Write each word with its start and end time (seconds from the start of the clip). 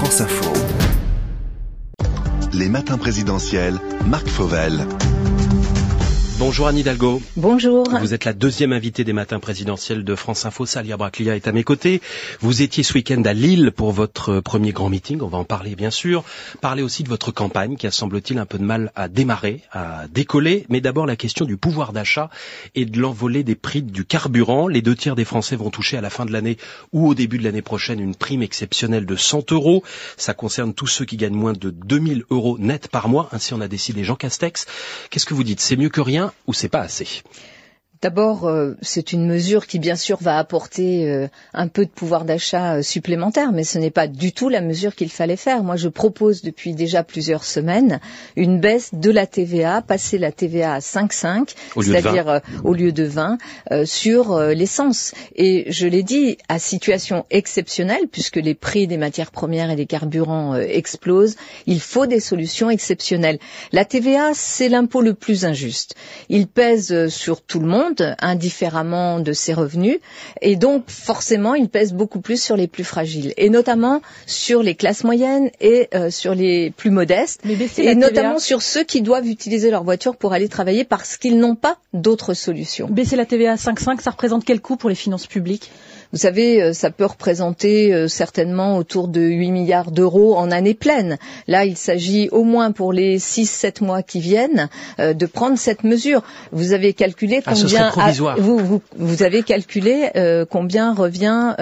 France 0.00 0.22
Info. 0.22 0.50
Les 2.54 2.70
matins 2.70 2.96
présidentiels, 2.96 3.78
Marc 4.06 4.26
Fauvel. 4.28 4.86
Bonjour 6.40 6.68
Anne 6.68 6.78
Hidalgo. 6.78 7.20
Bonjour. 7.36 7.86
Vous 8.00 8.14
êtes 8.14 8.24
la 8.24 8.32
deuxième 8.32 8.72
invitée 8.72 9.04
des 9.04 9.12
matins 9.12 9.40
présidentiels 9.40 10.04
de 10.04 10.14
France 10.14 10.46
Info. 10.46 10.64
Salia 10.64 10.96
Braclia 10.96 11.36
est 11.36 11.46
à 11.46 11.52
mes 11.52 11.64
côtés. 11.64 12.00
Vous 12.40 12.62
étiez 12.62 12.82
ce 12.82 12.94
week-end 12.94 13.20
à 13.26 13.34
Lille 13.34 13.72
pour 13.76 13.92
votre 13.92 14.40
premier 14.40 14.72
grand 14.72 14.88
meeting. 14.88 15.20
On 15.20 15.26
va 15.26 15.36
en 15.36 15.44
parler 15.44 15.76
bien 15.76 15.90
sûr. 15.90 16.24
Parler 16.62 16.82
aussi 16.82 17.02
de 17.02 17.10
votre 17.10 17.30
campagne 17.30 17.76
qui 17.76 17.86
a 17.86 17.90
semble-t-il 17.90 18.38
un 18.38 18.46
peu 18.46 18.56
de 18.56 18.64
mal 18.64 18.90
à 18.96 19.08
démarrer, 19.08 19.60
à 19.70 20.08
décoller. 20.08 20.64
Mais 20.70 20.80
d'abord 20.80 21.04
la 21.04 21.14
question 21.14 21.44
du 21.44 21.58
pouvoir 21.58 21.92
d'achat 21.92 22.30
et 22.74 22.86
de 22.86 22.98
l'envolée 22.98 23.44
des 23.44 23.54
prix 23.54 23.82
du 23.82 24.06
carburant. 24.06 24.66
Les 24.66 24.80
deux 24.80 24.96
tiers 24.96 25.16
des 25.16 25.26
Français 25.26 25.56
vont 25.56 25.68
toucher 25.68 25.98
à 25.98 26.00
la 26.00 26.08
fin 26.08 26.24
de 26.24 26.32
l'année 26.32 26.56
ou 26.94 27.06
au 27.06 27.14
début 27.14 27.36
de 27.36 27.44
l'année 27.44 27.60
prochaine 27.60 28.00
une 28.00 28.14
prime 28.14 28.42
exceptionnelle 28.42 29.04
de 29.04 29.14
100 29.14 29.52
euros. 29.52 29.84
Ça 30.16 30.32
concerne 30.32 30.72
tous 30.72 30.86
ceux 30.86 31.04
qui 31.04 31.18
gagnent 31.18 31.34
moins 31.36 31.52
de 31.52 31.68
2000 31.68 32.24
euros 32.30 32.56
net 32.58 32.88
par 32.88 33.10
mois. 33.10 33.28
Ainsi 33.32 33.52
on 33.52 33.60
a 33.60 33.68
décidé 33.68 34.04
Jean 34.04 34.16
Castex. 34.16 34.64
Qu'est-ce 35.10 35.26
que 35.26 35.34
vous 35.34 35.44
dites? 35.44 35.60
C'est 35.60 35.76
mieux 35.76 35.90
que 35.90 36.00
rien? 36.00 36.29
Ou 36.46 36.52
c'est 36.54 36.68
pas 36.68 36.80
assez? 36.80 37.22
D'abord, 38.02 38.46
euh, 38.46 38.78
c'est 38.80 39.12
une 39.12 39.26
mesure 39.26 39.66
qui, 39.66 39.78
bien 39.78 39.94
sûr, 39.94 40.16
va 40.22 40.38
apporter 40.38 41.10
euh, 41.10 41.28
un 41.52 41.68
peu 41.68 41.84
de 41.84 41.90
pouvoir 41.90 42.24
d'achat 42.24 42.76
euh, 42.76 42.82
supplémentaire, 42.82 43.52
mais 43.52 43.62
ce 43.62 43.78
n'est 43.78 43.90
pas 43.90 44.06
du 44.06 44.32
tout 44.32 44.48
la 44.48 44.62
mesure 44.62 44.94
qu'il 44.94 45.10
fallait 45.10 45.36
faire. 45.36 45.62
Moi, 45.62 45.76
je 45.76 45.88
propose 45.88 46.40
depuis 46.40 46.72
déjà 46.72 47.04
plusieurs 47.04 47.44
semaines 47.44 48.00
une 48.36 48.58
baisse 48.58 48.94
de 48.94 49.10
la 49.10 49.26
TVA, 49.26 49.82
passer 49.82 50.16
la 50.16 50.32
TVA 50.32 50.72
à 50.72 50.78
5,5, 50.78 51.54
c'est-à-dire 51.82 52.40
au 52.64 52.72
lieu 52.72 52.92
de 52.92 53.04
20, 53.04 53.36
sur 53.84 54.38
l'essence. 54.38 55.12
Et 55.36 55.70
je 55.70 55.86
l'ai 55.86 56.02
dit, 56.02 56.38
à 56.48 56.58
situation 56.58 57.26
exceptionnelle, 57.30 58.08
puisque 58.10 58.36
les 58.36 58.54
prix 58.54 58.86
des 58.86 58.96
matières 58.96 59.30
premières 59.30 59.70
et 59.70 59.76
des 59.76 59.86
carburants 59.86 60.54
explosent, 60.56 61.36
il 61.66 61.80
faut 61.80 62.06
des 62.06 62.20
solutions 62.20 62.70
exceptionnelles. 62.70 63.38
La 63.72 63.84
TVA, 63.84 64.30
c'est 64.32 64.70
l'impôt 64.70 65.02
le 65.02 65.12
plus 65.12 65.44
injuste. 65.44 65.94
Il 66.30 66.46
pèse 66.46 67.08
sur 67.08 67.42
tout 67.42 67.60
le 67.60 67.66
monde 67.66 67.89
indifféremment 68.20 69.20
de 69.20 69.32
ses 69.32 69.52
revenus 69.54 69.98
et 70.40 70.56
donc 70.56 70.84
forcément 70.88 71.54
il 71.54 71.68
pèse 71.68 71.92
beaucoup 71.92 72.20
plus 72.20 72.40
sur 72.42 72.56
les 72.56 72.66
plus 72.66 72.84
fragiles 72.84 73.32
et 73.36 73.50
notamment 73.50 74.00
sur 74.26 74.62
les 74.62 74.74
classes 74.74 75.04
moyennes 75.04 75.50
et 75.60 75.88
euh, 75.94 76.10
sur 76.10 76.34
les 76.34 76.70
plus 76.70 76.90
modestes 76.90 77.42
et 77.78 77.94
notamment 77.94 78.38
sur 78.38 78.62
ceux 78.62 78.84
qui 78.84 79.02
doivent 79.02 79.26
utiliser 79.28 79.70
leur 79.70 79.84
voiture 79.84 80.16
pour 80.16 80.32
aller 80.32 80.48
travailler 80.48 80.84
parce 80.84 81.16
qu'ils 81.16 81.38
n'ont 81.38 81.56
pas 81.56 81.78
d'autres 81.92 82.34
solutions. 82.34 82.86
Baisser 82.88 83.16
la 83.16 83.26
TVA 83.26 83.52
à 83.52 83.56
5,5, 83.56 84.00
ça 84.00 84.10
représente 84.10 84.44
quel 84.44 84.60
coût 84.60 84.76
pour 84.76 84.88
les 84.88 84.94
finances 84.96 85.26
publiques? 85.26 85.70
Vous 86.12 86.18
savez, 86.18 86.60
euh, 86.60 86.72
ça 86.72 86.90
peut 86.90 87.04
représenter 87.06 87.94
euh, 87.94 88.08
certainement 88.08 88.76
autour 88.76 89.06
de 89.06 89.20
8 89.20 89.50
milliards 89.52 89.90
d'euros 89.92 90.36
en 90.36 90.50
année 90.50 90.74
pleine. 90.74 91.18
Là, 91.46 91.64
il 91.64 91.76
s'agit 91.76 92.28
au 92.32 92.42
moins 92.42 92.72
pour 92.72 92.92
les 92.92 93.18
6-7 93.18 93.84
mois 93.84 94.02
qui 94.02 94.18
viennent 94.18 94.68
euh, 94.98 95.12
de 95.14 95.26
prendre 95.26 95.56
cette 95.56 95.84
mesure. 95.84 96.22
Vous 96.50 96.72
avez 96.72 96.94
calculé 96.94 97.40
ah, 97.46 97.52
combien 97.54 97.92
vous, 98.38 98.58
vous, 98.58 98.82
vous, 98.96 99.22
avez 99.22 99.42
calculé 99.42 100.10
combien 100.50 100.94
revient 100.94 101.54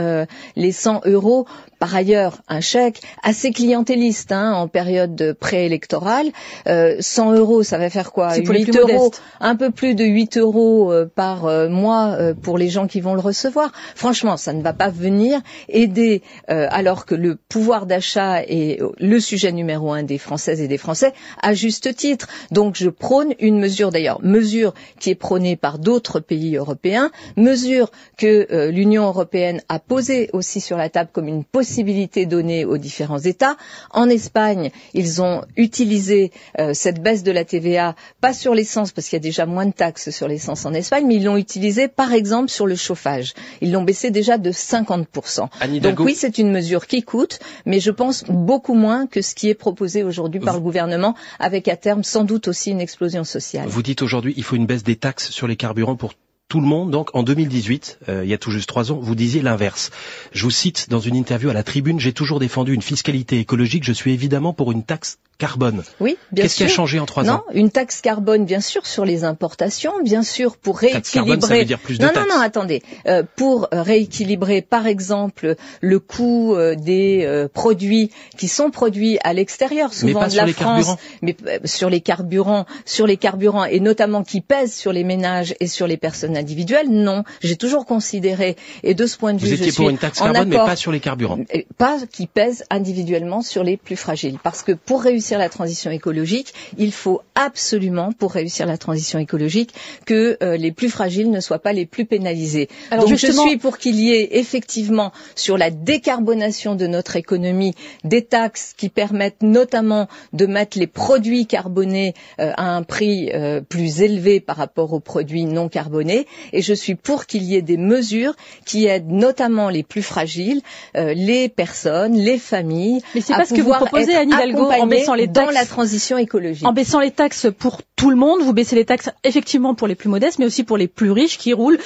les 0.56 0.72
100 0.72 1.02
euros 1.04 1.46
par 1.78 1.94
ailleurs 1.94 2.38
un 2.48 2.60
chèque 2.60 3.00
assez 3.22 3.50
clientéliste 3.52 4.32
hein, 4.32 4.52
en 4.54 4.68
période 4.68 5.36
préélectorale. 5.38 6.26
Euh, 6.66 6.96
100 7.00 7.32
euros, 7.34 7.62
ça 7.62 7.78
va 7.78 7.90
faire 7.90 8.12
quoi? 8.12 8.34
8 8.36 8.76
euros, 8.76 9.10
un 9.40 9.56
peu 9.56 9.70
plus 9.70 9.94
de 9.94 10.04
8 10.04 10.38
euros 10.38 10.92
euh, 10.92 11.06
par 11.12 11.46
euh, 11.46 11.68
mois 11.68 12.16
euh, 12.18 12.34
pour 12.34 12.58
les 12.58 12.68
gens 12.68 12.86
qui 12.86 13.00
vont 13.00 13.14
le 13.14 13.20
recevoir. 13.20 13.72
Franchement, 13.94 14.36
ça 14.36 14.52
ne 14.52 14.62
va 14.62 14.72
pas 14.72 14.88
venir 14.88 15.40
aider 15.68 16.22
alors 16.48 17.06
que 17.06 17.14
le 17.14 17.36
pouvoir 17.36 17.86
d'achat 17.86 18.42
est 18.42 18.80
le 18.98 19.20
sujet 19.20 19.52
numéro 19.52 19.92
un 19.92 20.02
des 20.02 20.18
Françaises 20.18 20.60
et 20.60 20.68
des 20.68 20.78
Français 20.78 21.12
à 21.42 21.54
juste 21.54 21.94
titre. 21.94 22.28
Donc 22.50 22.76
je 22.76 22.88
prône 22.88 23.34
une 23.38 23.58
mesure 23.58 23.90
d'ailleurs, 23.90 24.20
mesure 24.22 24.74
qui 24.98 25.10
est 25.10 25.14
prônée 25.14 25.56
par 25.56 25.78
d'autres 25.78 26.20
pays 26.20 26.56
européens, 26.56 27.10
mesure 27.36 27.90
que 28.16 28.68
l'Union 28.70 29.04
européenne 29.06 29.60
a 29.68 29.78
posée 29.78 30.30
aussi 30.32 30.60
sur 30.60 30.76
la 30.76 30.88
table 30.88 31.10
comme 31.12 31.28
une 31.28 31.44
possibilité 31.44 31.67
possibilités 31.68 32.24
données 32.24 32.64
aux 32.64 32.78
différents 32.78 33.18
États. 33.18 33.56
En 33.90 34.08
Espagne, 34.08 34.70
ils 34.94 35.20
ont 35.20 35.42
utilisé 35.56 36.32
euh, 36.58 36.72
cette 36.72 37.02
baisse 37.02 37.22
de 37.22 37.30
la 37.30 37.44
TVA, 37.44 37.94
pas 38.22 38.32
sur 38.32 38.54
l'essence, 38.54 38.90
parce 38.92 39.06
qu'il 39.08 39.16
y 39.16 39.20
a 39.20 39.28
déjà 39.30 39.44
moins 39.44 39.66
de 39.66 39.72
taxes 39.72 40.08
sur 40.10 40.28
l'essence 40.28 40.64
en 40.64 40.72
Espagne, 40.72 41.04
mais 41.06 41.16
ils 41.16 41.24
l'ont 41.24 41.36
utilisé 41.36 41.86
par 41.88 42.12
exemple 42.14 42.48
sur 42.48 42.66
le 42.66 42.74
chauffage. 42.74 43.34
Ils 43.60 43.70
l'ont 43.70 43.82
baissé 43.82 44.10
déjà 44.10 44.38
de 44.38 44.50
50%. 44.50 45.80
Donc 45.80 46.00
oui, 46.00 46.14
c'est 46.14 46.38
une 46.38 46.50
mesure 46.50 46.86
qui 46.86 47.02
coûte, 47.02 47.38
mais 47.66 47.80
je 47.80 47.90
pense 47.90 48.24
beaucoup 48.28 48.74
moins 48.74 49.06
que 49.06 49.20
ce 49.20 49.34
qui 49.34 49.50
est 49.50 49.54
proposé 49.54 50.02
aujourd'hui 50.02 50.40
par 50.40 50.54
le 50.54 50.60
gouvernement, 50.60 51.14
avec 51.38 51.68
à 51.68 51.76
terme 51.76 52.02
sans 52.02 52.24
doute 52.24 52.48
aussi 52.48 52.70
une 52.70 52.80
explosion 52.80 53.24
sociale. 53.24 53.68
Vous 53.68 53.82
dites 53.82 54.00
aujourd'hui 54.00 54.32
il 54.38 54.42
faut 54.42 54.56
une 54.56 54.66
baisse 54.66 54.84
des 54.84 54.96
taxes 54.96 55.30
sur 55.30 55.46
les 55.46 55.56
carburants 55.56 55.96
pour 55.96 56.14
tout 56.48 56.60
le 56.60 56.66
monde, 56.66 56.90
donc 56.90 57.10
en 57.14 57.22
2018, 57.22 57.98
euh, 58.08 58.24
il 58.24 58.30
y 58.30 58.34
a 58.34 58.38
tout 58.38 58.50
juste 58.50 58.68
trois 58.68 58.90
ans, 58.90 58.96
vous 59.00 59.14
disiez 59.14 59.42
l'inverse. 59.42 59.90
Je 60.32 60.44
vous 60.44 60.50
cite 60.50 60.88
dans 60.88 60.98
une 61.00 61.14
interview 61.14 61.50
à 61.50 61.52
la 61.52 61.62
Tribune, 61.62 62.00
j'ai 62.00 62.14
toujours 62.14 62.40
défendu 62.40 62.72
une 62.72 62.80
fiscalité 62.82 63.38
écologique, 63.38 63.84
je 63.84 63.92
suis 63.92 64.12
évidemment 64.12 64.54
pour 64.54 64.72
une 64.72 64.82
taxe 64.82 65.18
carbone. 65.38 65.84
Oui, 66.00 66.18
bien 66.32 66.42
Qu'est-ce 66.42 66.56
qui 66.56 66.64
a 66.64 66.68
changé 66.68 66.98
en 66.98 67.06
trois 67.06 67.22
non, 67.22 67.34
ans 67.34 67.44
Une 67.54 67.70
taxe 67.70 68.00
carbone, 68.00 68.44
bien 68.44 68.60
sûr, 68.60 68.84
sur 68.86 69.04
les 69.04 69.22
importations, 69.22 69.92
bien 70.02 70.24
sûr, 70.24 70.56
pour 70.56 70.78
rééquilibrer. 70.78 71.00
Taxe 71.00 71.12
carbone, 71.12 71.40
ça 71.40 71.56
veut 71.56 71.64
dire 71.64 71.78
plus 71.78 71.98
de 71.98 72.04
non, 72.04 72.12
taxes. 72.12 72.28
non, 72.28 72.36
non, 72.36 72.42
attendez. 72.42 72.82
Euh, 73.06 73.22
pour 73.36 73.68
rééquilibrer, 73.70 74.62
par 74.62 74.88
exemple, 74.88 75.54
le 75.80 76.00
coût 76.00 76.56
euh, 76.56 76.74
des 76.74 77.22
euh, 77.24 77.46
produits 77.48 78.10
qui 78.36 78.48
sont 78.48 78.70
produits 78.70 79.18
à 79.22 79.32
l'extérieur, 79.32 79.94
souvent 79.94 80.26
de 80.26 80.34
la 80.34 80.46
France, 80.48 80.96
mais 81.22 81.36
euh, 81.46 81.58
sur 81.64 81.88
les 81.88 82.00
carburants, 82.00 82.66
sur 82.84 83.06
les 83.06 83.16
carburants 83.16 83.64
et 83.64 83.78
notamment 83.78 84.24
qui 84.24 84.40
pèsent 84.40 84.74
sur 84.74 84.92
les 84.92 85.04
ménages 85.04 85.54
et 85.60 85.68
sur 85.68 85.86
les 85.86 85.96
personnes 85.96 86.36
individuelles. 86.36 86.90
Non, 86.90 87.22
j'ai 87.42 87.56
toujours 87.56 87.86
considéré 87.86 88.56
et 88.82 88.94
de 88.94 89.06
ce 89.06 89.16
point 89.16 89.34
de 89.34 89.38
Vous 89.38 89.46
vue, 89.46 89.54
étiez 89.54 89.70
je 89.70 89.76
pour 89.76 89.84
suis 89.84 89.92
une 89.92 89.98
taxe 89.98 90.18
carbone, 90.18 90.48
mais 90.48 90.56
pas 90.56 90.74
sur 90.74 90.90
les 90.90 91.00
carburants. 91.00 91.38
Pas 91.76 91.98
qui 92.10 92.26
pèsent 92.26 92.64
individuellement 92.70 93.42
sur 93.42 93.62
les 93.62 93.76
plus 93.76 93.96
fragiles, 93.96 94.38
parce 94.42 94.64
que 94.64 94.72
pour 94.72 95.02
réussir 95.02 95.27
la 95.36 95.50
transition 95.50 95.90
écologique 95.90 96.54
il 96.76 96.92
faut 96.92 97.22
absolument, 97.34 98.12
pour 98.12 98.32
réussir 98.32 98.66
la 98.66 98.78
transition 98.78 99.18
écologique, 99.18 99.72
que 100.06 100.36
euh, 100.42 100.56
les 100.56 100.72
plus 100.72 100.88
fragiles 100.90 101.30
ne 101.30 101.40
soient 101.40 101.58
pas 101.60 101.72
les 101.72 101.86
plus 101.86 102.04
pénalisés. 102.04 102.68
Alors 102.90 103.04
Donc 103.04 103.14
justement... 103.16 103.44
je 103.44 103.48
suis 103.50 103.58
pour 103.58 103.78
qu'il 103.78 103.96
y 103.96 104.12
ait 104.12 104.38
effectivement 104.38 105.12
sur 105.34 105.58
la 105.58 105.70
décarbonation 105.70 106.74
de 106.74 106.86
notre 106.86 107.16
économie 107.16 107.74
des 108.04 108.22
taxes 108.22 108.74
qui 108.76 108.88
permettent 108.88 109.42
notamment 109.42 110.08
de 110.32 110.46
mettre 110.46 110.78
les 110.78 110.86
produits 110.86 111.46
carbonés 111.46 112.14
euh, 112.40 112.52
à 112.56 112.74
un 112.74 112.82
prix 112.82 113.30
euh, 113.32 113.60
plus 113.60 114.02
élevé 114.02 114.40
par 114.40 114.56
rapport 114.56 114.92
aux 114.92 115.00
produits 115.00 115.44
non 115.44 115.68
carbonés. 115.68 116.26
Et 116.52 116.62
je 116.62 116.74
suis 116.74 116.94
pour 116.94 117.26
qu'il 117.26 117.42
y 117.44 117.56
ait 117.56 117.62
des 117.62 117.76
mesures 117.76 118.34
qui 118.64 118.86
aident 118.86 119.10
notamment 119.10 119.68
les 119.68 119.82
plus 119.82 120.02
fragiles, 120.02 120.60
les 120.94 121.48
personnes, 121.48 122.14
les 122.14 122.38
familles. 122.38 123.00
Mais 123.14 123.20
c'est 123.20 123.34
pas 123.34 123.44
ce 123.44 123.54
que 123.54 123.60
vous 123.60 123.72
proposez, 123.72 124.14
Anne 124.14 124.30
Hidalgo, 124.30 124.70
en 124.70 124.86
baissant 124.86 125.14
les 125.18 125.30
taxes 125.32 125.46
dans 125.48 125.52
la 125.52 125.66
transition 125.66 126.16
écologique. 126.18 126.66
En 126.66 126.72
baissant 126.72 127.00
les 127.00 127.10
taxes 127.10 127.46
pour 127.58 127.80
tout 127.96 128.10
le 128.10 128.16
monde, 128.16 128.40
vous 128.42 128.52
baissez 128.52 128.76
les 128.76 128.84
taxes 128.84 129.10
effectivement 129.24 129.74
pour 129.74 129.86
les 129.88 129.94
plus 129.94 130.08
modestes, 130.08 130.38
mais 130.38 130.46
aussi 130.46 130.64
pour 130.64 130.76
les 130.76 130.88
plus 130.88 131.10
riches 131.10 131.38
qui 131.38 131.52
roulent 131.52 131.78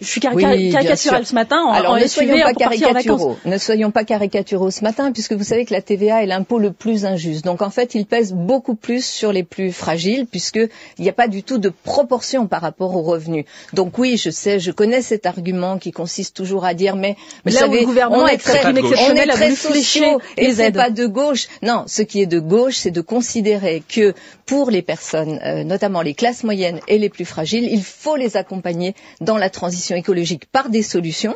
je 0.00 0.06
suis 0.06 0.20
caricaturale 0.20 1.26
ce 1.26 1.34
matin 1.34 1.60
en, 1.60 1.72
Alors, 1.72 1.92
en 1.92 1.96
ne 1.98 2.06
soyons 2.06 2.38
pas 2.40 2.50
en 2.50 2.54
caricaturaux. 2.54 3.36
Ne 3.44 3.58
soyons 3.58 3.90
pas 3.90 4.04
caricaturaux 4.04 4.70
ce 4.70 4.84
matin, 4.84 5.10
puisque 5.12 5.32
vous 5.32 5.44
savez 5.44 5.64
que 5.64 5.72
la 5.74 5.82
TVA 5.82 6.22
est 6.22 6.26
l'impôt 6.26 6.58
le 6.58 6.72
plus 6.72 7.04
injuste. 7.04 7.44
Donc 7.44 7.62
en 7.62 7.70
fait, 7.70 7.94
il 7.94 8.06
pèse 8.06 8.32
beaucoup 8.32 8.74
plus 8.74 9.04
sur 9.04 9.32
les 9.32 9.42
plus 9.42 9.72
fragiles, 9.72 10.26
puisqu'il 10.26 10.68
n'y 11.00 11.08
a 11.08 11.12
pas 11.12 11.26
du 11.26 11.42
tout 11.42 11.58
de 11.58 11.68
proportion 11.68 12.46
par 12.46 12.62
rapport 12.62 12.94
aux 12.94 13.02
revenus. 13.02 13.44
Donc 13.72 13.98
oui, 13.98 14.16
je 14.16 14.30
sais, 14.30 14.60
je 14.60 14.70
connais 14.70 15.02
cet 15.02 15.26
argument 15.26 15.78
qui 15.78 15.90
consiste 15.90 16.36
toujours 16.36 16.64
à 16.64 16.74
dire, 16.74 16.94
mais, 16.94 17.16
mais 17.44 17.50
vous 17.50 17.56
là 17.56 17.60
savez, 17.62 17.78
où 17.78 17.80
le 17.80 17.86
gouvernement 17.86 18.22
on 18.22 18.26
est 18.28 18.38
très, 18.38 18.66
on 18.66 18.76
est 18.76 19.26
très 19.26 19.54
sociaux 19.56 20.20
et 20.36 20.52
c'est 20.52 20.72
pas 20.72 20.90
de 20.90 21.06
gauche. 21.06 21.48
Non, 21.62 21.84
ce 21.86 22.02
qui 22.02 22.22
est 22.22 22.26
de 22.26 22.38
gauche, 22.38 22.76
c'est 22.76 22.92
de 22.92 23.00
considérer 23.00 23.82
que 23.88 24.14
pour 24.48 24.70
les 24.70 24.80
personnes, 24.80 25.38
euh, 25.44 25.62
notamment 25.62 26.00
les 26.00 26.14
classes 26.14 26.42
moyennes 26.42 26.80
et 26.88 26.96
les 26.98 27.10
plus 27.10 27.26
fragiles, 27.26 27.68
il 27.70 27.82
faut 27.82 28.16
les 28.16 28.38
accompagner 28.38 28.94
dans 29.20 29.36
la 29.36 29.50
transition 29.50 29.94
écologique 29.94 30.46
par 30.50 30.70
des 30.70 30.82
solutions, 30.82 31.34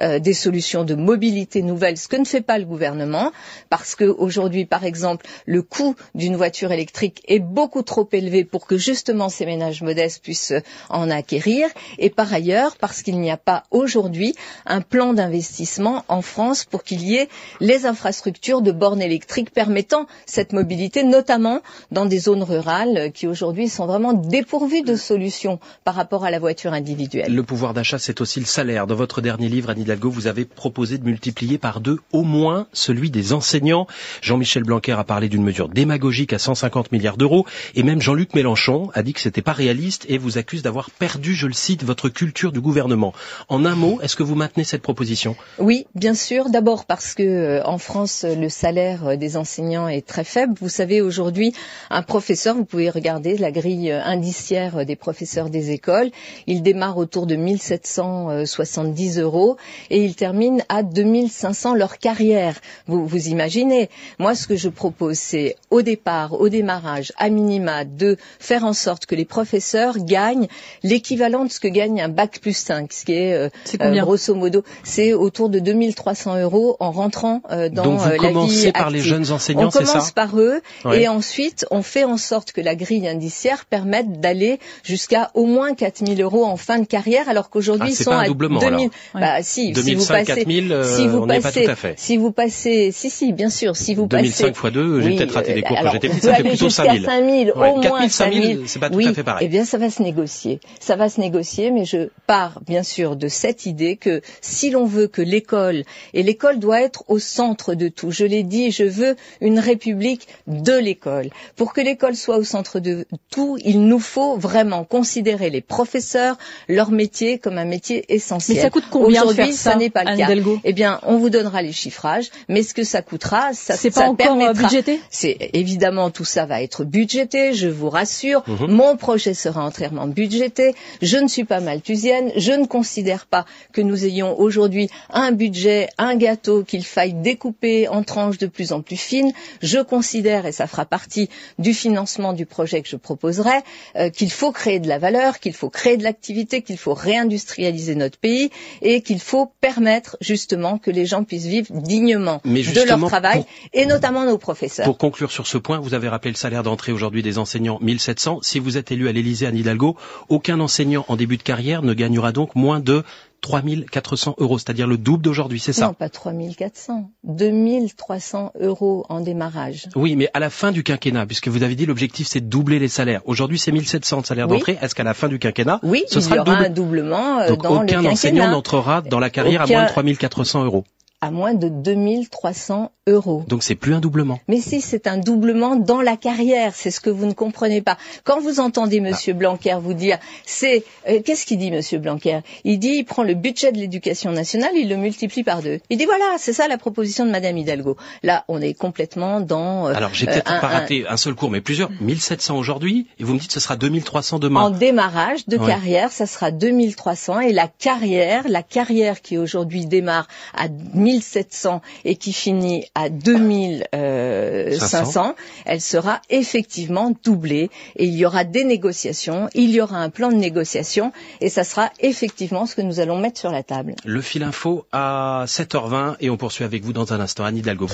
euh, 0.00 0.18
des 0.18 0.32
solutions 0.34 0.84
de 0.84 0.94
mobilité 0.94 1.62
nouvelle, 1.62 1.96
ce 1.96 2.08
que 2.08 2.16
ne 2.16 2.24
fait 2.24 2.40
pas 2.40 2.58
le 2.58 2.64
gouvernement, 2.64 3.32
parce 3.68 3.94
que 3.94 4.04
aujourd'hui, 4.04 4.64
par 4.64 4.84
exemple, 4.84 5.26
le 5.46 5.62
coût 5.62 5.94
d'une 6.14 6.36
voiture 6.36 6.72
électrique 6.72 7.22
est 7.28 7.38
beaucoup 7.38 7.82
trop 7.82 8.08
élevé 8.12 8.44
pour 8.44 8.66
que 8.66 8.76
justement 8.76 9.28
ces 9.28 9.46
ménages 9.46 9.82
modestes 9.82 10.22
puissent 10.22 10.54
en 10.88 11.10
acquérir, 11.10 11.68
et 11.98 12.10
par 12.10 12.32
ailleurs, 12.32 12.76
parce 12.76 13.02
qu'il 13.02 13.18
n'y 13.20 13.30
a 13.30 13.36
pas 13.36 13.64
aujourd'hui 13.70 14.34
un 14.66 14.80
plan 14.80 15.12
d'investissement 15.12 16.04
en 16.08 16.22
France 16.22 16.64
pour 16.64 16.82
qu'il 16.82 17.02
y 17.02 17.16
ait 17.16 17.28
les 17.60 17.86
infrastructures 17.86 18.62
de 18.62 18.72
bornes 18.72 19.02
électriques 19.02 19.50
permettant 19.50 20.06
cette 20.26 20.52
mobilité, 20.52 21.02
notamment 21.02 21.60
dans 21.90 22.06
des 22.06 22.18
zones 22.18 22.42
rurales 22.42 23.12
qui 23.12 23.26
aujourd'hui 23.26 23.68
sont 23.68 23.86
vraiment 23.86 24.12
dépourvues 24.12 24.82
de 24.82 24.96
solutions 24.96 25.58
par 25.84 25.94
rapport 25.94 26.24
à 26.24 26.30
la 26.30 26.38
voiture 26.38 26.72
individuelle. 26.72 27.34
Le 27.34 27.42
pouvoir 27.42 27.74
d'achat, 27.74 27.98
c'est 27.98 28.20
aussi 28.20 28.40
le 28.40 28.46
salaire. 28.46 28.86
Dans 28.86 28.94
votre 28.94 29.20
dernier 29.20 29.48
livre, 29.48 29.70
Anne 29.70 29.80
Vous 29.98 30.26
avez 30.26 30.44
proposé 30.44 30.98
de 30.98 31.04
multiplier 31.04 31.58
par 31.58 31.80
deux 31.80 31.98
au 32.12 32.22
moins 32.22 32.66
celui 32.72 33.10
des 33.10 33.32
enseignants. 33.32 33.86
Jean-Michel 34.22 34.62
Blanquer 34.62 34.92
a 34.92 35.04
parlé 35.04 35.28
d'une 35.28 35.42
mesure 35.42 35.68
démagogique 35.68 36.32
à 36.32 36.38
150 36.38 36.92
milliards 36.92 37.16
d'euros 37.16 37.46
et 37.74 37.82
même 37.82 38.00
Jean-Luc 38.00 38.34
Mélenchon 38.34 38.90
a 38.94 39.02
dit 39.02 39.12
que 39.12 39.20
c'était 39.20 39.42
pas 39.42 39.52
réaliste 39.52 40.06
et 40.08 40.18
vous 40.18 40.38
accuse 40.38 40.62
d'avoir 40.62 40.90
perdu, 40.90 41.34
je 41.34 41.46
le 41.46 41.52
cite, 41.52 41.82
votre 41.82 42.08
culture 42.08 42.52
du 42.52 42.60
gouvernement. 42.60 43.12
En 43.48 43.64
un 43.64 43.74
mot, 43.74 43.98
est-ce 44.02 44.16
que 44.16 44.22
vous 44.22 44.34
maintenez 44.36 44.64
cette 44.64 44.82
proposition? 44.82 45.34
Oui, 45.58 45.86
bien 45.94 46.14
sûr. 46.14 46.50
D'abord 46.50 46.84
parce 46.84 47.14
que 47.14 47.22
euh, 47.22 47.62
en 47.64 47.78
France, 47.78 48.24
le 48.28 48.48
salaire 48.48 49.16
des 49.18 49.36
enseignants 49.36 49.88
est 49.88 50.06
très 50.06 50.24
faible. 50.24 50.54
Vous 50.60 50.68
savez, 50.68 51.00
aujourd'hui, 51.00 51.52
un 51.90 52.02
professeur, 52.02 52.54
vous 52.54 52.64
pouvez 52.64 52.90
regarder 52.90 53.36
la 53.38 53.50
grille 53.50 53.90
indiciaire 53.90 54.84
des 54.86 54.96
professeurs 54.96 55.50
des 55.50 55.70
écoles, 55.70 56.10
il 56.46 56.62
démarre 56.62 56.98
autour 56.98 57.26
de 57.26 57.36
1770 57.36 59.18
euros 59.18 59.56
et 59.90 60.04
il 60.04 60.14
termine 60.14 60.62
à 60.68 60.82
2500 60.82 61.74
leur 61.74 61.98
carrière. 61.98 62.60
Vous, 62.86 63.06
vous 63.06 63.28
imaginez 63.28 63.90
Moi, 64.18 64.34
ce 64.34 64.46
que 64.46 64.56
je 64.56 64.68
propose, 64.68 65.18
c'est 65.18 65.56
au 65.70 65.82
départ, 65.82 66.40
au 66.40 66.48
démarrage, 66.48 67.12
à 67.16 67.28
minima, 67.28 67.84
de 67.84 68.16
faire 68.38 68.64
en 68.64 68.72
sorte 68.72 69.06
que 69.06 69.14
les 69.14 69.24
professeurs 69.24 69.98
gagnent 69.98 70.48
l'équivalent 70.82 71.44
de 71.44 71.50
ce 71.50 71.60
que 71.60 71.68
gagne 71.68 72.00
un 72.00 72.08
bac 72.08 72.38
plus 72.40 72.56
5, 72.56 72.92
ce 72.92 73.04
qui 73.04 73.12
est, 73.12 73.34
euh, 73.34 73.48
euh, 73.80 74.00
grosso 74.00 74.34
modo, 74.34 74.62
c'est 74.82 75.12
autour 75.12 75.48
de 75.48 75.58
2300 75.58 76.40
euros 76.40 76.76
en 76.80 76.90
rentrant 76.90 77.42
euh, 77.50 77.68
dans 77.68 77.84
Donc 77.84 78.00
vous 78.00 78.08
la 78.08 78.16
commencez 78.16 78.72
par 78.72 78.90
les 78.90 79.00
jeunes 79.00 79.30
enseignants, 79.30 79.70
c'est 79.70 79.84
ça 79.84 79.90
On 79.90 79.92
commence 79.94 80.10
par 80.12 80.38
eux 80.38 80.60
et 80.92 81.08
ensuite 81.08 81.66
on 81.70 81.82
fait 81.82 82.04
en 82.04 82.16
sorte 82.16 82.52
que 82.52 82.60
la 82.60 82.74
grille 82.74 83.06
indiciaire 83.08 83.64
permette 83.66 84.20
d'aller 84.20 84.58
jusqu'à 84.82 85.30
au 85.34 85.46
moins 85.46 85.74
4000 85.74 86.20
euros 86.22 86.44
en 86.44 86.56
fin 86.56 86.78
de 86.78 86.86
carrière, 86.86 87.28
alors 87.28 87.50
qu'aujourd'hui 87.50 87.90
ah, 87.90 87.96
ils 87.98 88.04
sont 88.04 88.10
pas 88.10 88.16
un 88.16 88.22
à 88.22 88.26
doublement, 88.26 88.60
2000. 88.60 88.90
Bah, 89.14 89.42
si, 89.42 89.59
2005, 89.68 89.82
si 89.82 89.94
vous 89.94 90.06
passez, 90.06 90.24
4000, 90.26 90.72
euh, 90.72 90.84
si 90.96 91.06
vous 91.08 91.18
on 91.18 91.26
n'y 91.26 91.32
est 91.34 91.36
pas 91.36 91.42
passez, 91.42 91.64
tout 91.64 91.70
à 91.70 91.74
fait. 91.76 91.94
si 91.98 92.16
vous 92.16 92.32
passez, 92.32 92.90
si 92.92 93.10
si, 93.10 93.32
bien 93.32 93.50
sûr, 93.50 93.76
si 93.76 93.94
vous 93.94 94.06
2005 94.06 94.54
passez. 94.54 94.66
x 94.68 94.72
2, 94.74 95.00
j'ai 95.00 95.08
Oui, 95.08 95.16
peut-être 95.16 95.32
raté 95.34 95.54
des 95.54 95.62
cours 95.62 95.76
euh, 95.78 95.82
quand 95.82 95.90
j'étais 95.92 96.06
alors, 96.08 96.18
petit, 96.20 96.28
aller 96.28 96.48
plutôt 96.50 96.64
jusqu'à 96.66 96.84
5000. 96.84 97.04
5000, 97.04 97.52
Ouais, 97.56 97.68
au 97.70 97.72
moins 97.74 97.80
4000, 97.82 98.10
5000, 98.10 98.42
5000. 98.42 98.68
c'est 98.68 98.78
pas 98.78 98.90
tout 98.90 98.96
oui, 98.96 99.06
à 99.08 99.14
fait 99.14 99.22
pareil. 99.24 99.46
Eh 99.46 99.48
bien, 99.48 99.64
ça 99.64 99.78
va 99.78 99.90
se 99.90 100.02
négocier. 100.02 100.60
Ça 100.80 100.96
va 100.96 101.08
se 101.08 101.20
négocier, 101.20 101.70
mais 101.70 101.84
je 101.84 102.08
pars 102.26 102.60
bien 102.66 102.82
sûr 102.82 103.16
de 103.16 103.28
cette 103.28 103.66
idée 103.66 103.96
que 103.96 104.20
si 104.40 104.70
l'on 104.70 104.84
veut 104.86 105.06
que 105.06 105.22
l'école 105.22 105.84
et 106.14 106.22
l'école 106.22 106.58
doit 106.58 106.80
être 106.80 107.04
au 107.08 107.18
centre 107.18 107.74
de 107.74 107.88
tout. 107.88 108.10
Je 108.10 108.24
l'ai 108.24 108.42
dit, 108.42 108.70
je 108.70 108.84
veux 108.84 109.16
une 109.40 109.58
république 109.58 110.28
de 110.46 110.72
l'école. 110.78 111.30
Pour 111.56 111.72
que 111.72 111.80
l'école 111.80 112.16
soit 112.16 112.36
au 112.38 112.44
centre 112.44 112.80
de 112.80 113.06
tout, 113.30 113.58
il 113.64 113.82
nous 113.86 113.98
faut 114.00 114.36
vraiment 114.36 114.84
considérer 114.84 115.50
les 115.50 115.60
professeurs, 115.60 116.36
leur 116.68 116.90
métier 116.90 117.38
comme 117.38 117.58
un 117.58 117.64
métier 117.64 118.04
essentiel. 118.12 118.56
Mais 118.56 118.62
ça 118.62 118.70
coûte 118.70 118.84
combien 118.90 119.22
de 119.22 119.28
Aujourd'hui, 119.28 119.49
ça, 119.52 119.72
ça 119.72 119.76
n'est 119.76 119.90
pas 119.90 120.04
le 120.04 120.16
cas. 120.16 120.28
Eh 120.64 120.72
bien, 120.72 121.00
on 121.04 121.18
vous 121.18 121.30
donnera 121.30 121.62
les 121.62 121.72
chiffrages, 121.72 122.30
mais 122.48 122.62
ce 122.62 122.74
que 122.74 122.84
ça 122.84 123.02
coûtera, 123.02 123.52
ça, 123.52 123.76
C'est 123.76 123.92
ça 123.92 124.02
pas 124.02 124.08
encore 124.08 124.26
euh, 124.26 124.38
permettra. 124.38 124.62
budgété 124.68 125.00
C'est 125.10 125.36
évidemment 125.52 126.10
tout 126.10 126.24
ça 126.24 126.46
va 126.46 126.62
être 126.62 126.84
budgété, 126.84 127.52
je 127.54 127.68
vous 127.68 127.90
rassure. 127.90 128.42
Mhm. 128.46 128.66
Mon 128.70 128.96
projet 128.96 129.34
sera 129.34 129.64
entièrement 129.64 130.06
budgété. 130.06 130.74
Je 131.02 131.16
ne 131.18 131.28
suis 131.28 131.44
pas 131.44 131.60
malthusienne. 131.60 132.32
Je 132.36 132.52
ne 132.52 132.66
considère 132.66 133.26
pas 133.26 133.44
que 133.72 133.80
nous 133.80 134.04
ayons 134.04 134.38
aujourd'hui 134.38 134.88
un 135.10 135.32
budget, 135.32 135.88
un 135.98 136.16
gâteau 136.16 136.64
qu'il 136.64 136.84
faille 136.84 137.14
découper 137.14 137.88
en 137.88 138.02
tranches 138.02 138.38
de 138.38 138.46
plus 138.46 138.72
en 138.72 138.80
plus 138.82 138.96
fines. 138.96 139.32
Je 139.62 139.78
considère, 139.78 140.46
et 140.46 140.52
ça 140.52 140.66
fera 140.66 140.84
partie 140.84 141.28
du 141.58 141.74
financement 141.74 142.32
du 142.32 142.46
projet 142.46 142.82
que 142.82 142.88
je 142.88 142.96
proposerai, 142.96 143.58
euh, 143.96 144.10
qu'il 144.10 144.30
faut 144.30 144.52
créer 144.52 144.78
de 144.80 144.88
la 144.88 144.98
valeur, 144.98 145.38
qu'il 145.40 145.52
faut 145.54 145.70
créer 145.70 145.96
de 145.96 146.04
l'activité, 146.04 146.62
qu'il 146.62 146.78
faut 146.78 146.94
réindustrialiser 146.94 147.94
notre 147.94 148.18
pays 148.18 148.50
et 148.82 149.00
qu'il 149.02 149.20
faut 149.20 149.39
permettre 149.46 150.16
justement 150.20 150.78
que 150.78 150.90
les 150.90 151.06
gens 151.06 151.24
puissent 151.24 151.46
vivre 151.46 151.66
dignement 151.72 152.40
Mais 152.44 152.62
de 152.62 152.82
leur 152.86 152.98
travail 153.06 153.38
pour- 153.40 153.46
et 153.72 153.86
notamment 153.86 154.24
nos 154.24 154.38
professeurs. 154.38 154.84
Pour 154.86 154.98
conclure 154.98 155.30
sur 155.30 155.46
ce 155.46 155.58
point, 155.58 155.78
vous 155.78 155.94
avez 155.94 156.08
rappelé 156.08 156.30
le 156.32 156.36
salaire 156.36 156.62
d'entrée 156.62 156.92
aujourd'hui 156.92 157.22
des 157.22 157.38
enseignants 157.38 157.78
1700. 157.80 158.40
Si 158.42 158.58
vous 158.58 158.76
êtes 158.76 158.90
élu 158.92 159.08
à 159.08 159.12
l'Élysée 159.12 159.46
Anne 159.46 159.56
Hidalgo, 159.56 159.96
aucun 160.28 160.60
enseignant 160.60 161.04
en 161.08 161.16
début 161.16 161.36
de 161.36 161.42
carrière 161.42 161.82
ne 161.82 161.94
gagnera 161.94 162.32
donc 162.32 162.54
moins 162.54 162.80
de 162.80 163.02
3400 163.40 164.34
euros, 164.38 164.58
c'est-à-dire 164.58 164.86
le 164.86 164.98
double 164.98 165.22
d'aujourd'hui, 165.22 165.60
c'est 165.60 165.72
ça 165.72 165.86
Non, 165.86 165.94
pas 165.94 166.08
3400, 166.08 167.10
2300 167.24 168.52
euros 168.60 169.04
en 169.08 169.20
démarrage. 169.20 169.88
Oui, 169.96 170.16
mais 170.16 170.28
à 170.34 170.40
la 170.40 170.50
fin 170.50 170.72
du 170.72 170.82
quinquennat, 170.82 171.26
puisque 171.26 171.48
vous 171.48 171.62
avez 171.62 171.74
dit 171.74 171.86
l'objectif 171.86 172.26
c'est 172.28 172.40
de 172.40 172.46
doubler 172.48 172.78
les 172.78 172.88
salaires. 172.88 173.22
Aujourd'hui 173.24 173.58
c'est 173.58 173.72
1700 173.72 174.20
de 174.22 174.26
salaire 174.26 174.48
Oui. 174.48 174.58
d'entrée. 174.58 174.78
Est-ce 174.80 174.94
qu'à 174.94 175.04
la 175.04 175.14
fin 175.14 175.28
du 175.28 175.38
quinquennat, 175.38 175.80
Oui, 175.82 176.04
ce 176.08 176.18
il 176.18 176.22
sera 176.22 176.36
y 176.36 176.38
aura 176.38 176.52
double 176.54 176.64
un 176.66 176.70
doublement 176.70 177.38
euh, 177.40 177.48
Donc 177.48 177.62
dans 177.62 177.74
le 177.82 177.84
aucun 177.86 178.04
enseignant 178.04 178.50
n'entrera 178.50 179.00
dans 179.02 179.18
la 179.20 179.30
carrière 179.30 179.62
Aucun- 179.64 179.74
à 179.74 179.76
moins 179.78 179.86
de 179.86 179.92
3400 179.92 180.64
euros. 180.64 180.84
À 181.22 181.30
moins 181.30 181.54
de 181.54 181.68
2300 181.68 182.92
euros. 183.06 183.44
Donc 183.48 183.62
c'est 183.62 183.74
plus 183.74 183.94
un 183.94 184.00
doublement. 184.00 184.38
Mais 184.48 184.60
si, 184.60 184.80
c'est 184.80 185.06
un 185.06 185.18
doublement 185.18 185.76
dans 185.76 186.00
la 186.00 186.16
carrière, 186.16 186.72
c'est 186.74 186.90
ce 186.90 187.00
que 187.00 187.10
vous 187.10 187.26
ne 187.26 187.32
comprenez 187.32 187.82
pas. 187.82 187.98
Quand 188.24 188.40
vous 188.40 188.60
entendez 188.60 189.00
Monsieur 189.00 189.32
Blanquer 189.34 189.76
vous 189.80 189.94
dire, 189.94 190.18
c'est 190.46 190.84
euh, 191.08 191.20
qu'est-ce 191.24 191.44
qu'il 191.46 191.58
dit 191.58 191.70
Monsieur 191.70 191.98
Blanquer? 191.98 192.40
Il 192.64 192.78
dit, 192.78 192.96
il 192.98 193.04
prend 193.04 193.22
le 193.22 193.34
budget 193.34 193.72
de 193.72 193.78
l'éducation 193.78 194.30
nationale, 194.32 194.70
il 194.74 194.88
le 194.88 194.96
multiplie 194.96 195.42
par 195.44 195.62
deux. 195.62 195.80
Il 195.90 195.98
dit 195.98 196.04
voilà, 196.04 196.36
c'est 196.38 196.52
ça 196.52 196.68
la 196.68 196.78
proposition 196.78 197.26
de 197.26 197.30
Madame 197.30 197.56
Hidalgo. 197.58 197.96
Là, 198.22 198.44
on 198.48 198.60
est 198.62 198.74
complètement 198.74 199.40
dans. 199.40 199.88
euh, 199.88 199.94
Alors 199.94 200.14
j'ai 200.14 200.28
euh, 200.28 200.32
peut-être 200.32 200.52
un- 200.52 200.60
pas 200.60 200.68
un- 200.68 200.70
raté 200.70 201.04
un 201.08 201.16
seul 201.16 201.34
cours, 201.34 201.50
mais 201.50 201.60
plusieurs. 201.60 201.90
1700 202.00 202.56
aujourd'hui, 202.56 203.08
et 203.18 203.24
vous 203.24 203.34
me 203.34 203.38
dites 203.38 203.48
que 203.48 203.54
ce 203.54 203.60
sera 203.60 203.76
2300 203.76 204.38
demain. 204.38 204.60
En 204.62 204.70
démarrage 204.70 205.46
de 205.48 205.56
Ouais. 205.58 205.66
carrière, 205.66 206.12
ça 206.12 206.26
sera 206.26 206.50
2300 206.50 207.40
et 207.40 207.52
la 207.52 207.66
carrière, 207.68 208.44
la 208.48 208.62
carrière 208.62 209.20
qui 209.20 209.36
aujourd'hui 209.36 209.86
démarre 209.86 210.28
à 210.56 210.68
1700 211.14 211.80
et 212.04 212.16
qui 212.16 212.32
finit 212.32 212.84
à 212.94 213.08
2500, 213.08 215.34
elle 215.64 215.80
sera 215.80 216.20
effectivement 216.30 217.12
doublée 217.24 217.70
et 217.96 218.04
il 218.06 218.14
y 218.14 218.24
aura 218.24 218.44
des 218.44 218.64
négociations, 218.64 219.48
il 219.54 219.70
y 219.70 219.80
aura 219.80 219.98
un 219.98 220.10
plan 220.10 220.28
de 220.30 220.36
négociation 220.36 221.12
et 221.40 221.48
ça 221.48 221.64
sera 221.64 221.90
effectivement 222.00 222.66
ce 222.66 222.74
que 222.76 222.82
nous 222.82 223.00
allons 223.00 223.18
mettre 223.18 223.38
sur 223.40 223.50
la 223.50 223.62
table. 223.62 223.94
Le 224.04 224.20
fil 224.20 224.42
info 224.42 224.86
à 224.92 225.44
7h20 225.46 226.16
et 226.20 226.30
on 226.30 226.36
poursuit 226.36 226.64
avec 226.64 226.84
vous 226.84 226.92
dans 226.92 227.12
un 227.12 227.20
instant. 227.20 227.44
Anne 227.44 227.56
Hidalgo. 227.56 227.86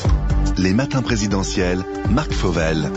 Les 0.58 0.72
matins 0.72 1.02
présidentiels, 1.02 1.84
Marc 2.10 2.32
Fauvel. 2.32 2.90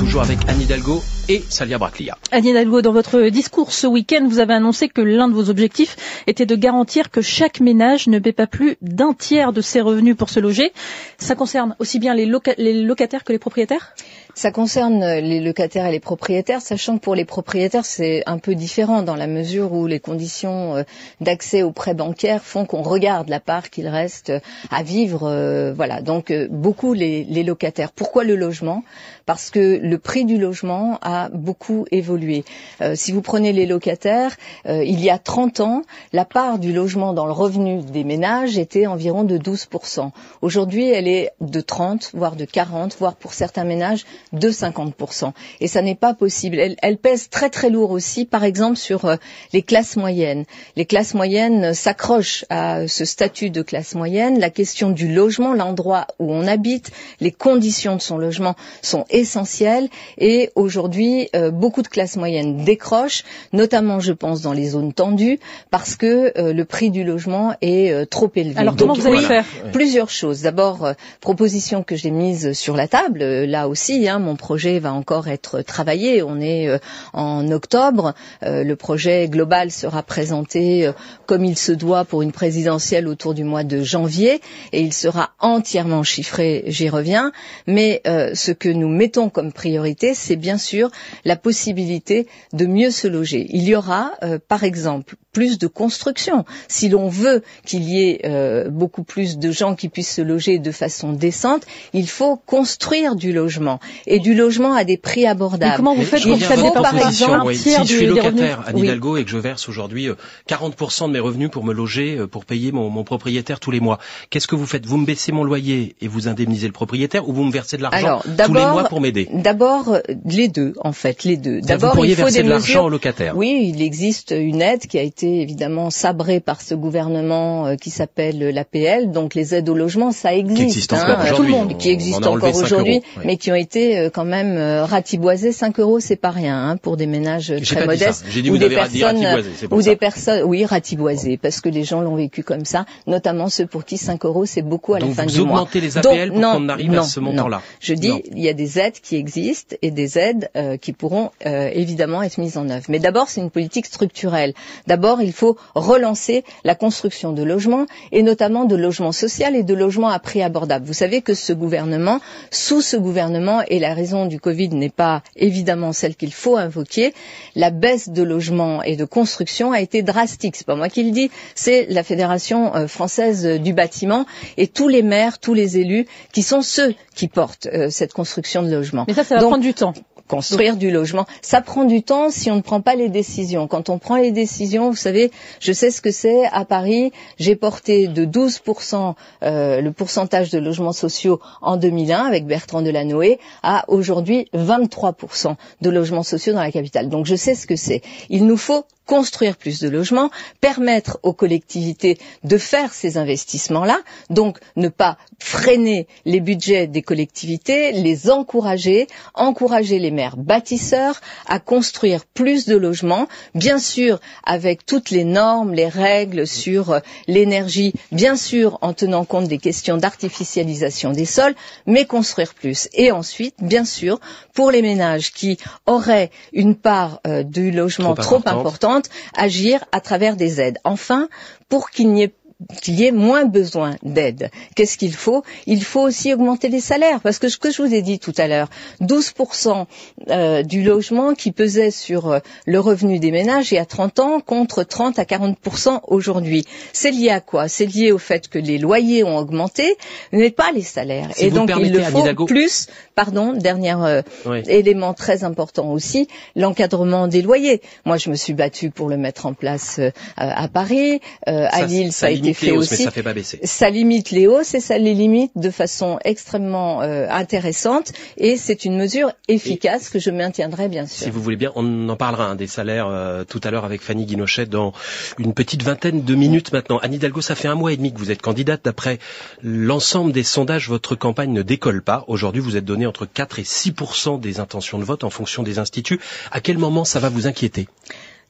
Toujours 0.00 0.22
avec 0.22 0.38
Anne 0.48 0.62
Hidalgo 0.62 1.02
et 1.28 1.42
Salia 1.50 1.76
Braclia. 1.76 2.16
Anne 2.32 2.46
Hidalgo, 2.46 2.80
dans 2.80 2.92
votre 2.92 3.20
discours 3.28 3.70
ce 3.70 3.86
week-end, 3.86 4.26
vous 4.26 4.38
avez 4.38 4.54
annoncé 4.54 4.88
que 4.88 5.02
l'un 5.02 5.28
de 5.28 5.34
vos 5.34 5.50
objectifs 5.50 5.96
était 6.26 6.46
de 6.46 6.56
garantir 6.56 7.10
que 7.10 7.20
chaque 7.20 7.60
ménage 7.60 8.06
ne 8.08 8.18
paie 8.18 8.32
pas 8.32 8.46
plus 8.46 8.76
d'un 8.80 9.12
tiers 9.12 9.52
de 9.52 9.60
ses 9.60 9.82
revenus 9.82 10.16
pour 10.16 10.30
se 10.30 10.40
loger. 10.40 10.72
Ça 11.18 11.34
concerne 11.34 11.76
aussi 11.78 11.98
bien 11.98 12.14
les, 12.14 12.24
loca- 12.24 12.54
les 12.56 12.82
locataires 12.82 13.24
que 13.24 13.32
les 13.32 13.38
propriétaires? 13.38 13.94
Ça 14.34 14.50
concerne 14.52 15.04
les 15.04 15.40
locataires 15.40 15.86
et 15.86 15.92
les 15.92 16.00
propriétaires, 16.00 16.60
sachant 16.62 16.96
que 16.98 17.02
pour 17.02 17.14
les 17.14 17.24
propriétaires, 17.24 17.84
c'est 17.84 18.22
un 18.26 18.38
peu 18.38 18.54
différent 18.54 19.02
dans 19.02 19.16
la 19.16 19.26
mesure 19.26 19.72
où 19.72 19.86
les 19.86 20.00
conditions 20.00 20.76
euh, 20.76 20.82
d'accès 21.20 21.62
aux 21.62 21.72
prêts 21.72 21.94
bancaires 21.94 22.42
font 22.42 22.64
qu'on 22.64 22.82
regarde 22.82 23.28
la 23.28 23.40
part 23.40 23.70
qu'il 23.70 23.88
reste 23.88 24.32
à 24.70 24.82
vivre. 24.82 25.24
euh, 25.28 25.72
Voilà, 25.74 26.00
donc 26.00 26.30
euh, 26.30 26.48
beaucoup 26.50 26.92
les, 26.94 27.24
les 27.24 27.42
locataires. 27.42 27.92
Pourquoi 27.92 28.24
le 28.24 28.36
logement? 28.36 28.82
Parce 29.26 29.50
que 29.50 29.78
le 29.82 29.98
prix 29.98 30.24
du 30.24 30.38
logement 30.38 30.98
a 31.02 31.28
beaucoup 31.30 31.84
évolué. 31.90 32.44
Euh, 32.80 32.94
si 32.96 33.12
vous 33.12 33.22
prenez 33.22 33.52
les 33.52 33.66
locataires, 33.66 34.36
euh, 34.66 34.82
il 34.84 35.00
y 35.00 35.10
a 35.10 35.18
30 35.18 35.60
ans, 35.60 35.82
la 36.12 36.24
part 36.24 36.58
du 36.58 36.72
logement 36.72 37.12
dans 37.12 37.26
le 37.26 37.32
revenu 37.32 37.82
des 37.82 38.04
ménages 38.04 38.58
était 38.58 38.86
environ 38.86 39.24
de 39.24 39.38
12%. 39.38 40.10
Aujourd'hui, 40.42 40.88
elle 40.90 41.08
est 41.08 41.30
de 41.40 41.60
30, 41.60 42.10
voire 42.14 42.36
de 42.36 42.44
40, 42.44 42.96
voire 42.98 43.16
pour 43.16 43.34
certains 43.34 43.64
ménages 43.64 44.04
de 44.32 44.50
50%. 44.50 45.32
Et 45.60 45.68
ça 45.68 45.82
n'est 45.82 45.94
pas 45.94 46.14
possible. 46.14 46.58
Elle, 46.58 46.76
elle 46.82 46.98
pèse 46.98 47.28
très 47.28 47.50
très 47.50 47.70
lourd 47.70 47.90
aussi, 47.90 48.24
par 48.24 48.44
exemple, 48.44 48.76
sur 48.76 49.04
euh, 49.04 49.16
les 49.52 49.62
classes 49.62 49.96
moyennes. 49.96 50.44
Les 50.76 50.84
classes 50.86 51.14
moyennes 51.14 51.74
s'accrochent 51.74 52.44
à 52.50 52.86
ce 52.88 53.04
statut 53.04 53.50
de 53.50 53.62
classe 53.62 53.94
moyenne. 53.94 54.38
La 54.38 54.50
question 54.50 54.90
du 54.90 55.12
logement, 55.12 55.54
l'endroit 55.54 56.06
où 56.18 56.32
on 56.32 56.46
habite, 56.46 56.90
les 57.20 57.32
conditions 57.32 57.96
de 57.96 58.00
son 58.00 58.18
logement 58.18 58.54
sont 58.82 59.04
essentielles. 59.10 59.88
Et 60.18 60.50
aujourd'hui, 60.54 61.28
euh, 61.34 61.50
beaucoup 61.50 61.82
de 61.82 61.88
classes 61.88 62.16
moyennes 62.16 62.64
décrochent, 62.64 63.24
notamment, 63.52 64.00
je 64.00 64.12
pense, 64.12 64.40
dans 64.42 64.52
les 64.52 64.68
zones 64.70 64.92
tendues, 64.92 65.38
parce 65.70 65.96
que 65.96 66.32
euh, 66.38 66.52
le 66.52 66.64
prix 66.64 66.90
du 66.90 67.04
logement 67.04 67.54
est 67.62 67.90
euh, 67.92 68.04
trop 68.06 68.30
élevé. 68.36 68.56
Alors 68.58 68.76
comment 68.76 68.94
Donc, 68.94 69.02
vous 69.02 69.08
allez 69.08 69.18
oui, 69.18 69.24
faire? 69.24 69.44
Plusieurs 69.72 70.10
choses. 70.10 70.42
D'abord, 70.42 70.92
proposition 71.20 71.82
que 71.82 71.96
j'ai 71.96 72.10
mise 72.10 72.52
sur 72.52 72.76
la 72.76 72.86
table. 72.88 73.20
Là 73.24 73.68
aussi, 73.68 74.08
hein, 74.08 74.19
mon 74.20 74.36
projet 74.36 74.78
va 74.78 74.92
encore 74.92 75.28
être 75.28 75.62
travaillé. 75.62 76.22
On 76.22 76.40
est 76.40 76.68
euh, 76.68 76.78
en 77.12 77.50
octobre. 77.50 78.14
Euh, 78.42 78.62
le 78.64 78.76
projet 78.76 79.28
global 79.28 79.70
sera 79.70 80.02
présenté 80.02 80.86
euh, 80.86 80.92
comme 81.26 81.44
il 81.44 81.56
se 81.58 81.72
doit 81.72 82.04
pour 82.04 82.22
une 82.22 82.32
présidentielle 82.32 83.08
autour 83.08 83.34
du 83.34 83.44
mois 83.44 83.64
de 83.64 83.82
janvier 83.82 84.40
et 84.72 84.80
il 84.80 84.92
sera 84.92 85.30
entièrement 85.40 86.02
chiffré. 86.02 86.64
J'y 86.66 86.88
reviens. 86.88 87.32
Mais 87.66 88.02
ce 88.04 88.52
que 88.52 88.68
nous 88.68 88.88
mettons 88.88 89.28
comme 89.28 89.52
priorité 89.52 90.14
c'est 90.14 90.36
bien 90.36 90.58
sûr 90.58 90.90
la 91.24 91.36
possibilité 91.36 92.26
de 92.52 92.66
mieux 92.66 92.90
se 92.90 93.08
loger. 93.08 93.46
Il 93.50 93.62
y 93.64 93.74
aura, 93.74 94.12
par 94.48 94.64
exemple, 94.64 95.16
plus 95.32 95.58
de 95.58 95.66
construction. 95.66 96.44
Si 96.68 96.88
l'on 96.88 97.08
veut 97.08 97.42
qu'il 97.64 97.84
y 97.84 98.02
ait 98.08 98.20
euh, 98.24 98.68
beaucoup 98.68 99.04
plus 99.04 99.38
de 99.38 99.50
gens 99.52 99.74
qui 99.74 99.88
puissent 99.88 100.14
se 100.14 100.22
loger 100.22 100.58
de 100.58 100.72
façon 100.72 101.12
décente, 101.12 101.64
il 101.92 102.08
faut 102.08 102.36
construire 102.36 103.14
du 103.14 103.32
logement 103.32 103.80
et 104.10 104.18
du 104.18 104.34
logement 104.34 104.74
à 104.74 104.84
des 104.84 104.96
prix 104.96 105.26
abordables. 105.26 105.70
Mais 105.72 105.76
comment 105.76 105.94
vous 105.94 106.02
faites 106.04 106.22
pour 106.22 106.38
que 106.38 106.72
par 106.82 106.94
exemple 107.08 107.32
un 107.32 107.44
oui. 107.44 107.56
tiers 107.56 107.80
Si 107.86 107.92
je 107.92 107.96
suis 107.98 108.06
locataire 108.06 108.64
à 108.66 108.72
Oui. 108.74 108.82
Hidalgo 108.82 109.16
et 109.16 109.24
que 109.24 109.30
je 109.30 109.38
verse 109.38 109.68
aujourd'hui 109.68 110.08
euh, 110.08 110.14
40% 110.48 111.06
de 111.08 111.12
mes 111.12 111.18
revenus 111.20 111.50
pour 111.50 111.64
me 111.64 111.72
loger, 111.72 112.16
euh, 112.18 112.26
pour 112.26 112.44
payer 112.44 112.72
mon, 112.72 112.90
mon 112.90 113.04
propriétaire 113.04 113.60
tous 113.60 113.70
les 113.70 113.80
mois, 113.80 113.98
qu'est-ce 114.30 114.46
que 114.46 114.56
vous 114.56 114.66
faites? 114.66 114.84
Vous 114.86 114.96
me 114.96 115.06
baissez 115.06 115.32
mon 115.32 115.44
loyer 115.44 115.94
et 116.00 116.08
vous 116.08 116.28
indemnisez 116.28 116.66
le 116.66 116.72
propriétaire 116.72 117.28
ou 117.28 117.32
vous 117.32 117.44
me 117.44 117.52
versez 117.52 117.76
de 117.76 117.82
l'argent 117.82 117.98
Alors, 118.06 118.22
tous 118.22 118.28
les 118.30 118.36
d'abord- 118.36 118.72
mois 118.72 118.84
pour 118.84 119.00
m'aider? 119.00 119.28
D'abord, 119.32 119.88
euh, 119.90 120.00
les 120.26 120.48
deux, 120.48 120.74
en 120.82 120.92
fait, 120.92 121.24
les 121.24 121.36
deux. 121.36 121.60
D'abord, 121.60 121.92
pourriez 121.92 122.12
il 122.12 122.16
faut 122.16 122.22
verser 122.22 122.38
des 122.38 122.44
de 122.44 122.48
l'argent 122.50 122.66
mesures 122.66 122.84
au 122.84 122.88
locataire. 122.88 123.36
Oui, 123.36 123.72
il 123.74 123.80
existe 123.82 124.34
une 124.36 124.60
aide 124.62 124.86
qui 124.86 124.98
a 124.98 125.02
été 125.02 125.40
évidemment 125.40 125.90
sabrée 125.90 126.40
par 126.40 126.60
ce 126.60 126.74
gouvernement 126.74 127.66
euh, 127.66 127.76
qui 127.76 127.90
s'appelle 127.90 128.38
l'APL. 128.52 129.10
Donc 129.12 129.34
les 129.34 129.54
aides 129.54 129.68
au 129.68 129.74
logement, 129.74 130.12
ça 130.12 130.34
existe. 130.34 130.56
Qui 130.56 130.62
existe 130.64 130.92
hein, 130.92 131.02
encore 131.02 131.20
euh, 131.20 131.22
aujourd'hui. 131.24 131.36
Tout 131.36 131.42
le 131.42 131.48
monde, 131.50 131.72
On- 131.72 131.76
qui 131.76 131.90
existe 131.90 132.26
encore 132.26 132.54
5 132.54 132.64
aujourd'hui, 132.64 133.00
oui. 133.16 133.22
mais 133.24 133.36
qui 133.36 133.50
ont 133.52 133.56
été 133.56 133.98
euh, 134.06 134.10
quand 134.10 134.24
même 134.24 134.56
euh, 134.56 134.84
ratiboisés. 134.84 135.52
5 135.52 135.78
euros, 135.80 136.00
c'est 136.00 136.16
pas 136.16 136.30
rien 136.30 136.56
hein, 136.70 136.76
pour 136.76 136.96
des 136.96 137.06
ménages 137.06 137.52
très 137.64 137.86
modestes 137.86 138.24
J'ai 138.28 138.42
dit 138.42 138.50
ou 138.50 138.54
vous 138.54 138.58
des 138.58 138.68
personnes 138.70 139.26
ou 139.70 139.82
des 139.82 139.96
personnes, 139.96 140.42
oui, 140.44 140.64
ratiboisées, 140.64 141.36
parce 141.36 141.60
que 141.60 141.68
les 141.68 141.84
gens 141.84 142.00
l'ont 142.00 142.16
vécu 142.16 142.42
comme 142.42 142.64
ça, 142.64 142.84
notamment 143.06 143.48
ceux 143.48 143.66
pour 143.66 143.84
qui 143.84 143.98
5 143.98 144.24
euros 144.24 144.46
c'est 144.46 144.62
beaucoup 144.62 144.94
à 144.94 144.98
Donc 145.00 145.10
la 145.10 145.14
fin 145.14 145.22
vous 145.24 145.30
du 145.30 145.40
mois. 145.42 145.60
augmentez 145.60 145.80
les 145.80 145.98
APL 145.98 146.30
Donc, 146.30 146.40
pour 146.42 146.52
qu'on 146.52 146.68
arrive 146.68 146.92
à 146.92 146.96
non, 146.96 147.02
ce 147.02 147.20
non. 147.20 147.26
montant-là. 147.32 147.62
Je 147.80 147.94
dis, 147.94 148.08
Non. 148.10 148.20
il 148.36 148.40
y 148.40 148.48
a 148.48 148.52
des 148.54 148.78
aides 148.78 149.00
qui 149.02 149.16
existent 149.16 149.76
et 149.82 149.90
des 149.90 150.18
aides 150.18 150.50
euh, 150.56 150.76
qui 150.76 150.92
pourront 150.92 151.30
euh, 151.46 151.70
évidemment 151.72 152.22
être 152.22 152.38
mises 152.38 152.56
en 152.56 152.68
œuvre. 152.68 152.84
Mais 152.88 152.98
d'abord, 152.98 153.28
c'est 153.28 153.40
une 153.40 153.50
politique 153.50 153.86
structurelle. 153.86 154.52
D'abord, 154.86 155.22
il 155.22 155.32
faut 155.32 155.56
relancer 155.74 156.44
la 156.64 156.74
construction 156.74 157.32
de 157.32 157.42
logements 157.42 157.86
et 158.12 158.22
notamment 158.22 158.64
de 158.64 158.76
logements 158.76 159.12
sociaux 159.12 159.30
et 159.54 159.62
de 159.62 159.74
logements 159.74 160.08
à 160.08 160.18
prix 160.18 160.42
abordable. 160.42 160.84
Vous 160.84 160.92
savez 160.92 161.22
que 161.22 161.34
ce 161.34 161.52
gouvernement, 161.52 162.20
sous 162.50 162.80
ce 162.82 162.96
gouvernement, 162.96 163.62
et 163.68 163.78
la 163.78 163.89
raison 163.94 164.26
du 164.26 164.40
Covid 164.40 164.68
n'est 164.70 164.88
pas 164.90 165.22
évidemment 165.36 165.92
celle 165.92 166.16
qu'il 166.16 166.32
faut 166.32 166.56
invoquer, 166.56 167.14
la 167.54 167.70
baisse 167.70 168.08
de 168.08 168.22
logements 168.22 168.82
et 168.82 168.96
de 168.96 169.04
construction 169.04 169.72
a 169.72 169.80
été 169.80 170.02
drastique. 170.02 170.56
C'est 170.56 170.66
pas 170.66 170.76
moi 170.76 170.88
qui 170.88 171.02
le 171.04 171.10
dis, 171.10 171.30
c'est 171.54 171.86
la 171.90 172.02
Fédération 172.02 172.74
euh, 172.74 172.86
française 172.86 173.44
du 173.60 173.72
bâtiment 173.72 174.26
et 174.56 174.66
tous 174.66 174.88
les 174.88 175.02
maires, 175.02 175.38
tous 175.38 175.54
les 175.54 175.78
élus 175.78 176.06
qui 176.32 176.42
sont 176.42 176.62
ceux 176.62 176.94
qui 177.14 177.28
portent 177.28 177.66
euh, 177.72 177.90
cette 177.90 178.12
construction 178.12 178.62
de 178.62 178.70
logements. 178.70 179.04
Mais 179.08 179.14
ça, 179.14 179.24
ça 179.24 179.36
va 179.36 179.40
Donc, 179.40 179.50
prendre 179.50 179.62
du 179.64 179.74
temps. 179.74 179.94
Construire 180.30 180.76
du 180.76 180.92
logement. 180.92 181.26
Ça 181.42 181.60
prend 181.60 181.84
du 181.84 182.02
temps 182.02 182.30
si 182.30 182.50
on 182.52 182.56
ne 182.56 182.60
prend 182.60 182.80
pas 182.80 182.94
les 182.94 183.08
décisions. 183.08 183.66
Quand 183.66 183.88
on 183.88 183.98
prend 183.98 184.16
les 184.16 184.30
décisions, 184.30 184.88
vous 184.90 184.96
savez, 184.96 185.32
je 185.58 185.72
sais 185.72 185.90
ce 185.90 186.00
que 186.00 186.12
c'est. 186.12 186.44
À 186.52 186.64
Paris, 186.64 187.10
j'ai 187.38 187.56
porté 187.56 188.06
de 188.06 188.24
12% 188.24 189.14
euh, 189.42 189.80
le 189.80 189.92
pourcentage 189.92 190.50
de 190.50 190.60
logements 190.60 190.92
sociaux 190.92 191.40
en 191.62 191.76
2001 191.76 192.24
avec 192.24 192.46
Bertrand 192.46 192.80
Delanoë 192.80 193.38
à 193.64 193.84
aujourd'hui 193.88 194.46
23% 194.54 195.56
de 195.80 195.90
logements 195.90 196.22
sociaux 196.22 196.52
dans 196.52 196.62
la 196.62 196.70
capitale. 196.70 197.08
Donc 197.08 197.26
je 197.26 197.34
sais 197.34 197.56
ce 197.56 197.66
que 197.66 197.74
c'est. 197.76 198.00
Il 198.28 198.46
nous 198.46 198.56
faut 198.56 198.84
construire 199.10 199.56
plus 199.56 199.80
de 199.80 199.88
logements, 199.88 200.30
permettre 200.60 201.18
aux 201.24 201.32
collectivités 201.32 202.16
de 202.44 202.56
faire 202.58 202.94
ces 202.94 203.18
investissements-là, 203.18 203.98
donc 204.30 204.58
ne 204.76 204.86
pas 204.88 205.18
freiner 205.40 206.06
les 206.26 206.38
budgets 206.38 206.86
des 206.86 207.02
collectivités, 207.02 207.90
les 207.90 208.30
encourager, 208.30 209.08
encourager 209.34 209.98
les 209.98 210.12
maires 210.12 210.36
bâtisseurs 210.36 211.20
à 211.48 211.58
construire 211.58 212.24
plus 212.24 212.66
de 212.66 212.76
logements, 212.76 213.26
bien 213.56 213.80
sûr 213.80 214.20
avec 214.44 214.86
toutes 214.86 215.10
les 215.10 215.24
normes, 215.24 215.74
les 215.74 215.88
règles 215.88 216.46
sur 216.46 216.92
euh, 216.92 217.00
l'énergie, 217.26 217.92
bien 218.12 218.36
sûr 218.36 218.78
en 218.80 218.92
tenant 218.92 219.24
compte 219.24 219.48
des 219.48 219.58
questions 219.58 219.96
d'artificialisation 219.96 221.10
des 221.10 221.24
sols, 221.24 221.56
mais 221.84 222.04
construire 222.04 222.54
plus. 222.54 222.88
Et 222.94 223.10
ensuite, 223.10 223.56
bien 223.60 223.84
sûr, 223.84 224.20
pour 224.54 224.70
les 224.70 224.82
ménages 224.82 225.32
qui 225.32 225.58
auraient 225.86 226.30
une 226.52 226.76
part 226.76 227.20
euh, 227.26 227.42
du 227.42 227.72
logement 227.72 228.14
Trop 228.14 228.38
trop, 228.38 228.48
importante. 228.48 228.99
Agir 229.34 229.84
à 229.92 230.00
travers 230.00 230.36
des 230.36 230.60
aides. 230.60 230.78
Enfin, 230.84 231.28
pour 231.68 231.90
qu'il 231.90 232.12
n'y 232.12 232.22
ait 232.22 232.34
qu'il 232.82 232.94
y 233.00 233.04
ait 233.06 233.12
moins 233.12 233.44
besoin 233.44 233.96
d'aide. 234.02 234.50
Qu'est-ce 234.74 234.98
qu'il 234.98 235.14
faut? 235.14 235.42
Il 235.66 235.82
faut 235.82 236.00
aussi 236.00 236.32
augmenter 236.32 236.68
les 236.68 236.80
salaires, 236.80 237.20
parce 237.20 237.38
que 237.38 237.48
ce 237.48 237.56
que 237.58 237.70
je 237.70 237.82
vous 237.82 237.94
ai 237.94 238.02
dit 238.02 238.18
tout 238.18 238.34
à 238.36 238.46
l'heure, 238.46 238.68
12% 239.00 239.86
euh, 240.30 240.62
du 240.62 240.82
logement 240.82 241.34
qui 241.34 241.52
pesait 241.52 241.90
sur 241.90 242.30
euh, 242.30 242.38
le 242.66 242.78
revenu 242.80 243.18
des 243.18 243.30
ménages 243.30 243.72
il 243.72 243.76
y 243.76 243.78
a 243.78 243.84
30 243.86 244.18
ans 244.20 244.40
contre 244.40 244.82
30 244.82 245.18
à 245.18 245.24
40% 245.24 246.00
aujourd'hui. 246.08 246.64
C'est 246.92 247.10
lié 247.10 247.30
à 247.30 247.40
quoi? 247.40 247.68
C'est 247.68 247.86
lié 247.86 248.12
au 248.12 248.18
fait 248.18 248.48
que 248.48 248.58
les 248.58 248.78
loyers 248.78 249.24
ont 249.24 249.38
augmenté, 249.38 249.96
mais 250.32 250.50
pas 250.50 250.70
les 250.72 250.82
salaires. 250.82 251.28
Si 251.34 251.46
Et 251.46 251.50
donc 251.50 251.70
il 251.78 251.92
le 251.92 252.02
faut 252.02 252.44
plus, 252.46 252.88
pardon, 253.14 253.52
dernier 253.54 253.94
euh, 254.00 254.22
Oui. 254.46 254.62
élément 254.68 255.14
très 255.14 255.44
important 255.44 255.90
aussi, 255.92 256.28
l'encadrement 256.56 257.26
des 257.28 257.42
loyers. 257.42 257.80
Moi, 258.04 258.16
je 258.18 258.30
me 258.30 258.34
suis 258.34 258.52
battue 258.54 258.90
pour 258.90 259.08
le 259.08 259.16
mettre 259.16 259.46
en 259.46 259.54
place 259.54 259.98
euh, 259.98 260.10
à 260.36 260.68
Paris, 260.68 261.20
à 261.46 261.84
Lille, 261.86 262.12
ça, 262.12 262.26
a 262.26 262.30
été 262.30 262.49
les 262.50 262.54
fait 262.54 262.72
hausses, 262.72 262.92
aussi 262.92 263.02
Mais 263.02 263.04
ça 263.04 263.10
fait 263.10 263.22
pas 263.22 263.34
baisser. 263.34 263.60
ça 263.64 263.90
limite 263.90 264.30
les 264.30 264.46
hausses 264.46 264.74
et 264.74 264.80
ça 264.80 264.98
les 264.98 265.14
limite 265.14 265.52
de 265.56 265.70
façon 265.70 266.18
extrêmement 266.24 267.02
euh, 267.02 267.26
intéressante 267.30 268.12
et 268.36 268.56
c'est 268.56 268.84
une 268.84 268.96
mesure 268.96 269.32
efficace 269.48 270.08
que 270.08 270.18
je 270.18 270.30
maintiendrai 270.30 270.88
bien 270.88 271.06
sûr. 271.06 271.24
Si 271.24 271.30
vous 271.30 271.42
voulez 271.42 271.56
bien, 271.56 271.72
on 271.76 272.08
en 272.08 272.16
parlera 272.16 272.46
hein, 272.46 272.54
des 272.56 272.66
salaires 272.66 273.06
euh, 273.08 273.44
tout 273.44 273.60
à 273.64 273.70
l'heure 273.70 273.84
avec 273.84 274.02
Fanny 274.02 274.24
Guinochet 274.26 274.66
dans 274.66 274.92
une 275.38 275.54
petite 275.54 275.82
vingtaine 275.82 276.22
de 276.24 276.34
minutes 276.34 276.72
maintenant. 276.72 276.98
Anne 276.98 277.14
Hidalgo, 277.14 277.40
ça 277.40 277.54
fait 277.54 277.68
un 277.68 277.74
mois 277.74 277.92
et 277.92 277.96
demi 277.96 278.12
que 278.12 278.18
vous 278.18 278.30
êtes 278.30 278.42
candidate. 278.42 278.80
D'après 278.84 279.18
l'ensemble 279.62 280.32
des 280.32 280.42
sondages, 280.42 280.88
votre 280.88 281.14
campagne 281.14 281.52
ne 281.52 281.62
décolle 281.62 282.02
pas. 282.02 282.24
Aujourd'hui, 282.28 282.60
vous 282.60 282.76
êtes 282.76 282.84
donné 282.84 283.06
entre 283.06 283.26
4 283.26 283.58
et 283.58 283.62
6% 283.62 284.40
des 284.40 284.60
intentions 284.60 284.98
de 284.98 285.04
vote 285.04 285.24
en 285.24 285.30
fonction 285.30 285.62
des 285.62 285.78
instituts. 285.78 286.20
À 286.50 286.60
quel 286.60 286.78
moment 286.78 287.04
ça 287.04 287.20
va 287.20 287.28
vous 287.28 287.46
inquiéter? 287.46 287.88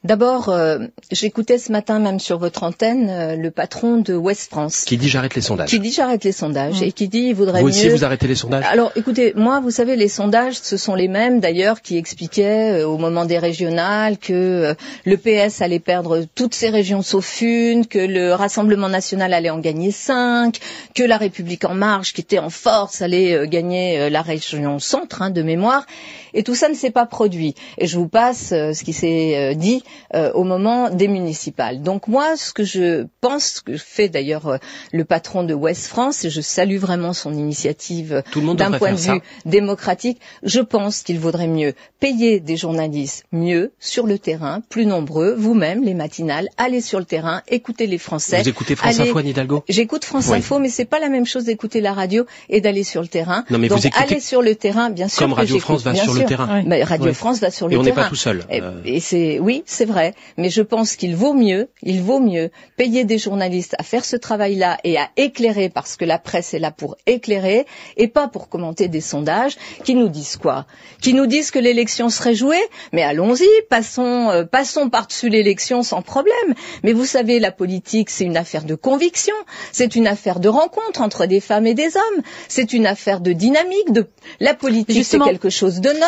D'abord, 0.03 0.49
euh, 0.49 0.79
j'écoutais 1.11 1.59
ce 1.59 1.71
matin 1.71 1.99
même 1.99 2.19
sur 2.19 2.39
votre 2.39 2.63
antenne 2.63 3.07
euh, 3.11 3.35
le 3.35 3.51
patron 3.51 3.97
de 3.97 4.15
West 4.15 4.49
France. 4.49 4.83
Qui 4.85 4.97
dit 4.97 5.09
j'arrête 5.09 5.35
les 5.35 5.41
sondages. 5.41 5.69
Qui 5.69 5.79
dit 5.79 5.91
j'arrête 5.91 6.23
les 6.23 6.31
sondages 6.31 6.81
et 6.81 6.91
qui 6.91 7.07
dit 7.07 7.27
il 7.29 7.35
vaudrait 7.35 7.61
Vous 7.61 7.67
aussi, 7.67 7.85
mieux 7.85 7.93
vous 7.93 8.03
arrêtez 8.03 8.27
les 8.27 8.33
sondages? 8.33 8.65
Alors, 8.67 8.91
écoutez, 8.95 9.33
moi, 9.35 9.59
vous 9.59 9.69
savez, 9.69 9.95
les 9.95 10.07
sondages, 10.07 10.55
ce 10.55 10.75
sont 10.75 10.95
les 10.95 11.07
mêmes, 11.07 11.39
d'ailleurs, 11.39 11.83
qui 11.83 11.97
expliquaient 11.97 12.81
euh, 12.81 12.87
au 12.87 12.97
moment 12.97 13.25
des 13.25 13.37
régionales 13.37 14.17
que 14.17 14.33
euh, 14.33 14.73
le 15.05 15.17
PS 15.17 15.61
allait 15.61 15.79
perdre 15.79 16.25
toutes 16.33 16.55
ses 16.55 16.69
régions 16.69 17.03
sauf 17.03 17.41
une, 17.41 17.85
que 17.85 17.99
le 17.99 18.33
Rassemblement 18.33 18.89
national 18.89 19.33
allait 19.33 19.51
en 19.51 19.59
gagner 19.59 19.91
cinq, 19.91 20.59
que 20.95 21.03
la 21.03 21.17
République 21.17 21.63
en 21.63 21.75
marche, 21.75 22.13
qui 22.13 22.21
était 22.21 22.39
en 22.39 22.49
force, 22.49 23.03
allait 23.03 23.35
euh, 23.35 23.45
gagner 23.45 23.99
euh, 23.99 24.09
la 24.09 24.23
région 24.23 24.79
centre, 24.79 25.21
hein, 25.21 25.29
de 25.29 25.43
mémoire. 25.43 25.85
Et 26.33 26.43
tout 26.43 26.55
ça 26.55 26.69
ne 26.69 26.73
s'est 26.73 26.91
pas 26.91 27.05
produit. 27.05 27.55
Et 27.77 27.87
je 27.87 27.97
vous 27.97 28.07
passe 28.07 28.51
euh, 28.51 28.73
ce 28.73 28.83
qui 28.83 28.93
s'est 28.93 29.35
euh, 29.35 29.53
dit 29.53 29.83
euh, 30.15 30.31
au 30.33 30.43
moment 30.43 30.89
des 30.89 31.07
municipales. 31.07 31.81
Donc 31.81 32.07
moi, 32.07 32.35
ce 32.37 32.53
que 32.53 32.63
je 32.63 33.05
pense, 33.21 33.45
ce 33.45 33.61
que 33.61 33.77
fait 33.77 34.09
d'ailleurs 34.09 34.47
euh, 34.47 34.57
le 34.93 35.05
patron 35.05 35.43
de 35.43 35.53
West 35.53 35.87
France, 35.87 36.23
et 36.25 36.29
je 36.29 36.41
salue 36.41 36.77
vraiment 36.77 37.13
son 37.13 37.33
initiative 37.33 38.23
d'un 38.35 38.71
point 38.77 38.91
de 38.93 38.97
vue 38.97 39.21
démocratique, 39.45 40.19
je 40.43 40.59
pense 40.59 41.01
qu'il 41.01 41.19
vaudrait 41.19 41.47
mieux 41.47 41.73
payer 41.99 42.39
des 42.39 42.57
journalistes 42.57 43.25
mieux 43.31 43.71
sur 43.79 44.07
le 44.07 44.17
terrain, 44.17 44.61
plus 44.69 44.85
nombreux, 44.85 45.33
vous-même, 45.37 45.83
les 45.83 45.93
matinales, 45.93 46.47
allez 46.57 46.81
sur 46.81 46.99
le 46.99 47.05
terrain, 47.05 47.41
écoutez 47.47 47.87
les 47.87 47.97
Français. 47.97 48.41
Vous 48.41 48.49
écoutez 48.49 48.75
France 48.75 48.99
allez- 48.99 49.09
Info, 49.09 49.19
Anne 49.19 49.27
Hidalgo? 49.27 49.63
J'écoute 49.69 50.05
France 50.05 50.27
Oui. 50.29 50.37
Info, 50.37 50.59
mais 50.59 50.69
c'est 50.69 50.85
pas 50.85 50.99
la 50.99 51.09
même 51.09 51.25
chose 51.25 51.43
d'écouter 51.45 51.81
la 51.81 51.93
radio 51.93 52.25
et 52.49 52.61
d'aller 52.61 52.83
sur 52.83 53.01
le 53.01 53.07
terrain. 53.07 53.45
Non, 53.49 53.57
mais 53.59 53.67
vous 53.67 53.75
écoutez- 53.85 53.91
allez 54.03 54.19
sur 54.19 54.41
le 54.41 54.55
terrain, 54.55 54.89
bien 54.89 55.07
sûr. 55.07 55.19
Comme 55.19 55.31
que 55.31 55.35
Radio 55.35 55.55
j'écoute, 55.55 55.63
France 55.65 55.83
va 55.83 55.95
sur 55.95 56.13
le 56.13 56.20
sûr. 56.21 56.37
terrain. 56.37 56.59
Oui. 56.59 56.63
Mais 56.67 56.83
Radio 56.83 57.07
Oui. 57.07 57.13
France 57.13 57.39
va 57.39 57.51
sur 57.51 57.67
le 57.67 57.73
Et 57.73 57.77
on 57.77 57.83
n'est 57.83 57.91
terrain. 57.91 58.03
pas 58.03 58.09
tout 58.09 58.15
seul. 58.15 58.43
Et, 58.49 58.61
Euh, 58.61 58.71
et 58.85 58.99
c'est 58.99 59.39
oui, 59.39 59.63
c'est 59.65 59.85
vrai, 59.85 60.13
mais 60.37 60.49
je 60.49 60.61
pense 60.61 60.95
qu'il 60.95 61.15
vaut 61.15 61.33
mieux, 61.33 61.69
il 61.83 62.01
vaut 62.01 62.19
mieux 62.19 62.51
payer 62.77 63.03
des 63.05 63.17
journalistes 63.17 63.75
à 63.77 63.83
faire 63.83 64.05
ce 64.05 64.15
travail-là 64.15 64.77
et 64.83 64.97
à 64.97 65.09
éclairer 65.17 65.69
parce 65.69 65.95
que 65.97 66.05
la 66.05 66.19
presse 66.19 66.53
est 66.53 66.59
là 66.59 66.71
pour 66.71 66.95
éclairer 67.07 67.65
et 67.97 68.07
pas 68.07 68.27
pour 68.27 68.49
commenter 68.49 68.87
des 68.87 69.01
sondages 69.01 69.55
qui 69.83 69.95
nous 69.95 70.09
disent 70.09 70.37
quoi? 70.37 70.65
Qui 71.01 71.13
nous 71.13 71.25
disent 71.27 71.51
que 71.51 71.59
l'élection 71.59 72.09
serait 72.09 72.35
jouée? 72.35 72.61
Mais 72.93 73.03
allons-y, 73.03 73.47
passons 73.69 74.29
euh, 74.29 74.43
passons 74.43 74.89
par-dessus 74.89 75.29
l'élection 75.29 75.83
sans 75.83 76.01
problème. 76.01 76.53
Mais 76.83 76.93
vous 76.93 77.05
savez, 77.05 77.39
la 77.39 77.51
politique, 77.51 78.09
c'est 78.09 78.25
une 78.25 78.37
affaire 78.37 78.63
de 78.63 78.75
conviction, 78.75 79.35
c'est 79.71 79.95
une 79.95 80.07
affaire 80.07 80.39
de 80.39 80.49
rencontre 80.49 81.01
entre 81.01 81.25
des 81.25 81.39
femmes 81.39 81.67
et 81.67 81.73
des 81.73 81.95
hommes, 81.97 82.21
c'est 82.47 82.73
une 82.73 82.85
affaire 82.85 83.19
de 83.21 83.33
dynamique, 83.33 83.91
de 83.91 84.07
la 84.39 84.53
politique 84.53 85.05
c'est 85.05 85.19
quelque 85.19 85.49
chose 85.49 85.81
de 85.81 85.89
noble, 85.89 86.01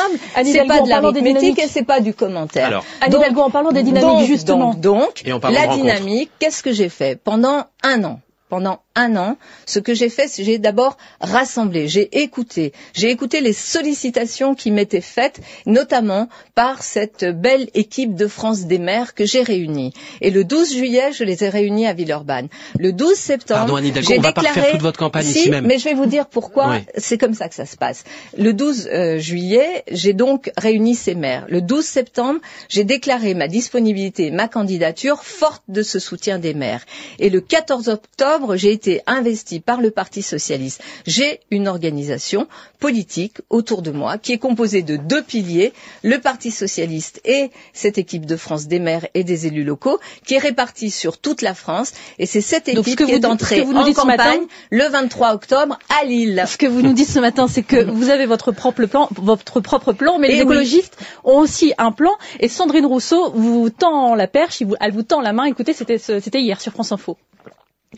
C'est 0.43 0.65
pas 0.65 0.81
de 0.81 0.89
l'arithmétique 0.89 1.23
dynamiques- 1.37 1.59
et 1.59 1.67
c'est 1.67 1.83
pas 1.83 1.99
du 1.99 2.13
commentaire. 2.13 2.67
Alors, 2.67 2.85
Anne 3.01 3.11
Donc- 3.11 3.21
Hidalgo, 3.21 3.41
en 3.41 3.49
parlant 3.49 3.71
des 3.71 3.83
dynamiques, 3.83 4.09
donc, 4.09 4.25
justement. 4.25 4.73
Donc, 4.73 5.23
Et 5.25 5.31
la 5.51 5.67
dynamique, 5.67 6.31
qu'est-ce 6.39 6.63
que 6.63 6.71
j'ai 6.71 6.89
fait? 6.89 7.19
Pendant 7.21 7.65
un 7.83 8.03
an 8.03 8.19
Pendant 8.49 8.81
un 8.95 9.15
an, 9.15 9.37
ce 9.65 9.79
que 9.79 9.93
j'ai 9.93 10.09
fait, 10.09 10.27
c'est 10.27 10.43
j'ai 10.43 10.59
d'abord 10.59 10.97
rassemblé, 11.19 11.87
j'ai 11.87 12.21
écouté, 12.21 12.73
j'ai 12.93 13.09
écouté 13.09 13.41
les 13.41 13.53
sollicitations 13.53 14.53
qui 14.55 14.69
m'étaient 14.71 15.01
faites, 15.01 15.39
notamment 15.65 16.29
par 16.53 16.83
cette 16.83 17.25
belle 17.25 17.69
équipe 17.73 18.13
de 18.15 18.27
France 18.27 18.65
des 18.65 18.77
maires 18.77 19.15
que 19.15 19.25
j'ai 19.25 19.41
réunie. 19.41 19.93
Et 20.21 20.29
le 20.29 20.43
12 20.43 20.73
juillet, 20.75 21.11
je 21.13 21.23
les 21.23 21.43
ai 21.43 21.49
réunis 21.49 21.87
à 21.87 21.93
Villeurbanne. 21.93 22.49
Le 22.77 22.93
12 22.93 23.15
septembre, 23.15 23.79
j'ai 23.81 24.19
déclaré... 24.19 24.71
toute 24.71 24.81
votre 24.81 24.99
campagne 24.99 25.25
si, 25.25 25.39
ici 25.39 25.49
même. 25.49 25.65
mais 25.65 25.79
je 25.79 25.85
vais 25.85 25.95
vous 25.95 26.05
dire 26.05 26.27
pourquoi 26.27 26.77
c'est 26.97 27.17
comme 27.17 27.33
ça 27.33 27.49
que 27.49 27.55
ça 27.55 27.65
se 27.65 27.77
passe. 27.77 28.03
Le 28.37 28.53
12 28.53 28.89
euh, 28.91 29.17
juillet, 29.17 29.83
j'ai 29.89 30.13
donc 30.13 30.51
réuni 30.57 30.93
ces 30.95 31.15
maires. 31.15 31.45
Le 31.49 31.61
12 31.61 31.83
septembre, 31.83 32.39
j'ai 32.69 32.83
déclaré 32.83 33.33
ma 33.33 33.47
disponibilité, 33.47 34.29
ma 34.29 34.47
candidature 34.47 35.23
forte 35.23 35.63
de 35.67 35.81
ce 35.81 35.97
soutien 35.99 36.37
des 36.37 36.53
maires. 36.53 36.85
Et 37.19 37.29
le 37.29 37.41
14 37.41 37.89
octobre, 37.89 38.55
j'ai 38.55 38.71
été 38.71 38.82
investi 39.07 39.59
par 39.59 39.81
le 39.81 39.91
Parti 39.91 40.21
socialiste. 40.21 40.81
J'ai 41.05 41.39
une 41.51 41.67
organisation 41.67 42.47
politique 42.79 43.37
autour 43.49 43.81
de 43.81 43.91
moi 43.91 44.17
qui 44.17 44.33
est 44.33 44.37
composée 44.37 44.81
de 44.81 44.97
deux 44.97 45.21
piliers, 45.23 45.73
le 46.03 46.17
Parti 46.19 46.51
socialiste 46.51 47.21
et 47.25 47.49
cette 47.73 47.97
équipe 47.97 48.25
de 48.25 48.35
France 48.35 48.67
des 48.67 48.79
maires 48.79 49.07
et 49.13 49.23
des 49.23 49.47
élus 49.47 49.63
locaux, 49.63 49.99
qui 50.25 50.35
est 50.35 50.39
répartie 50.39 50.91
sur 50.91 51.17
toute 51.17 51.41
la 51.41 51.53
France. 51.53 51.91
Et 52.19 52.25
c'est 52.25 52.41
cette 52.41 52.67
équipe 52.67 52.97
qui 53.05 53.11
est 53.11 53.25
entrée 53.25 53.61
en 53.61 53.93
campagne 53.93 54.41
le 54.69 54.87
23 54.89 55.33
octobre 55.33 55.79
à 56.01 56.05
Lille. 56.05 56.43
Ce 56.47 56.57
que 56.57 56.65
vous 56.67 56.81
nous 56.81 56.93
dites 56.93 57.09
ce 57.09 57.19
matin, 57.19 57.47
c'est 57.47 57.63
que 57.63 57.83
vous 57.89 58.09
avez 58.09 58.25
votre 58.25 58.51
propre 58.51 58.85
plan, 58.85 59.07
votre 59.11 59.59
propre 59.61 59.93
plan, 59.93 60.19
mais 60.19 60.27
les 60.29 60.41
écologistes 60.41 60.97
ont 61.23 61.37
aussi 61.39 61.73
un 61.77 61.91
plan. 61.91 62.11
Et 62.39 62.47
Sandrine 62.49 62.85
Rousseau 62.85 63.31
vous 63.33 63.69
tend 63.69 64.15
la 64.15 64.27
perche, 64.27 64.61
elle 64.81 64.91
vous 64.91 65.03
tend 65.03 65.21
la 65.21 65.33
main. 65.33 65.45
Écoutez, 65.45 65.73
c'était 65.73 66.41
hier 66.41 66.59
sur 66.61 66.71
France 66.73 66.91
Info. 66.91 67.17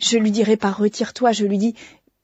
Je 0.00 0.18
lui 0.18 0.30
dirai 0.30 0.56
pas 0.56 0.70
retire-toi, 0.70 1.32
je 1.32 1.44
lui 1.44 1.58
dis 1.58 1.74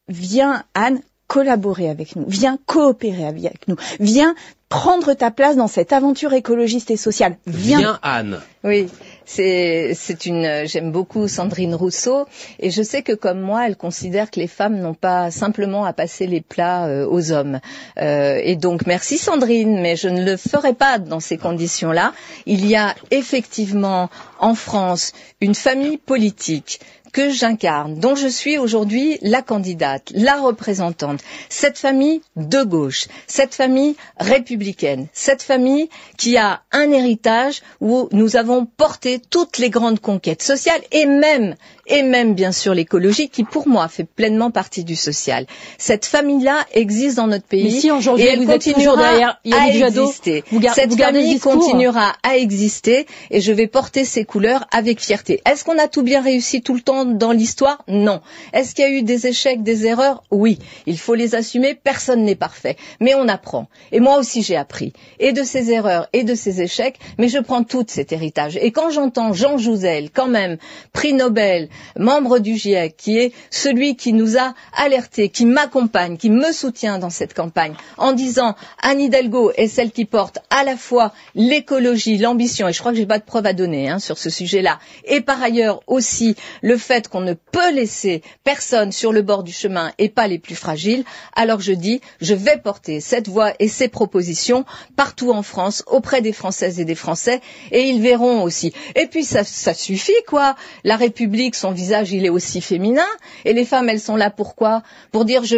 viens 0.08 0.64
Anne 0.74 1.00
collaborer 1.26 1.88
avec 1.88 2.14
nous, 2.16 2.24
viens 2.28 2.58
coopérer 2.66 3.24
avec 3.26 3.66
nous, 3.66 3.76
viens 4.00 4.34
prendre 4.68 5.12
ta 5.14 5.30
place 5.30 5.56
dans 5.56 5.66
cette 5.66 5.92
aventure 5.92 6.32
écologiste 6.32 6.90
et 6.90 6.96
sociale. 6.96 7.36
Viens, 7.46 7.78
viens 7.78 7.98
Anne. 8.02 8.40
Oui, 8.64 8.88
c'est 9.26 9.92
c'est 9.94 10.24
une 10.26 10.66
j'aime 10.66 10.92
beaucoup 10.92 11.28
Sandrine 11.28 11.74
Rousseau 11.74 12.26
et 12.58 12.70
je 12.70 12.82
sais 12.82 13.02
que 13.02 13.12
comme 13.12 13.40
moi 13.40 13.66
elle 13.66 13.76
considère 13.76 14.30
que 14.30 14.40
les 14.40 14.46
femmes 14.46 14.78
n'ont 14.78 14.94
pas 14.94 15.30
simplement 15.30 15.84
à 15.84 15.92
passer 15.92 16.26
les 16.26 16.40
plats 16.40 16.86
euh, 16.86 17.06
aux 17.06 17.32
hommes 17.32 17.60
euh, 18.00 18.40
et 18.42 18.56
donc 18.56 18.86
merci 18.86 19.18
Sandrine 19.18 19.80
mais 19.80 19.96
je 19.96 20.08
ne 20.08 20.22
le 20.24 20.36
ferai 20.36 20.72
pas 20.74 20.98
dans 20.98 21.20
ces 21.20 21.36
conditions-là. 21.38 22.12
Il 22.46 22.64
y 22.66 22.76
a 22.76 22.94
effectivement 23.10 24.10
en 24.38 24.54
France 24.54 25.12
une 25.40 25.54
famille 25.54 25.98
politique 25.98 26.80
que 27.12 27.30
j'incarne, 27.30 27.94
dont 27.98 28.14
je 28.14 28.26
suis 28.26 28.58
aujourd'hui 28.58 29.18
la 29.22 29.42
candidate, 29.42 30.10
la 30.14 30.36
représentante, 30.40 31.20
cette 31.48 31.78
famille 31.78 32.22
de 32.36 32.62
gauche, 32.62 33.06
cette 33.26 33.54
famille 33.54 33.96
républicaine, 34.18 35.06
cette 35.12 35.42
famille 35.42 35.88
qui 36.16 36.36
a 36.36 36.62
un 36.72 36.90
héritage 36.90 37.62
où 37.80 38.08
nous 38.12 38.36
avons 38.36 38.64
porté 38.66 39.20
toutes 39.30 39.58
les 39.58 39.70
grandes 39.70 40.00
conquêtes 40.00 40.42
sociales 40.42 40.80
et 40.90 41.06
même 41.06 41.54
et 41.86 42.02
même 42.02 42.34
bien 42.34 42.52
sûr 42.52 42.74
l'écologie 42.74 43.28
qui 43.28 43.44
pour 43.44 43.68
moi 43.68 43.88
fait 43.88 44.04
pleinement 44.04 44.50
partie 44.50 44.84
du 44.84 44.96
social. 44.96 45.46
Cette 45.78 46.06
famille-là 46.06 46.64
existe 46.72 47.16
dans 47.16 47.26
notre 47.26 47.44
pays 47.46 47.80
si 47.80 47.88
et 47.88 48.24
elle 48.24 48.46
continuera 48.46 49.36
à 49.52 49.66
exister. 49.68 50.44
Cette 50.74 50.94
famille 50.94 51.38
continuera 51.40 52.12
à 52.22 52.36
exister 52.36 53.06
et 53.30 53.40
je 53.40 53.52
vais 53.52 53.66
porter 53.66 54.04
ses 54.04 54.24
couleurs 54.24 54.64
avec 54.72 55.00
fierté. 55.00 55.40
Est-ce 55.50 55.64
qu'on 55.64 55.78
a 55.78 55.88
tout 55.88 56.02
bien 56.02 56.22
réussi 56.22 56.62
tout 56.62 56.74
le 56.74 56.80
temps 56.80 57.01
dans 57.04 57.32
l'histoire 57.32 57.82
Non. 57.88 58.20
Est-ce 58.52 58.74
qu'il 58.74 58.84
y 58.84 58.88
a 58.88 58.90
eu 58.90 59.02
des 59.02 59.26
échecs, 59.26 59.62
des 59.62 59.86
erreurs 59.86 60.22
Oui. 60.30 60.58
Il 60.86 60.98
faut 60.98 61.14
les 61.14 61.34
assumer. 61.34 61.74
Personne 61.74 62.24
n'est 62.24 62.34
parfait, 62.34 62.76
mais 63.00 63.14
on 63.14 63.28
apprend. 63.28 63.68
Et 63.92 64.00
moi 64.00 64.18
aussi 64.18 64.42
j'ai 64.42 64.56
appris 64.56 64.92
et 65.18 65.32
de 65.32 65.42
ces 65.42 65.70
erreurs 65.70 66.08
et 66.12 66.24
de 66.24 66.34
ces 66.34 66.60
échecs, 66.62 66.98
mais 67.18 67.28
je 67.28 67.38
prends 67.38 67.64
tout 67.64 67.84
cet 67.88 68.12
héritage. 68.12 68.56
Et 68.60 68.72
quand 68.72 68.90
j'entends 68.90 69.32
Jean 69.32 69.58
Jouzel, 69.58 70.10
quand 70.10 70.28
même 70.28 70.56
prix 70.92 71.12
Nobel, 71.14 71.68
membre 71.98 72.38
du 72.38 72.56
GIEC, 72.56 72.96
qui 72.96 73.18
est 73.18 73.32
celui 73.50 73.96
qui 73.96 74.12
nous 74.12 74.36
a 74.38 74.54
alertés, 74.76 75.28
qui 75.28 75.46
m'accompagne, 75.46 76.16
qui 76.16 76.30
me 76.30 76.52
soutient 76.52 76.98
dans 76.98 77.10
cette 77.10 77.34
campagne, 77.34 77.74
en 77.98 78.12
disant 78.12 78.54
Anne 78.82 79.00
Hidalgo 79.00 79.52
est 79.56 79.68
celle 79.68 79.90
qui 79.92 80.04
porte 80.04 80.38
à 80.50 80.64
la 80.64 80.76
fois 80.76 81.12
l'écologie, 81.34 82.18
l'ambition, 82.18 82.68
et 82.68 82.72
je 82.72 82.78
crois 82.80 82.92
que 82.92 82.98
j'ai 82.98 83.06
pas 83.06 83.18
de 83.18 83.24
preuves 83.24 83.46
à 83.46 83.52
donner 83.52 83.88
hein, 83.88 83.98
sur 83.98 84.18
ce 84.18 84.30
sujet-là, 84.30 84.78
et 85.04 85.20
par 85.20 85.42
ailleurs 85.42 85.80
aussi 85.86 86.36
le 86.62 86.76
fait 86.76 86.91
qu'on 87.00 87.20
ne 87.20 87.34
peut 87.34 87.72
laisser 87.72 88.22
personne 88.44 88.92
sur 88.92 89.12
le 89.12 89.22
bord 89.22 89.42
du 89.42 89.52
chemin 89.52 89.92
et 89.98 90.08
pas 90.08 90.26
les 90.26 90.38
plus 90.38 90.54
fragiles, 90.54 91.04
alors 91.34 91.60
je 91.60 91.72
dis 91.72 92.00
je 92.20 92.34
vais 92.34 92.58
porter 92.58 93.00
cette 93.00 93.28
voix 93.28 93.52
et 93.58 93.68
ces 93.68 93.88
propositions 93.88 94.64
partout 94.96 95.32
en 95.32 95.42
France, 95.42 95.82
auprès 95.86 96.20
des 96.20 96.32
Françaises 96.32 96.80
et 96.80 96.84
des 96.84 96.94
Français, 96.94 97.40
et 97.70 97.82
ils 97.88 98.02
verront 98.02 98.42
aussi. 98.42 98.72
Et 98.94 99.06
puis 99.06 99.24
ça, 99.24 99.44
suffit 99.74 100.12
quoi. 100.28 100.54
La 100.84 100.96
République, 100.96 101.54
son 101.54 101.70
visage, 101.70 102.12
il 102.12 102.26
est 102.26 102.30
aussi 102.30 102.60
féminin. 102.60 103.06
Et 103.44 103.52
les 103.52 103.64
femmes, 103.64 103.88
elles 103.88 104.00
sont 104.00 104.16
là 104.16 104.30
pourquoi? 104.30 104.82
Pour 105.12 105.24
dire 105.24 105.44
je 105.44 105.56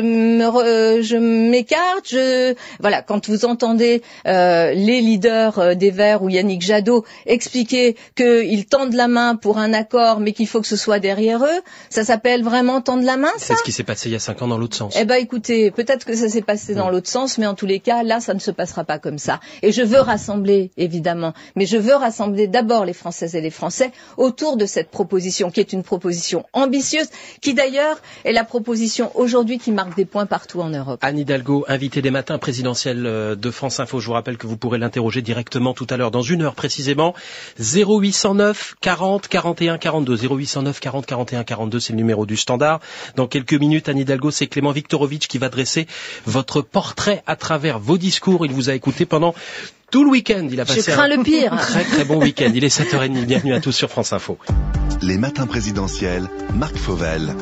m'écarte. 1.18 2.08
Je 2.08 2.54
voilà. 2.80 3.02
Quand 3.02 3.28
vous 3.28 3.44
entendez 3.44 4.02
euh, 4.26 4.72
les 4.72 5.00
leaders 5.00 5.58
euh, 5.58 5.74
des 5.74 5.90
Verts 5.90 6.22
ou 6.22 6.28
Yannick 6.28 6.62
Jadot 6.62 7.04
expliquer 7.26 7.96
qu'ils 8.16 8.66
tendent 8.66 8.94
la 8.94 9.08
main 9.08 9.36
pour 9.36 9.58
un 9.58 9.72
accord, 9.72 10.20
mais 10.20 10.32
qu'il 10.32 10.46
faut 10.46 10.60
que 10.60 10.66
ce 10.68 10.76
soit 10.76 10.98
derrière 10.98 11.23
eux, 11.32 11.62
ça 11.90 12.04
s'appelle 12.04 12.42
vraiment 12.42 12.80
tendre 12.80 13.04
la 13.04 13.16
main. 13.16 13.30
C'est 13.38 13.54
ce 13.54 13.62
qui 13.62 13.72
s'est 13.72 13.82
passé 13.82 14.08
il 14.08 14.12
y 14.12 14.16
a 14.16 14.20
cinq 14.20 14.42
ans 14.42 14.48
dans 14.48 14.58
l'autre 14.58 14.76
sens. 14.76 14.94
Eh 14.98 15.04
ben, 15.04 15.16
écoutez, 15.16 15.70
peut-être 15.70 16.04
que 16.04 16.14
ça 16.14 16.28
s'est 16.28 16.42
passé 16.42 16.74
dans 16.74 16.88
mm. 16.88 16.92
l'autre 16.92 17.08
sens, 17.08 17.38
mais 17.38 17.46
en 17.46 17.54
tous 17.54 17.66
les 17.66 17.80
cas, 17.80 18.02
là, 18.02 18.20
ça 18.20 18.34
ne 18.34 18.38
se 18.38 18.50
passera 18.50 18.84
pas 18.84 18.98
comme 18.98 19.18
ça. 19.18 19.40
Et 19.62 19.72
je 19.72 19.82
veux 19.82 20.00
rassembler, 20.00 20.70
évidemment, 20.76 21.32
mais 21.56 21.66
je 21.66 21.76
veux 21.76 21.94
rassembler 21.94 22.46
d'abord 22.48 22.84
les 22.84 22.92
Françaises 22.92 23.34
et 23.34 23.40
les 23.40 23.50
Français 23.50 23.92
autour 24.16 24.56
de 24.56 24.66
cette 24.66 24.90
proposition, 24.90 25.50
qui 25.50 25.60
est 25.60 25.72
une 25.72 25.82
proposition 25.82 26.44
ambitieuse, 26.52 27.08
qui 27.40 27.54
d'ailleurs 27.54 27.98
est 28.24 28.32
la 28.32 28.44
proposition 28.44 29.10
aujourd'hui 29.14 29.58
qui 29.58 29.72
marque 29.72 29.96
des 29.96 30.04
points 30.04 30.26
partout 30.26 30.60
en 30.60 30.70
Europe. 30.70 31.00
Anne 31.02 31.18
Hidalgo, 31.18 31.64
invitée 31.68 32.02
des 32.02 32.10
matins 32.10 32.38
présidentiels 32.38 33.06
euh, 33.06 33.34
de 33.36 33.50
France 33.50 33.80
Info. 33.80 34.00
Je 34.00 34.06
vous 34.06 34.12
rappelle 34.12 34.36
que 34.36 34.46
vous 34.46 34.56
pourrez 34.56 34.78
l'interroger 34.78 35.22
directement 35.22 35.74
tout 35.74 35.86
à 35.90 35.96
l'heure, 35.96 36.10
dans 36.10 36.22
une 36.22 36.42
heure 36.42 36.54
précisément. 36.54 37.14
0809 37.58 38.76
40 38.80 39.28
41 39.28 39.78
42. 39.78 40.16
0809 40.16 40.80
40 40.80 41.06
41 41.06 41.13
42, 41.44 41.80
c'est 41.80 41.92
le 41.92 41.96
numéro 41.98 42.26
du 42.26 42.36
standard. 42.36 42.80
Dans 43.16 43.26
quelques 43.26 43.54
minutes, 43.54 43.88
Anne 43.88 43.98
Hidalgo, 43.98 44.30
c'est 44.30 44.46
Clément 44.46 44.72
Viktorovitch 44.72 45.26
qui 45.26 45.38
va 45.38 45.48
dresser 45.48 45.86
votre 46.26 46.62
portrait 46.62 47.22
à 47.26 47.36
travers 47.36 47.78
vos 47.78 47.98
discours. 47.98 48.46
Il 48.46 48.52
vous 48.52 48.70
a 48.70 48.74
écouté 48.74 49.06
pendant 49.06 49.34
tout 49.90 50.04
le 50.04 50.10
week-end. 50.10 50.48
Il 50.50 50.60
a 50.60 50.64
passé 50.64 50.82
Je 50.82 50.90
crains 50.90 51.04
un 51.04 51.16
le 51.16 51.22
pire. 51.22 51.56
très 51.56 51.84
très 51.84 52.04
bon 52.04 52.20
week-end. 52.20 52.50
Il 52.54 52.64
est 52.64 52.76
7h30. 52.76 53.26
Bienvenue 53.26 53.54
à 53.54 53.60
tous 53.60 53.72
sur 53.72 53.90
France 53.90 54.12
Info. 54.12 54.38
Les 55.02 55.18
matins 55.18 55.46
présidentiels, 55.46 56.28
Marc 56.54 56.76
Fauvel. 56.76 57.34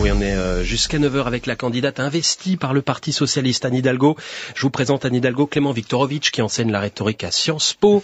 Oui, 0.00 0.10
on 0.10 0.22
est 0.22 0.34
euh, 0.34 0.64
jusqu'à 0.64 0.98
9h 0.98 1.24
avec 1.24 1.44
la 1.44 1.56
candidate 1.56 2.00
investie 2.00 2.56
par 2.56 2.72
le 2.72 2.80
Parti 2.80 3.12
Socialiste, 3.12 3.66
Anne 3.66 3.74
Hidalgo. 3.74 4.16
Je 4.54 4.62
vous 4.62 4.70
présente 4.70 5.04
Anne 5.04 5.14
Hidalgo, 5.14 5.46
Clément 5.46 5.72
Viktorovitch, 5.72 6.30
qui 6.30 6.40
enseigne 6.40 6.72
la 6.72 6.80
rhétorique 6.80 7.22
à 7.22 7.30
Sciences 7.30 7.74
Po 7.74 8.02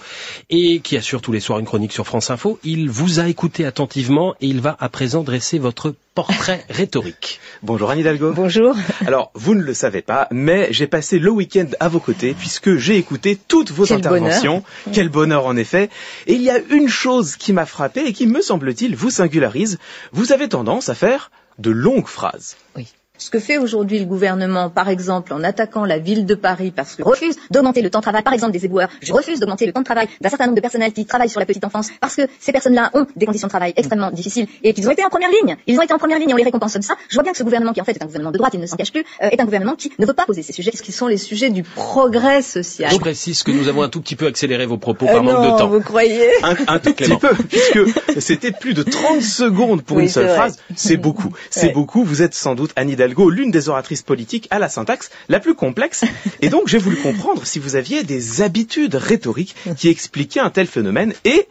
et 0.51 0.81
qui 0.81 0.99
assure 0.99 1.23
tous 1.23 1.33
les 1.33 1.41
soirs 1.41 1.59
une 1.59 1.65
chronique 1.65 1.93
sur 1.93 2.07
France 2.07 2.31
Info. 2.31 2.59
Il 2.65 2.91
vous 2.91 3.19
a 3.19 3.29
écouté 3.29 3.65
attentivement 3.65 4.35
et 4.43 4.47
il 4.47 4.61
va 4.61 4.77
à 4.79 4.91
présent 4.91 5.23
dresser 5.23 5.59
votre 5.59 5.95
portrait 6.15 6.67
rhétorique. 6.71 7.41
Bonjour 7.63 7.91
Anne 7.91 8.01
Hidalgo. 8.01 8.33
Bonjour. 8.35 8.77
Alors, 9.07 9.31
vous 9.35 9.55
ne 9.55 9.63
le 9.63 9.73
savez 9.73 10.03
pas, 10.03 10.29
mais 10.31 10.69
j'ai 10.73 10.87
passé 10.87 11.19
le 11.19 11.31
week-end 11.31 11.69
à 11.81 11.89
vos 11.89 12.01
côtés 12.01 12.35
puisque 12.39 12.77
j'ai 12.77 12.99
écouté 12.99 13.39
toutes 13.49 13.71
vos 13.71 13.91
interventions. 13.95 14.63
Quel 14.93 15.09
bonheur 15.09 15.47
en 15.47 15.57
effet. 15.57 15.89
Et 16.27 16.35
il 16.35 16.43
y 16.43 16.51
a 16.51 16.59
une 16.59 16.89
chose 16.89 17.37
qui 17.37 17.55
m'a 17.55 17.65
frappé 17.65 18.03
et 18.05 18.13
qui, 18.13 18.27
me 18.27 18.43
semble-t-il, 18.43 18.95
vous 18.95 19.09
singularise. 19.09 19.79
Vous 20.13 20.33
avez 20.33 20.51
tendance 20.51 20.91
à 20.91 20.95
faire 20.95 21.31
de 21.59 21.71
longues 21.71 22.09
phrases. 22.09 22.57
Oui. 22.75 22.93
Ce 23.19 23.31
que 23.31 23.39
fait 23.39 23.59
aujourd'hui 23.59 23.99
le 23.99 24.05
gouvernement, 24.05 24.71
par 24.71 24.89
exemple, 24.89 25.33
en 25.33 25.43
attaquant 25.43 25.85
la 25.85 25.99
ville 25.99 26.27
de 26.27 26.35
Paris 26.35 26.73
parce 26.75 26.97
qu'il 26.97 27.05
refuse 27.05 27.37
d'augmenter 27.51 27.83
le 27.83 27.91
temps 27.91 27.99
de 27.99 28.03
travail, 28.03 28.23
par 28.23 28.33
exemple 28.33 28.53
des 28.53 28.65
éboueurs, 28.65 28.89
je 29.03 29.13
refuse 29.13 29.41
d'augmenter 29.41 29.67
le 29.67 29.73
temps 29.73 29.81
de 29.81 29.85
travail 29.85 30.09
d'un 30.21 30.29
certain 30.29 30.47
nombre 30.47 30.57
de 30.57 30.61
personnels 30.61 30.93
qui 30.93 31.07
travaillent 31.07 31.29
sur 31.29 31.41
la 31.41 31.47
petite 31.47 31.65
enfance 31.65 31.89
parce 32.01 32.17
que 32.17 32.23
ces 32.41 32.53
personnes-là 32.53 32.91
ont 32.95 33.07
des 33.17 33.27
conditions 33.27 33.49
de 33.49 33.51
travail 33.51 33.73
extrêmement 33.77 34.11
difficiles 34.11 34.47
et 34.63 34.73
qu'ils 34.73 34.89
ont 34.89 34.93
été 34.93 35.05
en 35.05 35.09
première 35.09 35.31
ligne. 35.31 35.57
Ils 35.67 35.79
ont 35.79 35.83
été 35.83 35.93
en 35.95 35.99
première 35.99 36.19
ligne 36.19 36.31
et 36.31 36.35
on 36.35 36.37
les 36.37 36.45
récompense 36.45 36.73
comme 36.73 36.83
ça. 36.83 36.95
Je 37.09 37.15
vois 37.15 37.23
bien 37.23 37.33
que 37.33 37.39
ce 37.39 37.45
gouvernement, 37.45 37.73
qui 37.73 37.81
en 37.81 37.85
fait 37.85 37.93
est 37.93 38.03
un 38.03 38.07
gouvernement 38.07 38.33
de 38.33 38.39
droite, 38.39 38.55
il 38.55 38.61
ne 38.61 38.67
s'en 38.67 38.77
cache 38.77 38.93
plus, 38.93 39.05
euh, 39.23 39.29
est 39.31 39.41
un 39.41 39.45
gouvernement 39.45 39.75
qui 39.75 39.93
ne 39.99 40.07
veut 40.07 40.15
pas 40.15 40.25
poser 40.25 40.43
ces 40.43 40.53
sujets, 40.53 40.73
ce 40.75 40.83
qui 40.83 40.93
sont 40.93 41.07
les 41.07 41.17
sujets 41.17 41.51
du 41.51 41.63
progrès 41.63 42.43
social? 42.43 42.91
Je 42.93 42.99
précise 42.99 43.43
que 43.43 43.51
nous 43.51 43.69
avons 43.69 43.83
un 43.83 43.89
tout 43.89 44.01
petit 44.01 44.17
peu 44.17 44.27
accéléré 44.27 44.67
vos 44.67 44.79
propos 44.79 45.07
par 45.07 45.17
euh, 45.17 45.23
manque 45.23 45.45
de 45.45 45.59
temps. 45.59 45.69
Vous 45.69 45.81
croyez? 45.81 46.31
Un, 46.43 46.79
tout 46.79 46.93
petit 46.93 47.17
peu, 47.17 47.35
puisque 47.49 47.79
c'était 48.21 48.53
plus 48.53 48.75
de 48.75 48.83
30 48.83 49.23
secondes 49.23 49.83
pour 49.83 49.99
une 50.01 50.09
seule 50.09 50.29
phrase. 50.29 50.59
C'est 50.75 50.97
beaucoup. 50.97 51.33
C'est 51.51 51.73
beaucoup. 51.73 52.05
Vous 52.05 52.23
êtes 52.23 52.35
sans 52.35 52.55
doute 52.55 52.73
Anne 52.77 52.91
Hidalgo, 53.07 53.31
l'une 53.31 53.51
des 53.51 53.69
orateurs 53.69 53.87
politique 54.05 54.49
à 54.51 54.59
la 54.59 54.69
syntaxe 54.69 55.11
la 55.29 55.39
plus 55.39 55.55
complexe. 55.55 56.05
Et 56.41 56.49
donc, 56.49 56.67
j'ai 56.67 56.79
voulu 56.79 56.97
comprendre 56.97 57.47
si 57.47 57.61
vous 57.61 57.77
aviez 57.77 58.03
des 58.03 58.43
habitudes 58.43 58.97
rhétoriques 58.97 59.55
qui 59.77 59.89
expliquaient 59.89 60.41
un 60.41 60.51
tel 60.51 60.67
phénomène 60.67 61.15
et 61.25 61.47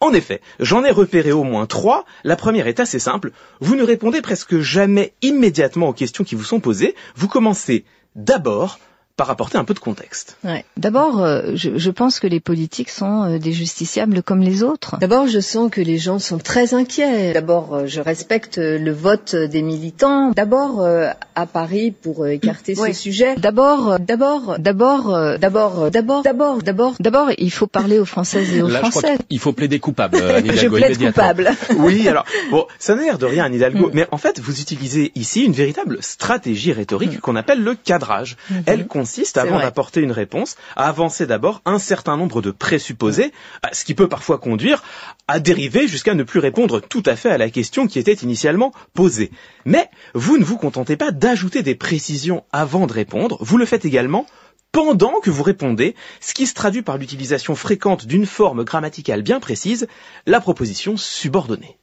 En 0.00 0.12
effet, 0.12 0.40
j'en 0.60 0.84
ai 0.84 0.90
repéré 0.92 1.32
au 1.32 1.42
moins 1.42 1.66
trois. 1.66 2.04
La 2.22 2.36
première 2.36 2.68
est 2.68 2.78
assez 2.78 3.00
simple. 3.00 3.32
Vous 3.60 3.74
ne 3.74 3.82
répondez 3.82 4.20
presque 4.20 4.60
jamais 4.60 5.12
immédiatement 5.22 5.88
aux 5.88 5.92
questions 5.92 6.24
qui 6.24 6.36
vous 6.36 6.44
sont 6.44 6.60
posées. 6.60 6.94
Vous 7.16 7.26
commencez 7.26 7.84
d'abord 8.14 8.78
par 9.18 9.28
apporter 9.30 9.58
un 9.58 9.64
peu 9.64 9.74
de 9.74 9.80
contexte. 9.80 10.38
Ouais. 10.44 10.64
D'abord, 10.76 11.20
euh, 11.22 11.50
je, 11.54 11.76
je, 11.76 11.90
pense 11.90 12.20
que 12.20 12.28
les 12.28 12.38
politiques 12.38 12.88
sont 12.88 13.24
euh, 13.24 13.38
des 13.38 13.52
justiciables 13.52 14.22
comme 14.22 14.40
les 14.40 14.62
autres. 14.62 14.96
D'abord, 15.00 15.26
je 15.26 15.40
sens 15.40 15.70
que 15.72 15.80
les 15.80 15.98
gens 15.98 16.20
sont 16.20 16.38
très 16.38 16.72
inquiets. 16.72 17.32
D'abord, 17.32 17.74
euh, 17.74 17.86
je 17.86 18.00
respecte 18.00 18.58
le 18.58 18.92
vote 18.92 19.34
des 19.34 19.60
militants. 19.62 20.30
D'abord, 20.30 20.86
à 21.34 21.46
Paris, 21.46 21.90
pour 21.90 22.28
écarter 22.28 22.76
ce 22.76 22.92
sujet. 22.92 23.34
D'abord, 23.36 23.98
d'abord, 23.98 24.56
d'abord, 24.60 25.38
d'abord, 25.38 25.90
d'abord, 25.90 26.22
d'abord, 26.22 26.62
d'abord, 26.62 26.94
d'abord, 27.00 27.30
il 27.36 27.50
faut 27.50 27.66
parler 27.66 27.98
aux 27.98 28.04
Françaises 28.04 28.54
et 28.54 28.62
aux 28.62 28.68
Là, 28.68 28.78
Français. 28.78 29.18
il 29.30 29.40
faut 29.40 29.52
plaider 29.52 29.80
coupable. 29.80 30.18
Anne 30.18 30.46
je 30.46 30.52
Hidalgo, 30.52 30.76
plaide 30.76 30.90
immédiatement. 30.90 31.22
coupable. 31.24 31.50
Oui, 31.78 32.06
alors, 32.08 32.24
bon, 32.52 32.66
ça 32.78 32.94
n'a 32.94 33.02
l'air 33.02 33.18
de 33.18 33.26
rien, 33.26 33.46
Anne 33.46 33.54
Hidalgo, 33.54 33.90
mais 33.92 34.06
en 34.12 34.18
fait, 34.18 34.38
vous 34.38 34.60
utilisez 34.60 35.10
ici 35.16 35.44
une 35.44 35.52
véritable 35.52 35.98
stratégie 36.02 36.72
rhétorique 36.72 37.20
qu'on 37.20 37.34
appelle 37.34 37.62
le 37.62 37.74
cadrage. 37.74 38.36
Elle 38.66 38.86
consiste, 39.08 39.38
avant 39.38 39.58
d'apporter 39.58 40.02
une 40.02 40.12
réponse, 40.12 40.56
à 40.76 40.86
avancer 40.86 41.26
d'abord 41.26 41.62
un 41.64 41.78
certain 41.78 42.18
nombre 42.18 42.42
de 42.42 42.50
présupposés, 42.50 43.32
ce 43.72 43.84
qui 43.86 43.94
peut 43.94 44.06
parfois 44.08 44.36
conduire 44.36 44.82
à 45.28 45.40
dériver 45.40 45.88
jusqu'à 45.88 46.12
ne 46.14 46.24
plus 46.24 46.40
répondre 46.40 46.80
tout 46.80 47.02
à 47.06 47.16
fait 47.16 47.30
à 47.30 47.38
la 47.38 47.48
question 47.48 47.86
qui 47.86 47.98
était 47.98 48.12
initialement 48.12 48.70
posée. 48.92 49.30
Mais 49.64 49.88
vous 50.12 50.36
ne 50.36 50.44
vous 50.44 50.58
contentez 50.58 50.98
pas 50.98 51.10
d'ajouter 51.10 51.62
des 51.62 51.74
précisions 51.74 52.44
avant 52.52 52.86
de 52.86 52.92
répondre, 52.92 53.38
vous 53.40 53.56
le 53.56 53.64
faites 53.64 53.86
également 53.86 54.26
pendant 54.72 55.20
que 55.20 55.30
vous 55.30 55.42
répondez, 55.42 55.94
ce 56.20 56.34
qui 56.34 56.46
se 56.46 56.52
traduit 56.52 56.82
par 56.82 56.98
l'utilisation 56.98 57.54
fréquente 57.54 58.04
d'une 58.06 58.26
forme 58.26 58.62
grammaticale 58.62 59.22
bien 59.22 59.40
précise, 59.40 59.88
la 60.26 60.40
proposition 60.42 60.98
subordonnée. 60.98 61.77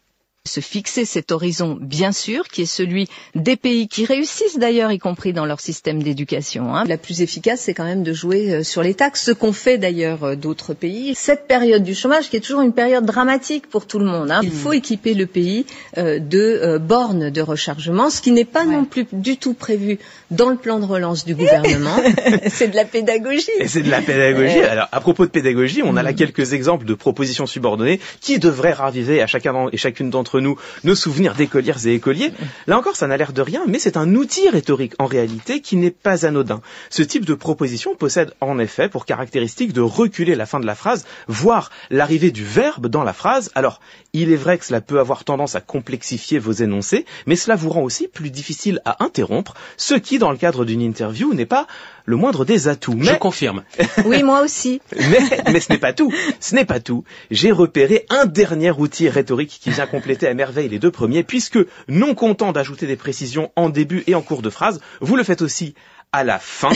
Se 0.47 0.59
fixer 0.59 1.05
cet 1.05 1.31
horizon, 1.31 1.77
bien 1.81 2.11
sûr, 2.11 2.47
qui 2.47 2.61
est 2.63 2.65
celui 2.67 3.07
des 3.33 3.55
pays 3.55 3.87
qui 3.87 4.05
réussissent 4.05 4.57
d'ailleurs, 4.59 4.91
y 4.91 4.99
compris 4.99 5.33
dans 5.33 5.45
leur 5.45 5.59
système 5.59 6.01
d'éducation. 6.03 6.75
hein. 6.75 6.83
La 6.87 6.97
plus 6.97 7.21
efficace, 7.21 7.61
c'est 7.61 7.73
quand 7.73 7.83
même 7.83 8.03
de 8.03 8.13
jouer 8.13 8.53
euh, 8.53 8.63
sur 8.63 8.83
les 8.83 8.93
taxes, 8.93 9.23
ce 9.25 9.31
qu'ont 9.31 9.53
fait 9.53 9.77
d'ailleurs 9.77 10.23
euh, 10.23 10.35
d'autres 10.35 10.73
pays. 10.73 11.13
Cette 11.15 11.47
période 11.47 11.83
du 11.83 11.95
chômage, 11.95 12.29
qui 12.29 12.37
est 12.37 12.41
toujours 12.41 12.61
une 12.61 12.73
période 12.73 13.05
dramatique 13.05 13.67
pour 13.67 13.87
tout 13.87 13.99
le 13.99 14.05
monde, 14.05 14.31
hein. 14.31 14.41
il 14.43 14.51
faut 14.51 14.73
équiper 14.73 15.13
le 15.13 15.25
pays 15.25 15.65
euh, 15.97 16.19
de 16.19 16.37
euh, 16.39 16.79
bornes 16.79 17.29
de 17.31 17.41
rechargement, 17.41 18.09
ce 18.09 18.21
qui 18.21 18.31
n'est 18.31 18.45
pas 18.45 18.65
non 18.65 18.85
plus 18.85 19.07
du 19.11 19.37
tout 19.37 19.53
prévu 19.53 19.97
dans 20.31 20.49
le 20.49 20.57
plan 20.57 20.79
de 20.79 20.85
relance 20.85 21.25
du 21.25 21.33
gouvernement. 21.35 21.97
c'est 22.47 22.67
de 22.67 22.75
la 22.75 22.85
pédagogie. 22.85 23.49
Et 23.59 23.67
c'est 23.67 23.81
de 23.81 23.89
la 23.89 24.01
pédagogie. 24.01 24.59
Alors, 24.59 24.87
à 24.91 24.99
propos 24.99 25.25
de 25.25 25.31
pédagogie, 25.31 25.81
on 25.83 25.97
a 25.97 26.03
là 26.03 26.13
quelques 26.13 26.53
exemples 26.53 26.85
de 26.85 26.93
propositions 26.93 27.47
subordonnées 27.47 27.99
qui 28.21 28.39
devraient 28.39 28.73
raviver 28.73 29.21
à 29.21 29.27
chacun 29.27 29.67
et 29.71 29.77
chacune 29.77 30.09
d'entre 30.09 30.34
nous 30.39 30.57
nos 30.83 30.95
souvenirs 30.95 31.35
d'écolières 31.35 31.85
et 31.85 31.93
écoliers. 31.93 32.31
Là 32.67 32.77
encore, 32.77 32.95
ça 32.95 33.07
n'a 33.07 33.17
l'air 33.17 33.33
de 33.33 33.41
rien, 33.41 33.63
mais 33.67 33.79
c'est 33.79 33.97
un 33.97 34.15
outil 34.15 34.49
rhétorique 34.49 34.93
en 34.99 35.05
réalité 35.05 35.61
qui 35.61 35.75
n'est 35.75 35.91
pas 35.91 36.25
anodin. 36.25 36.61
Ce 36.89 37.03
type 37.03 37.25
de 37.25 37.33
proposition 37.33 37.95
possède 37.95 38.33
en 38.41 38.59
effet 38.59 38.89
pour 38.89 39.05
caractéristique 39.05 39.73
de 39.73 39.81
reculer 39.81 40.35
la 40.35 40.45
fin 40.45 40.59
de 40.59 40.65
la 40.65 40.75
phrase, 40.75 41.05
voire 41.27 41.71
l'arrivée 41.89 42.31
du 42.31 42.43
verbe 42.43 42.87
dans 42.87 43.03
la 43.03 43.13
phrase. 43.13 43.51
Alors, 43.55 43.79
il 44.13 44.31
est 44.31 44.35
vrai 44.37 44.57
que 44.57 44.65
cela 44.65 44.81
peut 44.81 44.99
avoir 44.99 45.23
tendance 45.23 45.55
à 45.55 45.61
complexifier 45.61 46.39
vos 46.39 46.51
énoncés, 46.51 47.05
mais 47.25 47.35
cela 47.35 47.55
vous 47.55 47.69
rend 47.69 47.81
aussi 47.81 48.07
plus 48.07 48.31
difficile 48.31 48.81
à 48.85 49.03
interrompre, 49.03 49.53
ce 49.77 49.95
qui, 49.95 50.19
dans 50.19 50.31
le 50.31 50.37
cadre 50.37 50.65
d'une 50.65 50.81
interview, 50.81 51.33
n'est 51.33 51.45
pas 51.45 51.67
le 52.05 52.15
moindre 52.15 52.45
des 52.45 52.67
atouts. 52.67 52.95
Je 52.99 53.11
Mais 53.11 53.17
confirme. 53.19 53.63
Oui, 54.05 54.23
moi 54.23 54.41
aussi. 54.41 54.81
mais, 54.95 55.19
mais 55.51 55.59
ce 55.59 55.71
n'est 55.71 55.79
pas 55.79 55.93
tout. 55.93 56.13
Ce 56.39 56.53
n'est 56.53 56.65
pas 56.65 56.79
tout. 56.79 57.03
J'ai 57.31 57.51
repéré 57.51 58.05
un 58.09 58.25
dernier 58.25 58.71
outil 58.71 59.09
rhétorique 59.09 59.59
qui 59.61 59.71
vient 59.71 59.87
compléter 59.87 60.27
à 60.27 60.33
merveille 60.33 60.69
les 60.69 60.79
deux 60.79 60.91
premiers, 60.91 61.23
puisque, 61.23 61.59
non 61.87 62.13
content 62.13 62.51
d'ajouter 62.51 62.85
des 62.87 62.95
précisions 62.95 63.51
en 63.55 63.69
début 63.69 64.03
et 64.07 64.15
en 64.15 64.21
cours 64.21 64.41
de 64.41 64.49
phrase, 64.49 64.79
vous 65.01 65.15
le 65.15 65.23
faites 65.23 65.41
aussi 65.41 65.73
à 66.11 66.23
la 66.23 66.39
fin. 66.39 66.69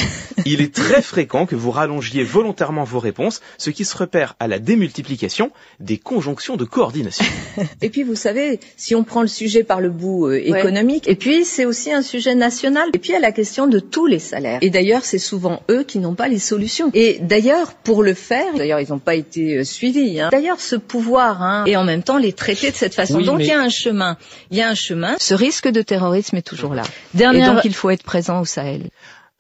Il 0.46 0.62
est 0.62 0.74
très 0.74 1.02
fréquent 1.02 1.46
que 1.46 1.56
vous 1.56 1.72
rallongiez 1.72 2.24
volontairement 2.24 2.84
vos 2.84 3.00
réponses, 3.00 3.40
ce 3.58 3.70
qui 3.70 3.86
se 3.86 3.96
repère 3.96 4.36
à 4.40 4.48
la 4.50 4.60
démultiplication 4.60 5.52
des 5.80 5.98
conjonctions 5.98 6.58
de 6.58 6.66
coordination. 6.66 7.24
Et 7.82 7.90
puis, 7.90 8.04
vous 8.04 8.16
savez, 8.16 8.60
si 8.76 8.96
on 8.96 9.04
prend 9.06 9.22
le 9.22 9.28
sujet 9.30 9.64
par 9.64 9.80
le 9.80 9.90
bout 9.90 10.28
euh, 10.28 10.36
économique, 10.46 11.08
et 11.08 11.16
puis 11.16 11.46
c'est 11.46 11.64
aussi 11.66 11.92
un 11.94 12.02
sujet 12.02 12.36
national, 12.36 12.90
et 12.94 13.00
puis 13.00 13.12
il 13.12 13.14
y 13.14 13.16
a 13.16 13.20
la 13.22 13.32
question 13.32 13.68
de 13.68 13.80
tous 13.80 14.08
les 14.08 14.20
salaires. 14.20 14.60
Et 14.62 14.70
d'ailleurs, 14.70 15.06
c'est 15.06 15.18
souvent 15.20 15.62
eux 15.72 15.84
qui 15.84 16.00
n'ont 16.00 16.16
pas 16.16 16.28
les 16.28 16.40
solutions. 16.40 16.92
Et 16.94 17.20
d'ailleurs, 17.22 17.74
pour 17.74 18.04
le 18.04 18.14
faire, 18.14 18.54
d'ailleurs, 18.56 18.82
ils 18.82 18.90
n'ont 18.90 19.00
pas 19.00 19.16
été 19.16 19.60
euh, 19.60 19.64
suivis. 19.64 20.20
hein. 20.20 20.30
D'ailleurs, 20.32 20.60
ce 20.60 20.76
pouvoir, 20.76 21.42
hein, 21.42 21.64
et 21.66 21.78
en 21.78 21.84
même 21.86 22.04
temps 22.04 22.18
les 22.18 22.34
traiter 22.34 22.72
de 22.72 22.76
cette 22.76 22.94
façon. 22.96 23.18
Oui, 23.20 23.26
donc 23.26 23.38
mais- 23.38 23.46
il 23.46 23.50
y 23.50 23.54
a 23.54 23.62
un 23.62 23.70
chemin. 23.70 24.18
Il 24.52 24.58
y 24.58 24.62
a 24.62 24.68
un 24.70 24.76
chemin. 24.76 25.16
Ce 25.20 25.34
risque 25.34 25.68
de 25.70 25.82
terrorisme 25.82 26.36
est 26.36 26.42
toujours 26.42 26.74
là. 26.74 26.84
Et 27.16 27.18
Dernière, 27.20 27.54
donc, 27.56 27.66
il 27.66 27.74
faut 27.74 27.90
être 27.90 28.04
présent 28.04 28.42
au 28.42 28.46
Sahel. 28.46 28.90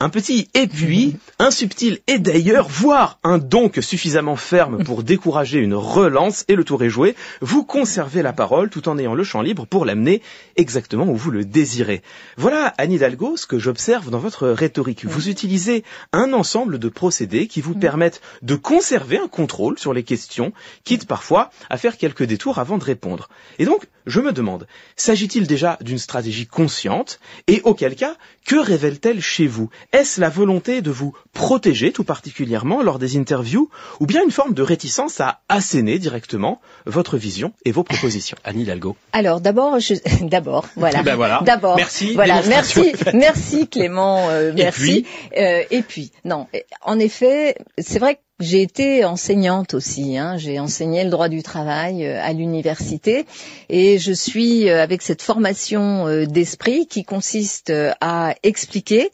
Un 0.01 0.07
petit 0.07 0.47
et 0.53 0.65
puis, 0.67 1.17
un 1.39 1.51
subtil 1.51 1.99
et 2.07 2.19
d'ailleurs, 2.19 2.69
voire 2.69 3.19
un 3.21 3.37
donc 3.37 3.79
suffisamment 3.81 4.37
ferme 4.37 4.81
pour 4.85 5.03
décourager 5.03 5.59
une 5.59 5.73
relance 5.73 6.45
et 6.47 6.55
le 6.55 6.63
tour 6.63 6.81
est 6.85 6.89
joué, 6.89 7.17
vous 7.41 7.65
conservez 7.65 8.21
la 8.21 8.31
parole 8.31 8.69
tout 8.69 8.87
en 8.87 8.97
ayant 8.97 9.13
le 9.13 9.25
champ 9.25 9.41
libre 9.41 9.67
pour 9.67 9.83
l'amener 9.83 10.21
exactement 10.55 11.03
où 11.03 11.17
vous 11.17 11.31
le 11.31 11.43
désirez. 11.43 12.01
Voilà, 12.37 12.73
Anne 12.77 12.93
Hidalgo, 12.93 13.35
ce 13.35 13.45
que 13.45 13.59
j'observe 13.59 14.09
dans 14.09 14.19
votre 14.19 14.47
rhétorique. 14.47 15.03
Vous 15.03 15.27
utilisez 15.27 15.83
un 16.13 16.31
ensemble 16.31 16.79
de 16.79 16.87
procédés 16.87 17.47
qui 17.47 17.59
vous 17.59 17.75
permettent 17.75 18.21
de 18.41 18.55
conserver 18.55 19.17
un 19.17 19.27
contrôle 19.27 19.77
sur 19.77 19.93
les 19.93 20.03
questions, 20.03 20.53
quitte 20.85 21.07
parfois 21.07 21.49
à 21.69 21.75
faire 21.75 21.97
quelques 21.97 22.23
détours 22.23 22.59
avant 22.59 22.77
de 22.77 22.85
répondre. 22.85 23.27
Et 23.57 23.65
donc, 23.65 23.85
je 24.09 24.19
me 24.19 24.33
demande, 24.33 24.67
s'agit-il 24.95 25.47
déjà 25.47 25.77
d'une 25.81 25.97
stratégie 25.97 26.47
consciente 26.47 27.19
Et 27.47 27.61
auquel 27.63 27.95
cas, 27.95 28.15
que 28.45 28.55
révèle-t-elle 28.55 29.21
chez 29.21 29.47
vous? 29.47 29.69
Est-ce 29.93 30.19
la 30.19 30.29
volonté 30.29 30.81
de 30.81 30.91
vous 30.91 31.13
protéger 31.33 31.91
tout 31.91 32.03
particulièrement 32.03 32.81
lors 32.81 32.99
des 32.99 33.17
interviews 33.17 33.69
ou 33.99 34.05
bien 34.05 34.23
une 34.23 34.31
forme 34.31 34.53
de 34.53 34.61
réticence 34.63 35.21
à 35.21 35.41
asséner 35.49 35.99
directement 35.99 36.59
votre 36.85 37.17
vision 37.17 37.53
et 37.65 37.71
vos 37.71 37.83
propositions? 37.83 38.37
Anne 38.43 38.59
Hidalgo. 38.59 38.95
Alors 39.13 39.41
d'abord, 39.41 39.79
je... 39.79 39.93
d'abord, 40.25 40.65
voilà. 40.75 41.03
Ben 41.03 41.15
voilà. 41.15 41.41
D'abord, 41.45 41.75
Merci, 41.77 42.13
Voilà, 42.13 42.41
merci, 42.47 42.91
merci 43.13 43.67
Clément, 43.67 44.29
euh, 44.29 44.51
Et 44.51 44.53
merci. 44.53 45.05
Euh, 45.37 45.63
et 45.69 45.81
puis, 45.81 46.11
non, 46.25 46.47
en 46.81 46.99
effet, 46.99 47.55
c'est 47.77 47.99
vrai 47.99 48.15
que 48.15 48.21
j'ai 48.39 48.61
été 48.61 49.03
enseignante 49.03 49.73
aussi. 49.73 50.17
Hein, 50.17 50.37
j'ai 50.37 50.59
enseigné 50.59 51.03
le 51.03 51.09
droit 51.09 51.27
du 51.29 51.43
travail 51.43 52.05
euh, 52.05 52.21
à 52.23 52.33
l'université 52.33 53.25
et 53.69 53.99
je 53.99 54.11
suis 54.13 54.69
euh, 54.69 54.81
avec 54.81 55.01
cette 55.01 55.21
formation 55.21 56.07
euh, 56.07 56.25
d'esprit 56.25 56.87
qui 56.87 57.03
consiste 57.03 57.71
à 58.01 58.35
expliquer, 58.43 59.11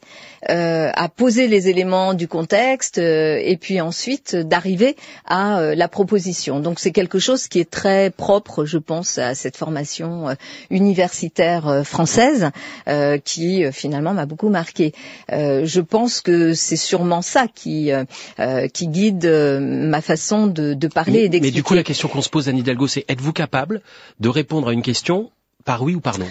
à 0.48 1.08
poser 1.08 1.48
les 1.48 1.68
éléments 1.68 2.14
du 2.14 2.28
contexte 2.28 2.98
euh, 2.98 3.38
et 3.42 3.56
puis 3.56 3.80
ensuite 3.80 4.34
euh, 4.34 4.44
d'arriver 4.44 4.96
à 5.26 5.58
euh, 5.58 5.74
la 5.74 5.88
proposition. 5.88 6.60
Donc 6.60 6.78
c'est 6.78 6.92
quelque 6.92 7.18
chose 7.18 7.48
qui 7.48 7.58
est 7.60 7.70
très 7.70 8.10
propre, 8.10 8.64
je 8.64 8.78
pense, 8.78 9.18
à 9.18 9.34
cette 9.34 9.56
formation 9.56 10.28
euh, 10.28 10.34
universitaire 10.70 11.68
euh, 11.68 11.82
française 11.82 12.50
euh, 12.88 13.18
qui 13.18 13.64
euh, 13.64 13.72
finalement 13.72 14.14
m'a 14.14 14.26
beaucoup 14.26 14.48
marqué. 14.48 14.92
Euh, 15.32 15.64
je 15.64 15.80
pense 15.80 16.20
que 16.20 16.54
c'est 16.54 16.76
sûrement 16.76 17.22
ça 17.22 17.46
qui 17.52 17.92
euh, 17.92 18.04
euh, 18.40 18.68
qui 18.68 18.88
guide 18.88 19.24
euh, 19.26 19.60
ma 19.60 20.00
façon 20.00 20.46
de, 20.46 20.74
de 20.74 20.88
parler 20.88 21.20
et 21.20 21.22
Mais, 21.22 21.22
mais 21.24 21.28
d'expliquer. 21.28 21.54
du 21.56 21.62
coup, 21.62 21.74
la 21.74 21.82
question 21.82 22.08
qu'on 22.08 22.22
se 22.22 22.30
pose, 22.30 22.48
Anne 22.48 22.58
Hidalgo, 22.58 22.86
c'est 22.86 23.04
êtes-vous 23.08 23.32
capable 23.32 23.80
de 24.20 24.28
répondre 24.28 24.68
à 24.68 24.72
une 24.72 24.82
question 24.82 25.30
par 25.64 25.82
oui 25.82 25.94
ou 25.94 26.00
par 26.00 26.18
non? 26.18 26.26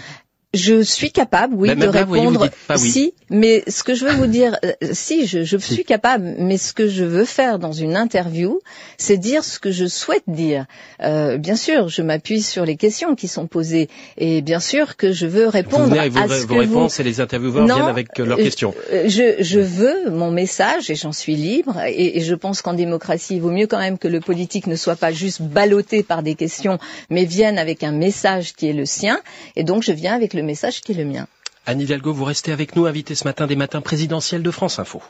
Je 0.54 0.80
suis 0.80 1.10
capable, 1.10 1.54
oui, 1.54 1.68
Ben, 1.68 1.78
de 1.80 1.86
vous 1.86 1.92
voyez, 2.06 2.24
vous 2.24 2.30
répondre 2.30 2.48
pas 2.66 2.76
oui. 2.78 2.88
si, 2.90 3.14
mais 3.28 3.62
ce 3.68 3.82
que 3.82 3.94
je 3.94 4.06
veux 4.06 4.12
vous 4.12 4.26
dire, 4.26 4.56
euh, 4.64 4.72
si, 4.92 5.26
je, 5.26 5.42
je 5.44 5.58
Si. 5.58 5.74
suis 5.74 5.84
capable, 5.84 6.34
mais 6.38 6.56
ce 6.56 6.72
que 6.72 6.88
je 6.88 7.04
veux 7.04 7.26
faire 7.26 7.58
dans 7.58 7.72
une 7.72 7.94
interview, 7.94 8.60
c'est 8.96 9.18
dire 9.18 9.44
ce 9.44 9.58
que 9.58 9.70
je 9.70 9.84
souhaite 9.86 10.22
dire. 10.28 10.64
Euh, 11.02 11.36
bien 11.36 11.56
sûr, 11.56 11.88
je 11.88 12.00
m'appuie 12.00 12.40
sur 12.40 12.64
les 12.64 12.76
questions 12.76 13.14
qui 13.16 13.28
sont 13.28 13.46
posées, 13.46 13.88
et 14.16 14.40
bien 14.40 14.60
sûr 14.60 14.96
que 14.96 15.12
je 15.12 15.26
veux 15.26 15.44
Vous 15.44 15.50
répondre 15.50 15.86
venez 15.88 15.98
avec 15.98 16.12
vos, 16.14 16.20
à 16.20 16.28
ce 16.28 16.46
vos 16.46 16.54
que 16.54 16.60
réponses 16.60 17.00
et 17.00 17.02
les 17.02 17.20
intervieweurs 17.20 17.66
Non, 17.66 17.74
viennent 17.74 17.88
avec 17.88 18.18
euh, 18.18 18.24
leurs 18.24 18.38
euh, 18.38 18.42
questions. 18.42 18.72
Je, 18.90 19.34
je 19.40 19.60
veux 19.60 20.10
mon 20.10 20.30
message 20.30 20.88
et 20.90 20.94
j'en 20.94 21.12
suis 21.12 21.34
libre 21.36 21.80
et, 21.86 22.16
et 22.16 22.20
je 22.22 22.34
pense 22.34 22.62
qu'en 22.62 22.72
démocratie, 22.72 23.34
il 23.34 23.42
vaut 23.42 23.50
mieux 23.50 23.66
quand 23.66 23.78
même 23.80 23.98
que 23.98 24.08
le 24.08 24.20
politique 24.20 24.68
ne 24.68 24.76
soit 24.76 24.96
pas 24.96 25.12
juste 25.12 25.42
ballotté 25.42 26.02
par 26.02 26.22
des 26.22 26.34
questions, 26.34 26.78
mais 27.10 27.24
vienne 27.26 27.58
avec 27.58 27.82
un 27.82 27.92
message 27.92 28.54
qui 28.54 28.68
est 28.68 28.72
le 28.72 28.86
sien. 28.86 29.20
Et 29.56 29.64
donc 29.64 29.82
je 29.82 29.92
viens 29.92 30.14
avec 30.14 30.32
le 30.32 30.45
message 30.46 30.80
qui 30.80 30.92
est 30.92 30.96
le 30.96 31.04
mien. 31.04 31.26
Anne 31.66 31.80
Hidalgo, 31.80 32.12
vous 32.12 32.24
restez 32.24 32.52
avec 32.52 32.76
nous, 32.76 32.86
invité 32.86 33.14
ce 33.14 33.24
matin 33.24 33.46
des 33.46 33.56
matins 33.56 33.80
présidentiels 33.80 34.42
de 34.42 34.50
France 34.52 34.78
Info. 34.78 35.02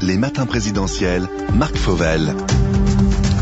Les 0.00 0.16
matins 0.16 0.46
présidentiels, 0.46 1.28
Marc 1.54 1.76
Fauvel. 1.76 2.34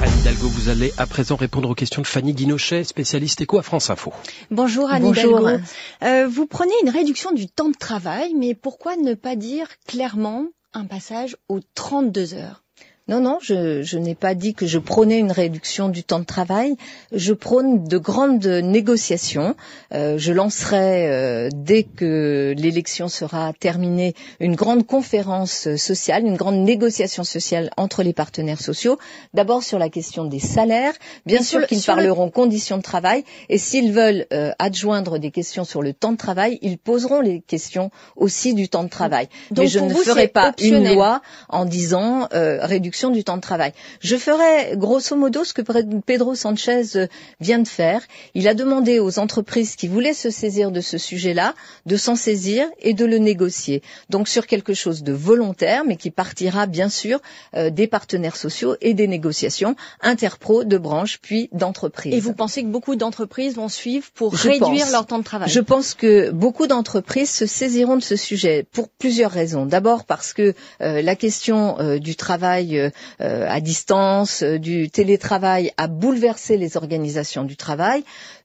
Anne 0.02 0.18
Hidalgo, 0.20 0.48
vous 0.48 0.68
allez 0.68 0.92
à 0.98 1.06
présent 1.06 1.36
répondre 1.36 1.70
aux 1.70 1.74
questions 1.74 2.02
de 2.02 2.06
Fanny 2.06 2.34
Guinochet, 2.34 2.82
spécialiste 2.84 3.40
éco 3.40 3.58
à 3.58 3.62
France 3.62 3.88
Info. 3.90 4.12
Bonjour 4.50 4.90
Anne 4.90 5.02
Bonjour. 5.02 5.40
Hidalgo. 5.40 5.62
Euh, 6.02 6.26
vous 6.28 6.46
prenez 6.46 6.72
une 6.82 6.90
réduction 6.90 7.32
du 7.32 7.46
temps 7.46 7.68
de 7.68 7.76
travail, 7.78 8.34
mais 8.34 8.54
pourquoi 8.54 8.96
ne 8.96 9.14
pas 9.14 9.36
dire 9.36 9.68
clairement 9.86 10.46
un 10.74 10.86
passage 10.86 11.36
aux 11.48 11.60
32 11.74 12.34
heures? 12.34 12.64
Non, 13.10 13.18
non, 13.20 13.38
je, 13.42 13.82
je 13.82 13.98
n'ai 13.98 14.14
pas 14.14 14.34
dit 14.36 14.54
que 14.54 14.68
je 14.68 14.78
prônais 14.78 15.18
une 15.18 15.32
réduction 15.32 15.88
du 15.88 16.04
temps 16.04 16.20
de 16.20 16.24
travail. 16.24 16.76
Je 17.10 17.32
prône 17.32 17.82
de 17.82 17.98
grandes 17.98 18.46
négociations. 18.46 19.56
Euh, 19.92 20.16
je 20.16 20.32
lancerai, 20.32 21.08
euh, 21.08 21.48
dès 21.52 21.82
que 21.82 22.54
l'élection 22.56 23.08
sera 23.08 23.52
terminée, 23.52 24.14
une 24.38 24.54
grande 24.54 24.86
conférence 24.86 25.74
sociale, 25.74 26.24
une 26.24 26.36
grande 26.36 26.58
négociation 26.62 27.24
sociale 27.24 27.70
entre 27.76 28.04
les 28.04 28.12
partenaires 28.12 28.60
sociaux. 28.60 28.96
D'abord 29.34 29.64
sur 29.64 29.80
la 29.80 29.88
question 29.88 30.24
des 30.24 30.38
salaires. 30.38 30.92
Bien 31.26 31.42
sûr 31.42 31.66
qu'ils 31.66 31.82
parleront 31.82 32.26
le... 32.26 32.30
conditions 32.30 32.76
de 32.76 32.82
travail. 32.82 33.24
Et 33.48 33.58
s'ils 33.58 33.90
veulent 33.90 34.26
euh, 34.32 34.52
adjoindre 34.60 35.18
des 35.18 35.32
questions 35.32 35.64
sur 35.64 35.82
le 35.82 35.94
temps 35.94 36.12
de 36.12 36.16
travail, 36.16 36.60
ils 36.62 36.78
poseront 36.78 37.20
les 37.22 37.40
questions 37.40 37.90
aussi 38.14 38.54
du 38.54 38.68
temps 38.68 38.84
de 38.84 38.88
travail. 38.88 39.28
Donc, 39.50 39.64
Mais 39.64 39.68
je 39.68 39.80
ne 39.80 39.92
vous, 39.92 39.98
ferai 40.04 40.28
pas 40.28 40.50
optionnel. 40.50 40.92
une 40.92 40.94
loi 40.94 41.22
en 41.48 41.64
disant 41.64 42.28
euh, 42.34 42.64
réduction 43.00 43.10
du 43.10 43.24
temps 43.24 43.36
de 43.36 43.42
travail. 43.42 43.72
Je 44.00 44.16
ferai 44.16 44.76
grosso 44.76 45.16
modo 45.16 45.44
ce 45.44 45.52
que 45.54 45.62
Pedro 46.04 46.34
Sanchez 46.34 46.96
euh, 46.96 47.06
vient 47.40 47.58
de 47.58 47.68
faire. 47.68 48.02
Il 48.34 48.46
a 48.48 48.54
demandé 48.54 48.98
aux 49.00 49.18
entreprises 49.18 49.76
qui 49.76 49.88
voulaient 49.88 50.14
se 50.14 50.30
saisir 50.30 50.70
de 50.70 50.80
ce 50.80 50.98
sujet-là 50.98 51.54
de 51.86 51.96
s'en 51.96 52.16
saisir 52.16 52.66
et 52.80 52.92
de 52.94 53.04
le 53.06 53.18
négocier. 53.18 53.82
Donc 54.10 54.28
sur 54.28 54.46
quelque 54.46 54.74
chose 54.74 55.02
de 55.02 55.12
volontaire, 55.12 55.84
mais 55.84 55.96
qui 55.96 56.10
partira 56.10 56.66
bien 56.66 56.88
sûr 56.88 57.20
euh, 57.56 57.70
des 57.70 57.86
partenaires 57.86 58.36
sociaux 58.36 58.76
et 58.80 58.94
des 58.94 59.06
négociations 59.08 59.76
interpro 60.02 60.64
de 60.64 60.78
branches 60.78 61.18
puis 61.22 61.48
d'entreprises. 61.52 62.14
Et 62.14 62.20
vous 62.20 62.34
pensez 62.34 62.62
que 62.62 62.68
beaucoup 62.68 62.96
d'entreprises 62.96 63.54
vont 63.54 63.68
suivre 63.68 64.06
pour 64.14 64.36
Je 64.36 64.48
réduire 64.48 64.84
pense. 64.84 64.92
leur 64.92 65.06
temps 65.06 65.18
de 65.18 65.24
travail? 65.24 65.48
Je 65.48 65.60
pense 65.60 65.94
que 65.94 66.30
beaucoup 66.30 66.66
d'entreprises 66.66 67.30
se 67.30 67.46
saisiront 67.46 67.96
de 67.96 68.02
ce 68.02 68.16
sujet 68.16 68.66
pour 68.72 68.88
plusieurs 68.88 69.30
raisons. 69.30 69.64
D'abord 69.66 70.04
parce 70.04 70.32
que 70.32 70.54
euh, 70.82 71.02
la 71.02 71.16
question 71.16 71.78
euh, 71.80 71.98
du 71.98 72.14
travail 72.16 72.78
euh, 72.78 72.89
à 73.20 73.60
distance, 73.60 74.42
euh, 74.42 74.58
du 74.58 74.90
télétravail 74.90 75.72
a 75.76 75.86
bouleversé 75.86 76.56
les 76.56 76.76
organisations 76.76 77.44
du 77.44 77.56
travail. 77.56 78.04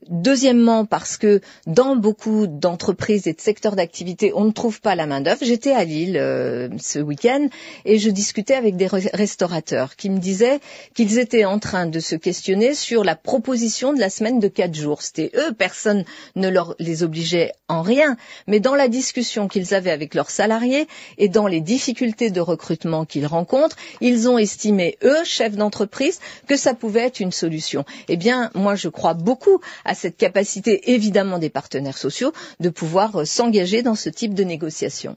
Deuxièmement 0.10 0.86
parce 0.86 1.18
que 1.18 1.42
dans 1.66 1.96
beaucoup 1.96 2.46
d'entreprises 2.46 3.26
et 3.28 3.34
de 3.34 3.42
secteurs 3.42 3.76
d'activité, 3.76 4.32
on 4.36 4.44
ne 4.46 4.52
trouve 4.52 4.80
pas 4.80 4.94
la 4.96 5.08
main 5.08 5.20
d'œuvre. 5.22 5.40
J'étais 5.44 5.72
à 5.72 5.84
Lille 5.84 6.18
euh, 6.18 6.70
ce 6.78 7.00
week-end 7.00 7.48
et 7.86 7.98
je 7.98 8.10
discutais 8.12 8.54
avec 8.54 8.76
des 8.76 8.88
re- 8.88 9.10
restaurateurs 9.16 9.96
qui 9.96 10.12
me 10.12 10.20
disaient 10.20 10.60
qu'ils 10.94 11.18
étaient 11.18 11.46
en 11.46 11.58
train 11.58 11.88
de 11.88 12.00
se 12.00 12.16
questionner 12.16 12.76
sur 12.76 13.04
la 13.04 13.16
proposition 13.16 13.94
de 13.94 14.00
la 14.00 14.10
semaine 14.12 14.40
de 14.40 14.48
quatre 14.48 14.76
jours. 14.76 15.02
C'était 15.02 15.32
eux, 15.36 15.54
personne 15.58 16.06
ne 16.36 16.50
leur 16.50 16.76
les 16.78 17.02
obligeait 17.04 17.52
en 17.68 17.82
rien, 17.82 18.16
mais 18.46 18.60
dans 18.60 18.76
la 18.76 18.88
discussion 18.88 19.48
qu'ils 19.48 19.74
avaient 19.74 19.92
avec 19.92 20.14
leurs 20.14 20.30
salariés 20.30 20.88
et 21.18 21.30
dans 21.30 21.48
les 21.48 21.62
difficultés 21.62 22.30
de 22.30 22.42
recrutement 22.42 23.06
qu'ils 23.06 23.26
rencontrent, 23.26 23.78
ils 24.02 24.30
ont 24.30 24.38
estimé, 24.38 24.98
eux, 25.04 25.24
chefs 25.24 25.56
d'entreprise, 25.56 26.20
que 26.48 26.58
ça 26.58 26.76
pouvait 26.76 27.02
être 27.08 27.20
une 27.22 27.32
solution. 27.32 27.86
Eh 28.08 28.18
bien, 28.18 28.52
moi, 28.54 28.76
je 28.76 28.88
crois 28.90 29.16
beaucoup 29.16 29.60
à 29.96 29.98
cette 29.98 30.18
capacité, 30.18 30.92
évidemment, 30.92 31.40
des 31.40 31.50
partenaires 31.50 31.98
sociaux 31.98 32.34
de 32.60 32.68
pouvoir 32.70 33.16
euh, 33.22 33.26
s'engager 33.26 33.82
dans 33.82 33.96
ce 33.96 34.10
type 34.10 34.34
de 34.34 34.44
négociation. 34.44 35.16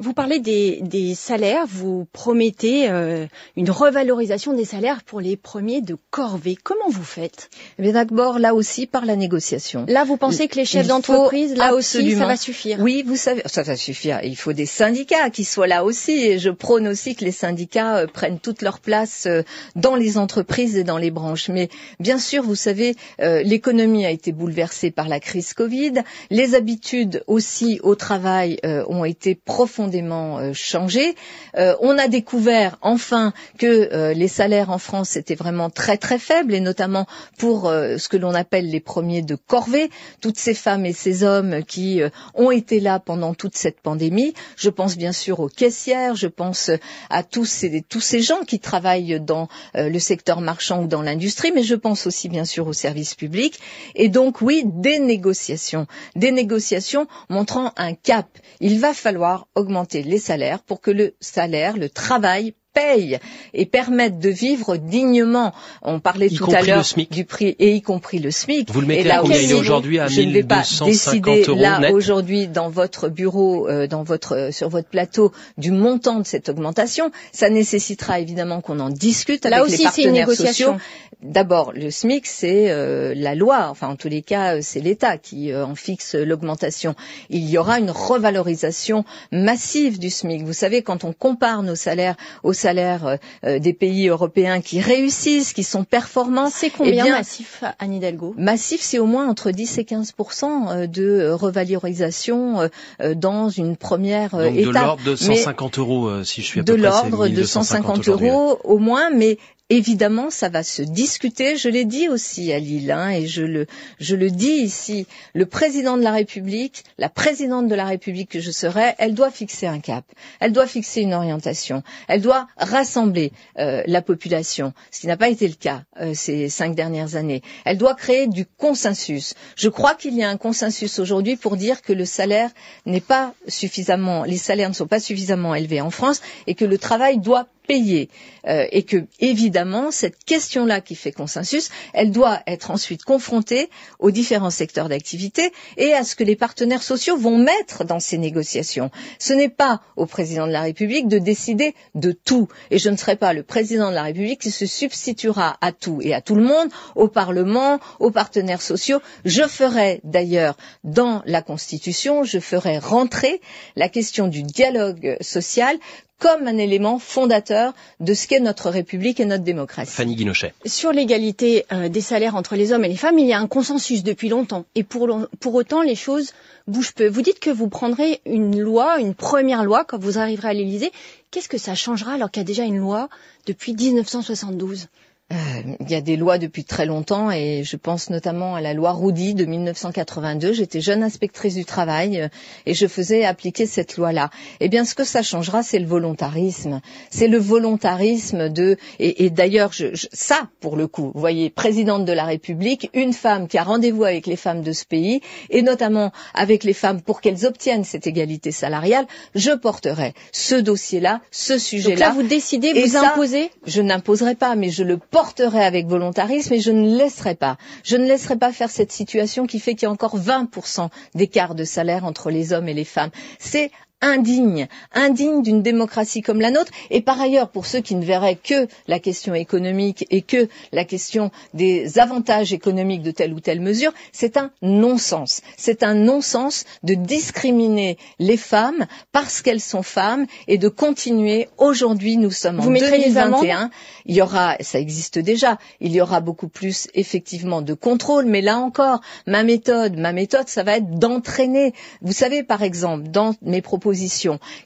Vous 0.00 0.12
parlez 0.12 0.38
des, 0.38 0.78
des 0.82 1.14
salaires, 1.16 1.64
vous 1.66 2.06
promettez 2.12 2.88
euh, 2.88 3.26
une 3.56 3.70
revalorisation 3.70 4.52
des 4.52 4.64
salaires 4.64 5.02
pour 5.02 5.20
les 5.20 5.36
premiers 5.36 5.80
de 5.80 5.96
corvée. 6.10 6.56
Comment 6.62 6.88
vous 6.88 7.02
faites? 7.02 7.50
Eh 7.78 7.82
bien, 7.82 7.92
d'abord, 7.92 8.38
là 8.38 8.54
aussi, 8.54 8.86
par 8.86 9.04
la 9.04 9.16
négociation. 9.16 9.86
Là, 9.88 10.04
vous 10.04 10.16
pensez 10.16 10.46
que 10.46 10.56
les 10.56 10.64
chefs 10.64 10.86
d'entreprise, 10.86 11.56
là 11.56 11.74
aussi, 11.74 12.12
ça 12.12 12.26
va 12.26 12.36
suffire? 12.36 12.78
Oui, 12.80 13.02
vous 13.04 13.16
savez, 13.16 13.42
ça 13.46 13.62
va 13.64 13.74
suffire. 13.76 14.20
Il 14.22 14.36
faut 14.36 14.52
des 14.52 14.66
syndicats 14.66 15.30
qui 15.30 15.44
soient 15.44 15.66
là 15.66 15.84
aussi. 15.84 16.12
Et 16.12 16.38
je 16.38 16.50
prône 16.50 16.86
aussi 16.86 17.16
que 17.16 17.24
les 17.24 17.32
syndicats 17.32 17.96
euh, 17.96 18.06
prennent 18.06 18.38
toute 18.38 18.62
leur 18.62 18.78
place 18.78 19.26
euh, 19.26 19.42
dans 19.74 19.96
les 19.96 20.16
entreprises 20.16 20.76
et 20.76 20.84
dans 20.84 20.98
les 20.98 21.10
branches. 21.10 21.48
Mais 21.48 21.68
bien 21.98 22.18
sûr, 22.18 22.44
vous 22.44 22.54
savez, 22.54 22.94
euh, 23.20 23.42
l'économie 23.42 24.06
a 24.06 24.10
été 24.10 24.30
bouleversée 24.30 24.92
par 24.92 25.08
la 25.08 25.18
crise 25.18 25.54
Covid. 25.54 25.94
Les 26.30 26.54
habitudes 26.54 27.24
aussi 27.26 27.80
au 27.82 27.96
travail 27.96 28.58
euh, 28.64 28.84
ont 28.88 29.04
été 29.04 29.34
profondément 29.34 29.87
euh, 29.96 30.52
changées. 30.54 31.14
Euh, 31.56 31.74
on 31.80 31.98
a 31.98 32.08
découvert 32.08 32.78
enfin 32.82 33.32
que 33.58 33.66
euh, 33.92 34.12
les 34.14 34.28
salaires 34.28 34.70
en 34.70 34.78
France 34.78 35.16
étaient 35.16 35.34
vraiment 35.34 35.70
très 35.70 35.96
très 35.96 36.18
faibles 36.18 36.54
et 36.54 36.60
notamment 36.60 37.06
pour 37.38 37.68
ce 37.68 38.08
que 38.08 38.16
l'on 38.16 38.34
appelle 38.34 38.68
les 38.70 38.80
premiers 38.80 39.22
de 39.22 39.34
corvée, 39.34 39.90
toutes 40.20 40.38
ces 40.38 40.54
femmes 40.54 40.84
et 40.86 40.92
ces 40.92 41.22
hommes 41.24 41.62
qui 41.64 42.00
ont 42.34 42.50
été 42.50 42.80
là 42.80 42.98
pendant 42.98 43.34
toute 43.34 43.56
cette 43.56 43.80
pandémie. 43.80 44.34
Je 44.56 44.70
pense 44.70 44.96
bien 44.96 45.12
sûr 45.12 45.40
aux 45.40 45.48
caissières, 45.48 46.16
je 46.16 46.26
pense 46.26 46.70
à 47.10 47.22
tous 47.22 47.44
ces, 47.44 47.82
tous 47.82 48.00
ces 48.00 48.20
gens 48.22 48.42
qui 48.46 48.58
travaillent 48.60 49.20
dans 49.20 49.48
le 49.74 49.98
secteur 49.98 50.40
marchand 50.40 50.82
ou 50.82 50.86
dans 50.86 51.02
l'industrie, 51.02 51.52
mais 51.52 51.62
je 51.62 51.74
pense 51.74 52.06
aussi 52.06 52.28
bien 52.28 52.44
sûr 52.44 52.66
aux 52.66 52.72
services 52.72 53.14
publics. 53.14 53.58
Et 53.94 54.08
donc 54.08 54.40
oui, 54.40 54.62
des 54.66 54.98
négociations, 54.98 55.86
des 56.16 56.32
négociations 56.32 57.06
montrant 57.28 57.72
un 57.76 57.94
cap. 57.94 58.26
Il 58.60 58.80
va 58.80 58.94
falloir 58.94 59.46
augmenter 59.54 59.77
les 59.92 60.18
salaires 60.18 60.62
pour 60.62 60.80
que 60.80 60.90
le 60.90 61.16
salaire, 61.20 61.76
le 61.76 61.88
travail 61.90 62.54
paye 62.78 63.18
et 63.54 63.66
permette 63.66 64.18
de 64.18 64.28
vivre 64.30 64.76
dignement. 64.76 65.52
On 65.82 66.00
parlait 66.00 66.28
Y 66.28 66.36
tout 66.38 66.50
à 66.52 66.62
l'heure 66.62 66.84
SMIC. 66.84 67.10
du 67.10 67.24
prix 67.24 67.56
et 67.58 67.72
y 67.74 67.82
compris 67.82 68.18
le 68.18 68.30
SMIC. 68.30 68.70
Vous 68.70 68.80
le 68.80 68.86
Et 68.86 68.88
mettez 68.88 69.04
là 69.04 69.18
à 69.18 69.20
combien 69.22 69.36
aussi, 69.36 69.44
il 69.46 69.50
est 69.50 69.54
aujourd'hui 69.54 69.98
à 69.98 70.06
je 70.06 70.20
ne 70.22 70.32
vais 70.32 70.42
pas 70.42 70.56
1250 70.62 70.86
décider 70.86 71.44
euros 71.48 71.60
là 71.60 71.92
aujourd'hui 71.92 72.46
dans 72.48 72.68
votre 72.70 73.08
bureau, 73.08 73.68
euh, 73.68 73.86
dans 73.86 74.02
votre 74.02 74.36
euh, 74.36 74.50
sur 74.52 74.68
votre 74.68 74.88
plateau 74.88 75.32
du 75.56 75.70
montant 75.70 76.20
de 76.20 76.26
cette 76.26 76.48
augmentation. 76.48 77.10
Ça 77.32 77.50
nécessitera 77.50 78.20
évidemment 78.20 78.60
qu'on 78.60 78.80
en 78.80 78.90
discute 78.90 79.44
Là 79.44 79.58
avec 79.58 79.68
aussi, 79.68 79.84
les 79.84 79.90
c'est 79.90 80.02
une 80.02 80.08
partenaires 80.08 80.26
négociation. 80.28 80.72
sociaux. 80.74 80.80
D'abord, 81.20 81.72
le 81.72 81.90
SMIC, 81.90 82.26
c'est 82.26 82.70
euh, 82.70 83.12
la 83.16 83.34
loi. 83.34 83.66
Enfin, 83.70 83.88
en 83.88 83.96
tous 83.96 84.08
les 84.08 84.22
cas, 84.22 84.54
euh, 84.54 84.60
c'est 84.62 84.78
l'État 84.78 85.18
qui 85.18 85.50
euh, 85.50 85.66
en 85.66 85.74
fixe 85.74 86.14
l'augmentation. 86.14 86.94
Il 87.28 87.44
y 87.50 87.58
aura 87.58 87.80
une 87.80 87.90
revalorisation 87.90 89.04
massive 89.32 89.98
du 89.98 90.10
SMIC. 90.10 90.44
Vous 90.44 90.52
savez, 90.52 90.82
quand 90.82 91.02
on 91.02 91.12
compare 91.12 91.64
nos 91.64 91.74
salaires 91.74 92.14
aux 92.44 92.52
salaires 92.52 92.67
euh, 92.76 93.16
euh, 93.44 93.58
des 93.58 93.72
pays 93.72 94.08
européens 94.08 94.60
qui 94.60 94.80
réussissent, 94.80 95.52
qui 95.52 95.62
sont 95.64 95.84
performants, 95.84 96.50
C'est 96.50 96.70
combien 96.70 97.04
Eh 97.04 97.08
bien, 97.08 97.16
massif, 97.16 97.64
Anne 97.78 97.94
Hidalgo? 97.94 98.34
Massif, 98.36 98.80
c'est 98.82 98.98
au 98.98 99.06
moins 99.06 99.28
entre 99.28 99.50
10 99.50 99.78
et 99.78 99.84
15 99.84 100.14
euh, 100.42 100.86
de 100.86 101.30
revalorisation 101.30 102.68
dans 103.16 103.48
une 103.48 103.76
première 103.76 104.30
Donc 104.30 104.54
de 104.54 104.60
étape. 104.60 104.82
l'ordre 104.82 105.04
de 105.04 105.10
Mais 105.10 105.36
150 105.36 105.78
euros, 105.78 106.08
euh, 106.08 106.24
si 106.24 106.42
je 106.42 106.46
suis 106.46 106.60
à 106.60 106.62
de 106.62 106.72
peu 106.72 106.78
près, 106.80 106.90
c'est 106.90 106.94
l'ordre 107.10 107.24
de 107.28 107.34
1250 107.34 107.64
150 107.64 107.98
aujourd'hui. 107.98 108.28
euros 108.28 108.58
au 108.64 108.78
moins, 108.78 109.10
mais 109.10 109.38
Évidemment, 109.70 110.30
ça 110.30 110.48
va 110.48 110.62
se 110.62 110.80
discuter. 110.80 111.58
Je 111.58 111.68
l'ai 111.68 111.84
dit 111.84 112.08
aussi 112.08 112.54
à 112.54 112.58
Lille, 112.58 112.90
hein, 112.90 113.10
et 113.10 113.26
je 113.26 113.42
le, 113.42 114.30
dis 114.30 114.48
ici. 114.62 115.06
Le 115.34 115.44
président 115.44 115.98
de 115.98 116.02
la 116.02 116.10
République, 116.12 116.84
la 116.96 117.10
présidente 117.10 117.68
de 117.68 117.74
la 117.74 117.84
République 117.84 118.30
que 118.30 118.40
je 118.40 118.50
serai, 118.50 118.94
elle 118.96 119.12
doit 119.12 119.30
fixer 119.30 119.66
un 119.66 119.78
cap. 119.80 120.06
Elle 120.40 120.52
doit 120.52 120.66
fixer 120.66 121.02
une 121.02 121.12
orientation. 121.12 121.82
Elle 122.08 122.22
doit 122.22 122.48
rassembler 122.56 123.30
euh, 123.58 123.82
la 123.86 124.00
population, 124.00 124.72
ce 124.90 125.00
qui 125.00 125.06
n'a 125.06 125.18
pas 125.18 125.28
été 125.28 125.46
le 125.46 125.54
cas 125.54 125.82
euh, 126.00 126.12
ces 126.14 126.48
cinq 126.48 126.74
dernières 126.74 127.16
années. 127.16 127.42
Elle 127.66 127.76
doit 127.76 127.94
créer 127.94 128.26
du 128.26 128.46
consensus. 128.46 129.34
Je 129.54 129.68
crois 129.68 129.94
qu'il 129.94 130.14
y 130.14 130.22
a 130.22 130.30
un 130.30 130.38
consensus 130.38 130.98
aujourd'hui 130.98 131.36
pour 131.36 131.58
dire 131.58 131.82
que 131.82 131.92
le 131.92 132.06
salaire 132.06 132.50
n'est 132.86 133.02
pas 133.02 133.34
suffisamment, 133.48 134.24
les 134.24 134.38
salaires 134.38 134.70
ne 134.70 134.74
sont 134.74 134.86
pas 134.86 135.00
suffisamment 135.00 135.54
élevés 135.54 135.82
en 135.82 135.90
France 135.90 136.22
et 136.46 136.54
que 136.54 136.64
le 136.64 136.78
travail 136.78 137.18
doit 137.18 137.48
payer 137.68 138.08
euh, 138.48 138.66
et 138.72 138.82
que 138.82 139.04
évidemment 139.20 139.90
cette 139.92 140.24
question-là 140.24 140.80
qui 140.80 140.96
fait 140.96 141.12
consensus, 141.12 141.68
elle 141.92 142.10
doit 142.10 142.40
être 142.48 142.72
ensuite 142.72 143.04
confrontée 143.04 143.68
aux 144.00 144.10
différents 144.10 144.50
secteurs 144.50 144.88
d'activité 144.88 145.52
et 145.76 145.92
à 145.92 146.02
ce 146.02 146.16
que 146.16 146.24
les 146.24 146.34
partenaires 146.34 146.82
sociaux 146.82 147.16
vont 147.16 147.36
mettre 147.38 147.84
dans 147.84 148.00
ces 148.00 148.18
négociations. 148.18 148.90
Ce 149.20 149.34
n'est 149.34 149.50
pas 149.50 149.82
au 149.96 150.06
président 150.06 150.46
de 150.46 150.52
la 150.52 150.62
République 150.62 151.06
de 151.08 151.18
décider 151.18 151.74
de 151.94 152.12
tout 152.12 152.48
et 152.70 152.78
je 152.78 152.88
ne 152.88 152.96
serai 152.96 153.16
pas 153.16 153.32
le 153.34 153.42
président 153.42 153.90
de 153.90 153.94
la 153.94 154.02
République 154.02 154.40
qui 154.40 154.50
se 154.50 154.66
substituera 154.66 155.58
à 155.60 155.70
tout 155.72 155.98
et 156.02 156.14
à 156.14 156.22
tout 156.22 156.34
le 156.34 156.42
monde, 156.42 156.70
au 156.96 157.08
Parlement, 157.08 157.78
aux 158.00 158.10
partenaires 158.10 158.62
sociaux. 158.62 159.00
Je 159.26 159.42
ferai 159.42 160.00
d'ailleurs 160.04 160.56
dans 160.84 161.22
la 161.26 161.42
Constitution, 161.42 162.24
je 162.24 162.38
ferai 162.38 162.78
rentrer 162.78 163.42
la 163.76 163.90
question 163.90 164.26
du 164.26 164.42
dialogue 164.42 165.18
social 165.20 165.76
comme 166.18 166.48
un 166.48 166.58
élément 166.58 166.98
fondateur 166.98 167.74
de 168.00 168.12
ce 168.14 168.26
qu'est 168.26 168.40
notre 168.40 168.70
République 168.70 169.20
et 169.20 169.24
notre 169.24 169.44
démocratie. 169.44 169.92
Fanny 169.92 170.16
Guinochet. 170.16 170.52
Sur 170.66 170.92
l'égalité 170.92 171.64
euh, 171.72 171.88
des 171.88 172.00
salaires 172.00 172.34
entre 172.34 172.56
les 172.56 172.72
hommes 172.72 172.84
et 172.84 172.88
les 172.88 172.96
femmes, 172.96 173.18
il 173.18 173.26
y 173.26 173.32
a 173.32 173.38
un 173.38 173.46
consensus 173.46 174.02
depuis 174.02 174.28
longtemps. 174.28 174.64
Et 174.74 174.82
pour, 174.82 175.08
pour 175.38 175.54
autant, 175.54 175.82
les 175.82 175.94
choses 175.94 176.32
bougent 176.66 176.92
peu. 176.92 177.08
Vous 177.08 177.22
dites 177.22 177.38
que 177.40 177.50
vous 177.50 177.68
prendrez 177.68 178.20
une 178.26 178.60
loi, 178.60 178.98
une 178.98 179.14
première 179.14 179.64
loi, 179.64 179.84
quand 179.84 179.98
vous 179.98 180.18
arriverez 180.18 180.48
à 180.48 180.52
l'Élysée. 180.54 180.92
Qu'est-ce 181.30 181.48
que 181.48 181.58
ça 181.58 181.74
changera 181.74 182.14
alors 182.14 182.30
qu'il 182.30 182.40
y 182.40 182.44
a 182.44 182.46
déjà 182.46 182.64
une 182.64 182.78
loi 182.78 183.08
depuis 183.46 183.74
1972 183.74 184.82
euh, 184.82 184.86
il 185.30 185.90
y 185.90 185.94
a 185.94 186.00
des 186.00 186.16
lois 186.16 186.38
depuis 186.38 186.64
très 186.64 186.86
longtemps 186.86 187.30
et 187.30 187.62
je 187.62 187.76
pense 187.76 188.08
notamment 188.08 188.54
à 188.54 188.62
la 188.62 188.72
loi 188.72 188.92
Roudy 188.92 189.34
de 189.34 189.44
1982. 189.44 190.54
J'étais 190.54 190.80
jeune 190.80 191.02
inspectrice 191.02 191.54
du 191.54 191.66
travail 191.66 192.20
euh, 192.22 192.28
et 192.64 192.72
je 192.72 192.86
faisais 192.86 193.24
appliquer 193.26 193.66
cette 193.66 193.98
loi-là. 193.98 194.30
Eh 194.60 194.68
bien, 194.70 194.86
ce 194.86 194.94
que 194.94 195.04
ça 195.04 195.22
changera, 195.22 195.62
c'est 195.62 195.78
le 195.80 195.86
volontarisme. 195.86 196.80
C'est 197.10 197.28
le 197.28 197.36
volontarisme 197.36 198.48
de 198.48 198.78
et, 198.98 199.26
et 199.26 199.30
d'ailleurs, 199.30 199.72
je, 199.72 199.94
je, 199.94 200.06
ça 200.12 200.48
pour 200.60 200.76
le 200.76 200.86
coup, 200.86 201.10
vous 201.14 201.20
voyez, 201.20 201.50
présidente 201.50 202.06
de 202.06 202.12
la 202.12 202.24
République, 202.24 202.88
une 202.94 203.12
femme 203.12 203.48
qui 203.48 203.58
a 203.58 203.64
rendez-vous 203.64 204.04
avec 204.04 204.26
les 204.26 204.36
femmes 204.36 204.62
de 204.62 204.72
ce 204.72 204.86
pays 204.86 205.20
et 205.50 205.60
notamment 205.60 206.10
avec 206.32 206.64
les 206.64 206.72
femmes 206.72 207.02
pour 207.02 207.20
qu'elles 207.20 207.44
obtiennent 207.44 207.84
cette 207.84 208.06
égalité 208.06 208.50
salariale, 208.50 209.06
je 209.34 209.50
porterai 209.50 210.14
ce 210.32 210.54
dossier-là, 210.54 211.20
ce 211.30 211.58
sujet-là. 211.58 211.90
Donc 211.96 212.16
là, 212.16 212.22
vous 212.22 212.26
décidez, 212.26 212.72
vous 212.72 212.96
imposez 212.96 213.50
Je 213.66 213.82
n'imposerai 213.82 214.34
pas, 214.34 214.54
mais 214.56 214.70
je 214.70 214.82
le 214.84 214.96
porterai 215.18 215.64
avec 215.64 215.88
volontarisme 215.88 216.54
et 216.54 216.60
je 216.60 216.70
ne 216.70 216.96
laisserai 216.96 217.34
pas. 217.34 217.56
Je 217.82 217.96
ne 217.96 218.06
laisserai 218.06 218.36
pas 218.36 218.52
faire 218.52 218.70
cette 218.70 218.92
situation 218.92 219.46
qui 219.48 219.58
fait 219.58 219.74
qu'il 219.74 219.82
y 219.82 219.86
a 219.86 219.90
encore 219.90 220.16
20% 220.16 220.90
d'écart 221.16 221.56
de 221.56 221.64
salaire 221.64 222.04
entre 222.04 222.30
les 222.30 222.52
hommes 222.52 222.68
et 222.68 222.72
les 222.74 222.84
femmes. 222.84 223.10
C'est 223.40 223.72
indigne, 224.00 224.68
indigne 224.92 225.42
d'une 225.42 225.62
démocratie 225.62 226.22
comme 226.22 226.40
la 226.40 226.50
nôtre. 226.50 226.70
Et 226.90 227.02
par 227.02 227.20
ailleurs, 227.20 227.50
pour 227.50 227.66
ceux 227.66 227.80
qui 227.80 227.94
ne 227.94 228.04
verraient 228.04 228.36
que 228.36 228.68
la 228.86 228.98
question 228.98 229.34
économique 229.34 230.06
et 230.10 230.22
que 230.22 230.48
la 230.72 230.84
question 230.84 231.30
des 231.54 231.98
avantages 231.98 232.52
économiques 232.52 233.02
de 233.02 233.10
telle 233.10 233.32
ou 233.32 233.40
telle 233.40 233.60
mesure, 233.60 233.92
c'est 234.12 234.36
un 234.36 234.50
non-sens. 234.62 235.40
C'est 235.56 235.82
un 235.82 235.94
non-sens 235.94 236.64
de 236.82 236.94
discriminer 236.94 237.98
les 238.18 238.36
femmes 238.36 238.86
parce 239.12 239.42
qu'elles 239.42 239.60
sont 239.60 239.82
femmes 239.82 240.26
et 240.46 240.58
de 240.58 240.68
continuer. 240.68 241.48
Aujourd'hui, 241.58 242.16
nous 242.16 242.30
sommes 242.30 242.58
Vous 242.60 242.70
en 242.70 242.74
2021. 242.74 243.70
Il 244.06 244.14
y 244.14 244.22
aura, 244.22 244.56
ça 244.60 244.78
existe 244.78 245.18
déjà, 245.18 245.58
il 245.80 245.92
y 245.92 246.00
aura 246.00 246.20
beaucoup 246.20 246.48
plus 246.48 246.88
effectivement 246.94 247.62
de 247.62 247.74
contrôle. 247.74 248.26
Mais 248.26 248.40
là 248.40 248.58
encore, 248.58 249.00
ma 249.26 249.42
méthode, 249.42 249.96
ma 249.98 250.12
méthode, 250.12 250.48
ça 250.48 250.62
va 250.62 250.76
être 250.76 250.98
d'entraîner. 250.98 251.72
Vous 252.02 252.12
savez, 252.12 252.42
par 252.42 252.62
exemple, 252.62 253.08
dans 253.08 253.34
mes 253.42 253.60
propos 253.60 253.87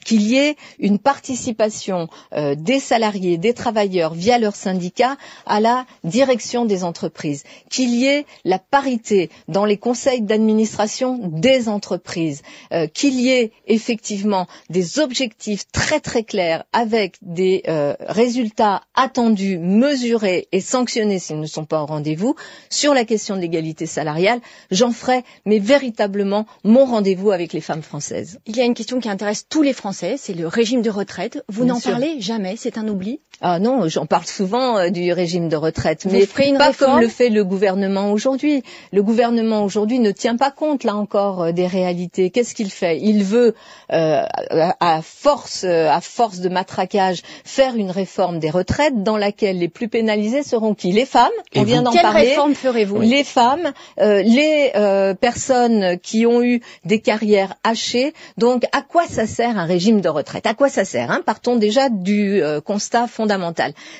qu'il 0.05 0.21
y 0.21 0.35
ait 0.37 0.55
une 0.79 0.99
participation 0.99 2.07
euh, 2.33 2.55
des 2.55 2.79
salariés, 2.79 3.37
des 3.37 3.53
travailleurs 3.53 4.13
via 4.13 4.37
leurs 4.39 4.55
syndicats 4.55 5.17
à 5.45 5.59
la 5.59 5.85
direction 6.03 6.65
des 6.65 6.83
entreprises, 6.83 7.43
qu'il 7.69 7.93
y 7.93 8.05
ait 8.05 8.25
la 8.45 8.59
parité 8.59 9.29
dans 9.47 9.65
les 9.65 9.77
conseils 9.77 10.21
d'administration 10.21 11.19
des 11.21 11.69
entreprises, 11.69 12.41
euh, 12.73 12.87
qu'il 12.87 13.19
y 13.19 13.29
ait 13.29 13.51
effectivement 13.67 14.47
des 14.69 14.99
objectifs 14.99 15.63
très 15.71 15.99
très 15.99 16.23
clairs 16.23 16.63
avec 16.73 17.15
des 17.21 17.63
euh, 17.67 17.95
résultats 17.99 18.81
attendus, 18.95 19.57
mesurés 19.57 20.47
et 20.51 20.61
sanctionnés 20.61 21.19
s'ils 21.19 21.39
ne 21.39 21.45
sont 21.45 21.65
pas 21.65 21.81
au 21.81 21.85
rendez-vous 21.85 22.35
sur 22.69 22.93
la 22.93 23.05
question 23.05 23.35
de 23.35 23.41
l'égalité 23.41 23.85
salariale, 23.85 24.39
j'en 24.71 24.91
ferai 24.91 25.23
mais 25.45 25.59
véritablement 25.59 26.45
mon 26.63 26.85
rendez-vous 26.85 27.31
avec 27.31 27.53
les 27.53 27.61
femmes 27.61 27.81
françaises. 27.81 28.39
Il 28.45 28.55
y 28.57 28.61
a 28.61 28.65
une 28.65 28.73
question 28.73 28.99
qui 28.99 29.07
intéresse 29.13 29.45
tous 29.47 29.61
les 29.61 29.73
Français, 29.73 30.15
c'est 30.17 30.33
le 30.33 30.47
régime 30.47 30.81
de 30.81 30.89
retraite. 30.89 31.43
Vous 31.47 31.65
n'en 31.65 31.79
parlez 31.79 32.19
jamais, 32.19 32.55
c'est 32.57 32.77
un 32.77 32.87
oubli 32.87 33.21
ah 33.41 33.59
non, 33.59 33.87
j'en 33.89 34.05
parle 34.05 34.25
souvent 34.25 34.77
euh, 34.77 34.89
du 34.89 35.11
régime 35.11 35.49
de 35.49 35.55
retraite, 35.55 36.05
mais 36.09 36.25
pas 36.57 36.71
comme 36.71 36.99
le 36.99 37.07
fait 37.07 37.29
le 37.29 37.43
gouvernement 37.43 38.11
aujourd'hui. 38.11 38.63
Le 38.91 39.01
gouvernement 39.01 39.63
aujourd'hui 39.63 39.99
ne 39.99 40.11
tient 40.11 40.37
pas 40.37 40.51
compte, 40.51 40.83
là 40.83 40.95
encore, 40.95 41.43
euh, 41.43 41.51
des 41.51 41.67
réalités. 41.67 42.29
Qu'est-ce 42.29 42.53
qu'il 42.53 42.69
fait? 42.71 42.99
Il 43.01 43.23
veut, 43.23 43.55
euh, 43.91 44.23
à 44.79 45.01
force, 45.01 45.63
à 45.63 45.99
force 45.99 46.39
de 46.39 46.49
matraquage, 46.49 47.21
faire 47.43 47.75
une 47.75 47.91
réforme 47.91 48.39
des 48.39 48.49
retraites 48.49 49.03
dans 49.03 49.17
laquelle 49.17 49.57
les 49.57 49.67
plus 49.67 49.87
pénalisés 49.89 50.43
seront 50.43 50.75
qui? 50.75 50.91
Les 50.91 51.05
femmes. 51.05 51.29
on 51.55 51.63
vient 51.63 51.81
d'en 51.81 51.91
parler. 51.91 52.21
Quelle 52.21 52.29
réforme 52.29 52.55
ferez-vous? 52.55 53.01
Les 53.01 53.23
femmes, 53.23 53.71
les 53.97 54.71
personnes 55.19 55.99
qui 55.99 56.25
ont 56.25 56.41
eu 56.43 56.61
des 56.85 56.99
carrières 56.99 57.55
hachées. 57.63 58.13
Donc, 58.37 58.63
à 58.71 58.81
quoi 58.81 59.05
ça 59.07 59.25
sert 59.25 59.57
un 59.57 59.65
régime 59.65 60.01
de 60.01 60.09
retraite? 60.09 60.45
À 60.45 60.53
quoi 60.53 60.69
ça 60.69 60.85
sert 60.85 61.11
hein? 61.11 61.21
Partons 61.25 61.55
déjà 61.55 61.89
du 61.89 62.41
constat 62.65 63.07
fondamental 63.07 63.22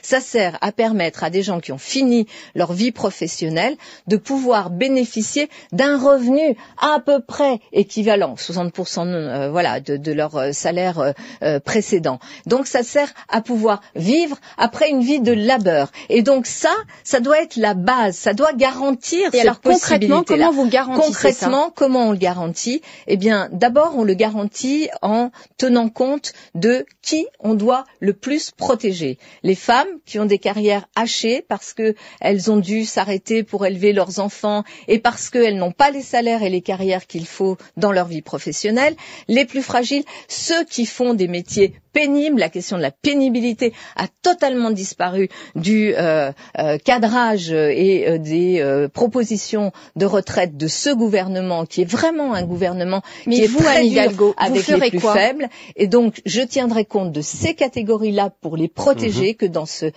ça 0.02 0.20
sert 0.22 0.58
à 0.62 0.72
permettre 0.72 1.24
à 1.24 1.30
des 1.30 1.44
gens 1.44 1.60
qui 1.60 1.72
ont 1.72 1.78
fini 1.78 2.28
leur 2.56 2.74
vie 2.74 2.92
professionnelle 2.92 3.76
de 4.08 4.18
pouvoir 4.18 4.70
bénéficier 4.70 5.50
d'un 5.72 5.98
revenu 5.98 6.56
à 6.80 7.00
peu 7.00 7.20
près 7.22 7.60
équivalent, 7.72 8.36
60% 8.36 9.08
euh, 9.08 9.50
voilà, 9.52 9.80
de, 9.80 10.12
leur 10.12 10.36
euh, 10.36 10.52
salaire 10.52 11.14
euh, 11.42 11.60
précédent. 11.60 12.20
Donc 12.46 12.68
ça 12.68 12.84
sert 12.84 13.12
à 13.30 13.42
pouvoir 13.42 13.82
vivre 13.96 14.38
après 14.58 14.90
une 14.90 15.02
vie 15.02 15.20
de 15.20 15.32
labeur. 15.34 15.92
Et 16.10 16.22
donc 16.22 16.46
ça, 16.46 16.74
ça 17.04 17.20
doit 17.20 17.42
être 17.42 17.56
la 17.56 17.74
base, 17.74 18.16
ça 18.16 18.34
doit 18.34 18.54
garantir 18.54 19.28
Et 19.34 19.38
cette 19.38 19.42
alors 19.42 19.62
concrètement, 19.62 20.24
comment 20.24 20.52
vous 20.52 20.68
garantissez 20.68 21.08
Concrètement, 21.08 21.72
comment 21.76 22.08
on 22.08 22.12
le 22.12 22.18
garantit? 22.18 22.82
Eh 23.08 23.18
bien, 23.18 23.50
d'abord, 23.52 23.94
on 23.98 24.04
le 24.04 24.14
garantit 24.14 24.90
en 25.02 25.32
tenant 25.58 25.90
compte 25.90 26.34
de 26.56 26.86
qui 27.02 27.28
on 27.40 27.54
doit 27.54 27.84
le 28.00 28.14
plus 28.14 28.52
protéger 28.52 29.13
les 29.44 29.56
femmes 29.56 29.88
qui 30.06 30.20
ont 30.20 30.26
des 30.26 30.38
carrières 30.40 30.88
hachées 30.96 31.44
parce 31.48 31.74
qu'elles 31.74 32.52
ont 32.52 32.58
dû 32.58 32.86
s'arrêter 32.86 33.44
pour 33.44 33.66
élever 33.66 33.94
leurs 33.94 34.20
enfants 34.20 34.64
et 34.88 35.00
parce 35.00 35.30
qu'elles 35.30 35.58
n'ont 35.58 35.72
pas 35.72 35.92
les 35.92 36.02
salaires 36.02 36.44
et 36.44 36.50
les 36.50 36.62
carrières 36.62 37.08
qu'il 37.08 37.26
faut 37.26 37.58
dans 37.78 37.92
leur 37.92 38.08
vie 38.08 38.22
professionnelle, 38.22 38.96
les 39.28 39.46
plus 39.46 39.62
fragiles, 39.62 40.04
ceux 40.28 40.64
qui 40.66 40.86
font 40.86 41.14
des 41.14 41.28
métiers 41.28 41.74
pénible, 41.94 42.40
la 42.40 42.50
question 42.50 42.76
de 42.78 42.82
la 42.82 42.92
pénibilité 42.92 43.72
a 43.96 44.08
totalement 44.24 44.72
disparu 44.72 45.30
du 45.56 45.94
euh, 45.96 46.32
euh, 46.58 46.78
cadrage 46.80 47.52
et 47.52 48.08
euh, 48.10 48.18
des 48.18 48.88
propositions 48.94 49.72
de 49.96 50.06
retraite 50.06 50.58
de 50.58 50.68
ce 50.68 50.90
gouvernement, 50.90 51.66
qui 51.66 51.82
est 51.82 51.90
vraiment 51.90 52.34
un 52.34 52.44
gouvernement 52.44 53.02
Mais 53.28 53.36
qui 53.36 53.46
vous, 53.48 53.60
est 53.60 53.64
très 53.64 53.86
Hidalgo, 53.88 54.34
avec 54.38 54.68
les 54.68 54.90
plus 54.90 55.00
faibles. 55.00 55.50
Et 55.76 55.88
donc, 55.88 56.22
je 56.26 56.42
tiendrai 56.42 56.86
compte 56.86 57.12
de 57.12 57.22
ces 57.22 57.54
catégories-là 57.54 58.32
pour 58.42 58.58
les 58.58 58.68
protéger, 58.68 59.03
Mhm. 59.10 59.34
que 59.36 59.46
dans 59.46 59.66
ce, 59.66 59.92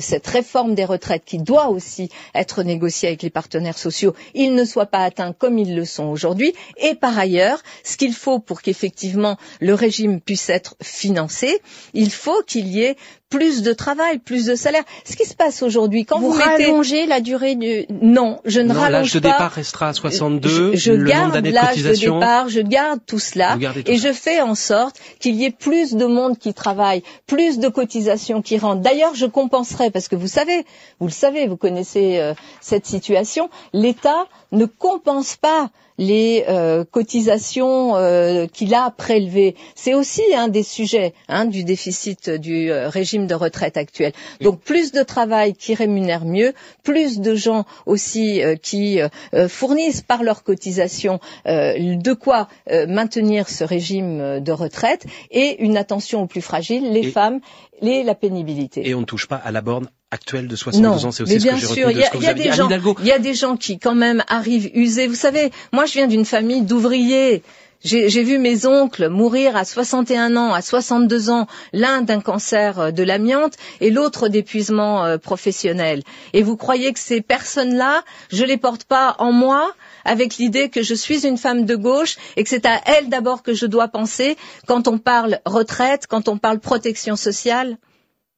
cette 0.00 0.26
réforme 0.26 0.74
des 0.74 0.84
retraites 0.84 1.24
qui 1.24 1.38
doit 1.38 1.68
aussi 1.68 2.08
être 2.34 2.62
négociée 2.62 3.08
avec 3.08 3.22
les 3.22 3.30
partenaires 3.30 3.78
sociaux, 3.78 4.14
ils 4.34 4.54
ne 4.54 4.64
soient 4.64 4.86
pas 4.86 5.04
atteints 5.04 5.32
comme 5.32 5.58
ils 5.58 5.74
le 5.74 5.84
sont 5.84 6.06
aujourd'hui. 6.06 6.52
Et 6.78 6.94
par 6.94 7.18
ailleurs, 7.18 7.62
ce 7.84 7.96
qu'il 7.96 8.12
faut 8.14 8.38
pour 8.38 8.62
qu'effectivement 8.62 9.36
le 9.60 9.74
régime 9.74 10.20
puisse 10.20 10.48
être 10.50 10.76
financé, 10.82 11.60
il 11.94 12.10
faut 12.10 12.42
qu'il 12.46 12.68
y 12.68 12.82
ait 12.82 12.96
plus 13.30 13.62
de 13.62 13.72
travail, 13.72 14.18
plus 14.18 14.46
de 14.46 14.54
salaire. 14.54 14.82
Ce 15.04 15.14
qui 15.16 15.24
se 15.24 15.34
passe 15.34 15.62
aujourd'hui, 15.62 16.04
quand 16.04 16.18
vous, 16.18 16.30
vous, 16.32 16.38
mettez... 16.38 16.66
rallongez 16.66 17.06
la 17.06 17.20
durée 17.20 17.54
du... 17.56 17.84
Non, 18.02 18.40
je 18.44 18.60
ne 18.60 18.72
non, 18.72 18.80
rallonge 18.80 18.92
l'âge 18.92 19.12
de 19.14 19.18
départ 19.20 19.52
restera 19.52 19.88
à 19.88 19.92
62, 19.92 20.48
Je, 20.48 20.76
je 20.76 20.92
le 20.92 20.98
nombre 20.98 21.10
garde 21.10 21.38
de 21.40 21.50
l'âge 21.50 21.82
de 21.82 21.94
départ, 21.94 22.48
je 22.48 22.60
garde 22.60 23.00
tout 23.06 23.18
cela 23.18 23.56
tout 23.56 23.80
et 23.90 23.98
ça. 23.98 24.08
je 24.08 24.12
fais 24.14 24.40
en 24.40 24.54
sorte 24.54 24.98
qu'il 25.20 25.34
y 25.36 25.44
ait 25.44 25.50
plus 25.50 25.94
de 25.94 26.06
monde 26.06 26.38
qui 26.38 26.54
travaille, 26.54 27.02
plus 27.26 27.58
de 27.58 27.68
cotisations 27.68 28.40
qui 28.40 28.58
rentrent. 28.58 28.82
D'ailleurs, 28.82 29.14
je 29.14 29.26
compenserai 29.26 29.90
parce 29.90 30.08
que 30.08 30.16
vous 30.16 30.28
savez, 30.28 30.64
vous 31.00 31.06
le 31.06 31.12
savez, 31.12 31.46
vous 31.46 31.56
connaissez 31.56 32.18
euh, 32.18 32.34
cette 32.60 32.86
situation. 32.86 33.50
L'État 33.72 34.26
ne 34.52 34.64
compense 34.64 35.36
pas 35.36 35.70
les 35.98 36.44
euh, 36.48 36.84
cotisations 36.90 37.96
euh, 37.96 38.46
qu'il 38.46 38.74
a 38.74 38.90
prélevées. 38.90 39.54
C'est 39.74 39.94
aussi 39.94 40.22
un 40.34 40.48
des 40.48 40.62
sujets 40.62 41.12
hein, 41.28 41.44
du 41.44 41.64
déficit 41.64 42.30
du 42.30 42.70
euh, 42.70 42.88
régime 42.88 43.26
de 43.26 43.34
retraite 43.34 43.76
actuel. 43.76 44.12
Donc 44.40 44.60
plus 44.60 44.92
de 44.92 45.02
travail 45.02 45.52
qui 45.54 45.74
rémunère 45.74 46.24
mieux, 46.24 46.54
plus 46.82 47.18
de 47.20 47.34
gens 47.34 47.64
aussi 47.86 48.42
euh, 48.42 48.54
qui 48.56 49.00
fournissent 49.48 50.02
par 50.02 50.22
leurs 50.22 50.42
cotisations 50.44 51.20
euh, 51.46 51.96
de 51.96 52.12
quoi 52.12 52.48
euh, 52.70 52.86
maintenir 52.86 53.48
ce 53.48 53.64
régime 53.64 54.40
de 54.40 54.52
retraite 54.52 55.04
et 55.30 55.62
une 55.62 55.76
attention 55.76 56.22
aux 56.22 56.26
plus 56.26 56.40
fragiles, 56.42 56.92
les 56.92 57.00
Et- 57.00 57.10
femmes, 57.10 57.40
et 57.82 58.02
la 58.02 58.14
pénibilité. 58.14 58.88
Et 58.88 58.94
on 58.94 59.00
ne 59.00 59.04
touche 59.06 59.26
pas 59.26 59.36
à 59.36 59.50
la 59.52 59.60
borne 59.60 59.88
actuelle 60.10 60.48
de 60.48 60.56
72 60.56 60.82
Non, 60.82 61.08
ans, 61.08 61.12
c'est 61.12 61.22
aussi 61.22 61.34
mais 61.34 61.40
ce 61.40 61.44
que 61.44 61.50
bien 61.50 61.58
j'ai 61.58 61.66
sûr, 61.66 61.90
il 61.90 61.98
y 61.98 62.02
que 62.02 62.16
y 62.18 63.06
y 63.06 63.12
a 63.12 63.18
des 63.18 63.34
gens 63.34 63.56
qui 63.56 63.78
quand 63.78 63.94
même 63.94 64.22
arrivent 64.28 64.70
usés. 64.74 65.06
Vous 65.06 65.14
savez, 65.14 65.50
moi 65.72 65.86
je 65.86 65.92
viens 65.94 66.06
d'une 66.06 66.24
famille 66.24 66.62
d'ouvriers. 66.62 67.42
J'ai 67.84 68.08
j'ai 68.08 68.24
vu 68.24 68.38
mes 68.38 68.66
oncles 68.66 69.08
mourir 69.08 69.56
à 69.56 69.64
61 69.64 70.36
ans, 70.36 70.52
à 70.52 70.62
62 70.62 71.30
ans, 71.30 71.46
l'un 71.72 72.02
d'un 72.02 72.20
cancer 72.20 72.80
euh, 72.80 72.90
de 72.90 73.04
l'amiante 73.04 73.54
et 73.80 73.90
l'autre 73.90 74.28
d'épuisement 74.28 75.04
euh, 75.04 75.16
professionnel. 75.16 76.02
Et 76.32 76.42
vous 76.42 76.56
croyez 76.56 76.92
que 76.92 76.98
ces 76.98 77.20
personnes-là, 77.20 78.02
je 78.32 78.44
les 78.44 78.56
porte 78.56 78.82
pas 78.84 79.14
en 79.20 79.30
moi 79.30 79.72
avec 80.04 80.36
l'idée 80.36 80.68
que 80.68 80.82
je 80.82 80.94
suis 80.94 81.26
une 81.26 81.38
femme 81.38 81.64
de 81.64 81.76
gauche 81.76 82.16
et 82.36 82.44
que 82.44 82.50
c'est 82.50 82.66
à 82.66 82.80
elles 82.86 83.08
d'abord 83.08 83.42
que 83.42 83.54
je 83.54 83.66
dois 83.66 83.88
penser 83.88 84.36
quand 84.66 84.88
on 84.88 84.98
parle 84.98 85.40
retraite, 85.44 86.06
quand 86.08 86.28
on 86.28 86.38
parle 86.38 86.58
protection 86.60 87.16
sociale 87.16 87.76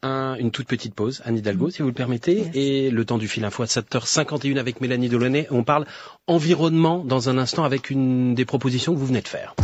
un- 0.03 0.35
une 0.37 0.51
toute 0.51 0.67
petite 0.67 0.95
pause, 0.95 1.21
Anne 1.27 1.37
Hidalgo, 1.37 1.69
si 1.69 1.83
vous 1.83 1.89
le 1.89 1.95
permettez, 1.95 2.37
Merci. 2.45 2.59
et 2.59 2.91
le 2.91 3.05
temps 3.05 3.19
du 3.19 3.29
fil 3.29 3.45
info 3.45 3.63
à 3.65 3.67
7h51 3.67 4.57
avec 4.57 4.81
Mélanie 4.81 5.11
Delaunay. 5.11 5.47
On 5.51 5.63
parle 5.63 5.85
environnement 6.27 7.05
dans 7.05 7.29
un 7.29 7.37
instant 7.37 7.65
avec 7.65 7.91
une 7.91 8.35
des 8.35 8.47
propositions 8.47 8.95
que 8.95 8.99
vous 8.99 9.05
venez 9.05 9.21
de 9.21 9.29
faire. 9.29 9.55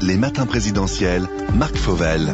Les 0.00 0.16
matins 0.16 0.46
présidentiels, 0.46 1.26
Marc 1.54 1.74
Fauvel. 1.76 2.32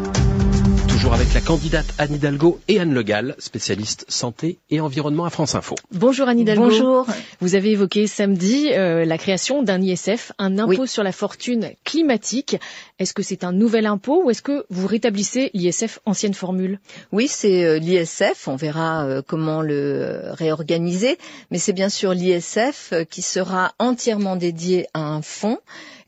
Toujours 1.07 1.21
avec 1.21 1.35
la 1.35 1.41
candidate 1.41 1.87
Anne 1.99 2.15
Hidalgo 2.15 2.59
et 2.67 2.81
Anne 2.81 2.93
Legal, 2.93 3.37
spécialiste 3.39 4.05
santé 4.09 4.59
et 4.71 4.81
environnement 4.81 5.25
à 5.25 5.31
France 5.31 5.55
Info. 5.55 5.77
Bonjour 5.93 6.27
Anne 6.27 6.41
Hidalgo. 6.41 6.65
Bonjour. 6.65 7.07
Vous 7.41 7.55
avez 7.55 7.71
évoqué 7.71 8.09
samedi 8.09 8.73
euh, 8.73 9.05
la 9.05 9.17
création 9.17 9.63
d'un 9.63 9.81
ISF, 9.81 10.33
un 10.41 10.59
impôt 10.59 10.81
Oui. 10.83 10.89
sur 10.89 11.05
la 11.05 11.13
fortune 11.13 11.71
climatique. 11.85 12.57
Est-ce 12.99 13.15
que 13.15 13.23
c'est 13.23 13.45
un 13.45 13.53
nouvel 13.53 13.87
impôt 13.87 14.25
ou 14.25 14.31
est-ce 14.31 14.43
que 14.43 14.67
vous 14.69 14.89
rétablissez 14.89 15.53
l'ISF 15.55 16.01
ancienne 16.07 16.35
formule? 16.35 16.81
Oui, 17.13 17.29
c'est 17.29 17.65
euh, 17.65 17.79
l'ISF. 17.79 18.49
On 18.49 18.57
verra 18.57 19.05
euh, 19.07 19.23
comment 19.25 19.63
le 19.63 20.23
réorganiser, 20.33 21.19
mais 21.53 21.59
c'est 21.59 21.73
bien 21.73 21.89
sûr 21.89 22.15
l'ISF 22.15 22.89
euh, 22.93 23.05
qui 23.05 23.23
sera 23.23 23.75
entièrement 23.79 24.35
dédié 24.35 24.89
à 24.93 25.03
un 25.03 25.23
fonds 25.23 25.59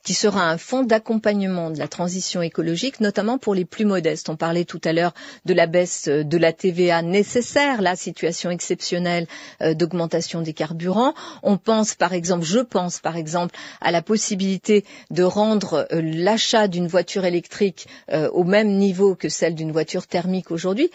qui 0.09 0.15
sera 0.15 0.49
un 0.51 0.57
fonds 0.57 0.85
d'accompagnement 0.85 1.69
de 1.71 1.79
la 1.79 1.87
transition 1.87 2.41
écologique, 2.41 3.01
notamment 3.01 3.37
pour 3.37 3.55
les 3.55 3.67
plus 3.67 3.85
modestes. 3.85 4.31
On 4.31 4.37
parlait 4.37 4.65
tout 4.65 4.81
à 4.85 4.95
l'heure 4.95 5.13
de 5.45 5.53
la 5.53 5.67
baisse 5.67 6.09
euh, 6.09 6.25
de 6.25 6.39
la 6.39 6.55
TVA 6.55 7.03
nécessaire, 7.03 7.83
la 7.83 7.95
situation 7.95 8.49
exceptionnelle 8.51 9.27
euh, 9.61 9.75
d'augmentation 9.75 10.41
des 10.41 10.55
carburants. 10.55 11.13
On 11.43 11.59
pense 11.59 11.95
par 11.95 12.15
exemple, 12.15 12.47
je 12.47 12.61
pense 12.61 13.01
par 13.01 13.19
exemple 13.19 13.55
à 13.83 13.91
la 13.91 14.01
possibilité 14.01 14.87
de 15.11 15.23
rendre 15.25 15.87
euh, 15.93 16.01
l'achat 16.03 16.69
d'une 16.69 16.87
voiture 16.89 17.27
électrique 17.27 17.87
au 18.33 18.45
même 18.45 18.79
niveau 18.79 19.15
que 19.15 19.29
celle 19.29 19.55
d'une 19.55 19.73
voiture 19.73 20.07
thermique 20.07 20.51
aujourd'hui. 20.51 20.91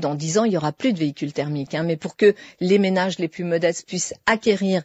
Dans 0.00 0.14
dix 0.14 0.38
ans, 0.38 0.44
il 0.44 0.52
y 0.52 0.56
aura 0.56 0.72
plus 0.72 0.94
de 0.94 0.98
véhicules 0.98 1.32
thermiques, 1.34 1.74
hein, 1.74 1.82
mais 1.82 1.96
pour 1.96 2.16
que 2.16 2.34
les 2.60 2.78
ménages 2.78 3.18
les 3.18 3.28
plus 3.28 3.44
modestes 3.44 3.86
puissent 3.86 4.14
acquérir, 4.24 4.82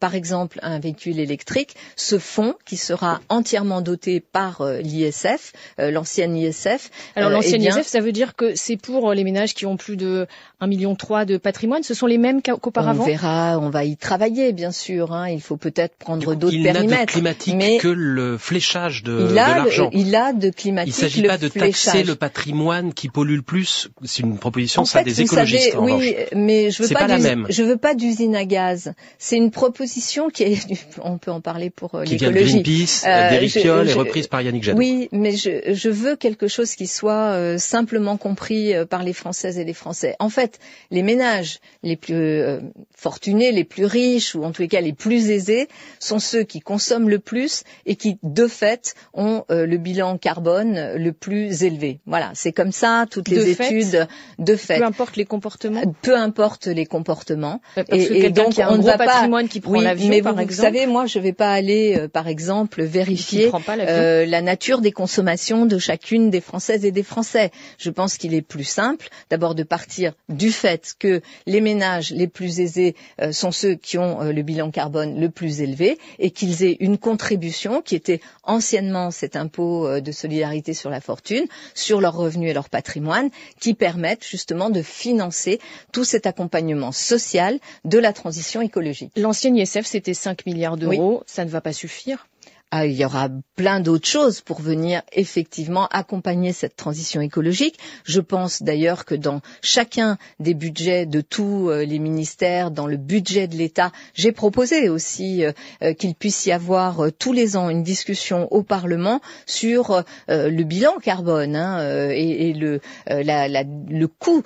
par 0.00 0.14
exemple, 0.14 0.58
un 0.62 0.78
véhicule 0.78 1.18
électrique, 1.18 1.74
ce 1.96 2.18
fonds 2.18 2.54
qui 2.66 2.76
sera 2.76 3.21
entièrement 3.28 3.80
doté 3.80 4.20
par 4.20 4.60
euh, 4.60 4.78
l'ISF, 4.80 5.52
euh, 5.80 5.90
l'ancienne 5.90 6.36
ISF. 6.36 6.90
Alors 7.16 7.30
euh, 7.30 7.34
l'ancienne 7.34 7.62
eh 7.62 7.66
bien, 7.68 7.78
ISF, 7.78 7.86
ça 7.86 8.00
veut 8.00 8.12
dire 8.12 8.34
que 8.36 8.54
c'est 8.54 8.76
pour 8.76 9.12
les 9.12 9.24
ménages 9.24 9.54
qui 9.54 9.66
ont 9.66 9.76
plus 9.76 9.96
de 9.96 10.26
1,3 10.60 10.68
million 10.68 10.96
de 11.26 11.36
patrimoine. 11.36 11.82
Ce 11.82 11.94
sont 11.94 12.06
les 12.06 12.18
mêmes 12.18 12.42
qu'a- 12.42 12.54
on 12.54 12.58
qu'auparavant 12.58 13.04
verra, 13.04 13.58
on 13.58 13.70
va 13.70 13.84
y 13.84 13.96
travailler, 13.96 14.52
bien 14.52 14.70
sûr. 14.72 15.12
hein. 15.12 15.28
Il 15.28 15.40
faut 15.40 15.56
peut-être 15.56 15.96
prendre 15.96 16.34
d'autres 16.34 16.54
Il 16.54 16.62
n'a 16.62 16.72
de 16.72 16.78
périmètres. 16.78 17.12
climatique 17.12 17.54
mais 17.56 17.78
que 17.78 17.88
le 17.88 18.38
fléchage 18.38 19.02
de, 19.02 19.26
il 19.28 19.34
l'argent. 19.34 19.90
il 19.92 20.14
a 20.14 20.32
de 20.32 20.48
Il 20.48 20.54
climatique. 20.54 20.94
ne 20.94 21.00
s'agit 21.00 21.22
pas 21.22 21.38
de 21.38 21.48
taxer 21.48 22.02
le 22.04 22.14
patrimoine 22.14 22.92
qui 22.94 23.08
pollue 23.08 23.36
le 23.36 23.42
plus. 23.42 23.88
C'est 24.04 24.22
une 24.22 24.38
proposition, 24.38 24.82
En 24.82 24.84
ça, 24.84 25.00
fait, 25.00 25.04
des 25.04 25.20
écologistes. 25.22 25.72
savez, 25.72 25.76
en 25.76 25.84
oui, 25.84 25.92
revanche. 25.92 26.26
mais 26.34 26.70
je 26.70 26.82
veux 26.82 26.88
C'est 26.88 26.94
pas, 26.94 27.00
pas 27.00 27.06
la 27.08 27.18
même. 27.18 27.46
Je 27.48 27.62
veux 27.62 27.76
pas 27.76 27.94
d'usine 27.94 28.36
à 28.36 28.44
gaz. 28.44 28.92
C'est 29.18 29.36
une 29.36 29.50
proposition 29.50 30.30
qui 30.30 30.42
est, 30.44 30.58
on 31.02 31.18
peut 31.18 31.30
en 31.30 31.40
parler 31.40 31.70
pour 31.70 31.90
Qui 32.04 32.16
vient 32.16 32.28
de 32.30 32.34
l'écologie. 32.34 32.62
Euh, 33.06 33.30
et 33.40 33.48
je- 33.48 33.98
reprise 33.98 34.26
par 34.26 34.42
Yannick 34.42 34.62
Jadot. 34.64 34.78
Oui, 34.78 35.08
mais 35.12 35.32
je, 35.36 35.72
je 35.72 35.88
veux 35.90 36.16
quelque 36.16 36.48
chose 36.48 36.74
qui 36.74 36.86
soit 36.86 37.32
euh, 37.32 37.58
simplement 37.58 38.16
compris 38.16 38.74
euh, 38.74 38.84
par 38.86 39.02
les 39.02 39.12
Françaises 39.12 39.58
et 39.58 39.64
les 39.64 39.72
Français. 39.74 40.16
En 40.18 40.28
fait, 40.28 40.58
les 40.90 41.02
ménages 41.02 41.58
les 41.82 41.96
plus 41.96 42.14
euh, 42.14 42.60
fortunés, 42.96 43.52
les 43.52 43.64
plus 43.64 43.84
riches, 43.84 44.34
ou 44.34 44.44
en 44.44 44.52
tous 44.52 44.62
les 44.62 44.68
cas 44.68 44.80
les 44.80 44.92
plus 44.92 45.30
aisés, 45.30 45.68
sont 45.98 46.18
ceux 46.18 46.42
qui 46.44 46.60
consomment 46.60 47.08
le 47.08 47.18
plus 47.18 47.64
et 47.86 47.96
qui, 47.96 48.18
de 48.22 48.46
fait, 48.46 48.94
ont 49.14 49.44
euh, 49.50 49.66
le 49.66 49.76
bilan 49.78 50.18
carbone 50.18 50.94
le 50.96 51.12
plus 51.12 51.64
élevé. 51.64 52.00
Voilà, 52.06 52.30
c'est 52.34 52.52
comme 52.52 52.72
ça, 52.72 53.06
toutes 53.10 53.28
les 53.28 53.36
De 53.38 53.54
fait 53.54 53.64
études, 53.66 54.06
de 54.38 54.56
fait. 54.56 54.78
Peu 54.78 54.84
importe 54.84 55.16
les 55.16 55.24
comportements. 55.24 55.82
Peu 56.02 56.16
importe 56.16 56.66
les 56.66 56.86
comportements. 56.86 57.60
Parce 57.74 57.88
Et- 57.90 58.06
que 58.08 58.12
et 58.14 58.20
quelqu'un 58.20 58.44
donc, 58.44 58.52
qui 58.52 58.62
a 58.62 58.68
on 58.70 58.74
un 58.74 58.76
ne 58.76 58.82
gros 58.82 58.86
va 58.90 58.98
pas- 58.98 59.06
patrimoine 59.06 59.48
qui 59.48 59.60
prend 59.60 59.72
Oui, 59.72 59.84
l'avion, 59.84 60.08
mais 60.08 60.22
par 60.22 60.34
vous, 60.34 60.50
savez, 60.52 60.86
moi, 60.86 61.06
je 61.06 61.18
vais 61.18 61.32
pas 61.32 61.52
aller, 61.52 61.96
euh, 61.98 62.08
par 62.08 62.28
exemple, 62.28 62.82
vérifier 62.92 63.50
l'avion. 63.50 63.84
euh, 63.88 64.26
la 64.26 64.42
nature 64.42 64.80
des 64.80 64.92
consommations 64.92 65.66
de 65.66 65.78
chacune 65.78 66.30
des 66.30 66.40
Françaises 66.40 66.84
et 66.84 66.92
des 66.92 67.02
Français. 67.02 67.50
Je 67.78 67.90
pense 67.90 68.16
qu'il 68.18 68.34
est 68.34 68.42
plus 68.42 68.64
simple, 68.64 69.08
d'abord, 69.30 69.54
de 69.54 69.62
partir 69.62 70.12
du 70.28 70.50
fait 70.52 70.94
que 70.98 71.20
les 71.46 71.60
ménages 71.60 72.10
les 72.10 72.28
plus 72.28 72.60
aisés 72.60 72.94
euh, 73.20 73.32
sont 73.32 73.50
ceux 73.52 73.74
qui 73.74 73.98
ont 73.98 74.20
euh, 74.22 74.32
le 74.32 74.42
bilan 74.42 74.70
carbone 74.70 75.18
le 75.20 75.28
plus 75.30 75.60
élevé 75.60 75.98
et 76.18 76.30
qu'ils 76.30 76.62
aient 76.62 76.76
une 76.80 76.98
contribution 76.98 77.82
qui 77.82 77.94
était 77.94 78.20
anciennement 78.44 79.10
cet 79.10 79.36
impôt 79.36 79.86
euh, 79.86 80.00
de 80.00 80.12
solidarité 80.12 80.74
sur 80.74 80.90
la 80.90 81.00
fortune, 81.00 81.46
sur 81.74 82.00
leurs 82.00 82.14
revenus 82.16 82.50
et 82.50 82.54
leur 82.54 82.68
patrimoine, 82.68 83.30
qui 83.60 83.74
permettent 83.74 84.24
justement 84.26 84.70
de 84.70 84.82
financer 84.82 85.58
tout 85.92 86.04
cet 86.04 86.26
accompagnement 86.26 86.92
social 86.92 87.58
de 87.84 87.98
la 87.98 88.12
transition 88.12 88.60
écologique. 88.60 89.12
L'ancienne 89.16 89.56
ISF, 89.56 89.86
c'était 89.86 90.14
5 90.14 90.46
milliards 90.46 90.76
d'euros. 90.76 91.22
Ça 91.26 91.44
ne 91.44 91.50
va 91.50 91.60
pas 91.60 91.72
suffire. 91.72 92.26
Ah, 92.74 92.86
il 92.86 92.94
y 92.94 93.04
aura 93.04 93.28
plein 93.54 93.80
d'autres 93.80 94.08
choses 94.08 94.40
pour 94.40 94.62
venir 94.62 95.02
effectivement 95.12 95.88
accompagner 95.88 96.54
cette 96.54 96.74
transition 96.74 97.20
écologique. 97.20 97.78
Je 98.06 98.18
pense 98.18 98.62
d'ailleurs 98.62 99.04
que 99.04 99.14
dans 99.14 99.42
chacun 99.60 100.16
des 100.40 100.54
budgets 100.54 101.04
de 101.04 101.20
tous 101.20 101.68
euh, 101.68 101.84
les 101.84 101.98
ministères, 101.98 102.70
dans 102.70 102.86
le 102.86 102.96
budget 102.96 103.46
de 103.46 103.56
l'État, 103.56 103.92
j'ai 104.14 104.32
proposé 104.32 104.88
aussi 104.88 105.44
euh, 105.44 105.52
euh, 105.82 105.92
qu'il 105.92 106.14
puisse 106.14 106.46
y 106.46 106.50
avoir 106.52 107.12
tous 107.18 107.34
les 107.34 107.58
ans 107.58 107.68
une 107.68 107.82
discussion 107.82 108.50
au 108.50 108.62
Parlement 108.62 109.20
sur 109.44 110.02
le 110.28 110.62
bilan 110.62 110.94
carbone 111.02 111.56
hein, 111.56 112.08
et, 112.10 112.54
le, 112.54 112.80
le 113.06 114.06
coût 114.06 114.42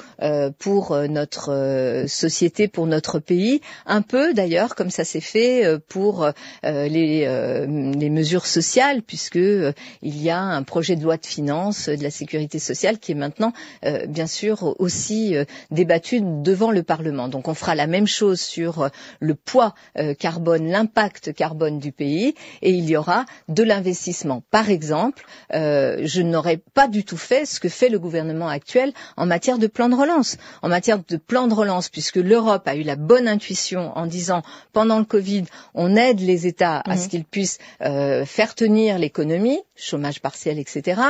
pour 0.58 0.96
notre 1.08 2.04
société, 2.08 2.66
pour 2.66 2.86
notre 2.88 3.20
pays, 3.20 3.60
un 3.86 4.02
peu 4.02 4.34
d'ailleurs 4.34 4.74
comme 4.74 4.90
ça 4.90 5.04
s'est 5.04 5.20
fait 5.20 5.78
pour 5.88 6.28
les, 6.64 7.20
les 7.26 8.10
mesures 8.16 8.46
sociales, 8.46 9.02
puisque 9.02 9.36
euh, 9.36 9.72
il 10.02 10.16
y 10.22 10.30
a 10.30 10.40
un 10.40 10.62
projet 10.62 10.96
de 10.96 11.02
loi 11.06 11.16
de 11.18 11.26
finances 11.26 11.88
euh, 11.88 11.96
de 11.96 12.02
la 12.02 12.10
sécurité 12.10 12.58
sociale 12.58 12.98
qui 12.98 13.12
est 13.12 13.20
maintenant, 13.26 13.52
euh, 13.84 14.06
bien 14.06 14.26
sûr, 14.26 14.74
aussi 14.80 15.34
débattu 15.70 16.20
devant 16.50 16.70
le 16.78 16.82
Parlement. 16.82 17.28
Donc, 17.28 17.48
on 17.48 17.54
fera 17.54 17.74
la 17.74 17.86
même 17.86 18.06
chose 18.06 18.40
sur 18.40 18.90
le 19.20 19.34
poids 19.34 19.74
carbone, 20.18 20.66
l'impact 20.68 21.32
carbone 21.34 21.78
du 21.78 21.92
pays, 21.92 22.34
et 22.62 22.70
il 22.70 22.84
y 22.88 22.96
aura 22.96 23.24
de 23.48 23.62
l'investissement. 23.62 24.42
Par 24.50 24.70
exemple, 24.70 25.24
je 25.52 26.20
n'aurais 26.22 26.58
pas 26.78 26.88
du 26.88 27.04
tout 27.04 27.16
fait 27.30 27.44
ce 27.46 27.60
que 27.60 27.68
fait 27.68 27.88
le 27.88 27.98
gouvernement 27.98 28.48
actuel 28.48 28.92
en 29.16 29.26
matière 29.26 29.58
de 29.58 29.66
plan 29.66 29.88
de 29.88 29.94
relance. 29.94 30.36
En 30.62 30.68
matière 30.68 30.98
de 31.14 31.16
plan 31.16 31.46
de 31.48 31.54
relance, 31.54 31.88
puisque 31.88 32.16
l'Europe 32.16 32.66
a 32.66 32.76
eu 32.76 32.82
la 32.82 32.96
bonne 32.96 33.28
intuition 33.28 33.92
en 33.96 34.06
disant 34.06 34.42
pendant 34.72 34.98
le 34.98 35.04
Covid, 35.04 35.44
on 35.74 35.96
aide 35.96 36.20
les 36.20 36.46
États 36.46 36.78
à 36.80 36.94
Mhm. 36.96 37.02
ce 37.02 37.08
qu'ils 37.08 37.24
puissent 37.24 37.58
euh, 37.82 38.05
faire 38.24 38.54
tenir 38.54 38.98
l'économie, 38.98 39.60
chômage 39.76 40.20
partiel, 40.20 40.58
etc. 40.58 41.00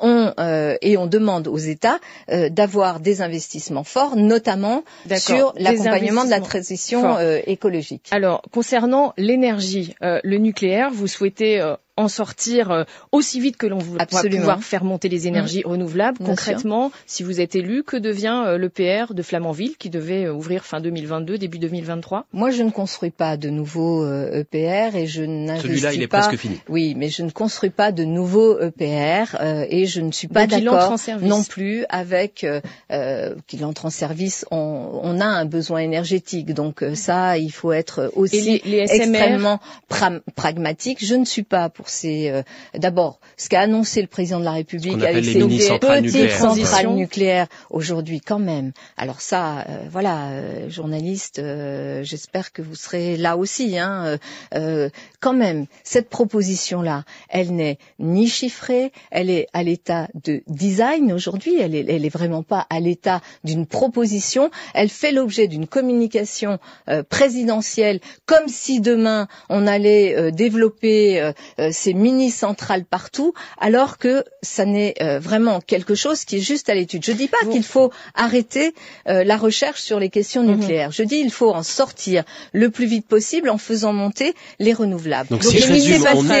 On, 0.00 0.32
euh, 0.38 0.76
et 0.80 0.96
on 0.96 1.06
demande 1.06 1.48
aux 1.48 1.58
États 1.58 1.98
euh, 2.30 2.48
d'avoir 2.48 3.00
des 3.00 3.22
investissements 3.22 3.84
forts, 3.84 4.16
notamment 4.16 4.84
sur 5.16 5.52
l'accompagnement 5.56 6.24
de 6.24 6.30
la 6.30 6.40
transition 6.40 7.16
euh, 7.16 7.40
écologique. 7.46 8.08
Alors, 8.10 8.42
concernant 8.52 9.12
l'énergie, 9.16 9.94
euh, 10.02 10.20
le 10.24 10.38
nucléaire, 10.38 10.90
vous 10.92 11.06
souhaitez 11.06 11.60
euh, 11.60 11.74
en 11.96 12.08
sortir 12.08 12.70
euh, 12.70 12.84
aussi 13.12 13.38
vite 13.40 13.56
que 13.58 13.66
l'on 13.66 13.78
Absolument. 13.98 14.38
pouvoir 14.38 14.62
faire 14.62 14.82
monter 14.84 15.08
les 15.10 15.28
énergies 15.28 15.62
renouvelables. 15.64 16.16
Bien 16.18 16.26
Concrètement, 16.28 16.90
si 17.06 17.22
vous 17.22 17.40
êtes 17.40 17.54
élu, 17.54 17.82
que 17.84 17.96
devient 17.98 18.42
euh, 18.46 18.56
l'EPR 18.56 19.12
de 19.12 19.22
Flamanville 19.22 19.76
qui 19.78 19.90
devait 19.90 20.24
euh, 20.24 20.32
ouvrir 20.32 20.64
fin 20.64 20.80
2022, 20.80 21.36
début 21.36 21.58
2023 21.58 22.26
Moi, 22.32 22.50
je 22.50 22.62
ne 22.62 22.70
construis 22.70 23.10
pas 23.10 23.36
de 23.36 23.50
nouveaux 23.50 24.06
EPR 24.06 24.96
et 24.96 25.06
je 25.06 25.22
n'investis 25.22 25.62
Celui-là, 25.68 25.92
il 25.92 26.02
est 26.02 26.06
pas. 26.08 26.20
presque 26.20 26.36
fini. 26.40 26.60
Oui, 26.68 26.94
mais 26.96 27.08
je 27.10 27.22
ne 27.22 27.30
construis 27.30 27.70
pas 27.70 27.92
de 27.92 28.04
nouveaux 28.04 28.58
EPR 28.58 29.36
euh, 29.40 29.66
et 29.68 29.86
je 29.86 30.00
ne 30.00 30.12
suis 30.12 30.28
pas 30.28 30.46
d'accord 30.46 30.98
service. 30.98 31.28
non 31.28 31.42
plus 31.44 31.84
avec 31.90 32.44
euh, 32.44 32.60
euh, 32.90 33.34
qu'il 33.46 33.64
entre 33.64 33.86
en 33.86 33.90
service. 33.90 34.46
On, 34.50 35.00
on 35.02 35.20
a 35.20 35.26
un 35.26 35.44
besoin 35.44 35.80
énergétique, 35.80 36.54
donc 36.54 36.82
euh, 36.82 36.94
ça, 36.94 37.36
il 37.38 37.50
faut 37.52 37.72
être 37.72 38.10
aussi 38.16 38.40
les, 38.40 38.62
les 38.64 38.86
SMR 38.86 38.94
extrêmement 39.02 39.60
pra- 39.90 40.20
pragmatique. 40.34 41.04
Je 41.04 41.14
ne 41.14 41.24
suis 41.24 41.42
pas 41.42 41.68
pour 41.68 41.81
ces. 41.88 42.30
euh, 42.30 42.42
D'abord, 42.74 43.20
ce 43.36 43.48
qu'a 43.48 43.60
annoncé 43.60 44.00
le 44.00 44.08
président 44.08 44.40
de 44.40 44.44
la 44.44 44.52
République 44.52 45.02
avec 45.02 45.24
les 45.24 45.32
ces 45.32 45.38
mini-centrales 45.38 46.02
petites 46.02 46.14
nucléaires. 46.14 46.38
centrales 46.38 46.88
nucléaires 46.88 47.46
aujourd'hui, 47.70 48.20
quand 48.20 48.38
même. 48.38 48.72
Alors 48.96 49.20
ça, 49.20 49.60
euh, 49.68 49.78
voilà, 49.90 50.28
euh, 50.30 50.68
journaliste, 50.70 51.38
euh, 51.38 52.02
j'espère 52.02 52.52
que 52.52 52.62
vous 52.62 52.74
serez 52.74 53.16
là 53.16 53.36
aussi. 53.36 53.78
Hein, 53.78 54.04
euh, 54.06 54.18
euh, 54.54 54.90
quand 55.20 55.32
même, 55.34 55.66
cette 55.84 56.08
proposition-là, 56.08 57.04
elle 57.28 57.54
n'est 57.54 57.78
ni 57.98 58.28
chiffrée, 58.28 58.92
elle 59.10 59.30
est 59.30 59.46
à 59.52 59.62
l'état 59.62 60.08
de 60.24 60.42
design 60.46 61.12
aujourd'hui. 61.12 61.60
Elle 61.60 61.74
est, 61.74 61.84
elle 61.88 62.04
est 62.04 62.08
vraiment 62.14 62.42
pas 62.42 62.66
à 62.70 62.80
l'état 62.80 63.20
d'une 63.44 63.66
proposition. 63.66 64.50
Elle 64.74 64.88
fait 64.88 65.12
l'objet 65.12 65.48
d'une 65.48 65.66
communication 65.66 66.58
euh, 66.88 67.02
présidentielle, 67.02 68.00
comme 68.26 68.48
si 68.48 68.80
demain 68.80 69.28
on 69.48 69.66
allait 69.66 70.16
euh, 70.16 70.30
développer 70.30 71.20
euh, 71.20 71.32
euh, 71.72 71.74
ces 71.82 71.94
mini-centrales 71.94 72.84
partout, 72.84 73.34
alors 73.58 73.98
que 73.98 74.24
ça 74.42 74.64
n'est 74.64 74.94
vraiment 75.20 75.60
quelque 75.60 75.94
chose 75.94 76.24
qui 76.24 76.36
est 76.36 76.40
juste 76.40 76.68
à 76.68 76.74
l'étude. 76.74 77.04
Je 77.04 77.12
dis 77.12 77.28
pas 77.28 77.44
qu'il 77.50 77.64
faut 77.64 77.90
arrêter 78.14 78.74
la 79.06 79.36
recherche 79.36 79.80
sur 79.80 79.98
les 79.98 80.10
questions 80.10 80.42
mhm. 80.42 80.56
nucléaires. 80.56 80.92
Je 80.92 81.02
dis 81.02 81.16
il 81.16 81.30
faut 81.30 81.50
en 81.50 81.62
sortir 81.62 82.24
le 82.52 82.70
plus 82.70 82.86
vite 82.86 83.06
possible 83.06 83.50
en 83.50 83.58
faisant 83.58 83.92
monter 83.92 84.34
les 84.58 84.72
renouvelables. 84.72 85.28
Donc, 85.28 85.44
si 85.44 85.62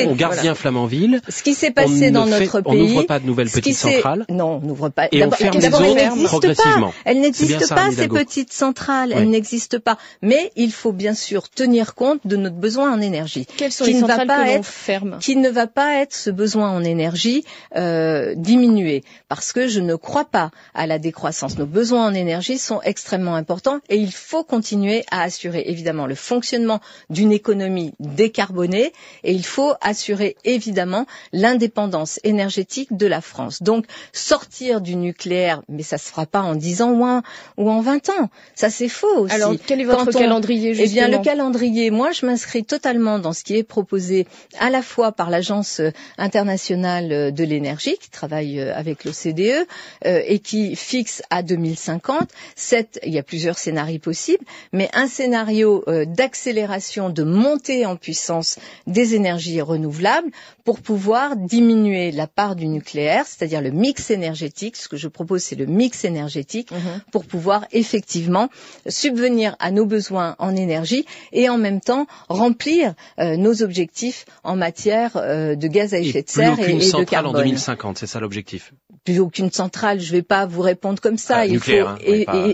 on, 0.06 0.14
garde 0.14 0.40
bien 0.40 0.54
Flamanville. 0.54 1.20
Ce 1.28 1.42
qui 1.42 1.54
s'est 1.54 1.70
passé 1.70 2.10
dans 2.10 2.26
notre 2.26 2.60
pays. 2.60 2.72
On 2.72 2.74
n'ouvre 2.74 3.02
pas 3.04 3.18
de 3.18 3.26
nouvelles 3.26 3.50
petites 3.50 3.76
centrales. 3.76 4.24
Non, 4.28 4.60
on 4.62 4.66
n'ouvre 4.66 4.88
pas. 4.88 5.08
Et 5.12 5.24
on 5.24 5.30
ferme 5.30 5.58
les 5.58 5.66
autres 5.66 6.24
progressivement. 6.24 6.92
Elles 7.04 7.20
n'existent 7.20 7.74
pas, 7.74 7.90
ces 7.92 8.08
petites 8.08 8.52
centrales. 8.52 9.12
Elles 9.12 9.28
n'existent 9.28 9.80
pas. 9.80 9.98
Mais 10.20 10.52
il 10.56 10.72
faut 10.72 10.92
bien 10.92 11.14
sûr 11.14 11.48
tenir 11.48 11.94
compte 11.94 12.20
de 12.24 12.36
notre 12.36 12.56
besoin 12.56 12.92
en 12.92 13.00
énergie. 13.00 13.46
Quelles 13.56 13.72
sont 13.72 13.84
les 13.84 14.00
centrales 14.00 14.26
que 14.26 14.56
l'on 14.56 14.62
ferme? 14.62 15.18
Qui 15.22 15.36
ne 15.36 15.48
va 15.48 15.66
pas 15.68 16.00
être 16.00 16.14
ce 16.14 16.30
besoin 16.30 16.70
en 16.70 16.82
énergie 16.82 17.44
euh, 17.76 18.34
diminué. 18.36 19.04
Parce 19.28 19.52
que 19.52 19.68
je 19.68 19.78
ne 19.80 19.94
crois 19.94 20.24
pas 20.24 20.50
à 20.74 20.86
la 20.88 20.98
décroissance. 20.98 21.56
Nos 21.58 21.66
besoins 21.66 22.06
en 22.06 22.14
énergie 22.14 22.58
sont 22.58 22.80
extrêmement 22.82 23.36
importants 23.36 23.78
et 23.88 23.96
il 23.96 24.12
faut 24.12 24.42
continuer 24.42 25.04
à 25.12 25.22
assurer 25.22 25.62
évidemment 25.66 26.06
le 26.06 26.16
fonctionnement 26.16 26.80
d'une 27.08 27.30
économie 27.30 27.94
décarbonée 28.00 28.92
et 29.22 29.32
il 29.32 29.44
faut 29.44 29.74
assurer 29.80 30.36
évidemment 30.44 31.06
l'indépendance 31.32 32.18
énergétique 32.24 32.96
de 32.96 33.06
la 33.06 33.20
France. 33.20 33.62
Donc 33.62 33.86
sortir 34.12 34.80
du 34.80 34.96
nucléaire, 34.96 35.62
mais 35.68 35.82
ça 35.84 35.98
se 35.98 36.08
fera 36.08 36.26
pas 36.26 36.42
en 36.42 36.54
10 36.56 36.82
ans 36.82 36.90
ou 36.90 37.04
en, 37.04 37.22
ou 37.58 37.70
en 37.70 37.80
20 37.80 38.10
ans. 38.10 38.28
Ça 38.54 38.70
c'est 38.70 38.88
faux 38.88 39.16
aussi. 39.18 39.34
Alors 39.34 39.54
quel 39.66 39.80
est 39.80 39.84
votre 39.84 40.10
calendrier 40.10 40.74
justement 40.74 40.90
Eh 40.90 41.08
bien 41.08 41.18
le 41.18 41.22
calendrier, 41.22 41.90
moi 41.90 42.10
je 42.12 42.26
m'inscris 42.26 42.64
totalement 42.64 43.18
dans 43.18 43.32
ce 43.32 43.44
qui 43.44 43.56
est 43.56 43.62
proposé 43.62 44.26
à 44.58 44.70
la 44.70 44.82
fois 44.82 45.11
par 45.12 45.30
l'Agence 45.30 45.80
internationale 46.18 47.32
de 47.32 47.44
l'énergie 47.44 47.96
qui 48.00 48.10
travaille 48.10 48.60
euh, 48.60 48.74
avec 48.74 49.04
l'OCDE 49.04 49.66
euh, 50.06 50.22
et 50.26 50.38
qui 50.38 50.76
fixe 50.76 51.22
à 51.30 51.42
2050. 51.42 52.28
Cette, 52.56 53.00
il 53.04 53.12
y 53.12 53.18
a 53.18 53.22
plusieurs 53.22 53.58
scénarios 53.58 53.98
possibles, 53.98 54.44
mais 54.72 54.88
un 54.94 55.06
scénario 55.06 55.84
euh, 55.88 56.04
d'accélération, 56.04 57.10
de 57.10 57.22
montée 57.22 57.86
en 57.86 57.96
puissance 57.96 58.58
des 58.86 59.14
énergies 59.14 59.60
renouvelables 59.60 60.30
pour 60.64 60.80
pouvoir 60.80 61.36
diminuer 61.36 62.12
la 62.12 62.26
part 62.26 62.56
du 62.56 62.68
nucléaire, 62.68 63.26
c'est-à-dire 63.26 63.60
le 63.60 63.70
mix 63.70 64.10
énergétique. 64.10 64.76
Ce 64.76 64.88
que 64.88 64.96
je 64.96 65.08
propose, 65.08 65.42
c'est 65.42 65.56
le 65.56 65.66
mix 65.66 66.04
énergétique 66.04 66.70
mhm. 66.70 66.78
pour 67.10 67.24
pouvoir 67.24 67.66
effectivement 67.72 68.48
subvenir 68.88 69.56
à 69.58 69.70
nos 69.70 69.86
besoins 69.86 70.36
en 70.38 70.54
énergie 70.54 71.04
et 71.32 71.48
en 71.48 71.58
même 71.58 71.80
temps 71.80 72.06
remplir 72.28 72.94
euh, 73.18 73.36
nos 73.36 73.62
objectifs 73.62 74.24
en 74.44 74.56
matière 74.56 75.01
euh, 75.16 75.54
de 75.54 75.68
gaz 75.68 75.94
à 75.94 75.98
effet 75.98 76.22
de 76.22 76.28
serre 76.28 76.58
et, 76.60 76.72
et 76.72 76.78
de 76.78 77.04
carbone. 77.04 77.36
en 77.36 77.38
2050, 77.38 77.98
c'est 77.98 78.06
ça 78.06 78.20
l'objectif? 78.20 78.72
Plus 79.04 79.18
aucune 79.18 79.50
centrale, 79.50 80.00
je 80.00 80.12
ne 80.12 80.18
vais 80.18 80.22
pas 80.22 80.46
vous 80.46 80.62
répondre 80.62 81.00
comme 81.00 81.18
ça. 81.18 81.38
Ah, 81.38 81.46
Il 81.46 81.58
faut 81.58 81.72
hein, 81.72 81.96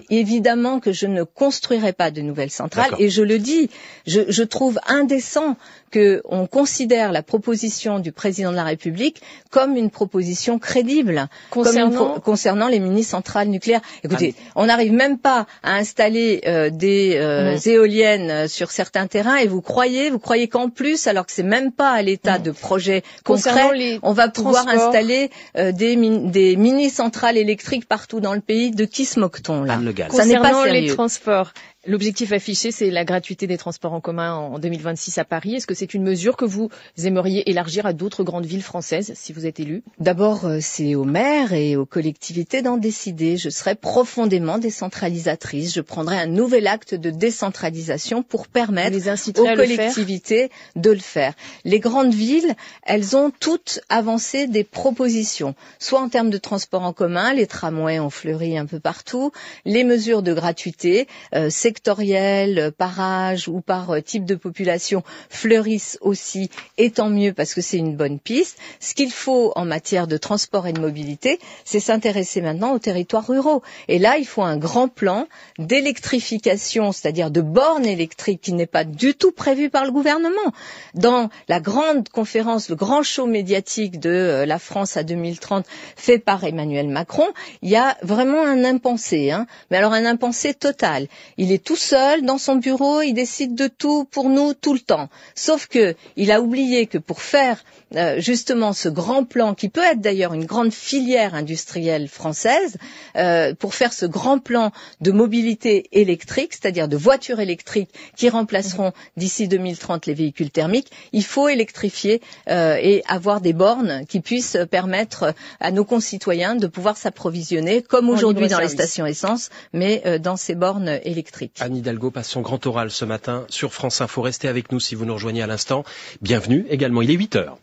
évidemment 0.09 0.81
que 0.81 0.93
je 0.93 1.07
ne 1.07 1.23
construirai 1.23 1.93
pas 1.93 2.11
de 2.11 2.23
nouvelles 2.23 2.51
centrales. 2.51 2.91
Et 2.99 3.11
je 3.11 3.23
le 3.23 3.39
dis, 3.39 3.69
je, 4.07 4.23
je 4.29 4.43
trouve 4.43 4.79
indécent 4.87 5.57
qu'on 5.93 6.47
considère 6.47 7.13
la 7.13 7.23
proposition 7.23 7.99
du 7.99 8.13
président 8.13 8.51
de 8.51 8.57
la 8.57 8.65
République 8.65 9.23
comme 9.51 9.77
une 9.77 9.91
proposition 9.91 10.59
crédible 10.59 11.29
concernant, 11.51 12.21
concernant 12.21 12.69
les 12.69 12.81
mini-centrales 12.81 13.49
nucléaires. 13.49 13.81
Écoutez, 14.05 14.35
ah. 14.39 14.53
on 14.57 14.67
n'arrive 14.67 14.93
même 14.93 15.19
pas 15.19 15.47
à 15.63 15.75
installer 15.75 16.43
euh, 16.47 16.71
des 16.71 17.17
euh, 17.17 17.57
éoliennes 17.65 18.49
sur 18.49 18.71
certains 18.71 19.07
terrains 19.07 19.37
et 19.37 19.47
vous 19.47 19.63
croyez, 19.63 20.11
vous 20.11 20.19
croyez 20.19 20.49
qu'en 20.49 20.69
plus, 20.71 21.07
alors 21.07 21.27
que 21.27 21.33
c'est 21.33 21.43
même 21.43 21.73
pas 21.73 21.91
à 21.91 22.03
l'état 22.03 22.39
de 22.39 22.51
projet 22.51 23.03
concret, 23.25 23.99
on 24.03 24.13
va 24.13 24.29
pouvoir 24.29 24.69
installer 24.69 25.31
euh, 25.57 25.73
des, 25.73 25.97
des 25.97 26.57
mini-centrales 26.57 27.37
électriques 27.37 27.87
partout 27.87 28.21
dans 28.21 28.35
le 28.35 28.41
pays. 28.41 28.71
De 28.71 28.85
qui 28.85 29.05
se 29.05 29.19
moque-t-on 29.21 29.65
là? 29.65 29.79
Ça 30.11 30.25
n'est 30.27 30.39
pas 30.39 30.65
sérieux. 30.65 30.73
les 30.81 30.95
transports, 30.95 31.53
L'objectif 31.87 32.33
affiché, 32.33 32.73
c'est 32.73 32.91
la 32.91 33.05
gratuité 33.05 33.47
des 33.47 33.57
transports 33.57 33.93
en 33.93 34.01
commun 34.01 34.35
en 34.35 34.59
2026 34.59 35.17
à 35.19 35.25
Paris. 35.25 35.55
Est-ce 35.55 35.67
que 35.67 35.75
c'est 35.75 35.95
une 35.95 36.03
mesure 36.03 36.37
que 36.37 36.45
vous 36.45 36.71
aimeriez 37.05 37.49
élargir 37.49 37.87
à 37.87 37.93
d'autres 37.93 38.25
grandes 38.25 38.47
villes 38.47 38.65
françaises 38.65 39.13
si 39.15 39.33
vous 39.33 39.47
êtes 39.47 39.61
élu 39.61 39.85
D'abord, 40.01 40.45
euh, 40.45 40.59
c'est 40.61 40.97
aux 40.97 41.05
maires 41.05 41.53
et 41.53 41.77
aux 41.77 41.87
collectivités 41.87 42.63
d'en 42.63 42.79
décider. 42.79 43.37
Je 43.37 43.49
serai 43.49 43.77
profondément 43.77 44.59
décentralisatrice. 44.59 45.73
Je 45.73 45.81
prendrai 45.81 46.19
un 46.19 46.27
nouvel 46.27 46.67
acte 46.67 46.97
de 46.97 47.11
décentralisation 47.11 48.25
pour 48.25 48.49
permettre 48.49 48.97
aux 49.39 49.45
collectivités 49.55 50.51
de 50.75 50.91
le 50.91 50.99
faire. 50.99 51.35
Les 51.65 51.79
grandes 51.79 52.13
villes, 52.13 52.55
elles 52.83 53.17
ont 53.17 53.31
toutes 53.31 53.81
avancé 53.89 54.49
des 54.49 54.65
propositions, 54.65 55.55
soit 55.79 56.01
en 56.01 56.09
termes 56.09 56.31
de 56.31 56.39
transports 56.39 56.83
en 56.83 56.93
commun, 56.93 57.33
les 57.35 57.47
tramways 57.47 58.01
ont 58.01 58.11
fleuri 58.11 58.59
un 58.59 58.67
peu 58.67 58.81
partout, 58.81 59.31
les 59.65 59.85
mesures 59.85 60.23
de 60.23 60.35
gratuité, 60.35 61.07
euh, 61.37 61.51
sectorielles, 61.69 62.73
par 62.79 62.99
âge 62.99 63.47
ou 63.47 63.61
par 63.61 63.91
euh, 63.91 64.01
type 64.01 64.25
de 64.25 64.35
population 64.37 65.03
fleurissent 65.29 65.99
aussi, 66.01 66.49
et 66.79 66.91
tant 66.91 67.11
mieux 67.11 67.35
parce 67.35 67.53
que 67.53 67.61
c'est 67.61 67.77
une 67.77 67.95
bonne 67.95 68.19
piste. 68.19 68.57
Ce 68.81 68.95
qu'il 68.95 69.11
faut 69.11 69.53
en 69.55 69.67
matière 69.67 70.07
de 70.07 70.17
transport 70.17 70.67
et 70.67 70.73
de 70.73 70.81
mobilité, 70.81 71.39
c'est 71.67 71.79
s'intéresser 71.81 72.41
maintenant 72.41 72.73
aux 72.73 72.79
territoires 72.79 73.27
ruraux. 73.27 73.63
Et 73.89 73.99
là, 73.99 74.17
il 74.17 74.25
faut 74.27 74.41
un 74.43 74.57
grand 74.57 74.89
plan 74.89 75.27
d'électrification, 75.59 76.91
c'est-à-dire 76.93 77.31
de 77.31 77.43
bornes 77.43 77.85
électriques 77.85 78.41
qui 78.41 78.55
n'est 78.55 78.67
pas 78.79 78.85
du 78.85 79.13
tout 79.15 79.33
prévu 79.33 79.69
par 79.69 79.85
le 79.85 79.91
gouvernement. 79.91 80.51
Dans 80.95 81.29
la 81.49 81.61
grande 81.61 82.09
conférence, 82.09 82.71
le 82.71 82.77
grand 82.77 83.03
show 83.03 83.27
médiatique 83.27 84.01
de 84.01 84.09
euh, 84.09 84.47
la 84.47 84.59
France 84.59 84.97
à 84.97 85.03
2030 85.03 85.67
fait 85.97 86.19
par 86.19 86.45
Emmanuel 86.45 86.89
Macron, 86.89 87.29
il 87.61 87.69
y 87.69 87.77
a 87.77 87.99
vraiment 88.03 88.43
un 88.43 88.65
impensé, 88.65 89.31
hein. 89.33 89.47
mais 89.71 89.77
alors 89.77 89.93
un 89.93 90.07
impensé 90.07 90.55
total. 90.55 91.09
Il 91.37 91.53
est 91.53 91.58
tout 91.59 91.77
seul 91.77 92.23
dans 92.23 92.39
son 92.39 92.57
bureau, 92.57 93.03
il 93.03 93.15
décide 93.15 93.55
de 93.55 93.67
tout 93.69 94.05
pour 94.05 94.29
nous 94.29 94.55
tout 94.55 94.75
le 94.75 94.81
temps. 94.81 95.09
Sauf 95.35 95.67
que 95.67 95.95
il 96.17 96.31
a 96.33 96.41
oublié 96.41 96.87
que 96.87 96.99
pour 96.99 97.23
faire 97.23 97.63
euh, 97.97 98.21
justement 98.21 98.73
ce 98.73 98.89
grand 98.89 99.25
plan, 99.25 99.55
qui 99.55 99.69
peut 99.69 99.83
être 99.83 100.01
d'ailleurs 100.01 100.35
une 100.35 100.45
grande 100.45 100.73
filière 100.73 101.35
industrielle 101.35 102.09
française, 102.09 102.77
euh, 103.17 103.55
pour 103.55 103.75
faire 103.75 103.93
ce 103.93 104.07
grand 104.07 104.39
plan 104.39 104.73
de 105.01 105.11
mobilité 105.11 105.89
électrique, 105.93 106.53
c'est-à-dire 106.53 106.89
de 106.89 106.97
voitures 106.97 107.41
électriques 107.41 107.91
qui 108.17 108.29
remplaceront 108.29 108.93
d'ici 109.17 109.49
2030 109.49 110.07
les 110.07 110.15
véhicules 110.15 110.51
thermiques, 110.51 110.91
il 111.13 111.25
faut 111.25 111.49
électrifier 111.49 112.21
euh, 112.51 112.77
et 112.81 113.03
avoir 113.09 113.41
des 113.41 113.53
bornes 113.53 114.05
qui 114.09 114.21
puissent 114.21 114.59
permettre 114.71 115.35
à 115.61 115.71
nos 115.71 115.85
concitoyens 115.85 116.57
de 116.57 116.67
pouvoir 116.67 116.97
s'approvisionner, 116.97 117.83
comme 117.83 118.09
aujourd'hui 118.11 118.49
dans 118.49 118.61
les 118.61 118.69
stations 118.69 119.07
essence, 119.07 119.51
mais 119.73 120.19
dans 120.21 120.37
ces 120.37 120.55
bornes 120.55 121.01
électriques. 121.05 121.57
Anne 121.61 121.77
Hidalgo 121.77 122.11
passe 122.11 122.29
son 122.29 122.41
grand 122.43 122.65
oral 122.67 122.91
ce 122.91 123.05
matin 123.05 123.47
sur 123.49 123.73
France 123.73 124.01
Info. 124.01 124.23
Restez 124.23 124.49
avec 124.49 124.73
nous 124.73 124.81
si 124.81 124.95
vous 124.95 125.05
nous 125.05 125.15
rejoignez 125.15 125.43
à 125.43 125.47
l'instant. 125.47 125.85
Bienvenue 126.23 126.67
également, 126.71 127.03
il 127.03 127.11
est 127.11 127.15
8 127.15 127.37
heures. 127.37 127.59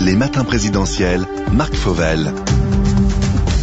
Les 0.00 0.14
matins 0.14 0.44
présidentiels, 0.44 1.26
Marc 1.52 1.74
Fauvel. 1.74 2.32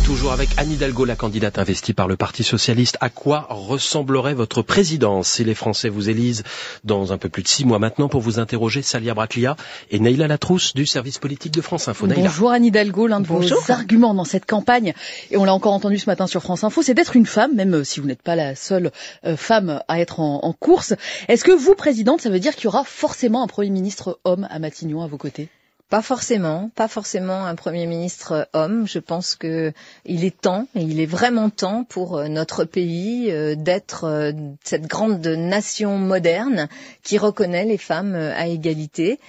Toujours 0.05 0.33
avec 0.33 0.49
Anne 0.57 0.71
Hidalgo, 0.71 1.05
la 1.05 1.15
candidate 1.15 1.57
investie 1.59 1.93
par 1.93 2.07
le 2.07 2.17
Parti 2.17 2.43
Socialiste. 2.43 2.97
À 3.01 3.09
quoi 3.09 3.45
ressemblerait 3.49 4.33
votre 4.33 4.61
présidence 4.61 5.27
si 5.29 5.43
les 5.43 5.53
Français 5.53 5.89
vous 5.89 6.09
élisent 6.09 6.43
dans 6.83 7.13
un 7.13 7.17
peu 7.17 7.29
plus 7.29 7.43
de 7.43 7.47
six 7.47 7.65
mois 7.65 7.79
maintenant 7.79 8.09
pour 8.09 8.19
vous 8.21 8.39
interroger 8.39 8.81
Salia 8.81 9.13
Braclia 9.13 9.55
et 9.91 9.99
Neila 9.99 10.27
Latrousse 10.27 10.73
du 10.73 10.85
service 10.85 11.19
politique 11.19 11.53
de 11.53 11.61
France 11.61 11.87
Info. 11.87 12.07
Bonjour 12.07 12.51
Anne 12.51 12.65
Hidalgo, 12.65 13.07
l'un 13.07 13.19
de 13.19 13.27
vos 13.27 13.41
arguments 13.71 14.13
dans 14.13 14.25
cette 14.25 14.45
campagne, 14.45 14.93
et 15.31 15.37
on 15.37 15.45
l'a 15.45 15.53
encore 15.53 15.73
entendu 15.73 15.99
ce 15.99 16.09
matin 16.09 16.27
sur 16.27 16.41
France 16.41 16.63
Info, 16.63 16.81
c'est 16.81 16.93
d'être 16.93 17.15
une 17.15 17.25
femme, 17.27 17.53
même 17.55 17.83
si 17.83 17.99
vous 17.99 18.07
n'êtes 18.07 18.21
pas 18.23 18.35
la 18.35 18.55
seule 18.55 18.91
euh, 19.25 19.37
femme 19.37 19.81
à 19.87 19.99
être 19.99 20.19
en, 20.19 20.39
en 20.43 20.53
course. 20.53 20.93
Est-ce 21.27 21.43
que 21.43 21.51
vous, 21.51 21.75
présidente, 21.75 22.21
ça 22.21 22.29
veut 22.29 22.39
dire 22.39 22.55
qu'il 22.55 22.65
y 22.65 22.67
aura 22.67 22.83
forcément 22.83 23.43
un 23.43 23.47
Premier 23.47 23.69
ministre 23.69 24.19
homme 24.25 24.47
à 24.49 24.59
Matignon 24.59 25.01
à 25.03 25.07
vos 25.07 25.17
côtés? 25.17 25.49
Pas 25.93 26.01
forcément, 26.01 26.71
pas 26.73 26.87
forcément 26.87 27.45
un 27.45 27.53
Premier 27.53 27.85
ministre 27.85 28.49
homme. 28.53 28.87
Je 28.87 28.97
pense 28.97 29.35
que 29.35 29.73
il 30.05 30.25
est 30.25 30.35
temps, 30.41 30.67
et 30.73 30.81
il 30.81 30.99
est 30.99 31.05
vraiment 31.05 31.51
temps 31.51 31.83
pour 31.83 32.17
euh, 32.17 32.27
notre 32.29 32.63
pays 32.65 33.29
euh, 33.29 33.53
d'être 33.53 34.05
euh, 34.05 34.31
cette 34.63 34.87
grande 34.87 35.23
nation 35.27 35.99
moderne 35.99 36.67
qui 37.03 37.19
reconnaît 37.19 37.65
les 37.65 37.77
femmes 37.77 38.15
à 38.15 38.47
égalité. 38.47 39.19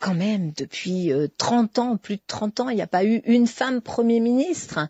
Quand 0.00 0.14
même, 0.14 0.50
depuis 0.56 1.12
30 1.38 1.78
ans, 1.78 1.96
plus 1.96 2.16
de 2.16 2.22
30 2.26 2.58
ans, 2.60 2.68
il 2.70 2.74
n'y 2.74 2.82
a 2.82 2.88
pas 2.88 3.04
eu 3.04 3.22
une 3.26 3.46
femme 3.46 3.80
Premier 3.80 4.18
ministre 4.18 4.80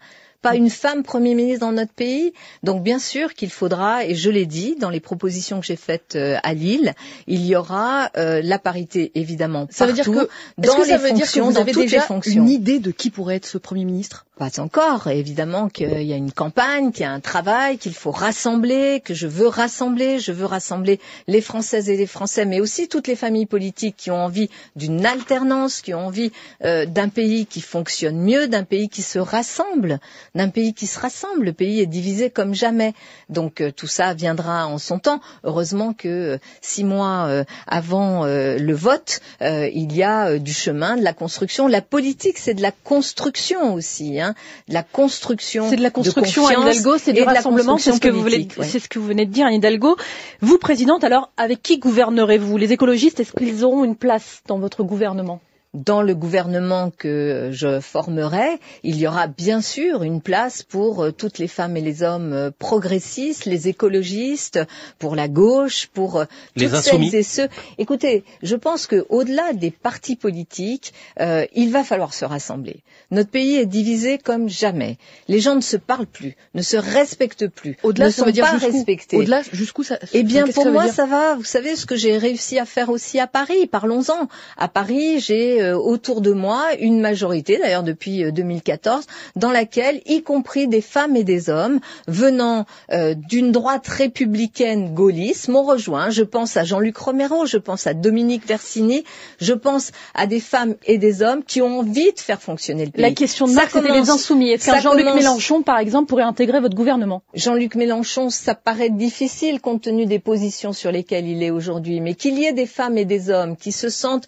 pas 0.43 0.55
une 0.55 0.71
femme 0.71 1.03
Premier 1.03 1.35
ministre 1.35 1.61
dans 1.61 1.73
notre 1.73 1.93
pays. 1.93 2.33
Donc 2.63 2.83
bien 2.83 2.99
sûr 2.99 3.35
qu'il 3.35 3.51
faudra, 3.51 4.05
et 4.05 4.15
je 4.15 4.31
l'ai 4.31 4.47
dit 4.47 4.77
dans 4.79 4.91
les 4.91 5.01
propositions 5.01 5.61
que 5.61 5.67
j'ai 5.67 5.77
faites 5.77 6.17
euh, 6.17 6.37
à 6.43 6.55
Lille, 6.55 6.95
il 7.27 7.45
y 7.45 7.57
aura 7.57 8.11
euh, 8.17 8.41
la 8.43 8.59
parité 8.59 9.13
évidemment 9.15 9.67
ça 9.71 9.87
veut 9.87 9.93
dire 9.93 10.05
que, 10.05 10.29
dans 10.59 10.75
que 10.75 10.85
ça 10.85 10.97
veut 10.97 11.13
dire 11.13 11.31
que 11.31 11.41
vous 11.41 11.59
avez 11.59 11.73
déjà 11.73 12.07
une 12.27 12.49
idée 12.49 12.79
de 12.79 12.91
qui 12.91 13.11
pourrait 13.11 13.37
être 13.37 13.47
ce 13.47 13.59
Premier 13.59 13.85
ministre? 13.85 14.27
Pas 14.41 14.59
encore. 14.59 15.09
Évidemment 15.09 15.69
qu'il 15.69 16.01
y 16.03 16.15
a 16.15 16.17
une 16.17 16.33
campagne, 16.33 16.93
qu'il 16.93 17.03
y 17.03 17.05
a 17.05 17.13
un 17.13 17.21
travail, 17.21 17.77
qu'il 17.77 17.93
faut 17.93 18.11
rassembler, 18.11 19.03
que 19.05 19.13
je 19.13 19.27
veux 19.27 19.49
rassembler. 19.49 20.19
Je 20.19 20.33
veux 20.33 20.47
rassembler 20.47 20.99
les 21.29 21.43
Françaises 21.43 21.91
et 21.91 21.97
les 21.99 22.07
Français, 22.07 22.47
mais 22.47 22.59
aussi 22.59 22.89
toutes 22.89 23.07
les 23.07 23.17
familles 23.17 23.45
politiques 23.45 23.97
qui 23.99 24.11
ont 24.11 24.25
envie 24.25 24.49
d'une 24.77 25.05
alternance, 25.05 25.83
qui 25.83 25.93
ont 25.93 26.07
envie 26.07 26.33
euh, 26.65 26.87
d'un 26.87 27.11
pays 27.11 27.45
qui 27.45 27.61
fonctionne 27.61 28.17
mieux, 28.19 28.49
d'un 28.49 28.65
pays 28.65 28.89
qui 28.89 29.03
se 29.03 29.19
rassemble, 29.19 30.01
d'un 30.35 30.49
pays 30.49 30.73
qui 30.73 30.87
se 30.87 30.99
rassemble. 30.99 31.45
Le 31.45 31.53
pays 31.53 31.81
est 31.81 31.87
divisé 31.87 32.31
comme 32.31 32.55
jamais. 32.55 32.95
Donc 33.29 33.61
euh, 33.61 33.71
tout 33.71 33.89
ça 33.89 34.15
viendra 34.15 34.67
en 34.67 34.79
son 34.79 34.99
temps. 34.99 35.21
Heureusement 35.45 35.93
que 35.93 36.09
euh, 36.09 36.39
six 36.63 36.85
mois 36.85 37.45
avant 37.67 38.25
le 38.25 38.73
vote, 38.73 39.21
il 39.43 39.95
y 39.95 40.03
a 40.03 40.39
du 40.39 40.55
chemin, 40.55 40.97
de 40.97 41.03
la 41.03 41.13
construction. 41.13 41.67
La 41.69 41.83
politique, 41.83 42.39
c'est 42.39 42.55
de 42.55 42.63
la 42.63 42.73
construction 42.73 43.75
aussi. 43.75 44.19
Hein 44.19 44.30
de 44.69 44.75
la 44.75 44.83
construction. 44.83 45.69
C'est 45.69 45.77
de 45.77 45.83
la 45.83 45.91
construction 45.91 46.47
à 46.47 46.55
Hidalgo, 46.55 46.99
c'est 46.99 47.13
du 47.13 47.23
rassemblement, 47.23 47.79
c'est 47.79 47.93
ce 47.93 48.01
que 48.01 48.09
vous 48.09 48.23
venez, 48.23 48.49
c'est 48.63 48.79
ce 48.79 48.89
que 48.89 48.99
vous 48.99 49.07
venez 49.07 49.27
de 49.27 49.33
dire, 49.33 49.51
Hidalgo. 49.51 49.97
Vous, 50.41 50.59
présidente, 50.59 51.05
alors 51.05 51.31
avec 51.37 51.63
qui 51.63 51.79
gouvernerez-vous? 51.79 52.57
Les 52.57 52.73
écologistes, 52.73 53.21
est-ce 53.21 53.33
qu'ils 53.33 53.65
auront 53.65 53.85
une 53.85 53.97
place 53.97 54.43
dans 54.47 54.59
votre 54.59 54.83
gouvernement? 54.83 55.41
Dans 55.73 56.03
le 56.03 56.17
gouvernement 56.17 56.91
que 56.91 57.51
je 57.53 57.79
formerai, 57.79 58.59
il 58.83 58.97
y 58.99 59.07
aura 59.07 59.29
bien 59.29 59.61
sûr 59.61 60.03
une 60.03 60.21
place 60.21 60.65
pour 60.65 61.05
euh, 61.05 61.13
toutes 61.13 61.39
les 61.39 61.47
femmes 61.47 61.77
et 61.77 61.81
les 61.81 62.03
hommes 62.03 62.33
euh, 62.33 62.51
progressistes, 62.51 63.45
les 63.45 63.69
écologistes, 63.69 64.59
pour 64.99 65.15
la 65.15 65.29
gauche, 65.29 65.87
pour 65.87 66.17
euh, 66.17 66.25
les 66.57 66.69
toutes 66.69 66.81
celles 66.81 67.15
et 67.15 67.23
ceux. 67.23 67.49
Écoutez, 67.79 68.25
je 68.43 68.57
pense 68.57 68.89
que 68.89 69.07
au-delà 69.11 69.53
des 69.53 69.71
partis 69.71 70.17
politiques, 70.17 70.93
il 71.19 71.71
va 71.71 71.85
falloir 71.85 72.15
se 72.15 72.25
rassembler. 72.25 72.83
Notre 73.11 73.31
pays 73.31 73.57
est 73.57 73.67
divisé 73.67 74.19
comme 74.19 74.49
jamais. 74.49 74.97
Les 75.29 75.41
gens 75.41 75.55
ne 75.55 75.61
se 75.61 75.77
parlent 75.77 76.07
plus, 76.07 76.37
ne 76.55 76.63
se 76.63 76.77
respectent 76.77 77.49
plus, 77.49 77.77
au-delà, 77.83 78.07
ne 78.07 78.11
sont 78.11 78.33
pas 78.33 78.57
respectés. 78.57 79.17
Au-delà, 79.17 79.43
jusqu'où 79.53 79.83
ça 79.83 79.99
Eh 80.13 80.23
bien, 80.23 80.47
pour 80.47 80.67
moi, 80.71 80.89
ça 80.89 81.07
va. 81.07 81.37
Vous 81.37 81.45
savez 81.45 81.77
ce 81.77 81.87
que 81.87 81.97
j'ai 81.97 82.19
réussi 82.19 82.59
à 82.59 82.65
faire 82.65 82.91
aussi 82.91 83.19
à 83.19 83.27
Paris. 83.27 83.67
Parlons-en. 83.67 84.29
À 84.57 84.69
Paris, 84.69 85.21
j'ai 85.21 85.60
euh, 85.61 85.77
autour 85.77 86.21
de 86.21 86.33
moi 86.33 86.63
une 86.79 87.01
majorité, 87.01 87.59
d'ailleurs 87.59 87.83
depuis 87.83 88.31
2014, 88.33 89.05
euh, 89.05 89.31
dans 89.37 89.51
laquelle, 89.51 90.01
y 90.07 90.23
compris 90.23 90.69
des 90.69 90.81
femmes 90.81 91.17
et 91.17 91.25
des 91.25 91.51
hommes 91.51 91.81
venant 92.09 92.67
euh, 92.93 93.15
d'une 93.15 93.53
droite 93.53 93.87
républicaine 93.87 94.95
gaulliste, 94.95 95.49
m'ont 95.49 95.63
rejoint. 95.63 96.11
Je 96.11 96.23
pense 96.23 96.57
à 96.57 96.65
Jean-Luc 96.65 96.97
Romero, 96.97 97.47
je 97.47 97.59
pense 97.59 97.87
à 97.87 97.95
Dominique 97.95 98.47
Versini, 98.47 99.05
je 99.41 99.53
pense 99.53 99.93
à 100.15 100.27
des 100.27 100.41
femmes 100.41 100.75
et 100.87 100.99
des 100.99 101.23
hommes 101.23 101.43
qui 101.45 101.63
ont 101.63 101.81
envie 101.81 102.13
de 102.13 102.19
faire 102.21 102.41
fonctionner 102.41 102.87
le 102.87 102.91
pays. 102.93 103.03
La 103.03 103.13
question 103.13 103.47
de 103.47 103.53
Marc, 103.53 103.71
c'était 103.71 103.93
les 103.93 104.11
insoumis. 104.11 104.51
Est-ce 104.51 104.67
qu'un 104.67 104.81
Jean-Luc 104.81 105.07
Mélenchon, 105.15 105.63
par 105.63 105.79
exemple, 105.79 106.09
pourrait 106.09 106.23
intégrer 106.25 106.61
votre 106.61 106.75
gouvernement? 106.77 107.23
Jean-Luc 107.35 107.75
Mélenchon, 107.75 108.31
ça 108.31 108.55
paraît 108.55 108.91
difficile 108.91 109.61
compte 109.61 109.83
tenu 109.83 110.07
des 110.07 110.19
positions 110.19 110.73
sur 110.73 110.91
lesquelles 110.93 111.27
il 111.27 111.43
est 111.43 111.51
aujourd'hui, 111.51 112.01
mais 112.01 112.15
qu'il 112.15 112.39
y 112.39 112.45
ait 112.45 112.53
des 112.53 112.67
femmes 112.67 112.99
et 112.99 113.05
des 113.05 113.31
hommes 113.31 113.57
qui 113.57 113.73
se 113.73 113.89
sentent 113.89 114.27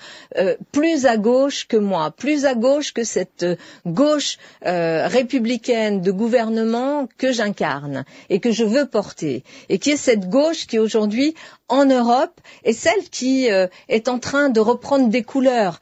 plus 0.73 1.07
à 1.07 1.17
gauche 1.23 1.67
que 1.67 1.77
moi, 1.79 2.11
plus 2.11 2.45
à 2.45 2.55
gauche 2.55 2.93
que 2.93 3.05
cette 3.05 3.47
gauche 3.87 4.37
euh, 4.67 5.07
républicaine 5.07 6.03
de 6.03 6.11
gouvernement 6.13 7.09
que 7.19 7.33
j'incarne 7.33 8.05
et 8.29 8.39
que 8.41 8.51
je 8.51 8.65
veux 8.65 8.87
porter, 8.87 9.45
et 9.71 9.79
qui 9.79 9.91
est 9.93 9.97
cette 9.97 10.29
gauche 10.29 10.67
qui 10.67 10.79
aujourd'hui 10.79 11.35
en 11.73 11.87
Europe 11.87 12.41
est 12.65 12.75
celle 12.75 13.09
qui 13.11 13.51
euh, 13.51 13.67
est 13.89 14.09
en 14.09 14.19
train 14.19 14.51
de 14.51 14.61
reprendre 14.61 15.09
des 15.09 15.23
couleurs 15.23 15.81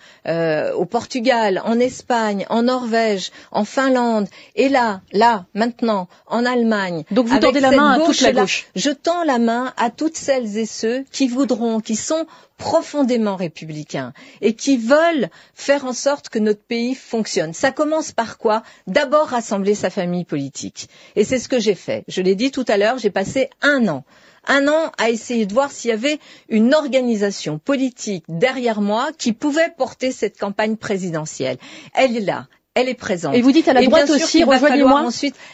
au 0.76 0.84
Portugal, 0.84 1.61
en 1.64 1.80
Espagne, 1.80 2.47
en 2.49 2.62
Norvège, 2.62 3.32
en 3.51 3.64
Finlande, 3.64 4.28
et 4.55 4.68
là, 4.68 5.01
là, 5.12 5.47
maintenant, 5.55 6.09
en 6.26 6.47
Allemagne. 6.47 7.05
Donc 7.11 7.26
vous 7.26 7.38
tendez 7.38 7.61
la 7.61 7.72
main 7.72 7.91
à 7.93 7.99
toute 7.99 8.20
la 8.20 8.32
gauche. 8.32 8.66
je 8.76 8.91
tends 8.91 9.24
la 9.24 9.38
main 9.38 9.72
à 9.76 9.91
toutes 9.91 10.16
celles 10.16 10.57
et 10.57 10.66
ceux 10.66 11.05
qui 11.11 11.26
voudront, 11.26 11.80
qui 11.80 11.97
sont 11.97 12.26
profondément 12.61 13.36
républicains 13.36 14.12
et 14.43 14.55
qui 14.55 14.76
veulent 14.76 15.30
faire 15.55 15.84
en 15.86 15.93
sorte 15.95 16.28
que 16.28 16.38
notre 16.38 16.62
pays 16.62 16.95
fonctionne. 16.95 17.55
Ça 17.55 17.72
commence 17.72 18.12
par 18.12 18.38
quoi? 18.38 18.62
D'abord 18.86 19.28
rassembler 19.28 19.74
sa 19.74 19.91
famille 19.91 20.24
politique. 20.26 20.88
Et 21.16 21.24
c'est 21.24 21.38
ce 21.38 21.49
que 21.49 21.59
j'ai 21.59 21.74
fait. 21.74 22.05
Je 22.07 22.20
l'ai 22.22 22.34
dit 22.36 22.51
tout 22.51 22.66
à 22.68 22.76
l'heure, 22.76 22.99
j'ai 22.99 23.11
passé 23.11 23.51
un 23.62 23.88
an 23.88 24.05
un 24.47 24.68
an 24.68 24.93
à 24.99 25.11
essayer 25.11 25.47
de 25.47 25.53
voir 25.53 25.70
s'il 25.70 25.91
y 25.91 25.95
avait 25.95 26.18
une 26.49 26.74
organisation 26.74 27.59
politique 27.59 28.24
derrière 28.28 28.80
moi 28.80 29.11
qui 29.16 29.32
pouvait 29.32 29.72
porter 29.76 30.12
cette 30.12 30.38
campagne 30.38 30.76
présidentielle. 30.76 31.59
Elle 31.95 32.16
est 32.16 32.20
là. 32.20 32.47
Elle 32.74 32.88
est 32.88 32.95
présente. 32.95 33.34
Et 33.34 33.43
vous 33.43 33.53
dites 33.53 33.68
à 33.68 33.72
la 33.72 33.84
droite 33.84 34.11
aussi, 34.11 34.45
rejoignez-moi. 34.45 35.09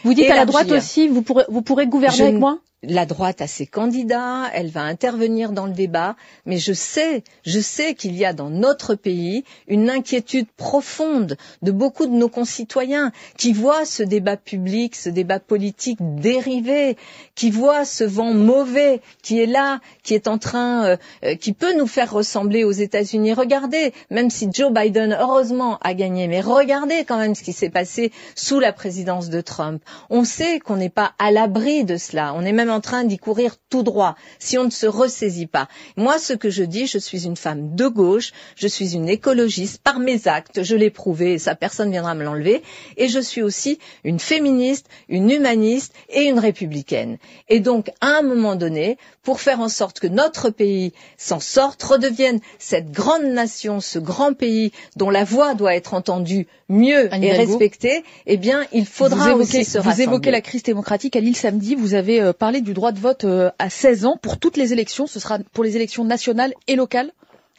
Vous 0.05 0.14
dites 0.14 0.30
à 0.30 0.37
la 0.37 0.45
droite 0.45 0.70
aussi, 0.70 1.09
vous 1.09 1.22
pourrez, 1.22 1.45
vous 1.49 1.62
pourrez 1.62 1.87
gouverner 1.87 2.22
avec 2.22 2.34
moi? 2.34 2.59
La 2.89 3.07
droite 3.07 3.41
a 3.41 3.47
ses 3.47 3.66
candidats, 3.66 4.45
elle 4.55 4.70
va 4.70 4.82
intervenir 4.82 5.53
dans 5.53 5.66
le 5.66 5.72
débat, 5.72 6.16
mais 6.45 6.59
je 6.59 6.72
sais, 6.72 7.22
je 7.45 7.61
sais 7.61 7.95
qu'il 7.95 8.16
y 8.16 8.24
a 8.24 8.32
dans 8.32 8.51
notre 8.51 8.95
pays 8.95 9.45
une 9.68 9.91
inquiétude 9.91 10.47
profonde 10.57 11.37
de 11.62 11.70
beaucoup 11.72 12.07
de 12.07 12.12
nos 12.12 12.28
concitoyens 12.28 13.12
qui 13.37 13.53
voient 13.53 13.84
ce 13.84 14.03
débat 14.03 14.37
public, 14.37 14.95
ce 14.95 15.09
débat 15.09 15.41
politique 15.41 15.99
dérivé, 16.01 16.97
qui 17.34 17.51
voient 17.51 17.84
ce 17.84 18.05
vent 18.05 18.32
mauvais 18.32 19.01
qui 19.22 19.41
est 19.41 19.47
là, 19.47 19.80
qui 20.03 20.14
est 20.14 20.28
en 20.28 20.39
train, 20.39 20.87
euh, 20.87 20.97
euh, 21.24 21.34
qui 21.34 21.53
peut 21.53 21.76
nous 21.76 21.87
faire 21.87 22.12
ressembler 22.12 22.64
aux 22.64 22.72
États-Unis. 22.72 23.32
Regardez, 23.32 23.93
même 24.11 24.30
si 24.30 24.49
Joe 24.53 24.72
Biden 24.72 25.16
heureusement 25.18 25.78
a 25.82 25.95
gagné, 25.95 26.28
mais 26.28 26.41
regardez 26.41 27.05
quand 27.05 27.18
même 27.18 27.34
ce 27.34 27.43
qui 27.43 27.53
s'est 27.53 27.70
passé 27.70 28.12
sous 28.34 28.61
la 28.61 28.72
présidence 28.72 29.28
de 29.28 29.41
Trump. 29.41 29.82
On 30.11 30.24
sait 30.24 30.61
qu'on 30.61 30.76
n'est 30.76 30.89
pas 30.91 31.12
à 31.18 31.30
l'abri 31.30 31.84
de 31.84 31.97
cela. 31.97 32.32
On 32.34 32.43
est 32.43 32.53
même 32.53 32.70
train 32.81 33.05
d'y 33.05 33.18
courir 33.18 33.57
tout 33.70 33.83
droit 33.83 34.14
si 34.39 34.59
on 34.59 34.64
ne 34.64 34.70
se 34.70 34.87
ressaisit 34.87 35.47
pas. 35.47 35.68
Moi, 35.97 36.18
ce 36.18 36.33
que 36.33 36.51
je 36.51 36.64
dis, 36.64 36.87
je 36.87 36.99
suis 36.99 37.27
une 37.27 37.37
femme 37.37 37.74
de 37.74 37.87
gauche, 37.89 38.33
je 38.57 38.68
suis 38.68 38.95
une 38.95 39.09
écologiste 39.09 39.83
par 39.83 39.99
mes 39.99 40.29
actes, 40.29 40.62
je 40.62 40.77
l'ai 40.77 40.91
prouvé 40.91 41.35
et 41.35 41.39
ça 41.39 41.55
personne 41.55 41.91
viendra 41.91 42.14
me 42.14 42.24
l'enlever, 42.24 42.62
et 42.97 43.09
je 43.09 43.20
suis 43.20 43.43
aussi 43.43 43.79
une 44.05 44.18
féministe, 44.18 44.87
une 45.09 45.31
humaniste 45.31 45.93
et 46.09 46.24
une 46.24 46.39
républicaine. 46.39 47.18
Et 47.49 47.61
donc, 47.61 47.91
à 48.01 48.18
un 48.18 48.22
moment 48.22 48.57
donné, 48.57 48.99
pour 49.22 49.41
faire 49.41 49.61
en 49.61 49.68
sorte 49.68 50.01
que 50.01 50.07
notre 50.07 50.51
pays 50.51 50.93
s'en 51.16 51.41
sorte, 51.41 51.83
redevienne 51.83 52.41
cette 52.59 52.91
grande 52.91 53.24
nation, 53.24 53.81
ce 53.81 53.99
grand 53.99 54.33
pays 54.35 54.72
dont 54.97 55.11
la 55.11 55.24
voix 55.24 55.55
doit 55.55 55.74
être 55.74 55.95
entendue 55.95 56.47
mieux 56.68 57.09
et 57.14 57.33
respectée, 57.33 58.05
eh 58.27 58.37
bien, 58.37 58.64
il 58.72 58.87
faudra 58.87 59.35
aussi 59.35 59.64
se 59.64 59.79
rassembler. 59.79 59.95
Vous 59.95 60.11
évoquez 60.11 60.31
la 60.31 60.41
crise 60.41 60.62
démocratique 60.62 61.16
à 61.16 61.20
Lille 61.20 61.37
samedi, 61.37 61.74
vous 61.74 61.95
avez 61.95 62.20
euh, 62.20 62.33
du 62.61 62.74
droit 62.74 62.92
de 62.92 62.98
vote 62.98 63.24
euh, 63.24 63.50
à 63.59 63.70
16 63.70 64.04
ans 64.07 64.16
pour 64.20 64.38
toutes 64.38 64.57
les 64.57 64.72
élections. 64.72 65.07
Ce 65.07 65.20
sera 65.20 65.38
pour 65.52 65.64
les 65.64 65.76
élections 65.76 66.04
nationales 66.04 66.52
et 66.66 66.76
locales 66.76 67.12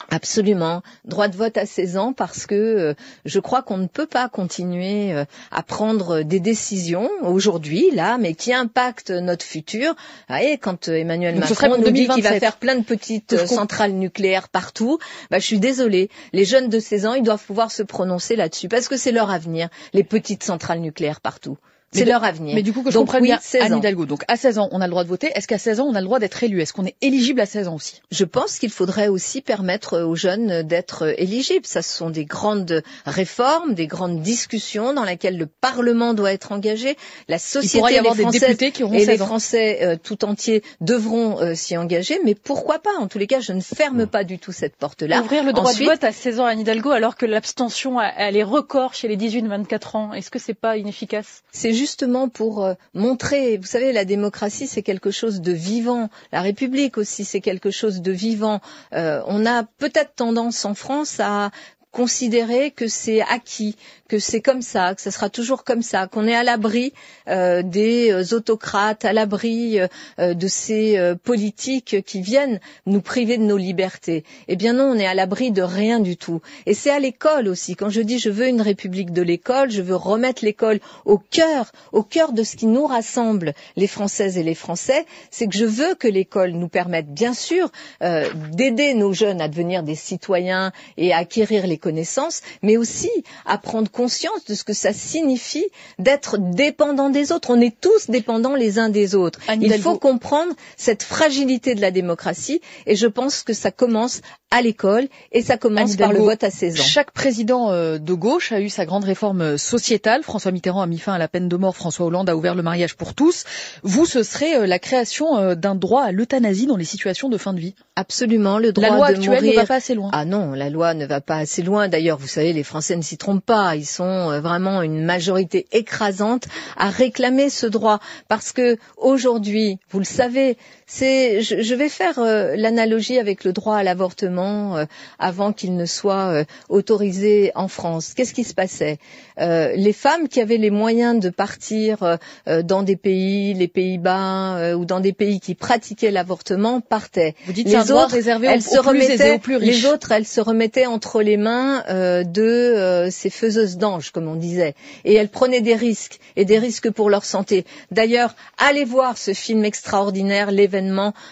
Absolument. 0.10 0.84
Droit 1.06 1.28
de 1.28 1.36
vote 1.36 1.58
à 1.58 1.66
16 1.66 1.98
ans 1.98 2.14
parce 2.14 2.46
que 2.46 2.56
euh, 2.56 2.94
je 3.26 3.40
crois 3.40 3.62
qu'on 3.62 3.78
ne 3.78 3.88
peut 3.88 4.06
pas 4.06 4.30
continuer 4.30 5.12
euh, 5.14 5.26
à 5.52 5.64
prendre 5.64 6.22
des 6.22 6.40
décisions 6.40 7.10
aujourd'hui, 7.22 7.90
là, 7.94 8.18
mais 8.18 8.34
qui 8.34 8.54
impactent 8.54 9.10
notre 9.10 9.44
futur. 9.44 9.96
Et 10.40 10.58
quand 10.60 10.88
Emmanuel 10.88 11.36
Macron 11.40 11.78
nous 11.80 11.92
dit 11.92 12.08
qu'il 12.08 12.24
va 12.24 12.40
faire 12.40 12.58
plein 12.58 12.76
de 12.76 12.84
petites 12.84 13.48
centrales 13.48 13.94
nucléaires 13.94 14.50
partout, 14.50 15.00
bah, 15.32 15.40
je 15.40 15.46
suis 15.46 15.60
désolée. 15.60 16.10
Les 16.32 16.46
jeunes 16.46 16.70
de 16.70 16.80
16 16.80 17.06
ans, 17.08 17.14
ils 17.14 17.24
doivent 17.24 17.44
pouvoir 17.44 17.72
se 17.72 17.84
prononcer 17.84 18.36
là-dessus 18.36 18.70
parce 18.70 18.88
que 18.88 18.98
c'est 18.98 19.12
leur 19.12 19.32
avenir, 19.32 19.68
les 19.94 20.04
petites 20.04 20.44
centrales 20.44 20.80
nucléaires 20.80 21.22
partout. 21.22 21.58
C'est 21.92 22.06
leur 22.06 22.24
avenir. 22.24 22.54
Mais 22.54 22.64
du 22.64 22.74
coup, 22.74 22.84
que 22.84 22.92
je 22.92 22.98
comprenne 22.98 23.24
bien, 23.24 23.40
Anne 23.62 23.78
Hidalgo, 23.78 24.06
donc 24.06 24.24
à 24.28 24.36
16 24.36 24.60
ans, 24.60 24.70
on 24.72 24.82
a 24.82 24.88
le 24.88 24.92
droit 24.92 25.04
de 25.04 25.10
voter. 25.10 25.32
Est-ce 25.36 25.48
qu'à 25.48 25.58
16 25.58 25.80
ans, 25.80 25.86
on 25.86 25.96
a 25.96 26.02
le 26.02 26.06
droit 26.06 26.20
d'être 26.20 26.44
élu? 26.44 26.62
Est-ce 26.62 26.74
qu'on 26.74 26.86
est 26.86 26.96
éligible 27.02 27.40
à 27.40 27.46
16 27.46 27.70
ans 27.70 27.76
aussi? 27.76 28.02
Je 28.12 28.26
pense 28.26 28.60
qu'il 28.60 28.70
faudrait 28.72 29.08
aussi 29.08 29.42
permettre 29.42 30.02
aux 30.02 30.16
jeunes 30.16 30.64
d'être 30.64 31.16
éligibles. 31.18 31.66
Ça, 31.66 31.82
ce 31.82 31.96
sont 31.96 32.10
des 32.10 32.26
grandes 32.26 32.84
réformes, 33.06 33.74
des 33.74 33.88
grandes 33.88 34.22
discussions 34.22 34.94
dans 34.94 35.06
lesquelles 35.06 35.38
le 35.38 35.46
Parlement 35.46 36.14
doit 36.14 36.34
être 36.34 36.52
engagé. 36.52 36.98
La 37.30 37.40
société, 37.40 37.88
Il 37.90 37.96
y 37.96 37.98
avoir 37.98 38.16
des 38.16 38.26
députés 38.26 38.72
qui 38.72 38.84
auront 38.84 38.94
et 38.94 39.06
les 39.06 39.18
Français 39.18 39.80
euh, 39.82 39.96
tout 40.02 40.26
entiers 40.26 40.64
devront 40.82 41.40
euh, 41.40 41.56
s'y 41.56 41.78
engager. 41.78 42.20
Mais 42.26 42.36
pourquoi 42.36 42.80
pas? 42.80 42.92
En 43.00 43.08
tous 43.08 43.18
les 43.18 43.28
cas, 43.28 43.40
je 43.40 43.54
ne 43.54 43.62
ferme 43.62 44.08
pas 44.08 44.24
du 44.24 44.40
tout 44.40 44.52
cette 44.52 44.76
porte-là. 44.76 45.22
Ouvrir 45.22 45.44
le 45.44 45.54
droit 45.54 45.74
de 45.74 45.84
vote 45.84 46.04
à 46.04 46.12
16 46.12 46.40
ans 46.42 46.46
à 46.46 46.50
Anne 46.50 46.60
Hidalgo, 46.60 46.92
alors 46.92 47.16
que 47.16 47.26
l'abstention, 47.26 48.02
elle 48.02 48.36
est 48.36 48.44
record 48.44 48.94
chez 48.94 49.08
les 49.08 49.18
18-24 49.18 49.98
ans. 49.98 50.14
Est-ce 50.14 50.30
que 50.30 50.40
c'est 50.40 50.54
pas 50.54 50.78
inefficace? 50.78 51.44
Justement 51.78 52.28
pour 52.28 52.66
euh, 52.66 52.74
montrer, 52.94 53.58
vous 53.58 53.66
savez, 53.66 53.94
la 53.94 54.04
démocratie 54.06 54.68
c'est 54.68 54.82
quelque 54.84 55.12
chose 55.12 55.40
de 55.42 55.52
vivant, 55.54 56.10
la 56.32 56.42
République 56.42 56.98
aussi 56.98 57.24
c'est 57.24 57.42
quelque 57.42 57.72
chose 57.72 58.02
de 58.02 58.12
vivant. 58.12 58.60
Euh, 58.94 59.22
on 59.28 59.46
a 59.46 59.64
peut-être 59.64 60.16
tendance 60.16 60.66
en 60.66 60.74
France 60.74 61.20
à 61.20 61.52
considérer 61.92 62.72
que 62.72 62.88
c'est 62.88 63.22
acquis, 63.22 63.76
que 64.08 64.20
c'est 64.20 64.42
comme 64.42 64.62
ça, 64.62 64.96
que 64.96 65.02
ce 65.02 65.12
sera 65.12 65.30
toujours 65.30 65.64
comme 65.64 65.82
ça, 65.82 66.08
qu'on 66.08 66.28
est 66.28 66.36
à 66.36 66.44
l'abri 66.44 66.94
euh, 67.28 67.62
des 67.62 68.12
euh, 68.12 68.36
autocrates, 68.36 69.06
à 69.06 69.14
l'abri 69.14 69.80
euh, 70.20 70.34
de 70.34 70.48
ces 70.48 70.98
politiques 71.24 72.04
qui 72.06 72.22
viennent 72.22 72.60
nous 72.86 73.02
priver 73.02 73.38
de 73.38 73.44
nos 73.44 73.58
libertés. 73.58 74.24
Eh 74.48 74.56
bien 74.56 74.74
non, 74.74 74.86
on 74.86 74.96
est 74.96 75.06
à 75.06 75.14
l'abri 75.14 75.52
de 75.52 75.62
rien 75.62 76.00
du 76.00 76.18
tout. 76.18 76.42
Et 76.66 76.74
c'est 76.74 76.90
à 76.92 77.00
l'école 77.00 77.48
aussi. 77.48 77.76
Quand 77.76 77.90
je 77.90 78.02
dis 78.02 78.20
je 78.20 78.30
veux 78.30 78.48
une 78.48 78.62
république 78.62 79.12
de 79.12 79.22
l'école, 79.22 79.70
je 79.72 79.82
veux 79.82 79.96
remettre 79.96 80.44
l'école 80.44 80.80
au 81.06 81.18
cœur, 81.18 81.72
au 81.92 82.04
cœur 82.04 82.32
de 82.32 82.44
ce 82.44 82.56
qui 82.56 82.66
nous 82.68 82.86
rassemble, 82.86 83.54
les 83.76 83.88
Françaises 83.88 84.38
et 84.38 84.44
les 84.44 84.56
Français, 84.56 85.06
c'est 85.32 85.48
que 85.48 85.56
je 85.58 85.66
veux 85.66 85.96
que 85.96 86.08
l'école 86.08 86.52
nous 86.52 86.70
permette, 86.70 87.08
bien 87.14 87.34
sûr, 87.34 87.72
d'aider 88.02 88.94
nos 88.94 89.14
jeunes 89.14 89.42
à 89.42 89.48
devenir 89.48 89.84
des 89.84 89.96
citoyens 89.96 90.72
et 90.98 91.14
à 91.14 91.18
acquérir 91.18 91.68
les 91.68 91.78
connaissances, 91.78 92.42
mais 92.62 92.78
aussi 92.78 93.12
à 93.46 93.58
prendre 93.58 93.90
conscience 93.98 94.46
de 94.46 94.54
ce 94.54 94.64
que 94.64 94.74
ça 94.74 94.94
signifie 94.94 95.66
d'être 95.98 96.38
dépendant 96.38 97.10
des 97.10 97.32
autres. 97.32 97.50
On 97.50 97.60
est 97.60 97.76
tous 97.82 98.12
dépendants 98.12 98.54
les 98.54 98.78
uns 98.78 98.90
des 98.90 99.16
autres. 99.16 99.40
Il 99.60 99.74
faut 99.82 99.98
comprendre 99.98 100.54
cette 100.76 101.02
fragilité 101.02 101.74
de 101.74 101.82
la 101.82 101.90
démocratie 101.90 102.62
et 102.86 102.96
je 102.96 103.08
pense 103.08 103.42
que 103.42 103.54
ça 103.54 103.72
commence 103.72 104.22
à 104.50 104.62
l'école 104.62 105.08
et 105.32 105.42
ça 105.42 105.58
commence 105.58 105.96
par 105.98 106.14
le 106.14 106.20
vote 106.20 106.44
à 106.44 106.50
16 106.50 106.80
ans. 106.80 106.84
Chaque 106.84 107.12
président 107.12 107.72
euh, 107.72 107.98
de 107.98 108.14
gauche 108.14 108.52
a 108.52 108.62
eu 108.62 108.70
sa 108.70 108.86
grande 108.86 109.04
réforme 109.04 109.42
euh, 109.42 109.58
sociétale. 109.58 110.24
François 110.24 110.52
Mitterrand 110.52 110.82
a 110.82 110.88
mis 110.88 111.00
fin 111.00 111.14
à 111.14 111.18
la 111.18 111.28
peine 111.28 111.50
de 111.50 111.58
mort. 111.58 111.76
François 111.76 112.06
Hollande 112.06 112.30
a 112.30 112.36
ouvert 112.36 112.56
le 112.56 112.62
mariage 112.64 112.96
pour 112.96 113.14
tous. 113.14 113.44
Vous, 113.84 114.06
ce 114.06 114.24
serait 114.24 114.58
euh, 114.58 114.66
la 114.66 114.80
création 114.80 115.56
d'un 115.56 115.76
droit 115.76 116.04
à 116.04 116.12
l'euthanasie 116.12 116.66
dans 116.66 116.78
les 116.78 116.86
situations 116.86 117.28
de 117.28 117.38
fin 117.38 117.54
de 117.54 117.60
vie. 117.60 117.76
Absolument, 117.96 118.58
le 118.58 118.72
droit 118.72 118.90
la 118.90 118.96
loi 118.96 119.08
de 119.08 119.18
actuelle 119.18 119.36
mourir. 119.42 119.52
ne 119.52 119.58
va 119.58 119.66
pas 119.66 119.76
assez 119.76 119.96
loin. 119.96 120.10
Ah 120.14 120.24
non, 120.24 120.54
la 120.54 120.70
loi 120.70 120.94
ne 120.94 121.06
va 121.06 121.20
pas 121.20 121.38
assez 121.38 121.62
loin. 121.62 121.90
D'ailleurs, 121.90 122.18
vous 122.18 122.28
savez, 122.28 122.54
les 122.54 122.64
Français 122.64 122.96
ne 122.96 123.02
s'y 123.02 123.18
trompent 123.18 123.46
pas. 123.46 123.76
Ils 123.76 123.86
sont 123.86 124.40
vraiment 124.40 124.82
une 124.82 125.04
majorité 125.04 125.68
écrasante 125.72 126.46
à 126.78 126.90
réclamer 126.90 127.50
ce 127.50 127.68
droit 127.68 128.00
parce 128.28 128.52
que 128.54 128.78
aujourd'hui, 128.98 129.80
vous 129.90 130.00
le 130.00 130.06
savez, 130.06 130.58
c'est, 130.90 131.42
je, 131.42 131.76
vais 131.76 131.90
faire 131.90 132.18
euh, 132.18 132.56
l'analogie 132.56 133.20
avec 133.20 133.44
le 133.44 133.52
droit 133.52 133.76
à 133.76 133.84
l'avortement 133.84 134.78
euh, 134.78 134.86
avant 135.20 135.52
qu'il 135.52 135.76
ne 135.76 135.86
soit 135.86 136.28
euh, 136.28 136.44
autorisé 136.70 137.52
en 137.56 137.68
France. 137.68 138.14
Qu'est-ce 138.16 138.34
qui 138.34 138.46
se 138.46 138.54
passait? 138.54 138.98
Les 139.40 139.94
femmes 139.94 140.30
qui 140.30 140.42
avaient 140.42 140.58
les 140.58 140.72
moyens 140.72 141.20
de 141.20 141.30
partir 141.30 142.18
dans 142.48 142.82
des 142.82 142.96
pays, 142.96 143.54
les 143.54 143.68
Pays-Bas 143.68 144.76
ou 144.76 144.84
dans 144.84 145.00
des 145.00 145.14
pays 145.14 145.40
qui 145.40 145.54
pratiquaient 145.54 146.10
l'avortement 146.10 146.82
partaient. 146.82 147.36
Vous 147.46 147.54
dites 147.54 147.68
les 147.68 147.92
autres, 147.92 148.14
réservé 148.14 148.48
elles 148.48 148.64
se 148.64 148.80
remettaient, 148.80 149.38
plus 149.38 149.60
les 149.60 149.86
autres, 149.86 150.12
elles 150.12 150.26
se 150.26 150.42
remettaient 150.42 150.88
entre 150.88 151.22
les 151.22 151.38
mains 151.38 151.84
de 152.24 153.10
ces 153.12 153.30
faiseuses 153.30 153.78
d'anges, 153.78 154.10
comme 154.10 154.28
on 154.28 154.36
disait, 154.36 154.74
et 155.06 155.14
elles 155.14 155.30
prenaient 155.30 155.62
des 155.62 155.76
risques 155.76 156.18
et 156.36 156.44
des 156.44 156.58
risques 156.58 156.90
pour 156.90 157.12
leur 157.12 157.24
santé. 157.24 157.64
D'ailleurs, 157.92 158.34
allez 158.58 158.86
voir 158.86 159.20
ce 159.20 159.36
film 159.36 159.66
extraordinaire, 159.66 160.50
l'événement 160.50 160.77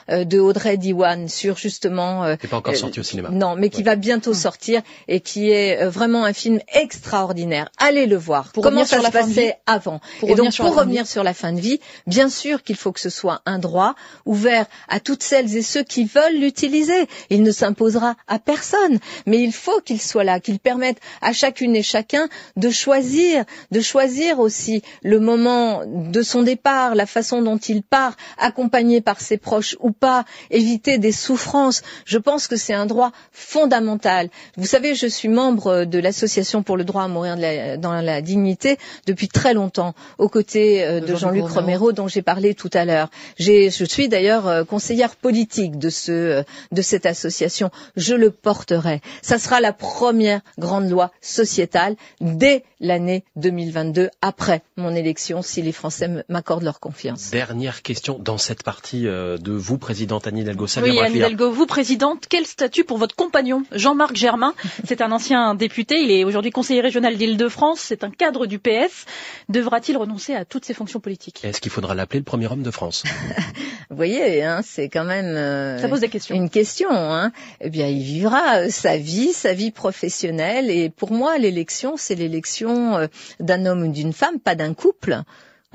euh, 0.10 0.24
de 0.24 0.39
Audrey 0.39 0.78
Diwan 0.78 1.28
sur 1.30 1.58
justement. 1.58 2.24
Euh, 2.24 2.36
pas 2.50 2.58
encore 2.58 2.76
sorti 2.76 3.00
au 3.00 3.04
cinéma. 3.04 3.30
Non, 3.32 3.56
mais 3.56 3.70
qui 3.70 3.84
va 3.84 3.96
bientôt 3.96 4.32
hmm. 4.32 4.36
sortir 4.36 4.82
et 5.08 5.20
qui 5.20 5.52
est 5.52 5.82
euh, 5.82 5.89
vraiment 5.89 6.26
un 6.26 6.34
film 6.34 6.60
extraordinaire. 6.74 7.70
Allez 7.78 8.06
le 8.06 8.18
voir. 8.18 8.52
Pour 8.52 8.64
Comment 8.64 8.86
ça 8.86 9.02
se 9.02 9.12
passait 9.12 9.58
avant 9.66 10.00
pour 10.20 10.30
Et 10.30 10.36
donc 10.36 10.56
pour 10.56 10.76
revenir 10.76 11.08
sur 11.08 11.24
la 11.24 11.34
fin 11.34 11.54
de 11.54 11.60
vie, 11.60 11.80
bien 12.08 12.30
sûr 12.30 12.64
qu'il 12.64 12.76
faut 12.76 12.91
que 12.91 13.00
ce 13.00 13.10
soit 13.10 13.41
un 13.46 13.60
droit 13.60 13.96
ouvert 14.26 14.66
à 14.88 15.00
toutes 15.00 15.24
celles 15.24 15.56
et 15.56 15.62
ceux 15.62 15.84
qui 15.84 16.06
veulent 16.06 16.39
l'utiliser. 16.39 17.08
Il 17.30 17.43
ne 17.43 17.52
s'imposera 17.52 18.16
à 18.28 18.39
personne, 18.39 19.00
mais 19.26 19.41
il 19.41 19.54
faut 19.54 19.82
qu'il 19.82 20.02
soit 20.02 20.24
là, 20.24 20.39
qu'il 20.39 20.60
permette 20.60 20.98
à 21.22 21.34
chacune 21.34 21.76
et 21.76 21.84
chacun 21.84 22.28
de 22.56 22.70
choisir, 22.70 23.46
de 23.72 23.82
choisir 23.82 24.39
aussi 24.39 24.82
le 25.04 25.20
moment 25.20 25.84
de 25.86 26.22
son 26.22 26.43
départ, 26.43 26.96
la 26.96 27.06
façon 27.06 27.41
dont 27.41 27.58
il 27.58 27.84
part, 27.84 28.16
accompagné 28.38 29.02
par 29.02 29.22
ses 29.22 29.35
proches 29.38 29.76
ou 29.80 29.92
pas, 29.92 30.26
éviter 30.52 30.98
des 30.98 31.12
souffrances. 31.12 31.82
Je 32.06 32.18
pense 32.18 32.48
que 32.48 32.56
c'est 32.56 32.74
un 32.74 32.86
droit 32.86 33.12
fondamental. 33.32 34.30
Vous 34.58 34.66
savez, 34.66 34.96
je 34.96 35.08
suis 35.08 35.28
membre 35.30 35.86
de 35.86 36.00
l'association 36.00 36.64
pour 36.64 36.78
le 36.78 36.84
droit 36.84 37.04
à 37.04 37.08
mourir 37.08 37.36
dans 37.78 38.02
la 38.02 38.22
dignité 38.22 38.78
depuis 39.06 39.28
très 39.28 39.54
longtemps, 39.54 39.94
aux 40.18 40.30
côtés 40.30 40.84
euh, 40.86 41.00
de 41.00 41.16
Jean-Luc 41.16 41.46
Romero, 41.48 41.92
dont 41.92 42.08
j'ai 42.08 42.22
parlé 42.22 42.54
tout 42.54 42.70
à 42.74 42.86
l'heure. 42.86 43.10
Je 43.40 43.70
suis 43.70 44.08
d'ailleurs 44.10 44.48
euh, 44.48 44.64
conseillère 44.64 45.16
politique 45.16 45.78
de, 45.78 45.90
ce, 45.90 46.12
euh, 46.12 46.44
de 46.72 46.82
cette 46.82 47.06
association. 47.06 47.70
Je 47.96 48.16
le 48.16 48.32
porterai. 48.32 49.02
Ça 49.22 49.38
sera 49.40 49.62
la 49.62 49.74
première 49.74 50.42
grande 50.58 50.90
loi 50.90 51.12
sociétale 51.22 51.96
dès 52.22 52.64
l'année 52.80 53.24
2022, 53.36 54.10
après 54.22 54.62
mon 54.78 54.94
élection, 54.94 55.42
si 55.42 55.62
les 55.62 55.72
Français 55.72 56.10
m'accordent 56.30 56.64
leur 56.64 56.80
confiance. 56.80 57.32
Dernière 57.32 57.82
question 57.82 58.20
dans 58.20 58.38
cette 58.38 58.64
partie 58.64 59.06
de 59.39 59.51
vous, 59.51 59.78
présidente 59.78 60.28
Anne 60.28 60.38
Hidalgo. 60.38 60.65
Oui, 60.82 60.99
Anne 60.99 61.15
Hidalgo, 61.15 61.51
vous, 61.51 61.65
présidente, 61.65 62.26
quel 62.30 62.45
statut 62.45 62.84
pour 62.84 62.97
votre 62.97 63.15
compagnon, 63.15 63.63
Jean-Marc 63.71 64.15
Germain 64.15 64.53
C'est 64.86 65.01
un 65.01 65.11
ancien 65.11 65.55
député, 65.55 66.01
il 66.01 66.11
est 66.11 66.23
aujourd'hui 66.23 66.51
conseiller 66.51 66.82
régional 66.82 67.15
d'Île-de-France, 67.17 67.80
c'est 67.80 68.03
un 68.03 68.11
cadre 68.11 68.45
du 68.45 68.59
PS. 68.59 69.05
Devra-t-il 69.49 69.97
renoncer 69.97 70.34
à 70.36 70.45
toutes 70.45 70.65
ses 70.65 70.73
fonctions 70.73 70.99
politiques 70.99 71.41
Est-ce 71.43 71.61
qu'il 71.61 71.71
faudra 71.71 71.95
l'appeler 71.95 72.19
le 72.19 72.26
premier 72.26 72.47
homme 72.47 72.63
de 72.63 72.71
France? 72.71 73.03
Vous 73.89 73.95
voyez, 73.95 74.43
hein, 74.43 74.61
c'est 74.63 74.89
quand 74.89 75.05
même 75.05 75.36
euh, 75.36 75.80
Ça 75.80 75.88
pose 75.88 75.99
des 76.01 76.09
questions. 76.09 76.36
une 76.36 76.49
question. 76.49 76.89
Hein. 76.91 77.32
Eh 77.61 77.69
bien, 77.69 77.88
il 77.88 78.01
vivra 78.01 78.57
euh, 78.57 78.69
sa 78.69 78.97
vie, 78.97 79.34
sa 79.34 79.53
vie 79.53 79.71
professionnelle, 79.71 80.69
et 80.69 80.89
pour 80.89 81.11
moi, 81.11 81.38
l'élection, 81.38 81.95
c'est 81.97 82.15
l'élection 82.15 82.97
euh, 82.97 83.07
d'un 83.39 83.65
homme 83.65 83.84
ou 83.84 83.91
d'une 83.91 84.13
femme, 84.13 84.39
pas 84.39 84.55
d'un 84.55 84.73
couple. 84.73 85.21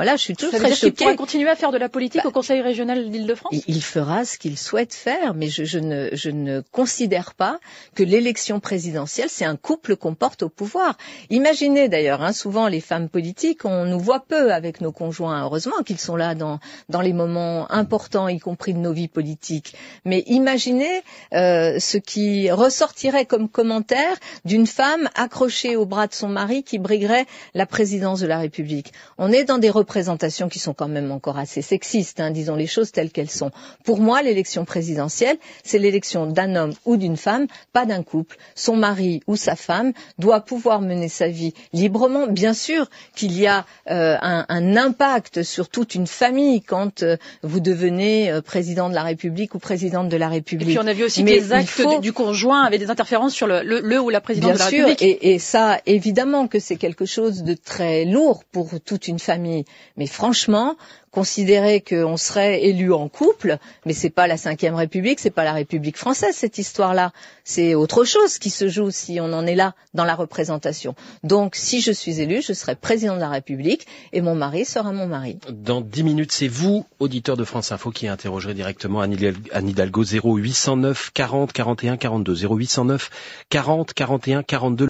Voilà, 0.01 0.16
je 0.16 0.22
suis 0.22 0.34
toujours 0.34 0.59
très 0.59 0.74
choquée. 0.74 0.86
Il 0.86 0.92
pourrait 0.94 1.14
continuer 1.16 1.51
à 1.51 1.57
faire 1.57 1.72
de 1.72 1.76
la 1.76 1.90
politique 1.90 2.24
au 2.24 2.30
Conseil 2.30 2.62
régional 2.62 3.11
d'Île-de-France 3.11 3.53
Il 3.68 3.82
fera 3.82 4.24
ce 4.24 4.38
qu'il 4.38 4.57
souhaite 4.57 4.94
faire, 4.94 5.34
mais 5.34 5.48
je, 5.48 5.64
je, 5.64 5.78
ne, 5.78 6.09
je 6.14 6.30
ne 6.30 6.62
considère 6.72 7.34
pas 7.34 7.61
que 7.94 8.03
l'élection 8.03 8.61
présidentielle, 8.61 9.28
c'est 9.28 9.44
un 9.44 9.57
couple 9.57 9.96
qu'on 9.96 10.14
porte 10.14 10.42
au 10.42 10.48
pouvoir. 10.48 10.96
Imaginez 11.28 11.90
d'ailleurs, 11.90 12.22
hein, 12.22 12.32
souvent 12.32 12.66
les 12.66 12.80
femmes 12.80 13.11
politiques, 13.11 13.66
on 13.66 13.84
nous 13.84 14.01
voit 14.01 14.20
peu 14.20 14.55
avec 14.55 14.80
nos 14.80 14.90
conjoints. 14.90 15.42
Heureusement 15.44 15.82
qu'ils 15.84 15.98
sont 16.01 16.16
là 16.16 16.34
dans, 16.34 16.61
dans 16.88 17.03
les 17.03 17.12
moments 17.12 17.70
importants, 17.70 18.26
y 18.28 18.38
compris 18.38 18.72
de 18.72 18.78
nos 18.78 18.94
vies 18.94 19.09
politiques. 19.09 19.74
Mais 20.07 20.24
imaginez 20.28 21.03
euh, 21.34 21.78
ce 21.78 21.98
qui 21.98 22.51
ressortirait 22.51 23.26
comme 23.26 23.51
commentaire 23.51 24.16
d'une 24.46 24.66
femme 24.66 25.11
accrochée 25.14 25.76
au 25.76 25.84
bras 25.84 26.07
de 26.07 26.14
son 26.14 26.28
mari 26.28 26.62
qui 26.62 26.78
briguerait 26.78 27.26
la 27.53 27.66
présidence 27.66 28.20
de 28.20 28.26
la 28.26 28.38
République. 28.38 28.94
On 29.18 29.30
est 29.30 29.44
dans 29.44 29.59
des 29.59 29.68
représentations 29.91 30.49
qui 30.49 30.61
sont 30.61 30.72
quand 30.72 30.86
même 30.86 31.11
encore 31.11 31.36
assez 31.36 31.62
sexistes, 31.62 32.20
hein, 32.20 32.30
disons 32.30 32.55
les 32.55 32.68
choses 32.68 32.93
telles 32.93 33.11
qu'elles 33.11 33.28
sont. 33.28 33.51
Pour 33.84 33.99
moi, 34.01 34.22
l'élection 34.22 34.64
présidentielle, 34.64 35.36
c'est 35.64 35.80
l'élection 35.80 36.26
d'un 36.26 36.55
homme 36.55 36.72
ou 36.84 36.97
d'une 36.97 37.16
femme, 37.16 37.49
pas 37.72 37.86
d'un 37.86 38.05
couple. 38.05 38.36
Son 38.55 38.76
mari 38.76 39.20
ou 39.26 39.34
sa 39.34 39.57
femme 39.57 39.93
doit 40.18 40.43
pouvoir 40.43 40.80
mener 40.80 41.09
sa 41.09 41.26
vie 41.26 41.55
librement. 41.72 42.28
Bien 42.28 42.55
sûr 42.55 42.88
qu'il 43.16 43.36
y 43.36 43.49
a 43.49 43.66
euh, 43.91 44.16
un, 44.22 44.47
un, 44.49 44.76
impact 44.76 45.43
sur 45.43 45.68
toute 45.68 45.97
une 45.97 46.07
famille 46.07 46.62
quand 46.62 47.03
euh, 47.03 47.16
vous 47.43 47.59
devenez 47.59 48.30
euh, 48.30 48.41
président 48.43 48.88
de 48.91 48.95
la 48.95 49.03
République 49.03 49.57
ou 49.57 49.59
présidente 49.59 50.09
de 50.09 50.16
la 50.16 50.28
République. 50.28 50.68
Et 50.68 50.72
puis 50.72 50.78
on 50.78 50.86
a 50.86 50.93
vu 50.93 51.03
aussi 51.03 51.24
que 51.24 51.28
les 51.30 51.53
actes 51.53 51.82
du, 52.01 52.12
conjoint 52.12 52.62
avaient 52.62 52.78
des 52.78 52.91
interférences 52.91 53.34
sur 53.34 53.49
le, 53.49 53.62
le, 53.64 54.01
ou 54.01 54.09
la 54.11 54.20
présidente 54.20 54.53
de 54.55 54.59
la 54.59 54.68
sûr, 54.68 54.86
République. 54.86 55.03
Et, 55.03 55.34
et 55.34 55.38
ça, 55.41 55.80
évidemment 55.86 56.47
que 56.47 56.61
c'est 56.61 56.76
quelque 56.76 57.07
chose 57.07 57.43
de 57.43 57.55
très 57.55 58.05
lourd 58.05 58.45
pour 58.53 58.68
toute 58.80 59.09
une 59.09 59.18
famille. 59.18 59.64
Mais 59.97 60.07
franchement, 60.07 60.76
considérer 61.11 61.81
qu'on 61.81 62.17
serait 62.17 62.65
élu 62.65 62.93
en 62.93 63.09
couple, 63.09 63.59
mais 63.85 63.93
c'est 63.93 64.11
pas 64.11 64.27
la 64.27 64.37
Ve 64.37 64.75
République, 64.75 65.21
c'est 65.21 65.31
pas 65.31 65.45
la 65.45 65.53
République 65.53 65.97
française 65.97 66.35
cette 66.35 66.59
histoire-là. 66.59 67.13
C'est 67.45 67.75
autre 67.75 68.05
chose 68.05 68.39
qui 68.39 68.51
se 68.51 68.69
joue 68.69 68.91
si 68.91 69.19
on 69.21 69.33
en 69.33 69.47
est 69.47 69.55
là 69.57 69.75
dans 69.95 70.05
la 70.05 70.15
représentation. 70.15 70.95
Donc, 71.25 71.57
si 71.57 71.81
je 71.81 71.93
suis 71.93 72.21
élu, 72.21 72.43
je 72.43 72.53
serai 72.53 72.77
président 72.77 73.15
de 73.17 73.21
la 73.21 73.29
République 73.29 73.87
et 74.13 74.21
mon 74.21 74.35
mari 74.35 74.65
sera 74.65 74.93
mon 74.93 75.07
mari. 75.07 75.39
Dans 75.51 75.81
dix 75.81 76.05
minutes, 76.05 76.33
c'est 76.33 76.49
vous, 76.49 76.87
auditeur 77.01 77.37
de 77.37 77.45
France 77.45 77.73
Info, 77.73 77.91
qui 77.91 78.07
interrogerez 78.09 78.55
directement 78.55 79.01
Anne 79.01 79.69
Hidalgo 79.69 80.05
0809 80.05 81.11
40 81.13 81.53
41 81.53 81.97
42 81.97 82.35
0809 82.47 83.11
40 83.49 83.93
41 83.95 84.43
42. 84.43 84.89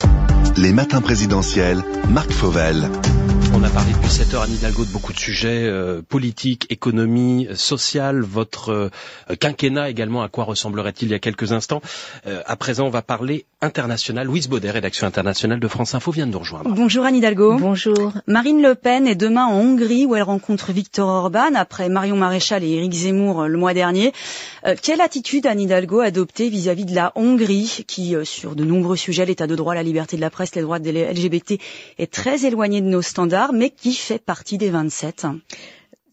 Les 0.57 0.73
matins 0.73 1.01
présidentiels, 1.01 1.83
Marc 2.09 2.31
Fauvel. 2.33 2.91
On 3.53 3.62
a 3.64 3.68
parlé 3.71 3.93
depuis 3.93 4.11
7 4.11 4.35
heures, 4.35 4.43
Anne 4.43 4.53
Hidalgo, 4.55 4.85
de 4.85 4.91
beaucoup 4.91 5.12
de 5.12 5.18
sujets 5.18 5.64
euh, 5.66 6.03
politiques, 6.11 6.66
économie, 6.70 7.48
sociale, 7.54 8.20
votre 8.20 8.70
euh, 8.70 8.90
quinquennat 9.38 9.88
également, 9.88 10.22
à 10.22 10.28
quoi 10.28 10.44
ressemblerait-il 10.44 11.08
il 11.08 11.12
y 11.12 11.14
a 11.14 11.18
quelques 11.20 11.52
instants. 11.52 11.80
Euh, 12.26 12.42
à 12.46 12.56
présent, 12.56 12.86
on 12.86 12.90
va 12.90 13.00
parler 13.00 13.46
international. 13.62 14.26
Louise 14.26 14.48
Baudet, 14.48 14.70
rédaction 14.70 15.06
internationale 15.06 15.61
de 15.61 15.68
France 15.68 15.94
Info, 15.94 16.11
vient 16.11 16.26
de 16.26 16.32
nous 16.32 16.38
rejoindre. 16.40 16.74
Bonjour 16.74 17.04
Anne 17.04 17.14
Hidalgo. 17.16 17.56
Bonjour. 17.58 18.12
Marine 18.26 18.61
Le 18.61 18.74
Pen 18.74 19.06
est 19.06 19.14
demain 19.14 19.46
en 19.46 19.54
Hongrie 19.54 20.04
où 20.04 20.16
elle 20.16 20.22
rencontre 20.24 20.72
Viktor 20.72 21.08
Orban 21.08 21.54
après 21.54 21.88
Marion 21.88 22.16
Maréchal 22.16 22.64
et 22.64 22.70
Éric 22.70 22.92
Zemmour 22.92 23.46
le 23.46 23.56
mois 23.58 23.72
dernier. 23.74 24.12
quelle 24.82 25.00
attitude 25.02 25.46
Anne 25.46 25.61
Hidalgo 25.61 26.00
a 26.00 26.06
adoptée 26.06 26.48
vis-à-vis 26.48 26.86
de 26.86 26.94
la 26.94 27.12
Hongrie 27.14 27.84
qui, 27.86 28.16
sur 28.24 28.56
de 28.56 28.64
nombreux 28.64 28.96
sujets, 28.96 29.26
l'état 29.26 29.46
de 29.46 29.54
droit, 29.54 29.74
la 29.74 29.82
liberté 29.84 30.16
de 30.16 30.22
la 30.22 30.30
presse, 30.30 30.54
les 30.54 30.62
droits 30.62 30.78
des 30.80 30.92
LGBT, 30.92 31.61
est 31.98 32.11
très 32.12 32.46
éloigné 32.46 32.80
de 32.80 32.86
nos 32.86 33.02
standards 33.02 33.52
mais 33.52 33.70
qui 33.70 33.92
fait 33.94 34.18
partie 34.18 34.58
des 34.58 34.70
27 34.70 35.26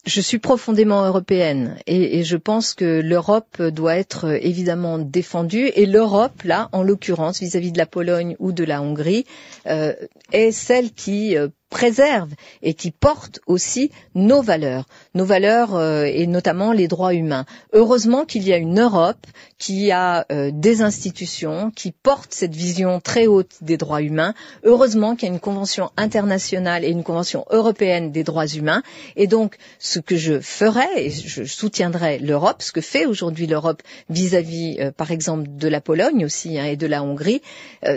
je 0.08 0.22
suis 0.22 0.39
profondément 0.39 1.05
européenne 1.05 1.76
et, 1.86 2.24
je 2.24 2.38
pense 2.38 2.74
que 2.74 3.01
l'Europe 3.01 3.62
doit 3.62 3.97
être 3.97 4.38
évidemment 4.43 4.97
défendue 4.97 5.70
et 5.76 5.86
l'Europe, 5.86 6.43
là, 6.43 6.70
en 6.72 6.82
l'occurrence, 6.82 7.39
vis-à-vis 7.41 7.72
de 7.72 7.78
la 7.78 7.86
Pologne 7.86 8.36
ou 8.39 8.51
de 8.53 8.64
la 8.64 8.82
Hongrie, 8.82 9.26
euh, 9.68 9.93
est 10.32 10.51
celle 10.51 10.91
qui 10.93 11.38
euh, 11.38 11.49
préserve 11.70 12.30
et 12.61 12.74
qui 12.74 12.91
porte 12.91 13.39
aussi 13.45 13.91
nos 14.15 14.41
valeurs, 14.41 14.86
nos 15.15 15.26
valeurs 15.26 15.76
euh, 15.76 16.03
et 16.05 16.26
notamment 16.28 16.72
les 16.72 16.88
droits 16.88 17.13
humains. 17.13 17.45
Heureusement 17.74 18.26
qu'il 18.26 18.47
y 18.47 18.53
a 18.53 18.57
une 18.57 18.80
Europe 18.80 19.26
qui 19.57 19.91
a 19.91 20.26
euh, 20.32 20.51
des 20.53 20.82
institutions 20.82 21.72
qui 21.76 21.91
portent 21.91 22.34
cette 22.34 22.55
vision 22.55 22.99
très 23.01 23.28
haute 23.28 23.51
des 23.61 23.78
droits 23.78 24.01
humains. 24.01 24.34
Heureusement 24.63 25.15
qu'il 25.15 25.28
y 25.28 25.32
a 25.32 25.34
une 25.34 25.39
convention 25.41 25.89
internationale 25.97 26.86
et 26.86 26.89
une 26.89 27.03
convention 27.03 27.45
européenne 27.49 28.11
des 28.11 28.24
droits 28.24 28.47
humains. 28.47 28.82
Et 29.15 29.28
donc, 29.28 29.57
ce 29.80 29.99
que 29.99 30.15
je 30.15 30.39
ferai 30.39 30.86
et 30.97 31.09
je 31.09 31.43
soutiendrai 31.43 32.20
l'Europe, 32.20 32.61
ce 32.61 32.72
que 32.72 32.82
fait 32.82 33.05
aujourd'hui 33.05 33.47
l'Europe 33.47 33.82
vis-à-vis, 34.09 34.78
euh, 34.80 34.91
par 34.91 35.11
exemple, 35.11 35.47
de 35.49 35.68
la 35.68 35.82
Pologne 35.82 36.24
aussi 36.24 36.57
hein, 36.59 36.65
et 36.65 36.76
de 36.78 36.88
la 36.88 37.03
Hongrie, 37.03 37.41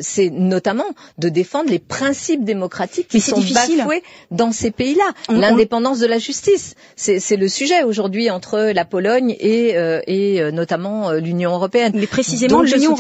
c'est 0.01 0.31
notamment 0.31 0.85
de 1.19 1.29
défendre 1.29 1.71
les 1.71 1.79
principes 1.79 2.45
démocratiques 2.45 3.09
qui 3.09 3.21
sont 3.21 3.41
bafoués 3.69 4.03
dans 4.31 4.53
ces 4.53 4.71
pays-là. 4.71 5.05
L'indépendance 5.29 5.99
de 5.99 6.07
la 6.07 6.19
justice, 6.19 6.75
c'est 6.97 7.37
le 7.37 7.49
sujet 7.49 7.83
aujourd'hui 7.83 8.31
entre 8.31 8.71
la 8.73 8.85
Pologne 8.85 9.37
et, 9.39 9.77
euh, 9.77 10.01
et 10.07 10.41
euh, 10.41 10.51
notamment 10.51 11.11
euh, 11.11 11.19
l'Union 11.19 11.53
européenne. 11.53 11.93
Mais 11.95 12.07
précisément, 12.07 12.63
l'Union 12.63 12.95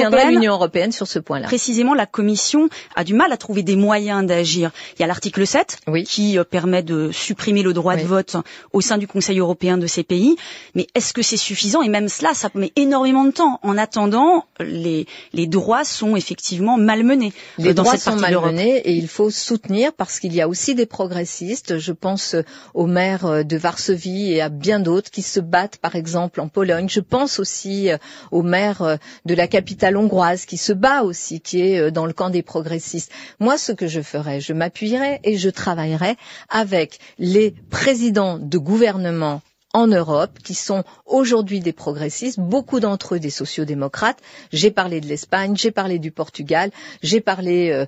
européenne, 0.52 0.92
sur 0.92 1.06
ce 1.06 1.18
point-là. 1.18 1.46
Précisément, 1.46 1.94
la 1.94 2.06
Commission 2.06 2.68
a 2.96 3.04
du 3.04 3.14
mal 3.14 3.32
à 3.32 3.36
trouver 3.36 3.62
des 3.62 3.76
moyens 3.76 4.24
d'agir. 4.26 4.70
Il 4.96 5.02
y 5.02 5.04
a 5.04 5.06
l'article 5.06 5.46
7 5.46 5.78
qui 6.06 6.38
permet 6.50 6.82
de 6.82 7.10
supprimer 7.12 7.62
le 7.62 7.72
droit 7.72 7.96
de 7.96 8.02
vote 8.02 8.36
au 8.72 8.80
sein 8.80 8.98
du 8.98 9.06
Conseil 9.06 9.38
européen 9.38 9.78
de 9.78 9.86
ces 9.86 10.02
pays. 10.02 10.36
Mais 10.74 10.86
est-ce 10.94 11.12
que 11.12 11.22
c'est 11.22 11.36
suffisant? 11.36 11.82
Et 11.82 11.88
même 11.88 12.08
cela, 12.08 12.34
ça 12.34 12.48
met 12.54 12.72
énormément 12.76 13.24
de 13.24 13.30
temps. 13.30 13.58
En 13.62 13.76
attendant, 13.78 14.44
les, 14.60 15.06
les 15.32 15.46
droits 15.46 15.84
sont 15.84 16.16
effectivement 16.16 16.76
malmenés. 16.76 17.32
Les 17.58 17.74
droits 17.74 17.96
sont 17.96 18.16
malmenés 18.16 18.78
et 18.78 18.92
il 18.92 19.08
faut 19.08 19.30
soutenir 19.30 19.92
parce 19.92 20.18
qu'il 20.20 20.34
y 20.34 20.40
a 20.40 20.48
aussi 20.50 20.74
des 20.74 20.86
progressistes. 20.86 21.78
Je 21.78 21.92
pense 21.92 22.36
au 22.74 22.86
maire 22.86 23.44
de 23.44 23.56
Varsovie 23.56 24.32
et 24.32 24.40
à 24.40 24.48
bien 24.48 24.80
d'autres 24.80 25.10
qui 25.10 25.22
se 25.22 25.40
battent, 25.40 25.78
par 25.78 25.96
exemple, 25.96 26.40
en 26.40 26.48
Pologne. 26.48 26.88
Je 26.88 27.00
pense 27.00 27.38
aussi 27.38 27.88
au 28.30 28.42
maire 28.42 28.98
de 29.24 29.34
la 29.34 29.46
capitale 29.46 29.96
hongroise 29.96 30.44
qui 30.44 30.56
se 30.58 30.72
bat 30.72 31.02
aussi, 31.02 31.40
qui 31.40 31.60
est 31.62 31.90
dans 31.90 32.06
le 32.06 32.12
camp 32.12 32.30
des 32.30 32.42
progressistes. 32.42 33.12
Moi, 33.38 33.56
ce 33.58 33.72
que 33.72 33.86
je 33.86 34.02
ferai, 34.02 34.40
je 34.40 34.52
m'appuierai 34.52 35.20
et 35.24 35.36
je 35.38 35.48
travaillerai 35.50 36.16
avec 36.48 36.98
les 37.18 37.54
présidents 37.70 38.38
de 38.38 38.58
gouvernement 38.58 39.40
en 39.72 39.86
Europe 39.86 40.38
qui 40.42 40.54
sont 40.54 40.84
aujourd'hui 41.06 41.60
des 41.60 41.72
progressistes, 41.72 42.40
beaucoup 42.40 42.80
d'entre 42.80 43.14
eux 43.14 43.20
des 43.20 43.30
sociodémocrates. 43.30 44.18
J'ai 44.52 44.70
parlé 44.70 45.00
de 45.00 45.06
l'Espagne, 45.06 45.54
j'ai 45.56 45.70
parlé 45.70 45.98
du 45.98 46.10
Portugal, 46.10 46.70
j'ai 47.02 47.20
parlé 47.20 47.70
euh, 47.70 47.86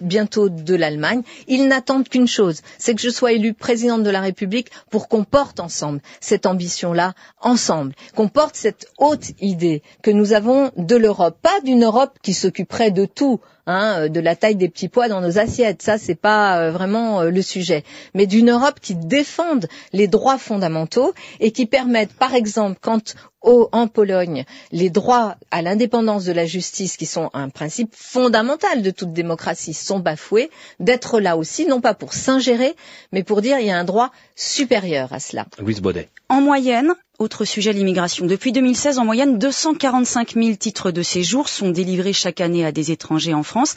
bientôt 0.00 0.48
de 0.48 0.74
l'Allemagne. 0.74 1.22
Ils 1.48 1.66
n'attendent 1.68 2.08
qu'une 2.08 2.28
chose, 2.28 2.60
c'est 2.78 2.94
que 2.94 3.00
je 3.00 3.10
sois 3.10 3.32
élue 3.32 3.54
présidente 3.54 4.02
de 4.02 4.10
la 4.10 4.20
République 4.20 4.70
pour 4.90 5.08
qu'on 5.08 5.24
porte 5.24 5.60
ensemble 5.60 6.00
cette 6.20 6.46
ambition-là, 6.46 7.14
ensemble, 7.40 7.94
qu'on 8.14 8.28
porte 8.28 8.54
cette 8.56 8.86
haute 8.98 9.30
idée 9.40 9.82
que 10.02 10.10
nous 10.10 10.32
avons 10.32 10.70
de 10.76 10.96
l'Europe, 10.96 11.38
pas 11.42 11.60
d'une 11.64 11.84
Europe 11.84 12.18
qui 12.22 12.34
s'occuperait 12.34 12.90
de 12.90 13.06
tout 13.06 13.40
Hein, 13.70 14.04
euh, 14.04 14.08
de 14.08 14.18
la 14.20 14.34
taille 14.34 14.56
des 14.56 14.70
petits 14.70 14.88
pois 14.88 15.08
dans 15.08 15.20
nos 15.20 15.38
assiettes. 15.38 15.82
Ça, 15.82 15.98
c'est 15.98 16.14
pas 16.14 16.58
euh, 16.58 16.70
vraiment 16.70 17.20
euh, 17.20 17.30
le 17.30 17.42
sujet. 17.42 17.84
Mais 18.14 18.26
d'une 18.26 18.48
Europe 18.50 18.80
qui 18.80 18.94
défende 18.94 19.68
les 19.92 20.08
droits 20.08 20.38
fondamentaux 20.38 21.12
et 21.38 21.52
qui 21.52 21.66
permette, 21.66 22.14
par 22.14 22.34
exemple, 22.34 22.78
quand 22.80 23.14
en 23.42 23.86
Pologne, 23.86 24.44
les 24.72 24.90
droits 24.90 25.36
à 25.50 25.62
l'indépendance 25.62 26.24
de 26.24 26.32
la 26.32 26.46
justice, 26.46 26.96
qui 26.96 27.06
sont 27.06 27.30
un 27.34 27.48
principe 27.48 27.94
fondamental 27.94 28.82
de 28.82 28.90
toute 28.90 29.12
démocratie, 29.12 29.74
sont 29.74 30.00
bafoués, 30.00 30.50
d'être 30.80 31.20
là 31.20 31.36
aussi, 31.36 31.66
non 31.66 31.80
pas 31.80 31.94
pour 31.94 32.14
s'ingérer, 32.14 32.74
mais 33.12 33.22
pour 33.22 33.40
dire 33.42 33.58
qu'il 33.58 33.66
y 33.66 33.70
a 33.70 33.78
un 33.78 33.84
droit 33.84 34.10
supérieur 34.36 35.12
à 35.12 35.20
cela. 35.20 35.46
Louise 35.58 35.80
Baudet. 35.80 36.08
En 36.28 36.40
moyenne, 36.40 36.94
autre 37.18 37.44
sujet, 37.44 37.72
l'immigration. 37.72 38.26
Depuis 38.26 38.52
2016, 38.52 38.98
en 38.98 39.04
moyenne, 39.04 39.38
245 39.38 40.34
000 40.34 40.56
titres 40.56 40.90
de 40.90 41.02
séjour 41.02 41.48
sont 41.48 41.70
délivrés 41.70 42.12
chaque 42.12 42.40
année 42.40 42.64
à 42.64 42.72
des 42.72 42.90
étrangers 42.92 43.34
en 43.34 43.42
France. 43.42 43.74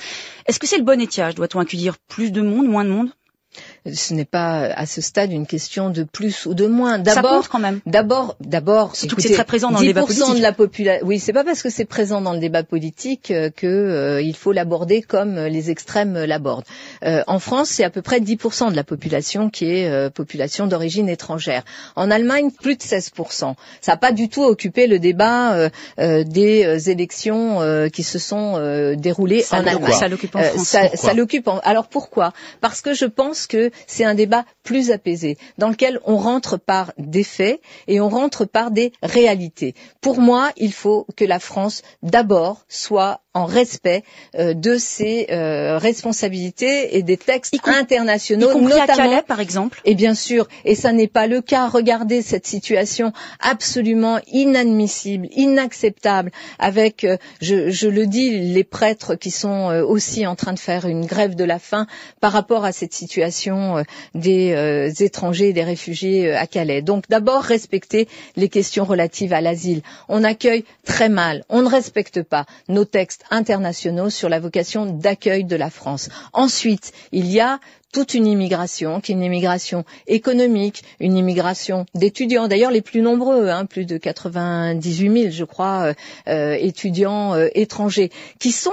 Est-ce 0.48 0.60
que 0.60 0.68
c'est 0.68 0.78
le 0.78 0.84
bon 0.84 1.00
étiage? 1.00 1.36
Doit-on 1.36 1.60
accueillir 1.60 1.98
plus 2.08 2.32
de 2.32 2.42
monde, 2.42 2.68
moins 2.68 2.84
de 2.84 2.90
monde? 2.90 3.10
Ce 3.92 4.14
n'est 4.14 4.26
pas 4.26 4.66
à 4.66 4.86
ce 4.86 5.02
stade 5.02 5.32
une 5.32 5.48
question 5.48 5.90
de 5.90 6.04
plus 6.04 6.46
ou 6.46 6.54
de 6.54 6.68
moins. 6.68 7.00
D'abord, 7.00 7.50
quand 7.50 7.60
même. 7.60 7.80
D'abord, 7.86 8.36
d'abord, 8.40 8.96
surtout 8.96 9.16
que 9.16 9.22
c'est 9.24 9.34
très 9.34 9.46
présent 9.46 9.72
dans 9.72 9.80
le 9.80 9.88
débat 9.88 10.02
politique. 10.02 10.36
de 10.36 10.42
la 10.42 10.54
population. 10.54 11.08
Oui, 11.08 11.20
c'est 11.20 11.34
pas 11.34 11.44
parce 11.44 11.64
que 11.64 11.70
c'est 11.70 11.86
présent 11.86 12.22
dans 12.22 12.34
le 12.34 12.40
débat 12.40 12.64
politique 12.64 13.32
euh, 13.32 13.50
que 13.50 13.68
euh, 13.68 14.22
il 14.22 14.36
faut 14.36 14.52
l'aborder 14.52 15.02
comme 15.02 15.36
les 15.36 15.72
extrêmes 15.72 16.14
l'abordent. 16.26 16.66
Euh, 17.04 17.24
en 17.26 17.40
France, 17.40 17.70
c'est 17.70 17.84
à 17.84 17.90
peu 17.90 18.04
près 18.04 18.20
10% 18.20 18.72
de 18.72 18.76
la 18.76 18.84
population 18.84 19.50
qui 19.50 19.66
est 19.66 20.10
population 20.12 20.68
d'origine 20.68 21.10
étrangère. 21.10 21.64
En 21.96 22.12
Allemagne, 22.12 22.52
plus 22.52 22.76
de 22.76 22.82
16%. 22.82 23.56
Ça 23.82 23.92
n'a 23.92 23.98
pas 23.98 24.12
du 24.12 24.30
tout 24.30 24.44
occupé 24.44 24.88
le 24.88 25.00
débat 25.00 25.70
des 25.98 26.90
élections 26.90 27.90
qui 27.92 28.04
se 28.04 28.20
sont 28.20 28.96
déroulées 28.96 29.44
en 29.52 29.66
Allemagne. 29.66 29.94
Ça 29.94 30.08
l'occupe 30.08 30.36
en 30.36 30.42
France. 30.42 30.78
ça 30.94 31.14
l'occupe. 31.14 31.50
Alors 31.64 31.88
pourquoi? 31.88 32.34
Parce 32.62 32.82
que 32.82 32.94
je 32.94 33.06
pense 33.06 33.48
que 33.48 33.71
c'est 33.88 34.04
un 34.04 34.16
débat 34.16 34.46
plus 34.64 34.92
apaisé, 34.92 35.38
dans 35.58 35.70
lequel 35.70 36.00
on 36.06 36.18
rentre 36.18 36.58
par 36.58 36.94
des 36.98 37.24
faits 37.24 37.62
et 37.88 38.02
on 38.02 38.10
rentre 38.10 38.46
par 38.46 38.72
des 38.72 38.92
réalités. 39.02 39.76
Pour 40.02 40.20
moi, 40.20 40.52
il 40.58 40.74
faut 40.74 41.08
que 41.16 41.26
la 41.26 41.40
France, 41.40 41.82
d'abord, 42.04 42.66
soit 42.68 43.21
en 43.34 43.46
respect 43.46 44.04
euh, 44.38 44.54
de 44.54 44.78
ses 44.78 45.28
euh, 45.32 45.78
responsabilités 45.78 46.98
et 46.98 47.04
des 47.04 47.18
textes 47.18 47.56
internationaux, 47.66 48.52
y 48.52 48.62
notamment 48.62 48.84
à 48.84 48.88
Calais, 48.88 49.24
par 49.26 49.40
exemple. 49.40 49.80
Et 49.86 49.96
bien 49.96 50.16
sûr, 50.16 50.48
et 50.66 50.76
ça 50.76 50.92
n'est 50.92 51.08
pas 51.08 51.28
le 51.28 51.42
cas. 51.42 51.70
Regardez 51.70 52.22
cette 52.22 52.46
situation 52.46 53.14
absolument 53.40 54.20
inadmissible, 54.28 55.28
inacceptable, 55.32 56.32
avec, 56.60 57.06
euh, 57.06 57.18
je, 57.42 57.70
je, 57.70 57.88
le 57.88 58.06
dis, 58.06 58.38
les 58.54 58.64
prêtres 58.66 59.16
qui 59.16 59.32
sont 59.32 59.68
aussi 59.88 60.28
en 60.28 60.36
train 60.36 60.54
de 60.54 60.60
faire 60.60 60.86
une 60.86 61.06
grève 61.06 61.36
de 61.36 61.44
la 61.44 61.60
faim 61.60 61.88
par 62.20 62.34
rapport 62.34 62.66
à 62.66 62.72
cette 62.72 62.94
situation 62.94 63.84
des 64.16 64.94
étrangers 65.00 65.50
et 65.50 65.54
des 65.54 65.64
réfugiés 65.64 66.34
à 66.34 66.48
Calais. 66.48 66.82
Donc 66.82 67.06
d'abord 67.10 67.44
respecter 67.44 68.08
les 68.36 68.50
questions 68.50 68.86
relatives 68.86 69.34
à 69.34 69.42
l'asile. 69.42 69.82
On 70.10 70.24
accueille 70.24 70.66
très 70.86 71.10
mal, 71.10 71.44
on 71.50 71.62
ne 71.62 71.70
respecte 71.70 72.24
pas 72.24 72.46
nos 72.68 72.86
textes 72.86 73.21
internationaux 73.30 74.10
sur 74.10 74.30
la 74.30 74.40
vocation 74.40 74.86
d'accueil 74.86 75.44
de 75.44 75.56
la 75.56 75.70
France. 75.70 76.10
Ensuite, 76.34 76.92
il 77.12 77.28
y 77.28 77.40
a 77.40 77.60
toute 77.92 78.14
une 78.14 78.26
immigration, 78.26 79.02
qui 79.02 79.12
est 79.12 79.16
une 79.16 79.24
immigration 79.24 79.84
économique, 80.08 80.84
une 81.00 81.18
immigration 81.18 81.86
d'étudiants, 81.94 82.48
d'ailleurs 82.48 82.72
les 82.72 82.82
plus 82.82 83.02
nombreux, 83.02 83.50
hein, 83.50 83.66
plus 83.66 83.86
de 83.86 83.98
98 83.98 85.22
000, 85.22 85.32
je 85.32 85.44
crois, 85.44 85.82
euh, 85.88 85.94
euh, 86.28 86.58
étudiants 86.60 87.34
euh, 87.36 87.48
étrangers, 87.54 88.12
qui 88.40 88.52
sont 88.52 88.72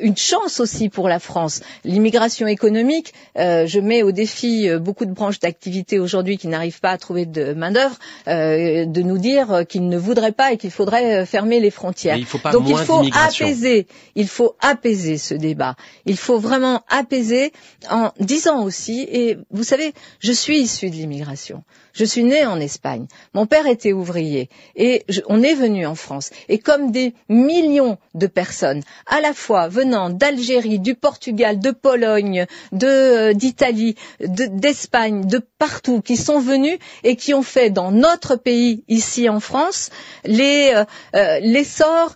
une 0.00 0.16
chance 0.16 0.60
aussi 0.60 0.88
pour 0.88 1.08
la 1.08 1.18
France. 1.18 1.60
L'immigration 1.84 2.46
économique, 2.46 3.12
je 3.36 3.80
mets 3.80 4.02
au 4.02 4.12
défi 4.12 4.68
beaucoup 4.78 5.04
de 5.04 5.12
branches 5.12 5.40
d'activité 5.40 5.98
aujourd'hui 5.98 6.38
qui 6.38 6.48
n'arrivent 6.48 6.80
pas 6.80 6.90
à 6.90 6.98
trouver 6.98 7.26
de 7.26 7.52
main 7.54 7.70
d'œuvre, 7.72 7.96
de 8.26 9.02
nous 9.02 9.18
dire 9.18 9.64
qu'ils 9.68 9.88
ne 9.88 9.98
voudraient 9.98 10.32
pas 10.32 10.52
et 10.52 10.56
qu'il 10.56 10.70
faudrait 10.70 11.26
fermer 11.26 11.60
les 11.60 11.70
frontières. 11.70 12.18
Donc 12.52 12.68
il 12.68 12.76
faut 12.76 13.02
apaiser, 13.12 13.86
il 14.14 14.28
faut 14.28 14.54
apaiser 14.60 15.18
ce 15.18 15.34
débat. 15.34 15.74
Il 16.06 16.16
faut 16.16 16.38
vraiment 16.38 16.82
apaiser 16.88 17.52
en 17.90 18.10
disant 18.20 18.51
aussi, 18.60 19.06
et 19.10 19.38
vous 19.50 19.64
savez, 19.64 19.92
je 20.20 20.32
suis 20.32 20.60
issue 20.60 20.90
de 20.90 20.94
l'immigration. 20.94 21.64
Je 21.92 22.04
suis 22.04 22.24
née 22.24 22.46
en 22.46 22.58
Espagne. 22.60 23.06
Mon 23.34 23.46
père 23.46 23.66
était 23.66 23.92
ouvrier 23.92 24.48
et 24.76 25.04
on 25.26 25.42
est 25.42 25.54
venu 25.54 25.86
en 25.86 25.94
France. 25.94 26.30
Et 26.48 26.58
comme 26.58 26.90
des 26.90 27.14
millions 27.28 27.98
de 28.14 28.26
personnes, 28.26 28.82
à 29.06 29.20
la 29.20 29.32
fois 29.34 29.68
venant 29.68 30.10
d'Algérie, 30.10 30.78
du 30.78 30.94
Portugal, 30.94 31.60
de 31.60 31.70
Pologne, 31.70 32.46
euh, 32.82 33.32
d'Italie, 33.34 33.94
d'Espagne, 34.20 35.26
de, 35.26 35.40
partout, 35.58 36.00
qui 36.00 36.16
sont 36.16 36.38
venus 36.40 36.78
et 37.04 37.16
qui 37.16 37.34
ont 37.34 37.42
fait 37.42 37.70
dans 37.70 37.90
notre 37.90 38.36
pays, 38.36 38.84
ici 38.88 39.28
en 39.28 39.40
France, 39.40 39.90
euh, 40.28 40.84
euh, 41.14 41.38
l'essor, 41.40 42.14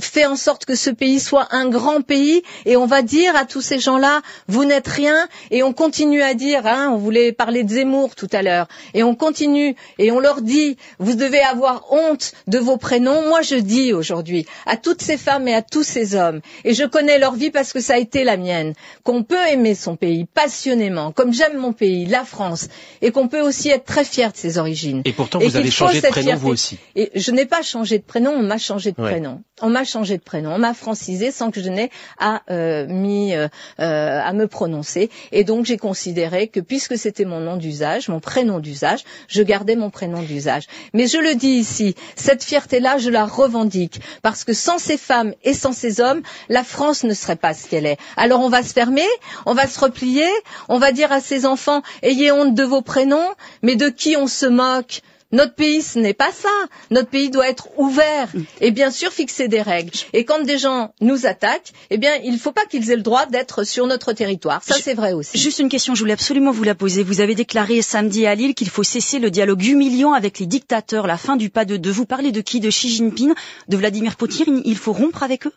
fait 0.00 0.26
en 0.26 0.36
sorte 0.36 0.64
que 0.64 0.74
ce 0.74 0.90
pays 0.90 1.20
soit 1.20 1.48
un 1.50 1.68
grand 1.68 2.02
pays. 2.02 2.42
Et 2.66 2.76
on 2.76 2.86
va 2.86 3.02
dire 3.02 3.36
à 3.36 3.44
tous 3.44 3.60
ces 3.60 3.78
gens-là, 3.78 4.22
vous 4.48 4.64
n'êtes 4.64 4.88
rien. 4.88 5.28
Et 5.50 5.62
on 5.62 5.72
continue 5.72 6.22
à 6.22 6.34
dire, 6.34 6.66
hein, 6.66 6.90
on 6.92 6.96
voulait 6.96 7.32
parler 7.32 7.62
de 7.64 7.70
Zemmour 7.70 8.14
tout 8.14 8.28
à 8.32 8.42
l'heure, 8.42 8.68
continue 9.14 9.74
et 9.98 10.10
on 10.10 10.20
leur 10.20 10.42
dit 10.42 10.76
vous 10.98 11.14
devez 11.14 11.40
avoir 11.40 11.92
honte 11.92 12.32
de 12.46 12.58
vos 12.58 12.76
prénoms, 12.76 13.28
moi 13.28 13.42
je 13.42 13.56
dis 13.56 13.92
aujourd'hui 13.92 14.46
à 14.66 14.76
toutes 14.76 15.02
ces 15.02 15.16
femmes 15.16 15.48
et 15.48 15.54
à 15.54 15.62
tous 15.62 15.82
ces 15.82 16.14
hommes, 16.14 16.40
et 16.64 16.74
je 16.74 16.84
connais 16.84 17.18
leur 17.18 17.34
vie 17.34 17.50
parce 17.50 17.72
que 17.72 17.80
ça 17.80 17.94
a 17.94 17.98
été 17.98 18.24
la 18.24 18.36
mienne, 18.36 18.74
qu'on 19.02 19.22
peut 19.22 19.46
aimer 19.50 19.74
son 19.74 19.96
pays 19.96 20.24
passionnément, 20.24 21.12
comme 21.12 21.32
j'aime 21.32 21.56
mon 21.58 21.72
pays, 21.72 22.06
la 22.06 22.24
France, 22.24 22.68
et 23.00 23.10
qu'on 23.10 23.28
peut 23.28 23.40
aussi 23.40 23.68
être 23.68 23.84
très 23.84 24.04
fier 24.04 24.32
de 24.32 24.36
ses 24.36 24.58
origines. 24.58 25.02
Et 25.04 25.12
pourtant 25.12 25.38
vous 25.38 25.56
avez 25.56 25.70
changé 25.70 26.00
de 26.00 26.06
prénom 26.06 26.36
vous 26.36 26.48
aussi. 26.50 26.78
Et 26.96 27.10
je 27.14 27.30
n'ai 27.30 27.46
pas 27.46 27.62
changé 27.62 27.98
de 27.98 28.04
prénom, 28.04 28.30
on 28.32 28.42
m'a 28.42 28.58
changé 28.58 28.90
de 28.90 28.96
prénom. 28.96 29.42
On 29.60 29.70
m'a 29.70 29.84
changé 29.84 30.16
de 30.16 30.22
prénom, 30.22 30.52
on 30.54 30.58
m'a 30.58 30.74
francisé 30.74 31.30
sans 31.30 31.50
que 31.50 31.62
je 31.62 31.68
n'ai 31.68 31.90
à 32.18 32.42
euh, 32.50 32.86
mis, 32.88 33.34
euh, 33.34 33.46
euh, 33.80 34.20
à 34.20 34.32
me 34.32 34.46
prononcer. 34.48 35.08
Et 35.30 35.44
donc 35.44 35.66
j'ai 35.66 35.76
considéré 35.76 36.48
que 36.48 36.58
puisque 36.60 36.98
c'était 36.98 37.24
mon 37.24 37.40
nom 37.40 37.56
d'usage, 37.56 38.08
mon 38.08 38.18
prénom 38.20 38.58
d'usage, 38.58 39.01
je 39.28 39.42
gardais 39.42 39.76
mon 39.76 39.90
prénom 39.90 40.22
d'usage. 40.22 40.64
Mais 40.94 41.06
je 41.06 41.18
le 41.18 41.34
dis 41.34 41.48
ici, 41.58 41.94
cette 42.16 42.44
fierté-là, 42.44 42.98
je 42.98 43.10
la 43.10 43.24
revendique, 43.26 44.00
parce 44.22 44.44
que 44.44 44.52
sans 44.52 44.78
ces 44.78 44.98
femmes 44.98 45.34
et 45.44 45.54
sans 45.54 45.72
ces 45.72 46.00
hommes, 46.00 46.22
la 46.48 46.64
France 46.64 47.04
ne 47.04 47.14
serait 47.14 47.36
pas 47.36 47.54
ce 47.54 47.66
qu'elle 47.68 47.86
est. 47.86 47.98
Alors 48.16 48.40
on 48.40 48.48
va 48.48 48.62
se 48.62 48.72
fermer, 48.72 49.06
on 49.46 49.54
va 49.54 49.66
se 49.66 49.78
replier, 49.80 50.28
on 50.68 50.78
va 50.78 50.92
dire 50.92 51.12
à 51.12 51.20
ces 51.20 51.46
enfants, 51.46 51.82
ayez 52.02 52.32
honte 52.32 52.54
de 52.54 52.64
vos 52.64 52.82
prénoms, 52.82 53.28
mais 53.62 53.76
de 53.76 53.88
qui 53.88 54.16
on 54.16 54.26
se 54.26 54.46
moque? 54.46 55.02
Notre 55.32 55.54
pays, 55.54 55.82
ce 55.82 55.98
n'est 55.98 56.14
pas 56.14 56.30
ça. 56.30 56.48
Notre 56.90 57.08
pays 57.08 57.30
doit 57.30 57.48
être 57.48 57.68
ouvert 57.78 58.28
et 58.60 58.70
bien 58.70 58.90
sûr 58.90 59.10
fixer 59.12 59.48
des 59.48 59.62
règles. 59.62 59.92
Et 60.12 60.24
quand 60.24 60.42
des 60.44 60.58
gens 60.58 60.94
nous 61.00 61.26
attaquent, 61.26 61.72
eh 61.90 61.98
bien, 61.98 62.12
il 62.22 62.32
ne 62.32 62.38
faut 62.38 62.52
pas 62.52 62.66
qu'ils 62.66 62.90
aient 62.90 62.96
le 62.96 63.02
droit 63.02 63.26
d'être 63.26 63.64
sur 63.64 63.86
notre 63.86 64.12
territoire. 64.12 64.62
Ça, 64.62 64.76
c'est 64.80 64.94
vrai 64.94 65.12
aussi. 65.12 65.38
Juste 65.38 65.58
une 65.58 65.68
question, 65.68 65.94
je 65.94 66.00
voulais 66.00 66.12
absolument 66.12 66.50
vous 66.50 66.64
la 66.64 66.74
poser. 66.74 67.02
Vous 67.02 67.20
avez 67.20 67.34
déclaré 67.34 67.82
samedi 67.82 68.26
à 68.26 68.34
Lille 68.34 68.54
qu'il 68.54 68.68
faut 68.68 68.82
cesser 68.82 69.18
le 69.18 69.30
dialogue 69.30 69.64
humiliant 69.64 70.12
avec 70.12 70.38
les 70.38 70.46
dictateurs, 70.46 71.06
la 71.06 71.16
fin 71.16 71.36
du 71.36 71.50
pas 71.50 71.64
de 71.64 71.76
deux. 71.76 71.90
Vous 71.90 72.06
parlez 72.06 72.32
de 72.32 72.40
qui? 72.40 72.60
De 72.60 72.68
Xi 72.68 72.90
Jinping, 72.90 73.32
de 73.68 73.76
Vladimir 73.76 74.16
Poutine? 74.16 74.60
Il 74.64 74.76
faut 74.76 74.92
rompre 74.92 75.22
avec 75.22 75.46
eux? 75.46 75.52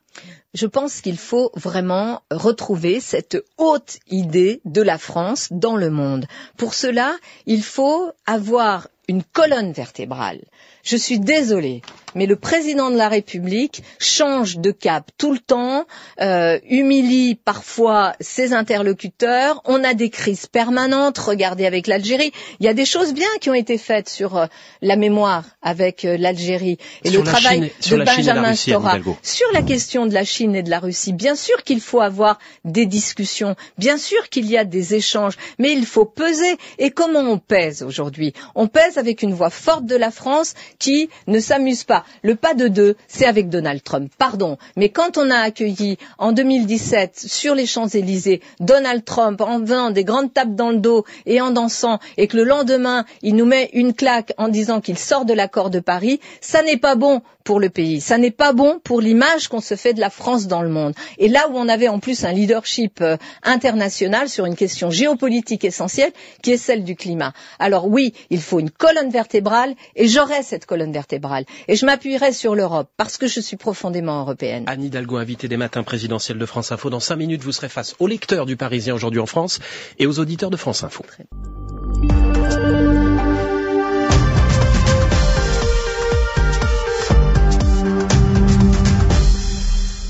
Je 0.54 0.68
pense 0.68 1.02
qu'il 1.02 1.18
faut 1.18 1.52
vraiment 1.56 2.22
retrouver 2.32 3.02
cette 3.02 3.38
haute 3.58 3.98
idée 4.10 4.62
de 4.64 4.82
la 4.82 4.98
France 4.98 5.50
dans 5.52 5.76
le 5.76 5.90
monde. 5.90 6.28
Pour 6.58 6.74
cela, 6.74 7.18
il 7.46 7.62
faut 7.62 8.10
avoir 8.26 8.88
une 9.08 9.24
colonne 9.24 9.72
vertébrale. 9.72 10.42
Je 10.86 10.98
suis 10.98 11.20
désolée, 11.20 11.82
mais 12.14 12.28
le 12.28 12.36
président 12.36 12.92
de 12.92 12.96
la 12.96 13.10
République 13.10 13.82
change 14.00 14.58
de 14.58 14.70
cap 14.70 15.10
tout 15.18 15.34
le 15.34 15.40
temps, 15.40 15.86
euh, 16.22 16.60
humilie 16.70 17.36
parfois 17.36 18.14
ses 18.20 18.54
interlocuteurs. 18.54 19.62
On 19.66 19.84
a 19.84 19.96
des 19.96 20.12
crises 20.12 20.46
permanentes. 20.46 21.18
Regardez 21.18 21.66
avec 21.66 21.88
l'Algérie, 21.88 22.32
il 22.60 22.68
y 22.68 22.70
a 22.70 22.76
des 22.76 22.86
choses 22.86 23.14
bien 23.14 23.28
qui 23.42 23.50
ont 23.50 23.56
été 23.56 23.80
faites 23.80 24.10
sur 24.10 24.38
euh, 24.38 24.46
la 24.84 24.96
mémoire 24.96 25.44
avec 25.64 26.06
euh, 26.06 26.18
l'Algérie 26.18 26.78
et 27.04 27.10
le 27.10 27.24
travail 27.24 27.72
de 27.90 27.98
Benjamin 28.04 28.56
Stora 28.56 28.98
sur 29.24 29.52
la 29.54 29.64
question 29.64 30.06
de 30.06 30.14
la 30.14 30.24
Chine 30.24 30.56
et 30.56 30.62
de 30.64 30.70
la 30.70 30.80
Russie. 30.80 31.14
Bien 31.14 31.36
sûr 31.36 31.64
qu'il 31.64 31.82
faut 31.82 32.02
avoir 32.02 32.38
des 32.64 32.86
discussions, 32.86 33.56
bien 33.80 33.98
sûr 33.98 34.30
qu'il 34.30 34.46
y 34.46 34.56
a 34.58 34.66
des 34.66 34.94
échanges, 34.94 35.34
mais 35.58 35.74
il 35.74 35.86
faut 35.88 36.06
peser. 36.06 36.58
Et 36.78 36.92
comment 36.92 37.22
on 37.22 37.40
pèse 37.40 37.82
aujourd'hui? 37.82 38.34
On 38.54 38.68
pèse 38.68 39.00
avec 39.00 39.24
une 39.24 39.34
voix 39.34 39.50
forte 39.50 39.86
de 39.86 39.96
la 39.96 40.12
France 40.12 40.54
qui 40.80 41.10
ne 41.28 41.40
s'amuse 41.40 41.84
pas 41.84 42.06
le 42.24 42.36
pas 42.36 42.54
de 42.54 42.68
deux, 42.68 42.96
c'est 43.08 43.26
avec 43.26 43.50
Donald 43.50 43.84
Trump. 43.84 44.12
Pardon, 44.18 44.58
mais 44.76 44.90
quand 44.90 45.18
on 45.18 45.30
a 45.30 45.38
accueilli 45.38 45.98
en 46.18 46.32
2017 46.32 47.18
sur 47.28 47.56
les 47.56 47.66
Champs-Élysées 47.66 48.42
Donald 48.60 49.04
Trump 49.06 49.42
en 49.42 49.60
faisant 49.62 49.92
des 49.92 50.04
grandes 50.04 50.34
tapes 50.34 50.56
dans 50.56 50.72
le 50.72 50.78
dos 50.78 51.06
et 51.26 51.42
en 51.42 51.52
dansant, 51.52 52.00
et 52.18 52.28
que 52.28 52.38
le 52.38 52.44
lendemain 52.44 53.06
il 53.22 53.36
nous 53.36 53.46
met 53.46 53.70
une 53.74 53.94
claque 53.94 54.34
en 54.38 54.48
disant 54.48 54.82
qu'il 54.82 54.98
sort 54.98 55.26
de 55.26 55.34
l'accord 55.34 55.70
de 55.70 55.80
Paris, 55.80 56.20
ça 56.42 56.64
n'est 56.64 56.78
pas 56.78 56.96
bon 56.96 57.22
pour 57.46 57.60
le 57.60 57.70
pays, 57.70 58.02
ça 58.02 58.18
n'est 58.18 58.32
pas 58.32 58.54
bon 58.54 58.80
pour 58.84 59.02
l'image 59.02 59.48
qu'on 59.50 59.62
se 59.62 59.76
fait 59.76 59.94
de 59.94 60.00
la 60.00 60.10
France 60.10 60.48
dans 60.48 60.64
le 60.64 60.70
monde. 60.70 60.96
Et 61.20 61.28
là 61.30 61.48
où 61.50 61.54
on 61.56 61.70
avait 61.70 61.88
en 61.88 62.00
plus 62.00 62.26
un 62.26 62.32
leadership 62.32 63.00
euh, 63.02 63.18
international 63.44 64.30
sur 64.30 64.46
une 64.48 64.56
question 64.56 64.90
géopolitique 64.90 65.64
essentielle, 65.64 66.12
qui 66.42 66.52
est 66.52 66.58
celle 66.58 66.84
du 66.84 66.96
climat. 66.96 67.34
Alors 67.60 67.88
oui, 67.88 68.14
il 68.32 68.42
faut 68.42 68.60
une 68.60 68.72
colonne 68.72 69.12
vertébrale, 69.12 69.76
et 69.96 70.08
j'aurai 70.08 70.42
cette 70.42 70.65
colonne 70.66 70.92
vertébrale. 70.92 71.46
Et 71.68 71.76
je 71.76 71.86
m'appuierai 71.86 72.32
sur 72.34 72.56
l'Europe, 72.56 72.90
parce 72.98 73.18
que 73.18 73.28
je 73.28 73.40
suis 73.40 73.58
profondément 73.58 74.22
européenne. 74.22 74.64
Anne 74.68 74.84
Hidalgo, 74.84 75.18
invitée 75.18 75.48
des 75.48 75.58
matins 75.58 75.84
présidentiels 75.84 76.38
de 76.38 76.46
France 76.46 76.72
Info. 76.72 76.90
Dans 76.90 77.00
cinq 77.00 77.18
minutes, 77.18 77.44
vous 77.44 77.52
serez 77.52 77.70
face 77.70 77.96
aux 78.00 78.08
lecteurs 78.08 78.46
du 78.46 78.58
Parisien 78.58 78.94
aujourd'hui 78.96 79.20
en 79.20 79.26
France 79.26 79.60
et 80.00 80.08
aux 80.08 80.20
auditeurs 80.20 80.50
de 80.50 80.58
France 80.58 80.84
Info. 80.84 81.04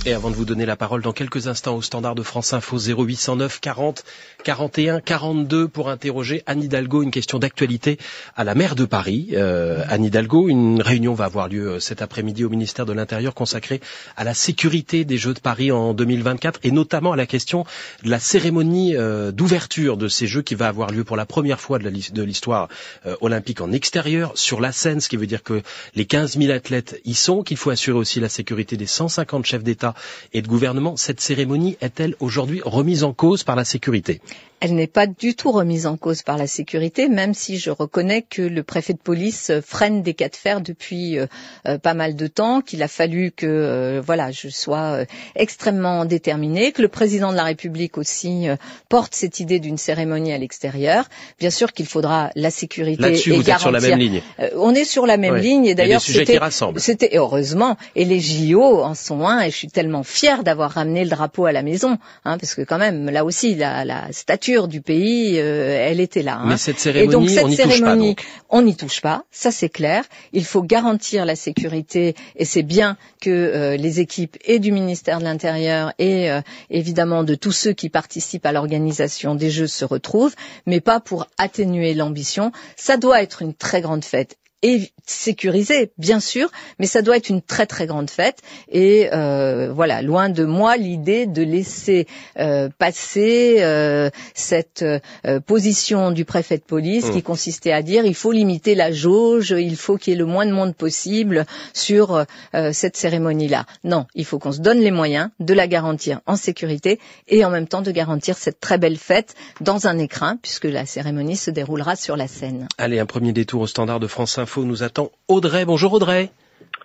Et 0.08 0.14
avant 0.14 0.30
de 0.30 0.36
vous 0.36 0.46
donner 0.46 0.68
la 0.68 0.76
parole 0.76 1.02
dans 1.02 1.14
quelques 1.14 1.48
instants 1.48 1.76
au 1.76 1.82
standard 1.82 2.14
de 2.14 2.22
France 2.22 2.54
Info 2.54 2.78
0809 2.78 3.60
40 3.60 4.04
41 4.44 5.00
42 5.02 5.68
pour 5.68 5.90
interroger 5.90 6.44
Anne 6.46 6.62
Hidalgo, 6.62 7.02
une 7.02 7.10
question 7.10 7.40
d'actualité 7.40 7.98
à 8.36 8.44
la 8.44 8.54
maire 8.54 8.76
de 8.76 8.86
Paris. 8.86 9.30
Euh, 9.34 9.84
Anne 9.90 10.04
Hidalgo, 10.04 10.48
une 10.48 10.80
réunion 10.84 11.16
va 11.16 11.26
avoir 11.26 11.48
lieu 11.50 11.68
euh, 11.72 11.80
cet 11.80 12.04
après-midi 12.04 12.44
au 12.44 12.50
ministère 12.50 12.86
de 12.86 12.94
l'Intérieur 12.94 13.34
consacrée 13.34 13.82
à 14.16 14.24
la 14.24 14.36
sécurité 14.36 15.06
des 15.06 15.18
Jeux 15.18 15.34
de 15.34 15.40
Paris 15.40 15.72
en 15.72 15.96
2024 15.96 16.60
et 16.62 16.70
notamment 16.70 17.14
à 17.14 17.16
la 17.16 17.26
question 17.26 17.66
de 18.04 18.12
la 18.12 18.20
cérémonie 18.20 18.96
euh, 18.96 19.32
d'ouverture 19.32 19.98
de 19.98 20.08
ces 20.08 20.28
Jeux 20.28 20.44
qui 20.44 20.54
va 20.54 20.68
avoir 20.68 20.92
lieu 20.92 21.04
pour 21.04 21.18
la 21.18 21.26
première 21.26 21.60
fois 21.60 21.80
de 21.80 22.22
l'histoire 22.22 22.70
euh, 23.08 23.16
olympique 23.22 23.60
en 23.60 23.72
extérieur 23.72 24.34
sur 24.36 24.62
la 24.62 24.72
scène, 24.72 25.02
ce 25.02 25.10
qui 25.10 25.18
veut 25.18 25.26
dire 25.26 25.42
que 25.42 25.64
les 25.96 26.06
15 26.06 26.38
000 26.38 26.52
athlètes 26.54 27.02
y 27.06 27.16
sont, 27.16 27.42
qu'il 27.42 27.58
faut 27.58 27.72
assurer 27.72 27.98
aussi 27.98 28.20
la 28.20 28.30
sécurité 28.30 28.78
des 28.78 28.86
150 28.86 29.44
chefs 29.44 29.64
d'État 29.64 29.95
et 30.34 30.42
de 30.42 30.48
gouvernement. 30.48 30.98
Cette 30.98 31.22
cérémonie 31.22 31.78
est-elle 31.82 32.16
aujourd'hui 32.20 32.62
remise 32.64 33.04
en 33.04 33.14
cause 33.14 33.44
par 33.44 33.56
la 33.56 33.66
sécurité? 33.66 34.22
Elle 34.62 34.76
n'est 34.76 34.88
pas 34.88 35.06
du 35.06 35.36
tout 35.36 35.52
remise 35.52 35.86
en 35.86 35.98
cause 35.98 36.22
par 36.24 36.38
la 36.38 36.48
sécurité, 36.48 37.10
même 37.10 37.34
si 37.34 37.60
je 37.60 37.70
reconnais 37.70 38.22
que 38.22 38.42
le 38.42 38.64
préfet 38.64 38.94
de 38.94 38.98
police 39.00 39.52
freine 39.66 40.02
des 40.02 40.14
cas 40.14 40.30
de 40.30 40.36
fer 40.36 40.62
depuis 40.62 41.20
euh, 41.20 41.28
euh, 41.68 41.78
pas 41.78 41.94
mal 41.94 42.16
de 42.16 42.28
temps, 42.28 42.62
qu'il 42.62 42.82
a 42.82 42.88
fallu 42.88 43.32
que 43.32 43.46
euh, 43.46 44.02
voilà, 44.04 44.32
je 44.32 44.48
sois 44.48 45.00
extrêmement 45.36 46.06
déterminée, 46.06 46.72
que 46.72 46.82
le 46.82 46.88
président 46.88 47.32
de 47.32 47.38
la 47.38 47.44
République 47.44 47.98
aussi 47.98 48.48
porte 48.90 49.14
cette 49.14 49.40
idée 49.40 49.60
d'une 49.60 49.78
cérémonie 49.78 50.32
à 50.34 50.38
l'extérieur. 50.38 51.06
Bien 51.40 51.50
sûr 51.50 51.74
qu'il 51.74 51.86
faudra 51.86 52.32
la 52.36 52.50
sécurité 52.50 53.02
Là-dessus, 53.02 53.34
et 53.34 53.38
vous 53.38 53.44
garantir. 53.44 53.76
Êtes 53.76 53.82
sur 53.82 53.90
la 53.90 53.98
même 53.98 54.00
ligne. 54.00 54.22
on 54.56 54.74
est 54.74 54.86
sur 54.86 55.06
la 55.06 55.18
même 55.18 55.36
ligne 55.36 55.66
et 55.66 55.76
d'ailleurs 55.76 56.02
c'était, 56.02 56.40
c'était 56.78 57.18
heureusement 57.18 57.78
et 57.96 58.06
les 58.06 58.20
JO 58.20 58.82
en 58.84 58.96
sont 58.96 59.28
un 59.28 59.42
et 59.42 59.52
je 59.52 59.56
suis 59.56 59.68
tellement 59.68 60.04
fière 60.04 60.44
d'avoir 60.44 60.72
ramené 60.72 61.04
le 61.04 61.10
drapeau 61.10 61.46
à 61.46 61.52
la 61.52 61.62
maison, 61.64 61.98
hein, 62.24 62.38
parce 62.38 62.56
que 62.56 62.62
quand 62.62 62.78
même 62.78 63.10
là 63.10 63.26
aussi 63.26 63.56
la, 63.56 63.84
la 63.86 64.12
statue 64.12 64.45
du 64.68 64.82
pays, 64.82 65.40
euh, 65.40 65.88
elle 65.90 66.00
était 66.00 66.22
là. 66.22 66.38
Hein. 66.38 66.46
Mais 66.48 66.58
cette 66.58 66.80
cérémonie, 66.80 67.08
et 67.08 67.12
donc 67.12 67.30
cette 67.30 67.46
on 67.46 67.52
cérémonie, 67.52 68.16
touche 68.16 68.26
pas, 68.26 68.32
on 68.50 68.62
n'y 68.62 68.76
touche 68.76 69.02
pas. 69.02 69.24
Ça 69.32 69.52
c'est 69.52 69.70
clair. 69.70 70.04
Il 70.34 70.46
faut 70.46 70.62
garantir 70.62 71.26
la 71.26 71.36
sécurité 71.36 72.16
et 72.36 72.46
c'est 72.46 72.64
bien 72.64 72.98
que 73.22 73.30
euh, 73.30 73.78
les 73.78 74.00
équipes 74.00 74.38
et 74.46 74.60
du 74.60 74.72
ministère 74.72 75.20
de 75.20 75.24
l'Intérieur 75.24 75.94
et 75.98 76.30
euh, 76.30 76.42
évidemment 76.70 77.24
de 77.24 77.36
tous 77.36 77.52
ceux 77.52 77.74
qui 77.74 77.90
participent 77.90 78.46
à 78.46 78.52
l'organisation 78.52 79.36
des 79.36 79.50
Jeux 79.50 79.68
se 79.68 79.86
retrouvent, 79.86 80.36
mais 80.66 80.80
pas 80.80 81.00
pour 81.00 81.28
atténuer 81.38 81.94
l'ambition. 81.94 82.52
Ça 82.76 82.98
doit 82.98 83.22
être 83.24 83.42
une 83.42 83.54
très 83.54 83.82
grande 83.82 84.06
fête 84.06 84.38
et 84.66 84.92
sécurisé, 85.06 85.92
bien 86.00 86.20
sûr, 86.20 86.50
mais 86.80 86.88
ça 86.88 87.04
doit 87.04 87.18
être 87.18 87.30
une 87.30 87.44
très 87.44 87.68
très 87.68 87.86
grande 87.86 88.10
fête. 88.10 88.40
Et 88.72 89.10
euh, 89.14 89.72
voilà, 89.72 90.02
loin 90.02 90.30
de 90.30 90.44
moi 90.44 90.76
l'idée 90.76 91.28
de 91.28 91.44
laisser 91.44 92.08
euh, 92.40 92.70
passer 92.80 93.58
euh, 93.60 94.10
cette 94.34 94.82
euh, 94.82 95.40
position 95.40 96.10
du 96.10 96.26
préfet 96.26 96.58
de 96.58 96.64
police 96.64 97.12
qui 97.12 97.20
mmh. 97.20 97.22
consistait 97.22 97.72
à 97.74 97.84
dire 97.84 98.06
il 98.08 98.16
faut 98.16 98.32
limiter 98.32 98.74
la 98.74 98.92
jauge, 98.92 99.52
il 99.56 99.76
faut 99.76 99.98
qu'il 99.98 100.14
y 100.14 100.16
ait 100.16 100.20
le 100.20 100.26
moins 100.26 100.48
de 100.48 100.52
monde 100.52 100.74
possible 100.76 101.46
sur 101.74 102.26
euh, 102.56 102.72
cette 102.74 102.98
cérémonie-là. 102.98 103.68
Non, 103.84 104.08
il 104.16 104.26
faut 104.26 104.40
qu'on 104.40 104.52
se 104.52 104.62
donne 104.62 104.80
les 104.80 104.90
moyens 104.90 105.30
de 105.40 105.54
la 105.54 105.68
garantir 105.68 106.22
en 106.26 106.38
sécurité 106.38 107.00
et 107.28 107.46
en 107.46 107.52
même 107.52 107.68
temps 107.68 107.84
de 107.84 107.92
garantir 107.92 108.36
cette 108.36 108.60
très 108.60 108.80
belle 108.80 108.98
fête 108.98 109.36
dans 109.62 109.86
un 109.86 110.00
écrin, 110.00 110.38
puisque 110.42 110.66
la 110.66 110.88
cérémonie 110.88 111.38
se 111.38 111.52
déroulera 111.52 111.96
sur 111.96 112.18
la 112.18 112.28
scène. 112.28 112.68
Allez, 112.80 112.98
un 112.98 113.06
premier 113.06 113.32
détour 113.32 113.62
au 113.62 113.68
standard 113.68 114.00
de 114.00 114.08
France 114.08 114.40
Info 114.40 114.55
nous 114.64 114.84
attend 114.84 115.10
Audrey. 115.28 115.66
Bonjour 115.66 115.94
Audrey. 115.94 116.30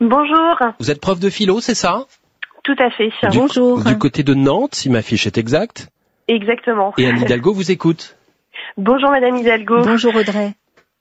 Bonjour. 0.00 0.56
Vous 0.78 0.90
êtes 0.90 1.00
prof 1.00 1.20
de 1.20 1.30
philo, 1.30 1.60
c'est 1.60 1.74
ça? 1.74 2.06
Tout 2.64 2.76
à 2.78 2.90
fait. 2.90 3.10
Bonjour. 3.32 3.84
Du 3.84 3.98
côté 3.98 4.22
de 4.22 4.34
Nantes, 4.34 4.74
si 4.74 4.90
ma 4.90 5.02
fiche 5.02 5.26
est 5.26 5.38
exacte. 5.38 5.88
Exactement. 6.28 6.92
Et 6.98 7.06
Anne 7.06 7.20
Hidalgo 7.20 7.52
vous 7.52 7.70
écoute. 7.70 8.16
Bonjour 8.76 9.10
Madame 9.10 9.36
Hidalgo. 9.36 9.82
Bonjour 9.82 10.14
Audrey. 10.14 10.52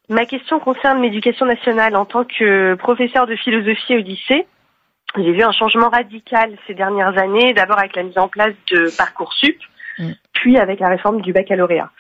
Ma 0.09 0.25
question 0.25 0.59
concerne 0.59 1.01
l'éducation 1.01 1.45
nationale. 1.45 1.95
En 1.95 2.05
tant 2.05 2.23
que 2.23 2.75
professeur 2.75 3.27
de 3.27 3.35
philosophie 3.35 3.95
au 3.95 3.99
lycée, 3.99 4.47
j'ai 5.15 5.31
vu 5.31 5.43
un 5.43 5.51
changement 5.51 5.89
radical 5.89 6.57
ces 6.67 6.73
dernières 6.73 7.17
années, 7.17 7.53
d'abord 7.53 7.77
avec 7.77 7.95
la 7.95 8.03
mise 8.03 8.17
en 8.17 8.27
place 8.27 8.53
de 8.71 8.95
Parcoursup, 8.97 9.57
mm. 9.99 10.11
puis 10.33 10.57
avec 10.57 10.79
la 10.79 10.89
réforme 10.89 11.21
du 11.21 11.31
baccalauréat. 11.31 11.91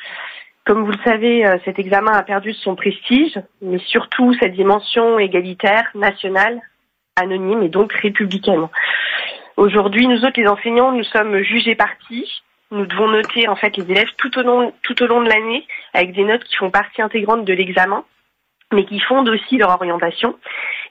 Comme 0.69 0.83
vous 0.83 0.91
le 0.91 1.03
savez, 1.03 1.47
euh, 1.47 1.57
cet 1.65 1.79
examen 1.79 2.11
a 2.11 2.21
perdu 2.21 2.53
son 2.53 2.75
prestige, 2.75 3.39
mais 3.59 3.79
surtout 3.87 4.35
sa 4.35 4.49
dimension 4.49 5.17
égalitaire, 5.17 5.89
nationale, 5.95 6.61
anonyme 7.15 7.63
et 7.63 7.69
donc 7.69 7.91
républicaine. 7.91 8.67
Aujourd'hui, 9.57 10.05
nous 10.05 10.23
autres, 10.25 10.39
les 10.39 10.47
enseignants, 10.47 10.91
nous 10.91 11.03
sommes 11.05 11.41
jugés 11.41 11.73
partis. 11.73 12.43
Nous 12.69 12.85
devons 12.85 13.07
noter 13.07 13.47
en 13.47 13.55
fait 13.55 13.77
les 13.77 13.91
élèves 13.91 14.11
tout 14.17 14.37
au 14.37 14.43
long, 14.43 14.71
tout 14.83 15.01
au 15.01 15.07
long 15.07 15.23
de 15.23 15.29
l'année 15.29 15.65
avec 15.95 16.13
des 16.13 16.23
notes 16.23 16.43
qui 16.43 16.55
font 16.55 16.69
partie 16.69 17.01
intégrante 17.01 17.45
de 17.45 17.53
l'examen, 17.53 18.05
mais 18.71 18.85
qui 18.85 18.99
fondent 18.99 19.29
aussi 19.29 19.57
leur 19.57 19.71
orientation. 19.71 20.37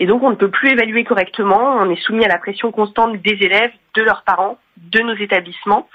Et 0.00 0.06
donc, 0.06 0.24
on 0.24 0.30
ne 0.30 0.34
peut 0.34 0.50
plus 0.50 0.70
évaluer 0.70 1.04
correctement. 1.04 1.76
On 1.78 1.88
est 1.88 2.02
soumis 2.02 2.24
à 2.24 2.28
la 2.28 2.38
pression 2.38 2.72
constante 2.72 3.16
des 3.22 3.38
élèves, 3.44 3.70
de 3.94 4.02
leurs 4.02 4.24
parents, 4.24 4.58
de 4.76 4.98
nos 5.02 5.14
établissements. 5.14 5.88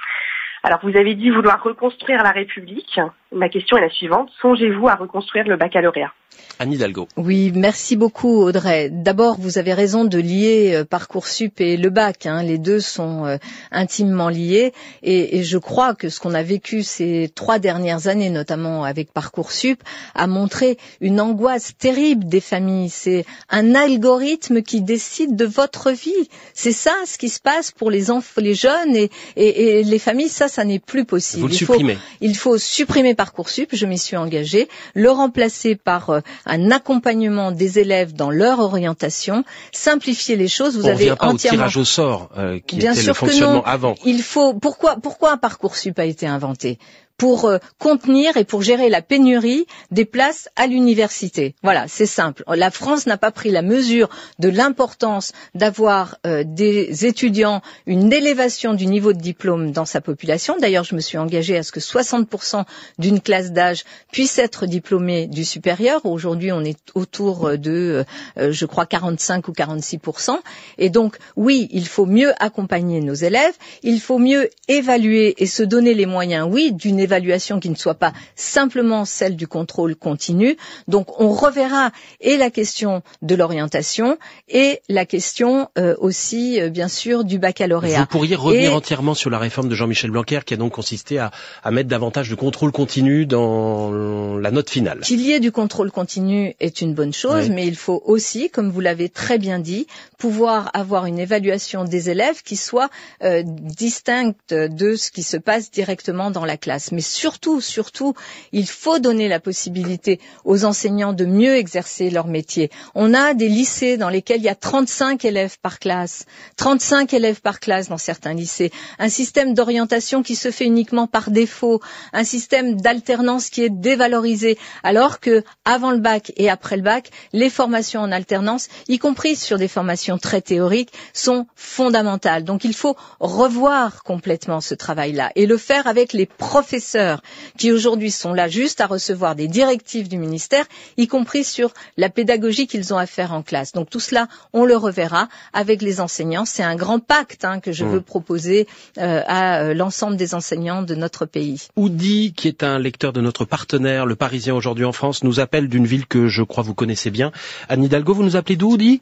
Alors, 0.64 0.80
vous 0.84 0.96
avez 0.96 1.16
dit 1.16 1.30
vouloir 1.30 1.62
reconstruire 1.62 2.24
la 2.24 2.32
République. 2.32 2.98
Ma 3.34 3.50
question 3.50 3.78
est 3.78 3.82
la 3.82 3.90
suivante. 3.90 4.30
Songez-vous 4.42 4.88
à 4.88 4.96
reconstruire 4.96 5.48
le 5.48 5.58
baccalauréat? 5.58 6.12
Anne 6.60 6.72
Hidalgo. 6.72 7.08
Oui, 7.18 7.52
merci 7.54 7.96
beaucoup 7.96 8.42
Audrey. 8.44 8.90
D'abord, 8.92 9.38
vous 9.40 9.58
avez 9.58 9.74
raison 9.74 10.06
de 10.06 10.20
lier 10.20 10.74
euh, 10.76 10.86
Parcoursup 10.86 11.60
et 11.60 11.78
le 11.78 11.90
bac. 11.90 12.26
Hein. 12.26 12.44
Les 12.44 12.58
deux 12.60 12.80
sont 12.80 13.26
euh, 13.26 13.38
intimement 13.72 14.30
liés. 14.30 14.72
Et, 15.02 15.38
et, 15.38 15.44
je 15.44 15.58
crois 15.58 15.96
que 15.96 16.10
ce 16.10 16.20
qu'on 16.20 16.34
a 16.34 16.44
vécu 16.44 16.84
ces 16.84 17.32
trois 17.34 17.58
dernières 17.60 18.08
années, 18.08 18.30
notamment 18.30 18.84
avec 18.84 19.12
Parcoursup, 19.12 19.82
a 20.14 20.28
montré 20.28 20.78
une 21.02 21.20
angoisse 21.20 21.76
terrible 21.78 22.26
des 22.26 22.40
familles. 22.42 22.90
C'est 22.90 23.26
un 23.50 23.74
algorithme 23.74 24.62
qui 24.62 24.82
décide 24.82 25.36
de 25.36 25.46
votre 25.46 25.92
vie. 25.92 26.30
C'est 26.54 26.72
ça 26.72 26.94
ce 27.06 27.18
qui 27.18 27.30
se 27.30 27.40
passe 27.40 27.72
pour 27.72 27.90
les 27.90 28.12
enfants, 28.12 28.42
les 28.42 28.54
jeunes 28.54 28.96
et, 28.96 29.10
et, 29.36 29.80
et 29.80 29.84
les 29.84 30.00
familles. 30.00 30.30
Ça, 30.30 30.48
ça 30.48 30.64
n'est 30.66 30.80
plus 30.80 31.06
possible. 31.06 31.42
Vous 31.42 31.48
le 31.48 31.54
il 31.54 31.58
supprimez. 31.58 31.96
Faut, 31.96 32.02
il 32.22 32.36
faut 32.36 32.58
supprimer 32.58 33.16
Parcoursup. 33.24 33.70
Je 33.74 33.86
m'y 33.86 33.98
suis 33.98 34.18
engagée. 34.18 34.68
Le 34.96 35.10
remplacer 35.10 35.76
par 35.76 36.10
euh, 36.10 36.20
un 36.46 36.72
accompagnement 36.72 37.52
des 37.52 37.80
élèves 37.80 38.14
dans 38.14 38.30
leur 38.30 38.60
orientation, 38.60 39.46
simplifier 39.72 40.36
les 40.36 40.50
choses. 40.50 40.78
Vous 40.78 40.86
On 40.88 40.90
avez 40.90 41.08
pas 41.16 41.28
entièrement... 41.28 41.36
au 41.36 41.38
tirage 41.70 41.78
au 41.78 41.86
sort 41.86 42.30
euh, 42.38 42.60
qui 42.68 42.76
Bien 42.78 42.92
était 42.92 43.02
sûr 43.02 43.12
le 43.12 43.14
fonctionnement 43.16 43.62
que 43.62 43.68
non. 43.68 43.74
avant. 43.78 43.96
Il 44.06 44.22
faut 44.22 44.54
pourquoi 44.54 44.98
pourquoi 45.02 45.38
Parcoursup 45.38 45.98
a 46.00 46.06
été 46.06 46.28
inventé? 46.28 46.80
Pour 47.18 47.46
euh, 47.46 47.58
contenir 47.80 48.38
et 48.38 48.44
pour 48.44 48.62
gérer 48.62 48.90
la 48.90 49.02
pénurie 49.02 49.66
des 49.92 50.06
places 50.06 50.50
à 50.56 50.68
l'université. 50.68 51.56
Voilà, 51.64 51.86
c'est 51.88 52.06
simple. 52.06 52.44
La 52.48 52.72
France 52.72 53.06
n'a 53.06 53.18
pas 53.18 53.32
pris 53.32 53.52
la 53.52 53.62
mesure 53.62 54.10
de 54.40 54.50
l'importance 54.50 55.32
d'avoir 55.56 56.18
euh, 56.26 56.44
des 56.46 57.06
étudiants, 57.06 57.62
une 57.86 58.12
élévation 58.12 58.74
du 58.74 58.88
niveau 58.88 59.14
de 59.14 59.20
diplôme 59.20 59.72
dans 59.72 59.86
sa 59.86 60.02
population. 60.02 60.56
D'ailleurs, 60.60 60.84
je 60.84 60.96
me 60.96 61.02
suis 61.02 61.18
engagée 61.18 61.58
à 61.58 61.64
ce 61.64 61.72
que 61.72 61.80
60% 61.80 62.64
d'une 62.98 63.22
classe 63.22 63.52
d'âge 63.52 63.84
puisse 64.12 64.38
être 64.40 64.66
diplômée 64.66 65.28
du 65.28 65.46
supérieur. 65.46 66.06
Aujourd'hui, 66.06 66.52
on 66.52 66.64
est 66.64 66.80
autour 66.96 67.58
de, 67.58 68.06
euh, 68.38 68.52
je 68.52 68.66
crois, 68.66 68.86
45 68.86 69.48
ou 69.48 69.52
46%. 69.52 70.40
Et 70.78 70.90
donc, 70.90 71.18
oui, 71.36 71.68
il 71.72 71.88
faut 71.88 72.06
mieux 72.06 72.34
accompagner 72.40 73.02
nos 73.02 73.14
élèves, 73.14 73.54
il 73.84 74.00
faut 74.00 74.20
mieux 74.20 74.50
évaluer 74.68 75.36
et 75.38 75.46
se 75.46 75.64
donner 75.64 75.94
les 75.94 76.06
moyens, 76.06 76.48
oui, 76.50 76.72
d'une 76.74 77.00
évaluation 77.04 77.60
qui 77.60 77.70
ne 77.70 77.76
soit 77.76 77.94
pas 77.96 78.14
simplement 78.36 79.06
celle 79.06 79.36
du 79.36 79.48
contrôle 79.48 79.96
continu. 79.96 80.58
Donc 80.88 81.20
on 81.20 81.30
reverra 81.32 81.92
et 82.22 82.38
la 82.38 82.50
question 82.50 83.02
de 83.22 83.36
l'orientation 83.36 84.18
et 84.50 84.82
la 84.90 85.06
question 85.06 85.70
euh, 85.78 85.96
aussi, 86.00 86.60
euh, 86.62 86.70
bien 86.70 86.88
sûr, 86.88 87.24
du 87.24 87.40
baccalauréat. 87.40 88.00
Vous 88.00 88.06
pourriez 88.08 88.36
revenir 88.36 88.72
et... 88.72 88.74
entièrement 88.74 89.14
sur 89.14 89.30
la 89.30 89.40
réforme 89.40 89.70
de 89.70 89.76
Jean-Michel 89.76 90.12
Blanquer 90.12 90.40
qui 90.46 90.54
a 90.54 90.58
donc 90.58 90.74
consisté 90.74 91.20
à, 91.20 91.32
à, 91.64 91.72
mettre 91.72 91.90
davantage 91.90 92.30
de 92.30 92.36
contrôle 92.36 92.72
continu 92.72 93.26
dans 93.26 93.92
la 94.38 94.52
note 94.52 94.70
finale. 94.70 95.02
Qu'il 95.02 95.22
y 95.22 95.32
ait 95.32 95.40
du 95.40 95.52
contrôle 95.52 95.92
continu 95.92 96.56
est 96.60 96.82
une 96.82 96.94
bonne 96.94 97.14
chose, 97.14 97.46
oui. 97.48 97.52
mais 97.52 97.68
il 97.68 97.76
faut 97.76 98.02
aussi, 98.06 98.50
comme 98.50 98.70
vous 98.70 98.80
l'avez 98.80 99.10
très 99.10 99.38
bien 99.38 99.60
dit, 99.60 99.88
pouvoir 100.24 100.72
avoir 100.74 101.06
une 101.06 101.20
évaluation 101.20 101.84
des 101.84 102.10
élèves 102.10 102.44
qui 102.44 102.56
soit 102.56 102.90
euh, 103.26 103.44
distincte 103.46 104.54
de 104.54 104.96
ce 104.96 105.12
qui 105.12 105.22
se 105.22 105.36
passe 105.36 105.70
directement 105.70 106.32
dans 106.32 106.46
la 106.46 106.56
classe. 106.56 106.94
Mais 106.94 107.02
surtout, 107.02 107.60
surtout, 107.60 108.14
il 108.54 108.66
faut 108.66 109.00
donner 109.00 109.28
la 109.28 109.42
possibilité 109.42 110.22
aux 110.46 110.64
enseignants 110.64 111.12
de 111.12 111.26
mieux 111.26 111.58
exercer 111.58 112.10
leur 112.10 112.28
métier. 112.28 112.72
On 112.96 113.14
a 113.14 113.34
des 113.34 113.50
lycées 113.50 113.98
dans 113.98 114.08
lesquels 114.08 114.38
il 114.40 114.46
y 114.46 114.48
a 114.48 114.56
35 114.56 115.26
élèves 115.26 115.58
par 115.62 115.78
classe, 115.78 116.24
35 116.56 117.14
élèves 117.14 117.42
par 117.42 117.60
classe 117.60 117.90
dans 117.90 117.98
certains 117.98 118.34
lycées, 118.34 118.72
un 119.00 119.10
système 119.10 119.54
d'orientation 119.54 120.24
qui 120.24 120.36
se 120.38 120.52
fait 120.52 120.64
uniquement 120.68 121.06
par 121.06 121.32
défaut, 121.32 121.82
un 122.14 122.24
système 122.24 122.80
d'alternance 122.80 123.50
qui 123.50 123.62
est 123.62 123.70
dévalorisé, 123.70 124.58
alors 124.84 125.20
que 125.20 125.44
avant 125.66 125.92
le 125.92 125.98
bac 126.00 126.32
et 126.38 126.50
après 126.50 126.78
le 126.78 126.82
bac, 126.84 127.10
les 127.34 127.50
formations 127.50 128.00
en 128.00 128.14
alternance, 128.14 128.70
y 128.88 129.00
compris 129.00 129.36
sur 129.36 129.58
des 129.58 129.68
formations 129.68 130.13
très 130.18 130.42
théoriques, 130.42 130.92
sont 131.14 131.48
fondamentales. 131.56 132.44
Donc 132.44 132.64
il 132.64 132.74
faut 132.74 132.96
revoir 133.20 134.04
complètement 134.04 134.62
ce 134.62 134.76
travail-là 134.76 135.32
et 135.36 135.46
le 135.46 135.58
faire 135.58 135.88
avec 135.88 136.14
les 136.14 136.26
professeurs 136.26 137.22
qui 137.58 137.72
aujourd'hui 137.72 138.12
sont 138.12 138.34
là 138.34 138.48
juste 138.48 138.82
à 138.82 138.88
recevoir 138.88 139.36
des 139.36 139.48
directives 139.48 140.10
du 140.10 140.18
ministère, 140.18 140.66
y 140.98 141.08
compris 141.08 141.44
sur 141.44 141.74
la 141.98 142.10
pédagogie 142.10 142.68
qu'ils 142.68 142.94
ont 142.94 142.98
à 142.98 143.06
faire 143.06 143.34
en 143.34 143.42
classe. 143.42 143.72
Donc 143.74 143.90
tout 143.90 144.00
cela, 144.00 144.28
on 144.54 144.66
le 144.66 144.76
reverra 144.78 145.30
avec 145.54 145.82
les 145.82 146.02
enseignants. 146.02 146.46
C'est 146.46 146.64
un 146.64 146.76
grand 146.76 147.00
pacte 147.00 147.46
hein, 147.46 147.60
que 147.60 147.72
je 147.72 147.86
mmh. 147.86 147.90
veux 147.90 148.02
proposer 148.02 148.68
euh, 148.98 149.22
à 149.28 149.62
euh, 149.62 149.74
l'ensemble 149.74 150.18
des 150.18 150.36
enseignants 150.36 150.82
de 150.84 150.96
notre 150.96 151.26
pays. 151.26 151.68
Oudi, 151.76 152.34
qui 152.34 152.48
est 152.48 152.64
un 152.64 152.80
lecteur 152.80 153.14
de 153.14 153.22
notre 153.22 153.46
partenaire, 153.46 154.06
le 154.06 154.16
Parisien 154.16 154.56
aujourd'hui 154.56 154.86
en 154.86 154.92
France, 154.92 155.24
nous 155.24 155.40
appelle 155.40 155.68
d'une 155.70 155.86
ville 155.86 156.06
que 156.08 156.28
je 156.28 156.44
crois 156.44 156.64
vous 156.64 156.74
connaissez 156.76 157.12
bien. 157.12 157.32
Anne 157.70 157.84
Hidalgo, 157.84 158.14
vous 158.14 158.24
nous 158.24 158.36
appelez 158.36 158.56
d'où, 158.56 158.74
Oudi? 158.74 159.02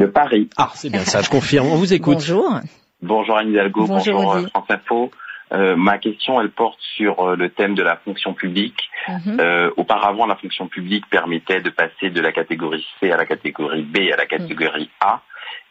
De 0.00 0.06
Paris. 0.06 0.48
Ah, 0.56 0.70
c'est 0.72 0.88
bien 0.88 1.00
ça, 1.00 1.20
je 1.20 1.28
confirme. 1.28 1.66
On 1.66 1.76
vous 1.76 1.92
écoute. 1.92 2.14
Bonjour. 2.14 2.58
Bonjour 3.02 3.36
Anne 3.36 3.50
Hidalgo, 3.50 3.86
bonjour, 3.86 4.14
bonjour 4.14 4.34
euh, 4.34 4.46
France 4.48 4.70
Info. 4.70 5.10
Euh, 5.52 5.76
ma 5.76 5.98
question, 5.98 6.40
elle 6.40 6.50
porte 6.50 6.78
sur 6.96 7.20
euh, 7.20 7.36
le 7.36 7.50
thème 7.50 7.74
de 7.74 7.82
la 7.82 7.96
fonction 7.96 8.32
publique. 8.32 8.78
Euh, 9.26 9.70
auparavant, 9.76 10.24
la 10.24 10.36
fonction 10.36 10.68
publique 10.68 11.04
permettait 11.10 11.60
de 11.60 11.68
passer 11.68 12.08
de 12.08 12.20
la 12.22 12.32
catégorie 12.32 12.86
C 12.98 13.10
à 13.10 13.18
la 13.18 13.26
catégorie 13.26 13.82
B 13.82 14.10
à 14.10 14.16
la 14.16 14.24
catégorie 14.24 14.84
mm. 15.02 15.04
A. 15.04 15.20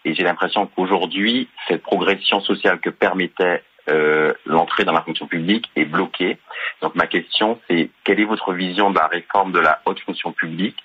Et 0.06 0.14
j'ai 0.14 0.24
l'impression 0.24 0.68
qu'aujourd'hui, 0.68 1.48
cette 1.68 1.82
progression 1.82 2.40
sociale 2.40 2.80
que 2.82 2.92
permettait 2.92 3.64
euh, 3.90 4.34
l'entrée 4.46 4.86
dans 4.86 4.94
la 4.94 5.02
fonction 5.02 5.26
publique 5.26 5.72
est 5.76 5.86
bloquée. 5.86 6.38
Donc 6.84 6.94
ma 6.94 7.08
question, 7.08 7.60
c'est 7.68 7.90
quelle 8.04 8.20
est 8.20 8.26
votre 8.26 8.54
vision 8.54 8.92
de 8.92 8.96
la 8.96 9.08
réforme 9.08 9.54
de 9.54 9.60
la 9.60 9.82
haute 9.86 10.00
fonction 10.02 10.34
publique 10.34 10.78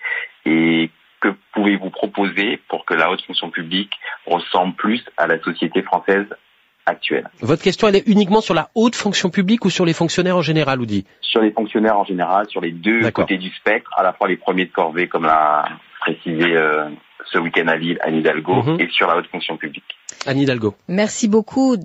et 0.47 0.91
que 1.25 1.35
pouvez-vous 1.55 1.91
proposer 1.91 2.61
pour 2.69 2.85
que 2.85 2.95
la 2.95 3.11
haute 3.11 3.23
fonction 3.23 3.49
publique 3.51 3.93
ressemble 4.27 4.75
plus 4.75 5.03
à 5.17 5.27
la 5.27 5.41
société 5.41 5.81
française 5.83 6.27
actuelle? 6.85 7.27
Votre 7.41 7.63
question, 7.63 7.89
elle 7.89 7.97
est 7.97 8.07
uniquement 8.07 8.43
sur 8.43 8.55
la 8.55 8.69
haute 8.75 8.95
fonction 8.95 9.31
publique 9.31 9.65
ou 9.65 9.71
sur 9.71 9.87
les 9.87 9.95
fonctionnaires 9.95 10.37
en 10.37 10.43
général, 10.43 10.81
Oudi? 10.83 11.07
Sur 11.23 11.41
les 11.41 11.51
fonctionnaires 11.51 11.99
en 11.99 12.05
général, 12.05 12.47
sur 12.49 12.61
les 12.61 12.73
deux 12.73 13.11
côtés 13.11 13.39
du 13.39 13.51
spectre, 13.61 13.91
à 13.97 14.03
la 14.03 14.13
fois 14.13 14.29
les 14.29 14.37
premiers 14.37 14.67
de 14.67 14.73
corvée, 14.73 15.09
comme 15.09 15.25
l'a 15.25 15.65
précisé 16.01 16.55
euh, 16.55 16.91
ce 17.33 17.39
week-end 17.39 17.69
à 17.69 17.77
Lille, 17.77 17.99
Anne 18.03 18.17
Hidalgo, 18.17 18.57
mm 18.57 18.67
-hmm. 18.67 18.83
et 18.83 18.89
sur 18.91 19.07
la 19.09 19.17
haute 19.17 19.29
fonction 19.29 19.57
publique. 19.57 19.91
Anne 20.27 20.41
Hidalgo. 20.41 20.75
Merci 20.89 21.29
beaucoup. 21.29 21.77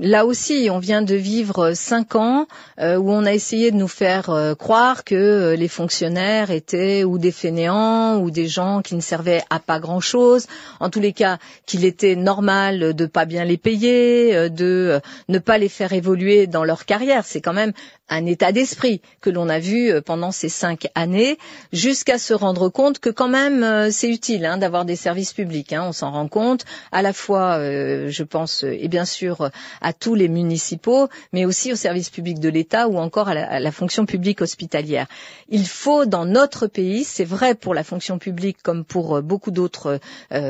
là 0.00 0.24
aussi, 0.24 0.68
on 0.70 0.78
vient 0.78 1.02
de 1.02 1.14
vivre 1.14 1.72
cinq 1.74 2.14
ans 2.14 2.46
euh, 2.80 2.96
où 2.96 3.10
on 3.10 3.24
a 3.24 3.32
essayé 3.32 3.70
de 3.70 3.76
nous 3.76 3.88
faire 3.88 4.30
euh, 4.30 4.54
croire 4.54 5.04
que 5.04 5.14
euh, 5.14 5.56
les 5.56 5.68
fonctionnaires 5.68 6.50
étaient 6.50 7.04
ou 7.04 7.18
des 7.18 7.32
fainéants 7.32 8.18
ou 8.18 8.30
des 8.30 8.48
gens 8.48 8.80
qui 8.82 8.94
ne 8.94 9.00
servaient 9.00 9.42
à 9.50 9.58
pas 9.60 9.80
grand-chose. 9.80 10.46
En 10.80 10.88
tous 10.90 11.00
les 11.00 11.12
cas, 11.12 11.38
qu'il 11.66 11.84
était 11.84 12.16
normal 12.16 12.94
de 12.94 13.06
pas 13.06 13.24
bien 13.24 13.44
les 13.44 13.56
payer, 13.56 14.48
de 14.50 15.00
ne 15.28 15.38
pas 15.38 15.58
les 15.58 15.68
faire 15.68 15.92
évoluer 15.92 16.46
dans 16.46 16.64
leur 16.64 16.84
carrière. 16.84 17.24
C'est 17.24 17.40
quand 17.40 17.52
même 17.52 17.72
un 18.08 18.26
état 18.26 18.52
d'esprit 18.52 19.00
que 19.20 19.30
l'on 19.30 19.48
a 19.48 19.58
vu 19.58 19.92
pendant 20.04 20.32
ces 20.32 20.48
cinq 20.48 20.88
années, 20.94 21.38
jusqu'à 21.72 22.18
se 22.18 22.34
rendre 22.34 22.68
compte 22.68 22.98
que 22.98 23.10
quand 23.10 23.28
même 23.28 23.90
c'est 23.90 24.08
utile 24.08 24.44
hein, 24.44 24.58
d'avoir 24.58 24.84
des 24.84 24.96
services 24.96 25.32
publics. 25.32 25.72
Hein, 25.72 25.84
on 25.86 25.92
s'en 25.92 26.10
rend 26.10 26.28
compte, 26.28 26.64
à 26.92 27.02
la 27.02 27.12
fois, 27.12 27.58
je 28.08 28.22
pense, 28.22 28.64
et 28.64 28.88
bien 28.88 29.04
sûr 29.04 29.50
à 29.80 29.92
tous 29.92 30.14
les 30.14 30.28
municipaux, 30.28 31.08
mais 31.32 31.44
aussi 31.44 31.72
aux 31.72 31.76
services 31.76 32.10
publics 32.10 32.40
de 32.40 32.48
l'État 32.48 32.88
ou 32.88 32.98
encore 32.98 33.28
à 33.28 33.60
la, 33.60 33.72
fonction 33.72 34.04
publique 34.06 34.40
hospitalière. 34.42 35.06
Il 35.48 35.66
faut 35.66 36.04
dans 36.04 36.24
notre 36.26 36.66
pays, 36.66 37.04
c'est 37.04 37.24
vrai 37.24 37.54
pour 37.54 37.74
la 37.74 37.84
fonction 37.84 38.18
publique 38.18 38.58
comme 38.62 38.84
pour 38.84 39.22
beaucoup 39.22 39.50
d'autres 39.50 39.98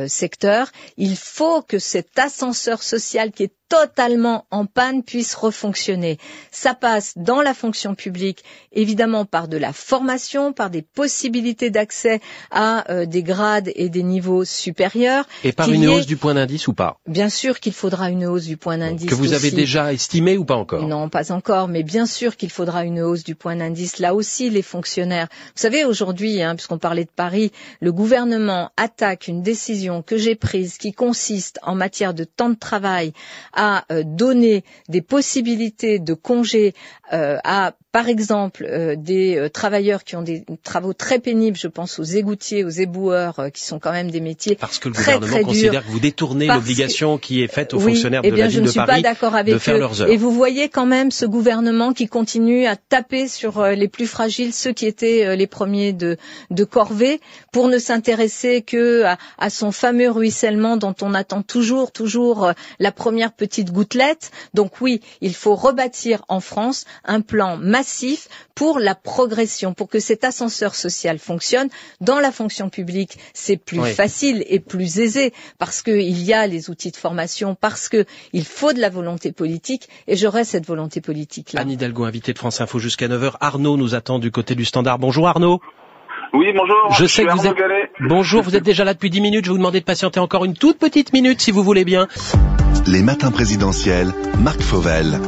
secteurs, 0.09 0.71
il 0.97 1.17
faut 1.17 1.63
que 1.63 1.79
cet 1.79 2.19
ascenseur 2.19 2.83
social 2.83 3.33
qui 3.33 3.45
est 3.45 3.53
totalement 3.73 4.45
en 4.51 4.67
panne 4.67 5.03
puisse 5.03 5.35
refonctionner. 5.35 6.19
Ça 6.51 6.75
passe 6.75 7.15
dans 7.17 7.41
la 7.41 7.55
fonction 7.55 7.95
publique, 7.95 8.45
évidemment 8.71 9.25
par 9.25 9.49
de 9.49 9.57
la 9.57 9.73
formation, 9.73 10.53
par 10.53 10.69
des 10.69 10.83
possibilités 10.83 11.71
d'accès 11.71 12.21
à 12.51 12.91
euh, 12.93 13.07
des 13.07 13.23
grades 13.23 13.71
et 13.75 13.89
des 13.89 14.03
niveaux 14.03 14.45
supérieurs. 14.45 15.25
Et 15.43 15.53
par 15.53 15.71
une 15.71 15.89
hausse 15.89 16.05
du 16.05 16.19
point 16.19 16.35
d'indice 16.35 16.69
ou 16.69 16.75
pas? 16.75 16.99
Bien 17.07 17.31
sûr 17.31 17.61
qu'il 17.61 17.73
faudra 17.73 18.11
une 18.11 18.27
hausse 18.27 18.45
du 18.45 18.59
point 18.59 18.77
d'indice. 18.77 19.09
Que 19.09 19.15
vous 19.15 19.33
avez 19.33 19.51
déjà 19.51 19.91
estimé 19.91 20.37
ou 20.37 20.45
pas 20.45 20.57
encore? 20.57 20.87
Non, 20.87 21.09
pas 21.09 21.33
encore, 21.33 21.69
mais 21.69 21.83
bien 21.83 22.05
sûr 22.05 22.37
qu'il 22.37 22.51
faudra 22.51 22.85
une 22.85 23.01
hausse 23.01 23.25
du 23.25 23.35
point 23.35 23.57
d'indice. 23.57 24.01
Là 24.01 24.15
aussi, 24.15 24.51
les 24.51 24.61
fonctionnaires. 24.61 25.29
Vous 25.31 25.63
savez, 25.63 25.87
aujourd'hui, 25.87 26.43
hein, 26.43 26.57
puisqu'on 26.57 26.77
parlait 26.79 27.07
de 27.07 27.11
Paris, 27.17 27.53
le 27.81 27.91
gouvernement 27.91 28.69
attaque 28.77 29.29
une 29.29 29.43
décision 29.43 30.03
que 30.03 30.19
j'ai 30.19 30.35
prise 30.35 30.77
qui 30.77 30.93
consiste 30.93 31.59
en 31.63 31.75
matière 31.75 32.13
de 32.13 32.25
temps 32.25 32.51
de 32.51 32.59
travail 32.59 33.15
à 33.55 33.62
euh, 33.91 34.03
donner 34.05 34.65
des 34.89 35.03
possibilités 35.03 35.99
de 35.99 36.15
congés 36.15 36.75
euh, 37.13 37.39
à 37.45 37.75
par 37.93 38.09
exemple 38.09 38.65
euh, 38.65 38.97
des 38.97 39.37
euh, 39.37 39.49
travailleurs 39.51 40.03
qui 40.03 40.17
ont 40.17 40.23
des 40.23 40.45
travaux 40.63 40.95
très 40.95 41.19
pénibles, 41.19 41.59
je 41.59 41.69
pense 41.69 41.99
aux 41.99 42.05
égoutiers, 42.05 42.65
aux 42.65 42.71
éboueurs, 42.71 43.39
euh, 43.39 43.49
qui 43.51 43.63
sont 43.63 43.79
quand 43.79 43.93
même 43.93 44.11
des 44.11 44.21
métiers 44.21 44.57
parce 44.57 44.79
que 44.79 44.89
le 44.89 44.95
très, 44.95 45.19
gouvernement 45.19 45.47
considère 45.47 45.85
que 45.85 45.91
vous 45.91 46.01
détournez 46.01 46.47
l'obligation 46.47 47.19
qui 47.19 47.43
est 47.43 47.49
faite 47.53 47.75
aux 47.75 47.81
fonctionnaires 47.81 48.23
eh 48.25 48.31
de 48.31 48.37
la 48.37 48.49
ville 48.49 48.63
de 48.63 48.73
Paris 48.73 49.03
de 49.45 49.59
faire 49.59 49.79
leurs 49.79 50.01
heures. 50.01 50.09
Et 50.09 50.17
vous 50.17 50.33
voyez 50.33 50.71
quand 50.71 50.87
même 50.87 51.11
ce 51.11 51.27
gouvernement 51.27 51.93
qui 51.93 52.09
continue 52.09 52.67
à 52.67 52.77
taper 52.77 53.29
sur 53.29 53.63
les 53.67 53.89
plus 53.89 54.07
fragiles, 54.07 54.55
ceux 54.55 54.73
qui 54.73 54.87
étaient 54.87 55.37
les 55.37 55.47
premiers 55.47 55.93
de, 55.93 56.17
de 56.51 56.65
corvée, 56.65 57.21
pour 57.53 57.69
ne 57.69 57.79
s'intéresser 57.79 58.63
que 58.63 59.03
à, 59.05 59.19
à, 59.37 59.51
son 59.51 59.71
fameux 59.71 60.11
ruissellement 60.11 60.79
dont 60.79 60.95
on 61.03 61.13
attend 61.13 61.43
toujours, 61.43 61.93
toujours 61.93 62.53
la 62.79 62.93
première 62.93 63.33
petite 63.33 63.71
gouttelette. 63.71 64.31
Donc 64.55 64.81
oui, 64.81 65.03
il 65.21 65.35
faut 65.35 65.55
rebâtir 65.55 66.25
en 66.29 66.41
France 66.41 66.87
un 67.05 67.21
plan 67.21 67.59
massif 67.59 67.82
pour 68.55 68.79
la 68.79 68.95
progression, 68.95 69.75
pour 69.75 69.89
que 69.89 69.99
cet 69.99 70.25
ascenseur 70.25 70.75
social 70.75 71.19
fonctionne. 71.19 71.69
Dans 72.01 72.21
la 72.21 72.33
fonction 72.33 72.69
publique, 72.69 73.19
c'est 73.35 73.57
plus 73.57 73.85
facile 73.85 74.45
et 74.49 74.61
plus 74.61 74.99
aisé 75.01 75.33
parce 75.59 75.83
qu'il 75.83 76.19
y 76.23 76.33
a 76.33 76.47
les 76.47 76.71
outils 76.71 76.91
de 76.91 76.97
formation, 76.97 77.55
parce 77.55 77.89
qu'il 77.89 78.45
faut 78.45 78.73
de 78.73 78.81
la 78.81 78.91
volonté 78.91 79.33
politique 79.33 79.89
et 80.07 80.17
j'aurai 80.17 80.45
cette 80.45 80.67
volonté 80.67 81.01
politique-là. 81.01 81.61
Anne 81.61 81.71
Hidalgo, 81.71 82.05
invitée 82.05 82.33
de 82.33 82.39
France 82.39 82.61
Info 82.61 82.79
jusqu'à 82.79 83.09
9h. 83.09 83.33
Arnaud 83.41 83.77
nous 83.77 83.95
attend 83.95 84.19
du 84.19 84.31
côté 84.31 84.55
du 84.55 84.65
standard. 84.65 84.99
Bonjour 84.99 85.29
Arnaud. 85.29 85.61
Oui, 86.35 86.47
bonjour. 86.57 86.93
Je 86.99 87.05
sais 87.07 87.25
que 87.25 87.33
vous 87.33 87.47
êtes... 87.47 87.55
Bonjour, 88.09 88.43
vous 88.43 88.57
êtes 88.57 88.63
déjà 88.65 88.85
là 88.85 88.95
depuis 88.95 89.11
10 89.11 89.21
minutes. 89.21 89.45
Je 89.45 89.51
vais 89.51 89.53
vous 89.53 89.59
demander 89.59 89.81
de 89.81 89.85
patienter 89.85 90.19
encore 90.19 90.45
une 90.45 90.55
toute 90.55 90.79
petite 90.79 91.13
minute 91.13 91.41
si 91.41 91.51
vous 91.51 91.63
voulez 91.63 91.85
bien. 91.85 92.09
Les 92.87 93.03
matins 93.03 93.31
présidentiels, 93.31 94.13
Marc 94.39 94.61
Fauvel. 94.61 95.21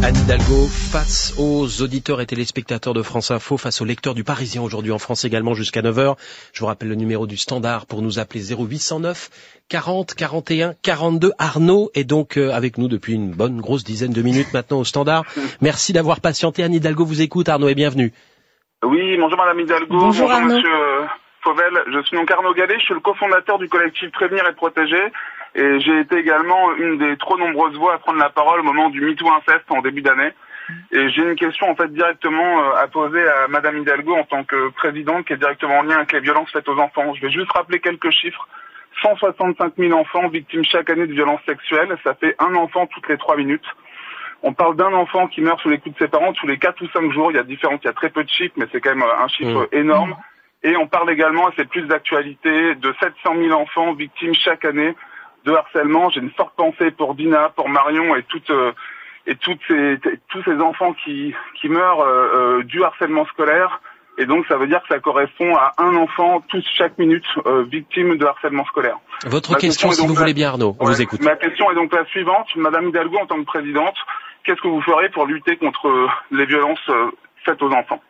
Anne 0.00 0.14
Hidalgo, 0.16 0.66
face 0.68 1.34
aux 1.38 1.82
auditeurs 1.82 2.20
et 2.20 2.26
téléspectateurs 2.26 2.94
de 2.94 3.02
France 3.02 3.30
Info, 3.30 3.56
face 3.56 3.80
aux 3.80 3.84
lecteurs 3.84 4.14
du 4.14 4.22
Parisien 4.22 4.62
aujourd'hui 4.62 4.92
en 4.92 4.98
France 4.98 5.24
également 5.24 5.54
jusqu'à 5.54 5.82
9h. 5.82 6.16
Je 6.52 6.60
vous 6.60 6.66
rappelle 6.66 6.88
le 6.88 6.94
numéro 6.94 7.26
du 7.26 7.36
standard 7.36 7.86
pour 7.86 8.00
nous 8.00 8.18
appeler 8.18 8.52
0809 8.54 9.28
40 9.68 10.14
41 10.14 10.74
42. 10.82 11.32
Arnaud 11.38 11.90
est 11.94 12.04
donc 12.04 12.36
euh, 12.36 12.52
avec 12.52 12.78
nous 12.78 12.86
depuis 12.88 13.14
une 13.14 13.32
bonne 13.32 13.60
grosse 13.60 13.82
dizaine 13.84 14.12
de 14.12 14.22
minutes 14.22 14.52
maintenant 14.54 14.78
au 14.78 14.84
standard. 14.84 15.24
Merci 15.60 15.92
d'avoir 15.92 16.20
patienté. 16.20 16.62
Anne 16.62 16.74
Hidalgo 16.74 17.04
vous 17.04 17.20
écoute. 17.20 17.48
Arnaud 17.48 17.68
et 17.68 17.74
bienvenue. 17.74 18.12
Oui, 18.84 19.16
bonjour 19.18 19.36
Madame 19.38 19.58
Hidalgo. 19.60 19.98
Bonjour, 19.98 20.30
Arnaud. 20.30 20.54
Monsieur 20.54 21.08
Fauvel. 21.42 21.72
Je 21.92 22.02
suis 22.04 22.16
donc 22.16 22.30
Arnaud 22.30 22.54
Gallet. 22.54 22.76
Je 22.78 22.84
suis 22.84 22.94
le 22.94 23.00
cofondateur 23.00 23.58
du 23.58 23.68
collectif 23.68 24.10
Prévenir 24.12 24.46
et 24.48 24.54
Protéger. 24.54 25.10
Et 25.54 25.80
j'ai 25.80 26.00
été 26.00 26.16
également 26.18 26.74
une 26.76 26.98
des 26.98 27.16
trop 27.16 27.38
nombreuses 27.38 27.76
voix 27.76 27.94
à 27.94 27.98
prendre 27.98 28.18
la 28.18 28.30
parole 28.30 28.60
au 28.60 28.64
moment 28.64 28.90
du 28.90 29.00
MeToo 29.00 29.28
inceste 29.28 29.70
en 29.70 29.80
début 29.80 30.02
d'année. 30.02 30.32
Et 30.92 31.08
j'ai 31.10 31.22
une 31.22 31.36
question 31.36 31.70
en 31.70 31.74
fait 31.74 31.92
directement 31.92 32.62
euh, 32.62 32.76
à 32.76 32.88
poser 32.88 33.26
à 33.26 33.48
Madame 33.48 33.78
Hidalgo 33.78 34.14
en 34.14 34.24
tant 34.24 34.44
que 34.44 34.68
présidente 34.70 35.26
qui 35.26 35.32
est 35.32 35.38
directement 35.38 35.78
en 35.78 35.82
lien 35.82 35.96
avec 35.96 36.12
les 36.12 36.20
violences 36.20 36.50
faites 36.52 36.68
aux 36.68 36.78
enfants. 36.78 37.14
Je 37.14 37.22
vais 37.22 37.30
juste 37.30 37.50
rappeler 37.52 37.80
quelques 37.80 38.10
chiffres. 38.10 38.46
165 39.02 39.74
000 39.78 39.98
enfants 39.98 40.28
victimes 40.28 40.64
chaque 40.64 40.90
année 40.90 41.06
de 41.06 41.12
violences 41.12 41.40
sexuelles. 41.46 41.96
Ça 42.04 42.14
fait 42.14 42.34
un 42.38 42.54
enfant 42.54 42.86
toutes 42.86 43.08
les 43.08 43.16
trois 43.16 43.36
minutes. 43.36 43.64
On 44.42 44.52
parle 44.52 44.76
d'un 44.76 44.92
enfant 44.92 45.26
qui 45.26 45.40
meurt 45.40 45.60
sous 45.60 45.68
les 45.68 45.78
coups 45.78 45.96
de 45.96 46.04
ses 46.04 46.08
parents 46.08 46.32
tous 46.32 46.46
les 46.46 46.58
quatre 46.58 46.80
ou 46.82 46.88
cinq 46.88 47.10
jours. 47.12 47.30
Il 47.30 47.36
y 47.36 47.40
a 47.40 47.44
différentes, 47.44 47.80
il 47.84 47.86
y 47.86 47.90
a 47.90 47.94
très 47.94 48.10
peu 48.10 48.22
de 48.22 48.28
chiffres, 48.28 48.54
mais 48.56 48.66
c'est 48.70 48.80
quand 48.80 48.94
même 48.94 49.02
euh, 49.02 49.24
un 49.24 49.28
chiffre 49.28 49.68
mmh. 49.72 49.76
énorme. 49.76 50.16
Et 50.62 50.76
on 50.76 50.88
parle 50.88 51.10
également, 51.10 51.48
et 51.48 51.52
c'est 51.56 51.68
plus 51.68 51.82
d'actualité, 51.82 52.74
de 52.74 52.94
700 53.00 53.36
000 53.36 53.52
enfants 53.52 53.92
victimes 53.94 54.34
chaque 54.34 54.64
année 54.64 54.94
de 55.48 55.54
harcèlement. 55.54 56.10
J'ai 56.10 56.20
une 56.20 56.30
forte 56.30 56.54
pensée 56.56 56.90
pour 56.90 57.14
Dina, 57.14 57.50
pour 57.56 57.68
Marion 57.68 58.14
et 58.14 58.22
toutes 58.22 58.50
euh, 58.50 58.72
et 59.26 59.34
toutes 59.36 59.60
ces, 59.68 59.98
tous 60.28 60.42
ces 60.44 60.56
enfants 60.60 60.94
qui, 61.04 61.34
qui 61.60 61.68
meurent 61.68 62.00
euh, 62.00 62.60
euh, 62.60 62.62
du 62.64 62.82
harcèlement 62.82 63.26
scolaire. 63.26 63.80
Et 64.18 64.26
donc 64.26 64.46
ça 64.48 64.56
veut 64.56 64.66
dire 64.66 64.80
que 64.82 64.88
ça 64.94 64.98
correspond 65.00 65.54
à 65.54 65.74
un 65.78 65.94
enfant 65.94 66.42
tous 66.48 66.64
chaque 66.76 66.98
minute 66.98 67.26
victime 67.70 68.16
de 68.16 68.26
harcèlement 68.26 68.64
scolaire. 68.64 68.98
Votre 69.26 69.56
question, 69.56 69.92
si 69.92 70.04
vous 70.06 70.14
voulez 70.14 70.34
bien 70.34 70.48
Arnaud, 70.48 70.76
on 70.80 70.86
vous 70.86 71.00
écoute. 71.00 71.22
Ma 71.22 71.36
question 71.36 71.70
est 71.70 71.76
donc 71.76 71.94
la 71.94 72.04
suivante. 72.06 72.48
Madame 72.56 72.88
Hidalgo, 72.88 73.16
en 73.18 73.26
tant 73.26 73.36
que 73.36 73.44
présidente, 73.44 73.94
qu'est-ce 74.42 74.60
que 74.60 74.66
vous 74.66 74.82
ferez 74.82 75.08
pour 75.10 75.26
lutter 75.26 75.56
contre 75.56 76.08
les 76.32 76.46
violences 76.46 76.90
faites 77.44 77.62
aux 77.62 77.70
enfants? 77.70 78.02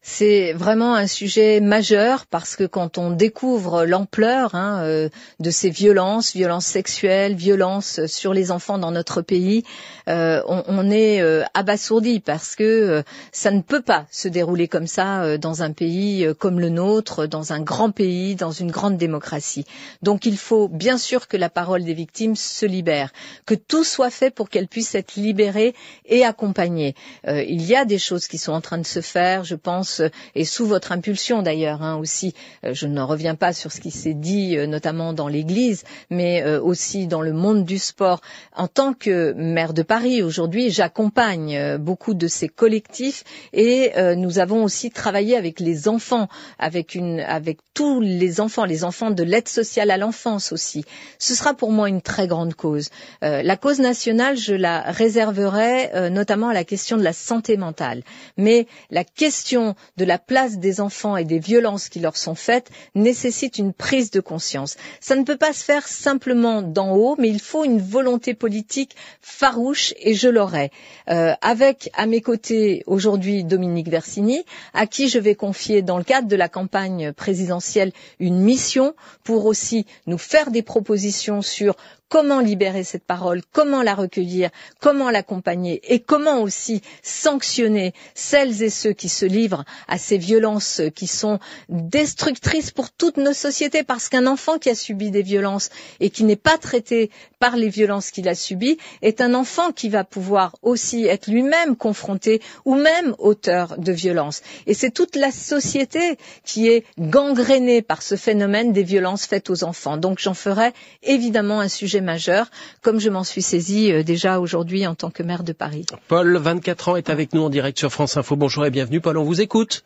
C'est 0.00 0.52
vraiment 0.52 0.94
un 0.94 1.08
sujet 1.08 1.60
majeur 1.60 2.26
parce 2.26 2.54
que 2.54 2.64
quand 2.64 2.98
on 2.98 3.10
découvre 3.10 3.84
l'ampleur 3.84 4.54
hein, 4.54 4.80
euh, 4.84 5.08
de 5.40 5.50
ces 5.50 5.70
violences, 5.70 6.32
violences 6.34 6.66
sexuelles, 6.66 7.34
violences 7.34 8.06
sur 8.06 8.32
les 8.32 8.52
enfants 8.52 8.78
dans 8.78 8.92
notre 8.92 9.22
pays, 9.22 9.64
euh, 10.08 10.40
on, 10.46 10.90
est 10.90 11.20
euh, 11.20 11.42
abasourdi 11.52 12.20
parce 12.20 12.54
que 12.54 13.02
ça 13.32 13.50
ne 13.50 13.60
peut 13.60 13.82
pas 13.82 14.06
se 14.10 14.28
dérouler 14.28 14.68
comme 14.68 14.86
ça 14.86 15.36
dans 15.36 15.62
un 15.62 15.72
pays 15.72 16.26
comme 16.38 16.60
le 16.60 16.68
nôtre, 16.68 17.26
dans 17.26 17.52
un 17.52 17.60
grand 17.60 17.90
pays, 17.90 18.36
dans 18.36 18.52
une 18.52 18.70
grande 18.70 18.96
démocratie. 18.96 19.64
Donc 20.02 20.26
il 20.26 20.38
faut 20.38 20.68
bien 20.68 20.96
sûr 20.96 21.26
que 21.26 21.36
la 21.36 21.50
parole 21.50 21.82
des 21.84 21.94
victimes 21.94 22.36
se 22.36 22.66
libère, 22.66 23.12
que 23.46 23.54
tout 23.54 23.84
soit 23.84 24.10
fait 24.10 24.30
pour 24.30 24.48
qu'elles 24.48 24.68
puissent 24.68 24.94
être 24.94 25.16
libérées 25.16 25.74
et 26.06 26.24
accompagnées. 26.24 26.94
il 27.26 27.62
y 27.62 27.74
a 27.74 27.84
des 27.84 27.98
choses 27.98 28.28
qui 28.28 28.38
sont 28.38 28.52
en 28.52 28.60
train 28.60 28.78
de 28.78 28.86
se 28.86 29.00
faire, 29.00 29.44
je 29.44 29.56
pense 29.56 29.87
et 30.34 30.44
sous 30.44 30.66
votre 30.66 30.92
impulsion 30.92 31.42
d'ailleurs 31.42 31.82
hein, 31.82 31.96
aussi. 31.96 32.34
Euh, 32.64 32.74
je 32.74 32.86
ne 32.86 33.00
reviens 33.00 33.34
pas 33.34 33.52
sur 33.52 33.72
ce 33.72 33.80
qui 33.80 33.90
s'est 33.90 34.14
dit 34.14 34.56
euh, 34.56 34.66
notamment 34.66 35.12
dans 35.12 35.28
l'Église, 35.28 35.84
mais 36.10 36.42
euh, 36.42 36.60
aussi 36.60 37.06
dans 37.06 37.22
le 37.22 37.32
monde 37.32 37.64
du 37.64 37.78
sport. 37.78 38.20
En 38.54 38.68
tant 38.68 38.92
que 38.94 39.32
maire 39.34 39.72
de 39.74 39.82
Paris 39.82 40.22
aujourd'hui, 40.22 40.70
j'accompagne 40.70 41.76
beaucoup 41.78 42.14
de 42.14 42.26
ces 42.28 42.48
collectifs 42.48 43.24
et 43.52 43.92
nous 44.16 44.38
avons 44.38 44.64
aussi 44.64 44.90
travaillé 44.90 45.36
avec 45.36 45.60
les 45.60 45.88
enfants, 45.88 46.28
avec 46.58 46.94
une, 46.94 47.20
avec 47.20 47.58
tous 47.74 48.00
les 48.00 48.40
enfants, 48.40 48.64
les 48.64 48.84
enfants 48.84 49.10
de 49.10 49.22
l'aide 49.22 49.48
sociale 49.48 49.90
à 49.90 49.96
l'enfance 49.96 50.52
aussi. 50.52 50.84
Ce 51.18 51.34
sera 51.34 51.54
pour 51.54 51.70
moi 51.72 51.88
une 51.88 52.00
très 52.02 52.26
grande 52.26 52.54
cause. 52.54 52.90
la 53.22 53.56
cause 53.56 53.78
nationale, 53.80 54.36
je 54.36 54.54
la 54.54 54.80
réserverai 54.82 56.10
notamment 56.10 56.48
à 56.48 56.54
la 56.54 56.64
question 56.64 56.96
de 56.96 57.02
la 57.04 57.12
santé 57.12 57.56
mentale, 57.56 58.02
mais 58.36 58.66
la 58.90 59.04
question 59.04 59.74
de 59.96 60.04
la 60.04 60.18
place 60.18 60.58
des 60.58 60.80
enfants 60.80 61.16
et 61.16 61.24
des 61.24 61.38
violences 61.38 61.88
qui 61.88 62.00
leur 62.00 62.16
sont 62.16 62.34
faites 62.34 62.70
nécessite 62.94 63.58
une 63.58 63.72
prise 63.72 64.10
de 64.10 64.20
conscience. 64.20 64.76
Ça 65.00 65.16
ne 65.16 65.24
peut 65.24 65.36
pas 65.36 65.52
se 65.52 65.64
faire 65.64 65.86
simplement 65.86 66.62
d'en 66.62 66.94
haut, 66.94 67.16
mais 67.18 67.28
il 67.28 67.40
faut 67.40 67.64
une 67.64 67.80
volonté 67.80 68.34
politique 68.34 68.96
farouche 69.20 69.94
et 70.00 70.14
je 70.14 70.28
l'aurai. 70.28 70.70
Euh, 71.10 71.34
avec 71.42 71.90
à 71.94 72.06
mes 72.06 72.20
côtés 72.20 72.82
aujourd'hui 72.86 73.44
Dominique 73.44 73.88
Versini, 73.88 74.44
à 74.74 74.86
qui 74.86 75.08
je 75.08 75.18
vais 75.18 75.34
confier 75.34 75.82
dans 75.82 75.98
le 75.98 76.04
cadre 76.04 76.28
de 76.28 76.36
la 76.36 76.48
campagne 76.48 77.12
présidentielle 77.12 77.92
une 78.18 78.40
mission 78.40 78.94
pour 79.24 79.46
aussi 79.46 79.86
nous 80.06 80.18
faire 80.18 80.50
des 80.50 80.62
propositions 80.62 81.42
sur 81.42 81.76
comment 82.08 82.40
libérer 82.40 82.84
cette 82.84 83.04
parole, 83.04 83.42
comment 83.52 83.82
la 83.82 83.94
recueillir, 83.94 84.50
comment 84.80 85.10
l'accompagner 85.10 85.80
et 85.92 86.00
comment 86.00 86.40
aussi 86.40 86.80
sanctionner 87.02 87.92
celles 88.14 88.62
et 88.62 88.70
ceux 88.70 88.92
qui 88.92 89.08
se 89.08 89.26
livrent 89.26 89.64
à 89.88 89.98
ces 89.98 90.18
violences 90.18 90.80
qui 90.94 91.06
sont 91.06 91.38
destructrices 91.68 92.70
pour 92.70 92.90
toutes 92.90 93.16
nos 93.18 93.32
sociétés 93.32 93.82
parce 93.82 94.08
qu'un 94.08 94.26
enfant 94.26 94.58
qui 94.58 94.70
a 94.70 94.74
subi 94.74 95.10
des 95.10 95.22
violences 95.22 95.70
et 96.00 96.10
qui 96.10 96.24
n'est 96.24 96.36
pas 96.36 96.58
traité 96.58 97.10
par 97.38 97.56
les 97.56 97.68
violences 97.68 98.10
qu'il 98.10 98.28
a 98.28 98.34
subies 98.34 98.78
est 99.02 99.20
un 99.20 99.34
enfant 99.34 99.72
qui 99.72 99.88
va 99.88 100.04
pouvoir 100.04 100.56
aussi 100.62 101.06
être 101.06 101.28
lui-même 101.30 101.76
confronté 101.76 102.40
ou 102.64 102.74
même 102.74 103.14
auteur 103.18 103.76
de 103.78 103.92
violences. 103.92 104.42
Et 104.66 104.74
c'est 104.74 104.90
toute 104.90 105.16
la 105.16 105.30
société 105.30 106.16
qui 106.44 106.68
est 106.68 106.84
gangrénée 106.98 107.82
par 107.82 108.02
ce 108.02 108.16
phénomène 108.16 108.72
des 108.72 108.82
violences 108.82 109.26
faites 109.26 109.50
aux 109.50 109.64
enfants. 109.64 109.96
Donc 109.96 110.18
j'en 110.18 110.34
ferai 110.34 110.72
évidemment 111.02 111.60
un 111.60 111.68
sujet 111.68 111.97
majeur, 112.00 112.46
comme 112.82 113.00
je 113.00 113.10
m'en 113.10 113.24
suis 113.24 113.42
saisie 113.42 113.92
euh, 113.92 114.02
déjà 114.02 114.40
aujourd'hui 114.40 114.86
en 114.86 114.94
tant 114.94 115.10
que 115.10 115.22
maire 115.22 115.44
de 115.44 115.52
Paris. 115.52 115.86
Paul, 116.08 116.36
24 116.36 116.88
ans, 116.90 116.96
est 116.96 117.10
avec 117.10 117.32
nous 117.34 117.42
en 117.42 117.50
direct 117.50 117.78
sur 117.78 117.90
France 117.90 118.16
Info. 118.16 118.36
Bonjour 118.36 118.64
et 118.66 118.70
bienvenue. 118.70 119.00
Paul, 119.00 119.18
on 119.18 119.24
vous 119.24 119.40
écoute. 119.40 119.84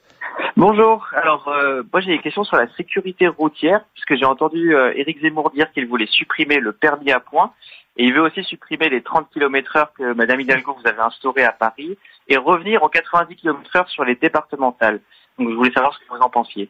Bonjour. 0.56 1.08
Alors, 1.14 1.48
euh, 1.48 1.82
moi 1.92 2.02
j'ai 2.02 2.10
des 2.10 2.18
questions 2.20 2.44
sur 2.44 2.56
la 2.56 2.68
sécurité 2.76 3.26
routière, 3.26 3.84
puisque 3.94 4.16
j'ai 4.16 4.26
entendu 4.26 4.74
euh, 4.74 4.92
Éric 4.94 5.20
Zemmour 5.22 5.50
dire 5.50 5.72
qu'il 5.72 5.86
voulait 5.86 6.06
supprimer 6.06 6.60
le 6.60 6.72
permis 6.72 7.10
à 7.10 7.20
points, 7.20 7.52
et 7.96 8.04
il 8.04 8.14
veut 8.14 8.20
aussi 8.20 8.44
supprimer 8.44 8.88
les 8.90 9.02
30 9.02 9.28
km 9.32 9.76
heure 9.76 9.92
que 9.94 10.12
Madame 10.12 10.40
Hidalgo 10.40 10.76
vous 10.80 10.88
avez 10.88 11.00
instauré 11.00 11.42
à 11.42 11.52
Paris, 11.52 11.96
et 12.28 12.36
revenir 12.36 12.82
aux 12.82 12.88
90 12.88 13.34
km 13.36 13.76
heure 13.76 13.88
sur 13.88 14.04
les 14.04 14.14
départementales. 14.14 15.00
Donc 15.38 15.50
je 15.50 15.54
voulais 15.54 15.72
savoir 15.72 15.94
ce 15.94 15.98
que 16.00 16.14
vous 16.14 16.22
en 16.22 16.30
pensiez. 16.30 16.68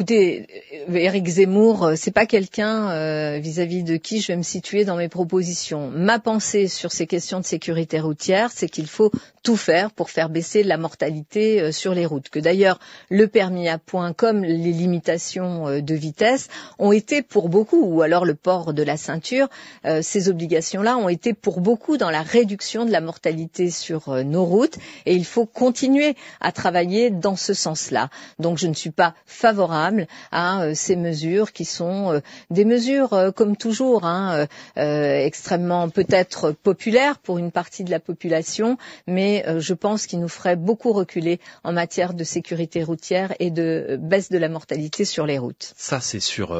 Écoutez, 0.00 0.46
Éric 0.94 1.28
Zemmour, 1.28 1.84
euh, 1.84 1.94
c'est 1.94 2.10
pas 2.10 2.24
quelqu'un 2.24 2.90
euh, 2.90 3.38
vis-à-vis 3.38 3.82
de 3.82 3.96
qui 3.98 4.22
je 4.22 4.28
vais 4.28 4.36
me 4.38 4.42
situer 4.42 4.86
dans 4.86 4.96
mes 4.96 5.10
propositions. 5.10 5.90
Ma 5.94 6.18
pensée 6.18 6.68
sur 6.68 6.90
ces 6.90 7.06
questions 7.06 7.38
de 7.38 7.44
sécurité 7.44 8.00
routière, 8.00 8.48
c'est 8.50 8.66
qu'il 8.70 8.86
faut 8.86 9.10
tout 9.42 9.58
faire 9.58 9.90
pour 9.90 10.08
faire 10.08 10.30
baisser 10.30 10.62
la 10.62 10.78
mortalité 10.78 11.60
euh, 11.60 11.70
sur 11.70 11.92
les 11.92 12.06
routes. 12.06 12.30
Que 12.30 12.38
d'ailleurs, 12.38 12.78
le 13.10 13.28
permis 13.28 13.68
à 13.68 13.76
points 13.76 14.14
comme 14.14 14.42
les 14.42 14.72
limitations 14.72 15.66
de 15.82 15.94
vitesse 15.94 16.48
ont 16.78 16.92
été 16.92 17.20
pour 17.20 17.50
beaucoup, 17.50 17.82
ou 17.84 18.00
alors 18.00 18.24
le 18.24 18.34
port 18.34 18.72
de 18.72 18.82
la 18.82 18.96
ceinture, 18.96 19.48
ces 20.02 20.28
obligations-là 20.30 20.96
ont 20.96 21.08
été 21.10 21.34
pour 21.34 21.60
beaucoup 21.60 21.96
dans 21.98 22.10
la 22.10 22.22
réduction 22.22 22.84
de 22.86 22.90
la 22.90 23.00
mortalité 23.00 23.70
sur 23.70 24.24
nos 24.24 24.44
routes, 24.44 24.76
et 25.06 25.14
il 25.14 25.24
faut 25.24 25.46
continuer 25.46 26.14
à 26.40 26.52
travailler 26.52 27.10
dans 27.10 27.36
ce 27.36 27.52
sens-là. 27.54 28.08
Donc, 28.38 28.56
je 28.58 28.66
ne 28.66 28.74
suis 28.74 28.90
pas 28.90 29.14
favorable 29.26 29.89
à 30.32 30.62
euh, 30.62 30.72
ces 30.74 30.96
mesures 30.96 31.52
qui 31.52 31.64
sont 31.64 32.12
euh, 32.12 32.20
des 32.50 32.64
mesures, 32.64 33.12
euh, 33.12 33.30
comme 33.30 33.56
toujours, 33.56 34.04
hein, 34.04 34.46
extrêmement 34.76 35.88
peut-être 35.88 36.52
populaires 36.52 37.18
pour 37.18 37.38
une 37.38 37.50
partie 37.50 37.84
de 37.84 37.90
la 37.90 38.00
population, 38.00 38.76
mais 39.06 39.44
je 39.58 39.74
pense 39.74 40.06
qu'ils 40.06 40.20
nous 40.20 40.28
feraient 40.28 40.56
beaucoup 40.56 40.92
reculer 40.92 41.40
en 41.64 41.72
matière 41.72 42.14
de 42.14 42.24
sécurité 42.24 42.82
routière 42.82 43.34
et 43.38 43.50
de 43.50 43.98
baisse 44.00 44.30
de 44.30 44.38
la 44.38 44.48
mortalité 44.48 45.04
sur 45.04 45.26
les 45.26 45.38
routes. 45.38 45.72
Ça, 45.76 46.00
c'est 46.00 46.20
sur 46.20 46.54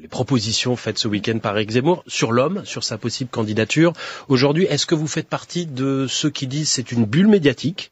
les 0.00 0.08
propositions 0.08 0.76
faites 0.76 0.98
ce 0.98 1.08
week-end 1.08 1.38
par 1.38 1.56
Eric 1.56 1.70
Zemmour, 1.70 2.02
sur 2.06 2.32
l'homme, 2.32 2.64
sur 2.64 2.84
sa 2.84 2.98
possible 2.98 3.30
candidature. 3.30 3.92
Aujourd'hui, 4.28 4.64
est-ce 4.64 4.86
que 4.86 4.94
vous 4.94 5.08
faites 5.08 5.28
partie 5.28 5.66
de 5.66 6.06
ceux 6.08 6.30
qui 6.30 6.46
disent 6.46 6.70
c'est 6.70 6.92
une 6.92 7.04
bulle 7.04 7.28
médiatique 7.28 7.90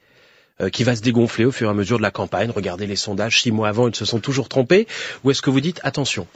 euh, 0.61 0.71
qui 0.71 0.85
va 0.85 0.95
se 0.95 1.03
dégonfler 1.03 1.45
au 1.45 1.51
fur 1.51 1.67
et 1.67 1.71
à 1.71 1.75
mesure 1.75 1.97
de 1.97 2.03
la 2.03 2.13
campagne. 2.13 2.53
Regardez 2.55 2.87
les 2.87 2.95
sondages, 2.95 3.43
six 3.43 3.51
mois 3.51 3.67
avant, 3.67 3.89
ils 3.89 3.95
se 3.97 4.05
sont 4.05 4.21
toujours 4.21 4.49
trompés. 4.49 4.87
Ou 5.25 5.33
est-ce 5.33 5.43
que 5.43 5.51
vous 5.51 5.61
dites 5.61 5.81
attention 5.83 6.29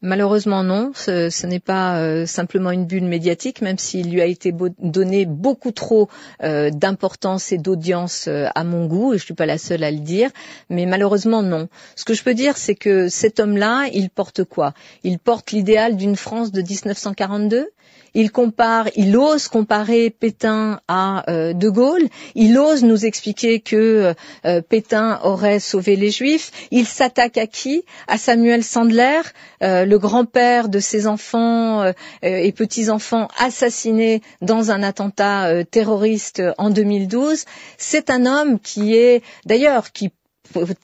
Malheureusement 0.00 0.62
non, 0.62 0.92
ce, 0.94 1.46
n'est 1.46 1.60
pas 1.60 1.98
euh, 1.98 2.24
simplement 2.24 2.70
une 2.70 2.86
bulle 2.86 3.04
médiatique, 3.04 3.60
même 3.60 3.76
s'il 3.76 4.10
lui 4.10 4.22
a 4.22 4.24
été 4.24 4.54
donné 4.78 5.26
beaucoup 5.26 5.72
trop 5.72 6.08
euh, 6.42 6.70
d'importance 6.70 7.52
et 7.52 7.58
d'audience 7.58 8.28
à 8.28 8.64
mon 8.64 8.86
goût, 8.86 9.12
et 9.12 9.18
je 9.18 9.24
suis 9.24 9.34
pas 9.34 9.46
la 9.46 9.58
seule 9.58 9.84
à 9.84 9.90
le 9.90 9.98
dire, 9.98 10.30
mais 10.70 10.86
malheureusement 10.86 11.42
non. 11.42 11.68
Ce 11.96 12.04
que 12.04 12.14
je 12.14 12.22
peux 12.22 12.34
dire, 12.34 12.56
c'est 12.56 12.74
que 12.74 13.08
cet 13.08 13.40
homme-là, 13.40 13.88
il 13.92 14.08
porte 14.08 14.44
quoi? 14.44 14.72
Il 15.02 15.18
porte 15.18 15.52
l'idéal 15.52 15.96
d'une 15.96 16.16
France 16.16 16.50
de 16.50 16.62
1942 16.62 17.68
il 18.14 18.30
compare, 18.30 18.88
il 18.96 19.16
ose 19.16 19.48
comparer 19.48 20.10
Pétain 20.10 20.80
à 20.88 21.28
euh, 21.30 21.52
De 21.52 21.68
Gaulle. 21.68 22.08
Il 22.34 22.58
ose 22.58 22.82
nous 22.84 23.04
expliquer 23.04 23.60
que 23.60 24.14
euh, 24.44 24.60
Pétain 24.62 25.20
aurait 25.22 25.60
sauvé 25.60 25.96
les 25.96 26.10
Juifs. 26.10 26.50
Il 26.70 26.86
s'attaque 26.86 27.38
à 27.38 27.46
qui? 27.46 27.84
À 28.08 28.18
Samuel 28.18 28.62
Sandler, 28.64 29.20
euh, 29.62 29.84
le 29.84 29.98
grand-père 29.98 30.68
de 30.68 30.78
ses 30.78 31.06
enfants 31.06 31.92
et 32.22 32.52
petits-enfants 32.52 33.28
assassinés 33.38 34.22
dans 34.40 34.70
un 34.70 34.82
attentat 34.82 35.64
terroriste 35.64 36.42
en 36.58 36.70
2012. 36.70 37.44
C'est 37.78 38.10
un 38.10 38.26
homme 38.26 38.58
qui 38.60 38.94
est, 38.96 39.22
d'ailleurs, 39.44 39.92
qui 39.92 40.10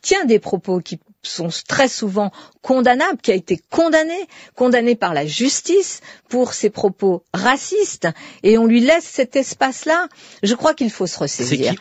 tient 0.02 0.24
des 0.24 0.38
propos 0.38 0.80
qui 0.80 0.98
sont 1.22 1.48
très 1.68 1.88
souvent 1.88 2.30
condamnables, 2.62 3.18
qui 3.20 3.30
a 3.30 3.34
été 3.34 3.60
condamné, 3.70 4.18
condamné 4.56 4.94
par 4.94 5.14
la 5.14 5.26
justice 5.26 6.00
pour 6.28 6.52
ses 6.54 6.70
propos 6.70 7.22
racistes, 7.32 8.08
et 8.42 8.58
on 8.58 8.66
lui 8.66 8.80
laisse 8.80 9.04
cet 9.04 9.36
espace-là. 9.36 10.08
Je 10.42 10.54
crois 10.54 10.74
qu'il 10.74 10.90
faut 10.90 11.06
se 11.06 11.18
ressaisir 11.18 11.74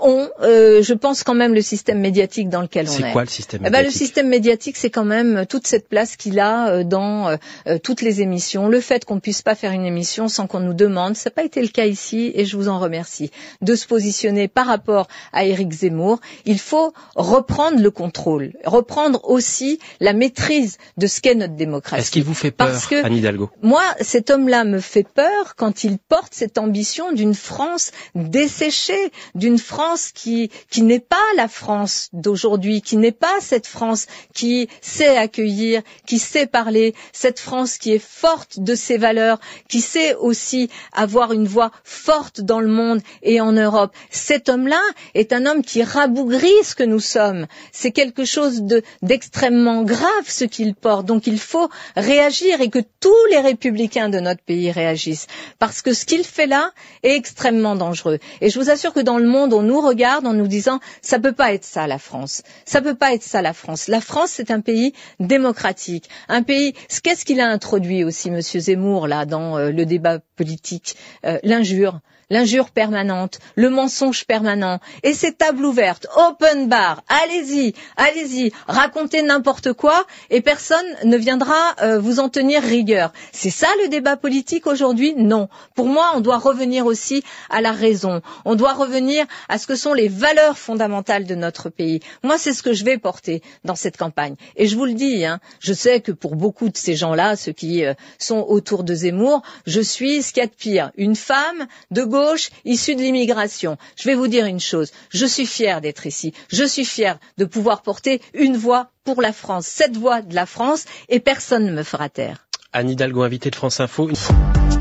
ont, 0.00 0.28
euh, 0.42 0.82
je 0.82 0.94
pense 0.94 1.22
quand 1.22 1.34
même 1.34 1.54
le 1.54 1.62
système 1.62 2.00
médiatique 2.00 2.48
dans 2.48 2.62
lequel 2.62 2.86
on 2.88 2.92
est. 2.92 2.96
C'est 3.02 3.12
quoi 3.12 3.22
le 3.22 3.28
système 3.28 3.62
médiatique 3.62 3.80
eh 3.80 3.82
ben, 3.82 3.86
Le 3.86 3.92
système 3.92 4.28
médiatique, 4.28 4.76
c'est 4.76 4.90
quand 4.90 5.04
même 5.04 5.46
toute 5.46 5.66
cette 5.66 5.88
place 5.88 6.16
qu'il 6.16 6.40
a 6.40 6.68
euh, 6.68 6.84
dans 6.84 7.28
euh, 7.28 7.78
toutes 7.82 8.02
les 8.02 8.20
émissions. 8.20 8.68
Le 8.68 8.80
fait 8.80 9.04
qu'on 9.04 9.20
puisse 9.20 9.42
pas 9.42 9.54
faire 9.54 9.72
une 9.72 9.86
émission 9.86 10.28
sans 10.28 10.46
qu'on 10.46 10.60
nous 10.60 10.74
demande, 10.74 11.16
ça 11.16 11.30
n'a 11.30 11.34
pas 11.34 11.44
été 11.44 11.60
le 11.62 11.68
cas 11.68 11.86
ici, 11.86 12.32
et 12.34 12.44
je 12.44 12.56
vous 12.56 12.68
en 12.68 12.78
remercie, 12.78 13.30
de 13.62 13.74
se 13.74 13.86
positionner 13.86 14.48
par 14.48 14.66
rapport 14.66 15.08
à 15.32 15.44
Éric 15.44 15.72
Zemmour. 15.72 16.20
Il 16.44 16.58
faut 16.58 16.92
reprendre 17.14 17.80
le 17.80 17.90
contrôle, 17.90 18.52
reprendre 18.64 19.20
aussi 19.24 19.78
la 20.00 20.12
maîtrise 20.12 20.78
de 20.96 21.06
ce 21.06 21.20
qu'est 21.20 21.34
notre 21.34 21.54
démocratie. 21.54 22.02
Est-ce 22.02 22.10
qu'il 22.10 22.24
vous 22.24 22.34
fait 22.34 22.50
peur, 22.50 22.68
Parce 22.68 22.86
que 22.86 23.04
Anne 23.04 23.14
Hidalgo? 23.14 23.50
Moi, 23.62 23.82
cet 24.00 24.30
homme-là 24.30 24.64
me 24.64 24.80
fait 24.80 25.06
peur 25.06 25.54
quand 25.56 25.84
il 25.84 25.98
porte 25.98 26.34
cette 26.34 26.58
ambition 26.58 27.12
d'une 27.12 27.34
France 27.34 27.92
desséchée, 28.14 29.10
d'une 29.34 29.58
France 29.58 29.93
Qui, 30.14 30.50
qui 30.70 30.82
n'est 30.82 31.00
pas 31.00 31.16
la 31.36 31.48
France 31.48 32.08
d'aujourd'hui, 32.12 32.82
qui 32.82 32.96
n'est 32.96 33.12
pas 33.12 33.36
cette 33.40 33.66
France 33.66 34.06
qui 34.34 34.68
sait 34.80 35.16
accueillir, 35.16 35.82
qui 36.06 36.18
sait 36.18 36.46
parler, 36.46 36.94
cette 37.12 37.38
France 37.40 37.78
qui 37.78 37.92
est 37.92 37.98
forte 38.04 38.58
de 38.60 38.74
ses 38.74 38.96
valeurs, 38.98 39.38
qui 39.68 39.80
sait 39.80 40.14
aussi 40.14 40.68
avoir 40.92 41.32
une 41.32 41.46
voix 41.46 41.70
forte 41.84 42.40
dans 42.40 42.60
le 42.60 42.68
monde 42.68 43.00
et 43.22 43.40
en 43.40 43.52
Europe. 43.52 43.92
Cet 44.10 44.48
homme-là 44.48 44.80
est 45.14 45.32
un 45.32 45.46
homme 45.46 45.62
qui 45.62 45.82
rabougrit 45.82 46.62
ce 46.64 46.74
que 46.74 46.82
nous 46.84 47.00
sommes. 47.00 47.46
C'est 47.72 47.92
quelque 47.92 48.24
chose 48.24 48.62
d'extrêmement 49.02 49.82
grave 49.82 50.26
ce 50.26 50.44
qu'il 50.44 50.74
porte. 50.74 51.06
Donc 51.06 51.26
il 51.26 51.38
faut 51.38 51.68
réagir 51.96 52.60
et 52.60 52.70
que 52.70 52.80
tous 53.00 53.24
les 53.30 53.40
républicains 53.40 54.08
de 54.08 54.20
notre 54.20 54.42
pays 54.42 54.70
réagissent. 54.70 55.26
Parce 55.58 55.82
que 55.82 55.92
ce 55.92 56.04
qu'il 56.04 56.24
fait 56.24 56.46
là 56.46 56.70
est 57.02 57.14
extrêmement 57.14 57.76
dangereux. 57.76 58.18
Et 58.40 58.50
je 58.50 58.58
vous 58.58 58.70
assure 58.70 58.92
que 58.92 59.00
dans 59.00 59.18
le 59.18 59.26
monde, 59.26 59.52
on 59.54 59.68
nous 59.74 59.80
regarde 59.80 60.24
en 60.26 60.34
nous 60.34 60.46
disant 60.46 60.78
ça 61.02 61.18
peut 61.18 61.32
pas 61.32 61.52
être 61.52 61.64
ça 61.64 61.88
la 61.88 61.98
France. 61.98 62.42
Ça 62.64 62.80
peut 62.80 62.94
pas 62.94 63.12
être 63.12 63.24
ça 63.24 63.42
la 63.42 63.52
France. 63.52 63.88
La 63.88 64.00
France 64.00 64.30
c'est 64.30 64.52
un 64.52 64.60
pays 64.60 64.92
démocratique, 65.18 66.08
un 66.28 66.42
pays. 66.44 66.74
Qu'est-ce 67.02 67.24
qu'il 67.24 67.40
a 67.40 67.48
introduit 67.48 68.04
aussi, 68.04 68.30
Monsieur 68.30 68.60
Zemmour 68.60 69.08
là 69.08 69.26
dans 69.26 69.58
euh, 69.58 69.70
le 69.72 69.84
débat 69.84 70.20
politique 70.36 70.96
euh, 71.26 71.38
L'injure? 71.42 71.98
L'injure 72.30 72.70
permanente, 72.70 73.38
le 73.56 73.70
mensonge 73.70 74.24
permanent, 74.24 74.80
et 75.02 75.14
ces 75.14 75.32
tables 75.32 75.64
ouvertes, 75.64 76.06
open 76.16 76.68
bar, 76.68 77.02
allez-y, 77.08 77.74
allez-y, 77.96 78.52
racontez 78.66 79.22
n'importe 79.22 79.72
quoi, 79.72 80.06
et 80.30 80.40
personne 80.40 80.86
ne 81.04 81.16
viendra 81.16 81.54
euh, 81.82 81.98
vous 81.98 82.20
en 82.20 82.28
tenir 82.28 82.62
rigueur. 82.62 83.12
C'est 83.32 83.50
ça 83.50 83.68
le 83.82 83.88
débat 83.88 84.16
politique 84.16 84.66
aujourd'hui? 84.66 85.14
Non. 85.16 85.48
Pour 85.74 85.86
moi, 85.86 86.12
on 86.14 86.20
doit 86.20 86.38
revenir 86.38 86.86
aussi 86.86 87.22
à 87.50 87.60
la 87.60 87.72
raison. 87.72 88.20
On 88.44 88.54
doit 88.54 88.72
revenir 88.72 89.26
à 89.48 89.58
ce 89.58 89.66
que 89.66 89.76
sont 89.76 89.94
les 89.94 90.08
valeurs 90.08 90.58
fondamentales 90.58 91.24
de 91.24 91.34
notre 91.34 91.68
pays. 91.70 92.00
Moi, 92.22 92.38
c'est 92.38 92.52
ce 92.52 92.62
que 92.62 92.72
je 92.72 92.84
vais 92.84 92.98
porter 92.98 93.42
dans 93.64 93.74
cette 93.74 93.96
campagne. 93.96 94.36
Et 94.56 94.66
je 94.66 94.76
vous 94.76 94.84
le 94.84 94.94
dis, 94.94 95.24
hein, 95.24 95.40
je 95.60 95.72
sais 95.72 96.00
que 96.00 96.12
pour 96.12 96.36
beaucoup 96.36 96.68
de 96.68 96.76
ces 96.76 96.94
gens-là, 96.96 97.36
ceux 97.36 97.52
qui 97.52 97.84
euh, 97.84 97.94
sont 98.18 98.44
autour 98.48 98.84
de 98.84 98.94
Zemmour, 98.94 99.42
je 99.66 99.80
suis 99.80 100.22
ce 100.22 100.32
qu'il 100.32 100.42
y 100.42 100.44
a 100.44 100.48
de 100.48 100.54
pire, 100.54 100.90
une 100.96 101.16
femme 101.16 101.66
de 101.90 102.04
gauche 102.14 102.50
issue 102.64 102.94
de 102.94 103.02
l'immigration. 103.02 103.76
Je 103.96 104.04
vais 104.08 104.14
vous 104.14 104.28
dire 104.28 104.46
une 104.46 104.60
chose, 104.60 104.90
je 105.10 105.26
suis 105.26 105.46
fière 105.46 105.80
d'être 105.80 106.06
ici, 106.06 106.32
je 106.48 106.64
suis 106.64 106.84
fière 106.84 107.18
de 107.38 107.44
pouvoir 107.44 107.82
porter 107.82 108.20
une 108.34 108.56
voix 108.56 108.82
pour 109.04 109.20
la 109.20 109.32
France, 109.32 109.66
cette 109.66 109.96
voix 109.96 110.22
de 110.22 110.34
la 110.34 110.46
France, 110.46 110.84
et 111.08 111.18
personne 111.18 111.66
ne 111.66 111.72
me 111.72 111.82
fera 111.82 112.08
taire. 112.08 112.46
Anne 112.72 112.90
Hidalgo, 112.90 113.22
invitée 113.22 113.50
de 113.50 113.56
France 113.56 113.80
Info. 113.80 114.08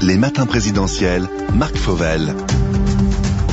Les 0.01 0.18
matins 0.18 0.45
présidentiels, 0.45 1.27
Marc 1.53 1.76
Fauvel. 1.76 2.35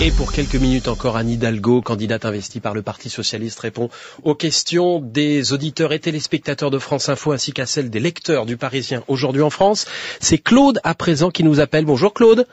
Et 0.02 0.10
pour 0.10 0.32
quelques 0.32 0.56
minutes 0.56 0.88
encore, 0.88 1.16
Anne 1.16 1.28
Hidalgo, 1.30 1.80
candidate 1.82 2.24
investie 2.26 2.60
par 2.60 2.74
le 2.74 2.82
Parti 2.82 3.08
Socialiste, 3.10 3.60
répond 3.60 3.88
aux 4.22 4.34
questions 4.34 4.98
des 5.00 5.52
auditeurs 5.54 5.92
et 5.92 6.00
téléspectateurs 6.00 6.70
de 6.70 6.78
France 6.78 7.08
Info 7.08 7.32
ainsi 7.32 7.52
qu'à 7.52 7.66
celles 7.66 7.88
des 7.90 8.00
lecteurs 8.00 8.44
du 8.46 8.56
Parisien 8.58 9.02
aujourd'hui 9.08 9.42
en 9.42 9.50
France. 9.50 9.84
C'est 10.20 10.38
Claude 10.38 10.80
à 10.84 10.94
présent 10.94 11.30
qui 11.30 11.44
nous 11.44 11.60
appelle. 11.60 11.84
Bonjour 11.86 12.12
Claude. 12.14 12.46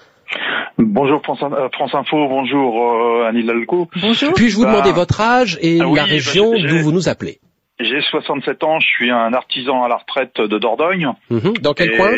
Bonjour 0.78 1.22
France, 1.24 1.40
euh, 1.42 1.98
Info, 1.98 2.28
bonjour 2.28 2.92
euh, 2.92 3.32
Hidalgo. 3.34 3.90
Bonjour. 4.02 4.34
Puis-je 4.34 4.56
vous 4.56 4.66
demander 4.66 4.92
bah, 4.92 4.98
votre 4.98 5.22
âge 5.22 5.58
et 5.62 5.80
ah 5.82 5.86
la 5.96 6.04
région 6.04 6.52
bah, 6.52 6.68
d'où 6.68 6.78
vous 6.80 6.92
nous 6.92 7.10
appelez 7.10 7.40
J'ai 7.80 8.02
67 8.02 8.64
ans, 8.64 8.80
je 8.80 8.88
suis 8.88 9.10
un 9.10 9.34
artisan 9.34 9.84
à 9.84 9.88
la 9.88 9.98
retraite 9.98 10.40
de 10.40 10.58
Dordogne. 10.58 11.14
Mhm. 11.30 11.58
Dans 11.62 11.74
quel 11.74 11.98
coin 11.98 12.12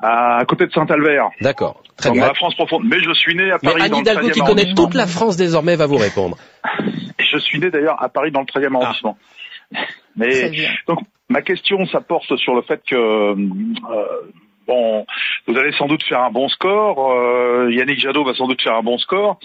à 0.00 0.44
côté 0.46 0.66
de 0.66 0.72
Saint-Albert. 0.72 1.30
D'accord. 1.40 1.82
Très 1.96 2.10
dans 2.10 2.16
la 2.16 2.34
France 2.34 2.54
profonde. 2.56 2.82
Mais 2.84 3.00
je 3.00 3.12
suis 3.14 3.34
né 3.34 3.50
à 3.50 3.58
Paris. 3.58 3.76
Mais 3.78 3.84
Anne 3.84 3.96
Hidalgo, 3.96 4.28
qui 4.30 4.40
connaît 4.40 4.74
toute 4.74 4.94
la 4.94 5.06
France 5.06 5.36
désormais, 5.36 5.76
va 5.76 5.86
vous 5.86 5.96
répondre. 5.96 6.36
je 7.18 7.38
suis 7.38 7.58
né 7.58 7.70
d'ailleurs 7.70 8.02
à 8.02 8.08
Paris 8.08 8.30
dans 8.30 8.40
le 8.40 8.46
13e 8.46 8.70
ah. 8.74 8.82
arrondissement. 8.82 9.18
Mais 10.16 10.50
donc 10.86 11.00
ma 11.28 11.42
question, 11.42 11.86
ça 11.86 12.00
porte 12.00 12.36
sur 12.36 12.54
le 12.54 12.62
fait 12.62 12.80
que 12.86 12.94
euh, 12.94 13.34
bon, 14.66 15.06
vous 15.46 15.56
allez 15.56 15.72
sans 15.72 15.86
doute 15.86 16.02
faire 16.02 16.22
un 16.22 16.30
bon 16.30 16.48
score. 16.48 17.12
Euh, 17.12 17.70
Yannick 17.72 18.00
Jadot 18.00 18.24
va 18.24 18.34
sans 18.34 18.46
doute 18.46 18.62
faire 18.62 18.76
un 18.76 18.82
bon 18.82 18.98
score. 18.98 19.38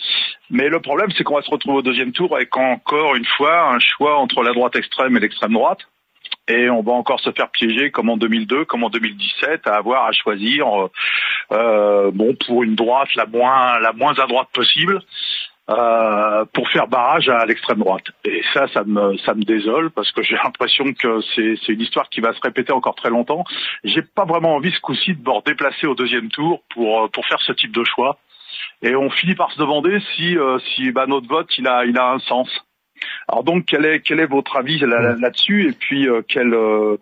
Mais 0.49 0.69
le 0.69 0.79
problème, 0.79 1.09
c'est 1.17 1.23
qu'on 1.23 1.35
va 1.35 1.41
se 1.41 1.51
retrouver 1.51 1.77
au 1.77 1.81
deuxième 1.81 2.11
tour 2.11 2.35
avec 2.35 2.55
encore 2.55 3.15
une 3.15 3.25
fois 3.25 3.69
un 3.69 3.79
choix 3.79 4.17
entre 4.17 4.43
la 4.43 4.53
droite 4.53 4.75
extrême 4.75 5.15
et 5.17 5.19
l'extrême 5.19 5.53
droite 5.53 5.81
et 6.49 6.69
on 6.69 6.81
va 6.81 6.93
encore 6.93 7.19
se 7.19 7.31
faire 7.31 7.49
piéger 7.51 7.91
comme 7.91 8.09
en 8.09 8.17
2002, 8.17 8.65
comme 8.65 8.83
en 8.83 8.89
2017, 8.89 9.67
à 9.67 9.75
avoir 9.75 10.05
à 10.05 10.11
choisir 10.11 10.89
euh, 11.51 12.11
bon 12.11 12.35
pour 12.45 12.63
une 12.63 12.75
droite 12.75 13.13
la 13.15 13.25
moins 13.25 13.79
la 13.79 13.93
moins 13.93 14.17
à 14.17 14.25
droite 14.25 14.47
possible. 14.51 15.01
Euh, 15.69 16.45
pour 16.51 16.67
faire 16.69 16.87
barrage 16.87 17.29
à 17.29 17.45
l'extrême 17.45 17.77
droite. 17.77 18.05
Et 18.25 18.41
ça, 18.55 18.67
ça 18.69 18.83
me, 18.83 19.15
ça 19.17 19.35
me 19.35 19.43
désole 19.43 19.91
parce 19.91 20.11
que 20.11 20.23
j'ai 20.23 20.33
l'impression 20.35 20.93
que 20.93 21.21
c'est, 21.35 21.55
c'est 21.63 21.73
une 21.73 21.81
histoire 21.81 22.09
qui 22.09 22.21
va 22.21 22.33
se 22.33 22.39
répéter 22.41 22.71
encore 22.71 22.95
très 22.95 23.11
longtemps. 23.11 23.43
J'ai 23.83 24.01
pas 24.01 24.25
vraiment 24.25 24.55
envie 24.55 24.71
ce 24.71 24.79
coup-ci 24.79 25.13
de 25.13 25.19
me 25.19 25.43
déplacer 25.45 25.85
au 25.85 25.93
deuxième 25.93 26.29
tour 26.29 26.63
pour 26.73 27.11
pour 27.11 27.23
faire 27.27 27.39
ce 27.41 27.51
type 27.51 27.71
de 27.71 27.83
choix. 27.83 28.17
Et 28.81 28.95
on 28.95 29.11
finit 29.11 29.35
par 29.35 29.51
se 29.51 29.59
demander 29.59 29.99
si 30.15 30.35
euh, 30.39 30.57
si 30.73 30.91
bah, 30.91 31.05
notre 31.05 31.27
vote 31.27 31.55
il 31.59 31.67
a 31.67 31.85
il 31.85 31.95
a 31.99 32.13
un 32.13 32.19
sens. 32.19 32.49
Alors 33.27 33.43
donc, 33.43 33.65
quel 33.65 33.85
est, 33.85 33.99
quel 34.01 34.19
est 34.19 34.25
votre 34.25 34.55
avis 34.57 34.79
là-dessus? 34.79 35.69
Et 35.69 35.73
puis, 35.73 36.07
euh, 36.07 36.21
quel, 36.27 36.53
euh, 36.53 36.93
euh, 36.93 36.97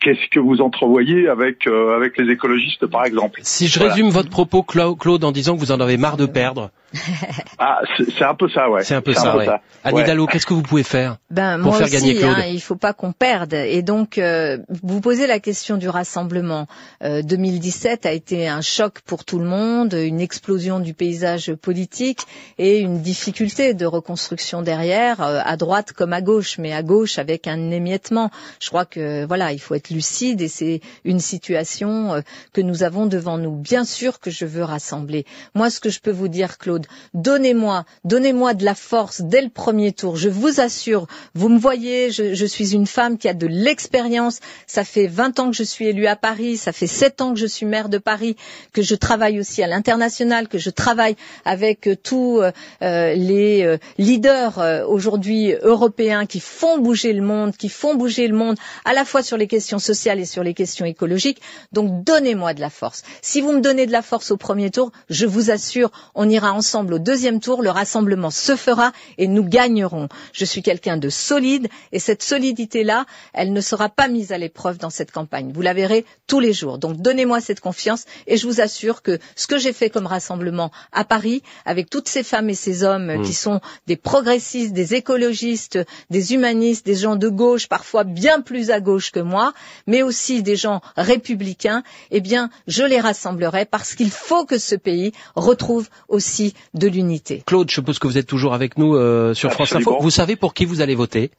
qu'est-ce 0.00 0.28
que 0.30 0.40
vous 0.40 0.60
entrevoyez 0.60 1.28
avec, 1.28 1.66
avec 1.66 2.16
les 2.18 2.32
écologistes, 2.32 2.86
par 2.86 3.04
exemple 3.04 3.40
Si 3.42 3.68
je 3.68 3.80
résume 3.80 4.10
votre 4.10 4.30
propos, 4.30 4.62
Claude, 4.62 5.24
en 5.24 5.32
disant 5.32 5.54
que 5.54 5.60
vous 5.60 5.72
en 5.72 5.80
avez 5.80 5.96
marre 5.96 6.16
de 6.16 6.26
perdre, 6.26 6.70
ah, 7.58 7.80
c'est 7.96 8.24
un 8.24 8.34
peu 8.34 8.48
ça, 8.48 8.68
ouais. 8.68 8.82
C'est 8.82 8.94
un 8.94 9.00
peu 9.00 9.12
ça, 9.12 9.36
ouais. 9.36 9.48
Anne 9.84 10.26
qu'est-ce 10.26 10.46
que 10.46 10.54
vous 10.54 10.62
pouvez 10.62 10.82
faire 10.82 11.18
ben, 11.30 11.60
pour 11.62 11.76
faire 11.76 11.86
aussi, 11.86 11.94
gagner 11.94 12.16
Claude 12.16 12.34
hein, 12.36 12.46
Il 12.48 12.60
faut 12.60 12.76
pas 12.76 12.92
qu'on 12.92 13.12
perde. 13.12 13.54
Et 13.54 13.82
donc, 13.82 14.18
euh, 14.18 14.58
vous 14.82 15.00
posez 15.00 15.26
la 15.26 15.38
question 15.38 15.76
du 15.76 15.88
rassemblement. 15.88 16.66
Euh, 17.04 17.22
2017 17.22 18.06
a 18.06 18.12
été 18.12 18.48
un 18.48 18.60
choc 18.60 19.00
pour 19.06 19.24
tout 19.24 19.38
le 19.38 19.44
monde, 19.44 19.94
une 19.94 20.20
explosion 20.20 20.80
du 20.80 20.92
paysage 20.92 21.54
politique 21.54 22.20
et 22.58 22.78
une 22.78 23.00
difficulté 23.00 23.74
de 23.74 23.86
reconstruction 23.86 24.62
derrière, 24.62 25.22
euh, 25.22 25.40
à 25.44 25.56
droite 25.56 25.92
comme 25.92 26.12
à 26.12 26.20
gauche, 26.20 26.58
mais 26.58 26.72
à 26.72 26.82
gauche 26.82 27.18
avec 27.18 27.46
un 27.46 27.70
émiettement. 27.70 28.30
Je 28.60 28.68
crois 28.68 28.84
que 28.84 28.99
voilà, 29.26 29.52
il 29.52 29.58
faut 29.60 29.74
être 29.74 29.90
lucide 29.90 30.40
et 30.40 30.48
c'est 30.48 30.80
une 31.04 31.20
situation 31.20 32.14
euh, 32.14 32.20
que 32.52 32.60
nous 32.60 32.82
avons 32.82 33.06
devant 33.06 33.38
nous. 33.38 33.56
Bien 33.56 33.84
sûr 33.84 34.20
que 34.20 34.30
je 34.30 34.44
veux 34.44 34.64
rassembler. 34.64 35.24
Moi, 35.54 35.70
ce 35.70 35.80
que 35.80 35.90
je 35.90 36.00
peux 36.00 36.10
vous 36.10 36.28
dire, 36.28 36.58
Claude 36.58 36.86
Donnez-moi, 37.14 37.84
donnez-moi 38.04 38.54
de 38.54 38.64
la 38.64 38.74
force 38.74 39.20
dès 39.22 39.42
le 39.42 39.48
premier 39.48 39.92
tour. 39.92 40.16
Je 40.16 40.28
vous 40.28 40.60
assure, 40.60 41.06
vous 41.34 41.48
me 41.48 41.58
voyez, 41.58 42.10
je, 42.10 42.44
suis 42.46 42.74
une 42.74 42.86
femme 42.86 43.18
qui 43.18 43.28
a 43.28 43.34
de 43.34 43.46
l'expérience. 43.46 44.40
Ça 44.66 44.84
fait 44.84 45.06
20 45.06 45.38
ans 45.40 45.50
que 45.50 45.56
je 45.56 45.62
suis 45.62 45.86
élue 45.86 46.06
à 46.06 46.16
Paris, 46.16 46.56
ça 46.56 46.72
fait 46.72 46.86
7 46.86 47.20
ans 47.20 47.32
que 47.34 47.38
je 47.38 47.46
suis 47.46 47.66
maire 47.66 47.88
de 47.88 47.98
Paris, 47.98 48.36
que 48.72 48.82
je 48.82 48.94
travaille 48.94 49.38
aussi 49.40 49.62
à 49.62 49.66
l'international, 49.66 50.48
que 50.48 50.58
je 50.58 50.70
travaille 50.70 51.16
avec 51.44 51.86
euh, 51.86 51.96
tous 51.96 52.40
euh, 52.40 52.50
euh, 52.82 53.14
les 53.14 53.78
leaders 53.98 54.58
aujourd'hui 54.88 55.52
européens 55.62 56.26
qui 56.26 56.40
font 56.40 56.78
bouger 56.78 57.12
le 57.12 57.22
monde, 57.22 57.56
qui 57.56 57.68
font 57.68 57.94
bouger 57.94 58.26
le 58.28 58.36
monde 58.36 58.56
à 58.90 58.92
la 58.92 59.04
fois 59.04 59.22
sur 59.22 59.36
les 59.36 59.46
questions 59.46 59.78
sociales 59.78 60.18
et 60.18 60.24
sur 60.24 60.42
les 60.42 60.52
questions 60.52 60.84
écologiques. 60.84 61.40
Donc 61.70 62.02
donnez-moi 62.02 62.54
de 62.54 62.60
la 62.60 62.70
force. 62.70 63.04
Si 63.22 63.40
vous 63.40 63.52
me 63.52 63.60
donnez 63.60 63.86
de 63.86 63.92
la 63.92 64.02
force 64.02 64.32
au 64.32 64.36
premier 64.36 64.72
tour, 64.72 64.90
je 65.08 65.26
vous 65.26 65.52
assure, 65.52 65.92
on 66.16 66.28
ira 66.28 66.52
ensemble 66.52 66.94
au 66.94 66.98
deuxième 66.98 67.38
tour, 67.38 67.62
le 67.62 67.70
rassemblement 67.70 68.30
se 68.32 68.56
fera 68.56 68.90
et 69.16 69.28
nous 69.28 69.44
gagnerons. 69.44 70.08
Je 70.32 70.44
suis 70.44 70.60
quelqu'un 70.62 70.96
de 70.96 71.08
solide 71.08 71.68
et 71.92 72.00
cette 72.00 72.24
solidité-là, 72.24 73.06
elle 73.32 73.52
ne 73.52 73.60
sera 73.60 73.88
pas 73.90 74.08
mise 74.08 74.32
à 74.32 74.38
l'épreuve 74.38 74.78
dans 74.78 74.90
cette 74.90 75.12
campagne. 75.12 75.52
Vous 75.54 75.62
la 75.62 75.72
verrez 75.72 76.04
tous 76.26 76.40
les 76.40 76.52
jours. 76.52 76.78
Donc 76.78 76.96
donnez-moi 76.96 77.40
cette 77.40 77.60
confiance 77.60 78.06
et 78.26 78.36
je 78.36 78.44
vous 78.48 78.60
assure 78.60 79.02
que 79.02 79.20
ce 79.36 79.46
que 79.46 79.56
j'ai 79.58 79.72
fait 79.72 79.90
comme 79.90 80.06
rassemblement 80.08 80.72
à 80.90 81.04
Paris, 81.04 81.44
avec 81.64 81.88
toutes 81.90 82.08
ces 82.08 82.24
femmes 82.24 82.50
et 82.50 82.54
ces 82.56 82.82
hommes 82.82 83.18
mmh. 83.18 83.22
qui 83.22 83.34
sont 83.34 83.60
des 83.86 83.96
progressistes, 83.96 84.72
des 84.72 84.96
écologistes, 84.96 85.78
des 86.10 86.34
humanistes, 86.34 86.84
des 86.84 86.96
gens 86.96 87.14
de 87.14 87.28
gauche, 87.28 87.68
parfois 87.68 88.02
bien 88.02 88.40
plus 88.40 88.72
à 88.80 88.82
gauche 88.82 89.10
que 89.10 89.20
moi, 89.20 89.52
mais 89.86 90.02
aussi 90.02 90.42
des 90.42 90.56
gens 90.56 90.80
républicains, 90.96 91.82
eh 92.10 92.20
bien, 92.20 92.48
je 92.66 92.82
les 92.82 92.98
rassemblerai 92.98 93.66
parce 93.66 93.94
qu'il 93.94 94.10
faut 94.10 94.46
que 94.46 94.58
ce 94.58 94.74
pays 94.74 95.12
retrouve 95.36 95.88
aussi 96.08 96.54
de 96.72 96.88
l'unité. 96.88 97.42
Claude, 97.46 97.68
je 97.68 97.74
suppose 97.74 97.98
que 97.98 98.06
vous 98.06 98.16
êtes 98.16 98.26
toujours 98.26 98.54
avec 98.54 98.78
nous 98.78 98.94
euh, 98.94 99.34
sur 99.34 99.52
France 99.52 99.74
Info. 99.74 99.98
Vous 100.00 100.10
savez 100.10 100.36
pour 100.36 100.54
qui 100.54 100.64
vous 100.64 100.80
allez 100.80 100.94
voter? 100.94 101.30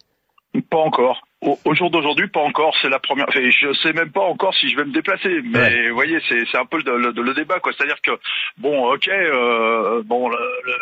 Pas 0.69 0.77
encore. 0.77 1.22
Au, 1.41 1.73
jour 1.73 1.89
d'aujourd'hui, 1.89 2.27
pas 2.27 2.41
encore. 2.41 2.76
C'est 2.81 2.89
la 2.89 2.99
première. 2.99 3.26
Enfin, 3.30 3.39
je 3.41 3.73
sais 3.81 3.93
même 3.93 4.11
pas 4.11 4.22
encore 4.22 4.53
si 4.53 4.69
je 4.69 4.76
vais 4.76 4.84
me 4.84 4.91
déplacer. 4.91 5.41
Mais 5.45 5.89
vous 5.89 5.95
voyez, 5.95 6.19
c'est 6.27 6.57
un 6.57 6.65
peu 6.65 6.77
le, 6.85 7.09
le, 7.09 7.34
débat, 7.34 7.59
quoi. 7.59 7.72
C'est-à-dire 7.76 7.99
que 8.03 8.11
bon, 8.57 8.93
ok, 8.93 9.07
euh, 9.07 10.03
bon, 10.05 10.30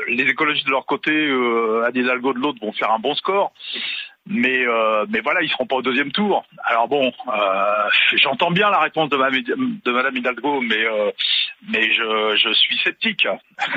les 0.10 0.24
écologistes 0.24 0.66
de 0.66 0.72
leur 0.72 0.86
côté, 0.86 1.12
euh, 1.12 1.86
Anne 1.88 1.96
Hidalgo 1.96 2.34
de 2.34 2.40
l'autre 2.40 2.60
vont 2.62 2.74
faire 2.74 2.92
un 2.92 3.00
bon 3.00 3.14
score 3.14 3.54
mais 4.30 4.66
euh, 4.66 5.06
mais 5.10 5.20
voilà, 5.22 5.42
ils 5.42 5.50
seront 5.50 5.66
pas 5.66 5.76
au 5.76 5.82
deuxième 5.82 6.12
tour. 6.12 6.46
Alors 6.64 6.88
bon, 6.88 7.12
euh, 7.28 7.90
j'entends 8.16 8.52
bien 8.52 8.70
la 8.70 8.80
réponse 8.80 9.10
de, 9.10 9.18
de 9.18 9.92
Madame 9.92 10.16
Hidalgo, 10.16 10.62
mais 10.62 10.86
euh, 10.86 11.12
mais 11.68 11.84
je, 11.92 12.38
je 12.38 12.54
suis 12.54 12.78
sceptique. 12.78 13.28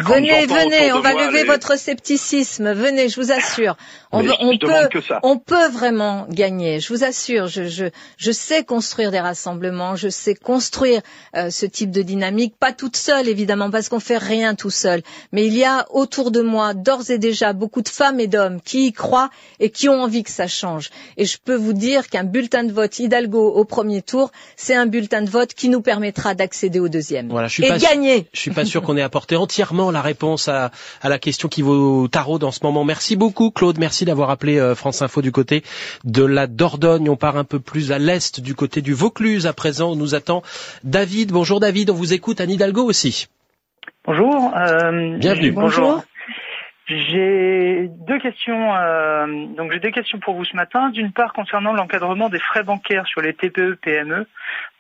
Venez, 0.01 0.47
venez, 0.47 0.93
on 0.93 1.01
va 1.01 1.15
lever 1.15 1.45
votre 1.45 1.77
scepticisme. 1.77 2.73
Venez, 2.73 3.09
je 3.09 3.21
vous 3.21 3.33
assure. 3.33 3.77
On, 4.13 4.25
on 4.41 4.59
peut, 4.59 4.89
on 5.23 5.39
peut 5.39 5.69
vraiment 5.71 6.27
gagner. 6.29 6.81
Je 6.81 6.93
vous 6.93 7.03
assure. 7.03 7.49
Je, 7.49 7.65
je, 7.65 7.87
je 8.19 8.31
sais 8.31 8.65
construire 8.65 9.11
des 9.11 9.21
rassemblements. 9.21 9.97
Je 9.97 10.09
sais 10.11 10.35
construire 10.35 11.01
euh, 11.35 11.51
ce 11.51 11.67
type 11.67 11.91
de 11.91 12.03
dynamique, 12.03 12.55
pas 12.59 12.73
toute 12.73 12.97
seule 12.97 13.29
évidemment, 13.29 13.71
parce 13.71 13.89
qu'on 13.89 14.01
fait 14.01 14.19
rien 14.19 14.55
tout 14.55 14.71
seul. 14.71 15.03
Mais 15.33 15.47
il 15.47 15.57
y 15.57 15.65
a 15.65 15.87
autour 15.91 16.31
de 16.31 16.43
moi 16.43 16.75
d'ores 16.75 17.11
et 17.11 17.19
déjà 17.19 17.53
beaucoup 17.53 17.83
de 17.83 17.89
femmes 17.89 18.21
et 18.21 18.27
d'hommes 18.27 18.61
qui 18.61 18.87
y 18.89 18.93
croient 18.93 19.31
et 19.59 19.71
qui 19.71 19.89
ont 19.89 20.03
envie 20.03 20.23
que 20.23 20.31
ça 20.31 20.42
change. 20.47 20.91
Et 21.17 21.25
je 21.25 21.39
peux 21.43 21.55
vous 21.55 21.73
dire 21.73 22.09
qu'un 22.09 22.25
bulletin 22.25 22.65
de 22.65 22.73
vote 22.73 22.99
Hidalgo 22.99 23.49
au 23.53 23.65
premier 23.65 24.03
tour, 24.03 24.31
c'est 24.57 24.75
un 24.75 24.87
bulletin 24.87 25.23
de 25.23 25.31
vote 25.31 25.55
qui 25.55 25.69
nous 25.69 25.81
permettra 25.83 26.35
d'accéder 26.35 26.81
au 26.81 26.89
deuxième. 26.89 27.29
Voilà, 27.29 27.49
je 27.49 27.55
suis 27.55 27.65
et 27.65 27.69
pas 27.69 27.79
gagner. 27.79 28.27
Je 28.33 28.41
suis 28.41 28.51
pas 28.51 28.65
sûr 28.65 28.83
qu'on 28.83 28.97
ait 28.97 29.03
apporté 29.03 29.37
entièrement 29.37 29.91
la 29.91 30.03
réponse 30.03 30.49
à, 30.49 30.71
à 31.03 31.09
la 31.09 31.19
question 31.19 31.49
qui 31.49 31.63
vaut 31.63 32.09
tarot 32.09 32.39
dans 32.39 32.51
ce 32.53 32.61
moment. 32.63 32.85
Merci 32.85 33.17
beaucoup, 33.17 33.51
Claude. 33.51 33.79
Merci 33.79 34.05
d'avoir 34.05 34.31
appelé 34.31 34.59
euh, 34.59 34.75
France 34.75 35.03
Info 35.03 35.23
du 35.23 35.33
côté 35.33 35.63
de 36.05 36.25
la 36.25 36.47
Dordogne. 36.47 37.09
On 37.09 37.17
part 37.17 37.37
un 37.37 37.45
peu 37.45 37.61
plus 37.61 37.93
à 37.93 37.99
l'est, 37.99 38.41
du 38.41 38.55
côté 38.55 38.83
du 38.83 38.93
Vaucluse 38.95 39.47
à 39.47 39.53
présent. 39.53 39.93
On 39.93 39.97
nous 39.97 40.15
attend 40.15 40.43
David. 40.85 41.33
Bonjour 41.33 41.61
David, 41.61 41.91
on 41.91 41.95
vous 41.95 42.13
écoute. 42.13 42.41
Anne 42.41 42.51
Hidalgo 42.51 42.85
aussi. 42.85 43.27
Bonjour. 44.05 44.53
Euh, 44.57 45.19
Bienvenue. 45.19 45.53
Bonjour. 45.53 46.03
J'ai 46.87 47.89
deux 48.09 48.19
questions. 48.19 48.75
Euh, 48.75 49.47
donc 49.57 49.73
j'ai 49.73 49.79
deux 49.79 49.91
questions 49.91 50.19
pour 50.19 50.35
vous 50.35 50.45
ce 50.45 50.57
matin. 50.57 50.91
D'une 50.91 51.13
part 51.13 51.33
concernant 51.33 51.73
l'encadrement 51.73 52.29
des 52.29 52.41
frais 52.41 52.65
bancaires 52.65 53.07
sur 53.07 53.21
les 53.21 53.35
TPE 53.35 53.77
PME. 53.81 54.27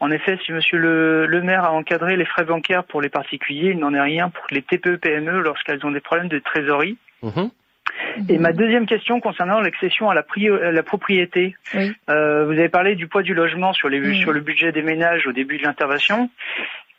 En 0.01 0.11
effet, 0.11 0.39
si 0.45 0.53
Monsieur 0.53 0.79
le, 0.79 1.43
maire 1.43 1.65
a 1.65 1.73
encadré 1.73 2.17
les 2.17 2.25
frais 2.25 2.45
bancaires 2.45 2.85
pour 2.85 3.01
les 3.01 3.09
particuliers, 3.09 3.71
il 3.71 3.79
n'en 3.79 3.95
est 3.95 4.01
rien 4.01 4.31
pour 4.31 4.45
les 4.51 4.63
TPE 4.63 4.97
PME 4.97 5.41
lorsqu'elles 5.43 5.85
ont 5.87 5.93
des 5.93 6.01
problèmes 6.01 6.29
de 6.29 6.41
trésorerie. 6.41 6.99
Mhm. 7.23 7.51
Et 8.29 8.39
ma 8.39 8.53
deuxième 8.53 8.87
question 8.87 9.21
concernant 9.21 9.61
l'accession 9.61 10.11
à 10.11 10.15
la, 10.15 10.25
la 10.71 10.83
propriété. 10.83 11.55
Euh, 11.75 12.45
vous 12.47 12.53
avez 12.53 12.69
parlé 12.69 12.95
du 12.95 13.07
poids 13.07 13.23
du 13.23 13.35
logement 13.35 13.73
sur, 13.73 13.89
les, 13.89 14.15
sur 14.15 14.33
le 14.33 14.41
budget 14.41 14.73
des 14.73 14.83
ménages 14.83 15.27
au 15.27 15.33
début 15.33 15.59
de 15.59 15.63
l'intervention. 15.63 16.31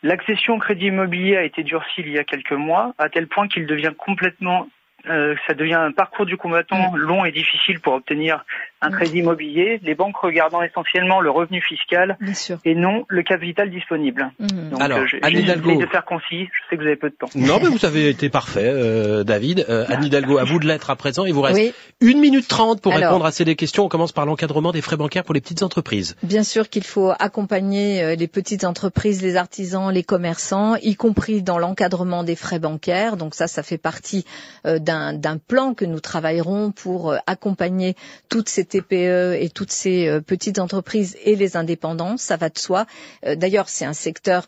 L'accession 0.01 0.55
au 0.55 0.59
crédit 0.59 0.87
immobilier 0.87 1.37
a 1.37 1.43
été 1.43 1.63
durcie 1.63 2.01
il 2.01 2.09
y 2.09 2.19
a 2.19 2.23
quelques 2.23 2.51
mois, 2.51 2.93
à 2.97 3.09
tel 3.09 3.27
point 3.27 3.47
qu'il 3.47 3.65
devient 3.65 3.93
complètement 3.97 4.67
ça 5.05 5.53
devient 5.53 5.73
un 5.73 5.91
parcours 5.91 6.25
du 6.25 6.37
combattant 6.37 6.91
mm. 6.91 6.97
long 6.97 7.25
et 7.25 7.31
difficile 7.31 7.79
pour 7.79 7.93
obtenir 7.93 8.45
un 8.83 8.91
crédit 8.91 9.19
immobilier, 9.19 9.79
les 9.83 9.95
banques 9.95 10.17
regardant 10.17 10.61
essentiellement 10.61 11.21
le 11.21 11.31
revenu 11.31 11.61
fiscal 11.61 12.17
et 12.65 12.75
non 12.75 13.05
le 13.07 13.23
capital 13.23 13.69
disponible. 13.69 14.31
Mmh. 14.39 14.69
Donc, 14.71 14.81
Alors, 14.81 15.07
je, 15.07 15.17
Anne 15.21 15.33
de 15.33 15.85
faire 15.87 16.05
concis, 16.05 16.45
je 16.45 16.69
sais 16.69 16.77
que 16.77 16.81
vous 16.81 16.87
avez 16.87 16.95
peu 16.95 17.09
de 17.09 17.15
temps. 17.15 17.29
Non, 17.35 17.59
mais 17.61 17.69
vous 17.69 17.85
avez 17.85 18.09
été 18.09 18.29
parfait, 18.29 18.65
euh, 18.65 19.23
David. 19.23 19.65
Euh, 19.69 19.85
Anne 19.87 20.03
Hidalgo, 20.03 20.37
à 20.37 20.43
vous 20.43 20.59
de 20.59 20.67
l'être 20.67 20.89
à 20.89 20.95
présent. 20.95 21.25
Il 21.25 21.33
vous 21.33 21.41
reste 21.41 21.75
une 22.01 22.19
minute 22.19 22.47
trente 22.47 22.81
pour 22.81 22.93
répondre 22.93 23.25
à 23.25 23.31
ces 23.31 23.43
questions. 23.55 23.85
On 23.85 23.89
commence 23.89 24.11
par 24.11 24.25
l'encadrement 24.25 24.71
des 24.71 24.81
frais 24.81 24.97
bancaires 24.97 25.23
pour 25.23 25.33
les 25.33 25.41
petites 25.41 25.63
entreprises. 25.63 26.15
Bien 26.23 26.43
sûr 26.43 26.69
qu'il 26.69 26.83
faut 26.83 27.11
accompagner 27.19 28.03
euh, 28.03 28.15
les 28.15 28.27
petites 28.27 28.63
entreprises, 28.63 29.21
les 29.21 29.35
artisans, 29.35 29.91
les 29.91 30.03
commerçants, 30.03 30.75
y 30.77 30.95
compris 30.95 31.41
dans 31.41 31.57
l'encadrement 31.57 32.23
des 32.23 32.35
frais 32.35 32.59
bancaires. 32.59 33.17
Donc 33.17 33.35
ça, 33.35 33.47
ça 33.47 33.63
fait 33.63 33.77
partie 33.77 34.25
euh, 34.65 34.79
d'un 34.79 35.37
plan 35.37 35.73
que 35.73 35.85
nous 35.85 35.99
travaillerons 35.99 36.71
pour 36.71 37.11
euh, 37.11 37.17
accompagner 37.27 37.95
toutes 38.29 38.49
ces 38.49 38.65
TPE 38.81 39.37
et 39.39 39.49
toutes 39.53 39.71
ces 39.71 40.07
euh, 40.07 40.21
petites 40.21 40.59
entreprises 40.59 41.15
et 41.23 41.35
les 41.35 41.57
indépendants. 41.57 42.17
Ça 42.17 42.37
va 42.37 42.49
de 42.49 42.57
soi. 42.57 42.85
D'ailleurs, 43.25 43.69
c'est 43.69 43.85
un 43.85 43.93
secteur 43.93 44.47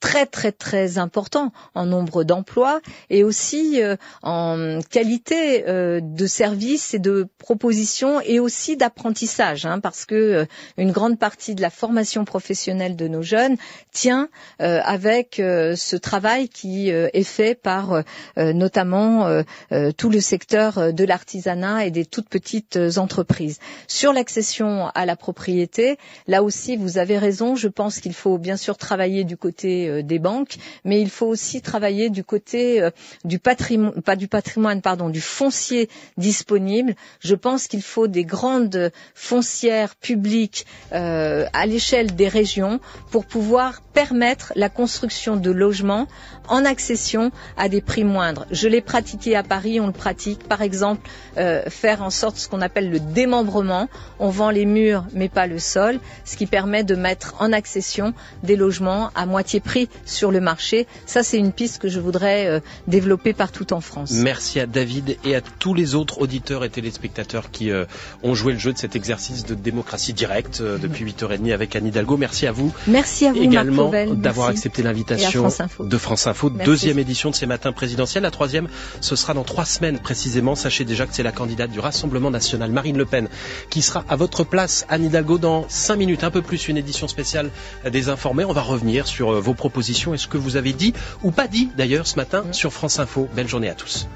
très 0.00 0.26
très 0.26 0.52
très 0.52 0.98
important 0.98 1.52
en 1.74 1.86
nombre 1.86 2.24
d'emplois 2.24 2.80
et 3.08 3.24
aussi 3.24 3.80
en 4.22 4.78
qualité 4.90 5.62
de 5.66 6.26
services 6.26 6.94
et 6.94 6.98
de 6.98 7.28
propositions 7.38 8.20
et 8.20 8.40
aussi 8.40 8.76
d'apprentissage, 8.76 9.66
hein, 9.66 9.80
parce 9.80 10.04
que 10.04 10.46
une 10.76 10.92
grande 10.92 11.18
partie 11.18 11.54
de 11.54 11.62
la 11.62 11.70
formation 11.70 12.24
professionnelle 12.24 12.96
de 12.96 13.08
nos 13.08 13.22
jeunes 13.22 13.56
tient 13.92 14.28
avec 14.58 15.36
ce 15.38 15.96
travail 15.96 16.48
qui 16.48 16.90
est 16.90 17.22
fait 17.24 17.54
par 17.54 18.02
notamment 18.36 19.26
euh, 19.72 19.92
tout 19.92 20.10
le 20.10 20.20
secteur 20.20 20.78
euh, 20.78 20.92
de 20.92 21.04
l'artisanat 21.04 21.86
et 21.86 21.90
des 21.90 22.04
toutes 22.04 22.28
petites 22.28 22.76
euh, 22.76 22.98
entreprises. 22.98 23.58
Sur 23.86 24.12
l'accession 24.12 24.88
à 24.94 25.06
la 25.06 25.16
propriété, 25.16 25.96
là 26.26 26.42
aussi, 26.42 26.76
vous 26.76 26.98
avez 26.98 27.18
raison. 27.18 27.56
Je 27.56 27.68
pense 27.68 28.00
qu'il 28.00 28.14
faut 28.14 28.38
bien 28.38 28.56
sûr 28.56 28.76
travailler 28.76 29.24
du 29.24 29.36
côté 29.36 30.02
des 30.02 30.18
banques, 30.18 30.56
mais 30.84 31.00
il 31.00 31.10
faut 31.10 31.26
aussi 31.26 31.60
travailler 31.60 32.10
du 32.10 32.24
côté 32.24 32.88
du 33.24 33.38
patrimoine, 33.38 33.92
du 34.18 34.82
pardon, 34.82 35.08
du 35.08 35.20
foncier 35.20 35.88
disponible. 36.16 36.94
Je 37.20 37.34
pense 37.34 37.66
qu'il 37.66 37.82
faut 37.82 38.06
des 38.06 38.24
grandes 38.24 38.90
foncières 39.14 39.96
publiques 39.96 40.66
à 40.90 41.66
l'échelle 41.66 42.14
des 42.14 42.28
régions 42.28 42.80
pour 43.10 43.26
pouvoir 43.26 43.82
permettre 43.82 44.52
la 44.56 44.68
construction 44.68 45.36
de 45.36 45.50
logements 45.50 46.06
en 46.48 46.64
accession 46.64 47.30
à 47.56 47.68
des 47.68 47.80
prix 47.80 48.04
moindres. 48.04 48.46
Je 48.50 48.68
l'ai 48.68 48.80
pratiqué 48.80 49.36
à 49.36 49.42
Paris, 49.42 49.80
on 49.80 49.86
le 49.86 49.92
pratique. 49.92 50.48
Par 50.48 50.62
exemple, 50.62 51.08
euh, 51.38 51.62
faire 51.68 52.02
en 52.02 52.10
sorte 52.10 52.36
ce 52.36 52.48
qu'on 52.48 52.60
appelle 52.60 52.90
le 52.90 53.00
démembrement. 53.40 53.88
On 54.18 54.28
vend 54.30 54.50
les 54.50 54.66
murs 54.66 55.04
mais 55.14 55.28
pas 55.28 55.46
le 55.46 55.58
sol, 55.58 55.98
ce 56.24 56.36
qui 56.36 56.46
permet 56.46 56.84
de 56.84 56.94
mettre 56.94 57.34
en 57.40 57.52
accession 57.52 58.12
des 58.42 58.56
logements 58.56 59.10
à 59.14 59.26
moitié 59.26 59.60
prix 59.60 59.88
sur 60.04 60.30
le 60.30 60.40
marché. 60.40 60.86
Ça, 61.06 61.22
c'est 61.22 61.38
une 61.38 61.52
piste 61.52 61.80
que 61.80 61.88
je 61.88 62.00
voudrais 62.00 62.46
euh, 62.46 62.60
développer 62.86 63.32
partout 63.32 63.72
en 63.72 63.80
France. 63.80 64.12
Merci 64.12 64.60
à 64.60 64.66
David 64.66 65.16
et 65.24 65.34
à 65.36 65.40
tous 65.40 65.74
les 65.74 65.94
autres 65.94 66.20
auditeurs 66.20 66.64
et 66.64 66.70
téléspectateurs 66.70 67.50
qui 67.50 67.70
euh, 67.70 67.84
ont 68.22 68.34
joué 68.34 68.52
le 68.52 68.58
jeu 68.58 68.72
de 68.72 68.78
cet 68.78 68.94
exercice 68.96 69.44
de 69.46 69.54
démocratie 69.54 70.12
directe 70.12 70.62
depuis 70.62 71.04
8h30 71.04 71.52
avec 71.52 71.74
Anne 71.76 71.86
Hidalgo. 71.86 72.16
Merci 72.16 72.46
à 72.46 72.52
vous. 72.52 72.72
Merci 72.86 73.26
à 73.26 73.32
vous, 73.32 73.42
également 73.42 73.90
d'avoir 74.12 74.48
accepté 74.48 74.82
l'invitation 74.82 75.48
de 75.80 75.98
France 75.98 76.26
Info. 76.26 76.50
Deuxième 76.50 76.98
édition 76.98 77.30
de 77.30 77.34
ces 77.34 77.46
matins 77.46 77.72
présidentiels. 77.72 78.22
La 78.22 78.30
troisième, 78.30 78.68
ce 79.00 79.16
sera 79.16 79.34
dans 79.34 79.44
trois 79.44 79.64
semaines 79.64 79.98
précisément. 79.98 80.54
Sachez 80.54 80.84
déjà 80.84 81.06
que 81.06 81.14
c'est 81.14 81.22
la 81.22 81.32
candidate 81.32 81.70
du 81.70 81.80
Rassemblement 81.80 82.30
national, 82.30 82.70
Marine 82.70 82.98
Le 82.98 83.06
Pen, 83.06 83.28
qui 83.70 83.82
sera 83.82 84.04
à 84.08 84.16
votre 84.16 84.44
place, 84.44 84.86
Anne 84.88 85.04
Hidalgo, 85.04 85.38
dans 85.38 85.66
cinq 85.68 85.96
minutes, 85.96 86.24
un 86.24 86.30
peu 86.30 86.42
plus, 86.42 86.68
une 86.68 86.76
édition 86.76 87.08
spéciale 87.08 87.50
des 87.90 88.08
informés. 88.08 88.44
On 88.44 88.52
va 88.52 88.62
revenir 88.62 89.06
sur 89.06 89.32
euh, 89.32 89.40
vos 89.40 89.54
propositions 89.54 90.14
et 90.14 90.18
ce 90.18 90.28
que 90.28 90.38
vous 90.38 90.56
avez 90.56 90.72
dit 90.72 90.92
ou 91.22 91.30
pas 91.30 91.48
dit 91.48 91.70
d'ailleurs 91.76 92.06
ce 92.06 92.16
matin 92.16 92.44
sur 92.52 92.72
France 92.72 92.98
Info. 92.98 93.28
Belle 93.34 93.48
journée 93.48 93.68
à 93.68 93.74
tous. 93.74 94.08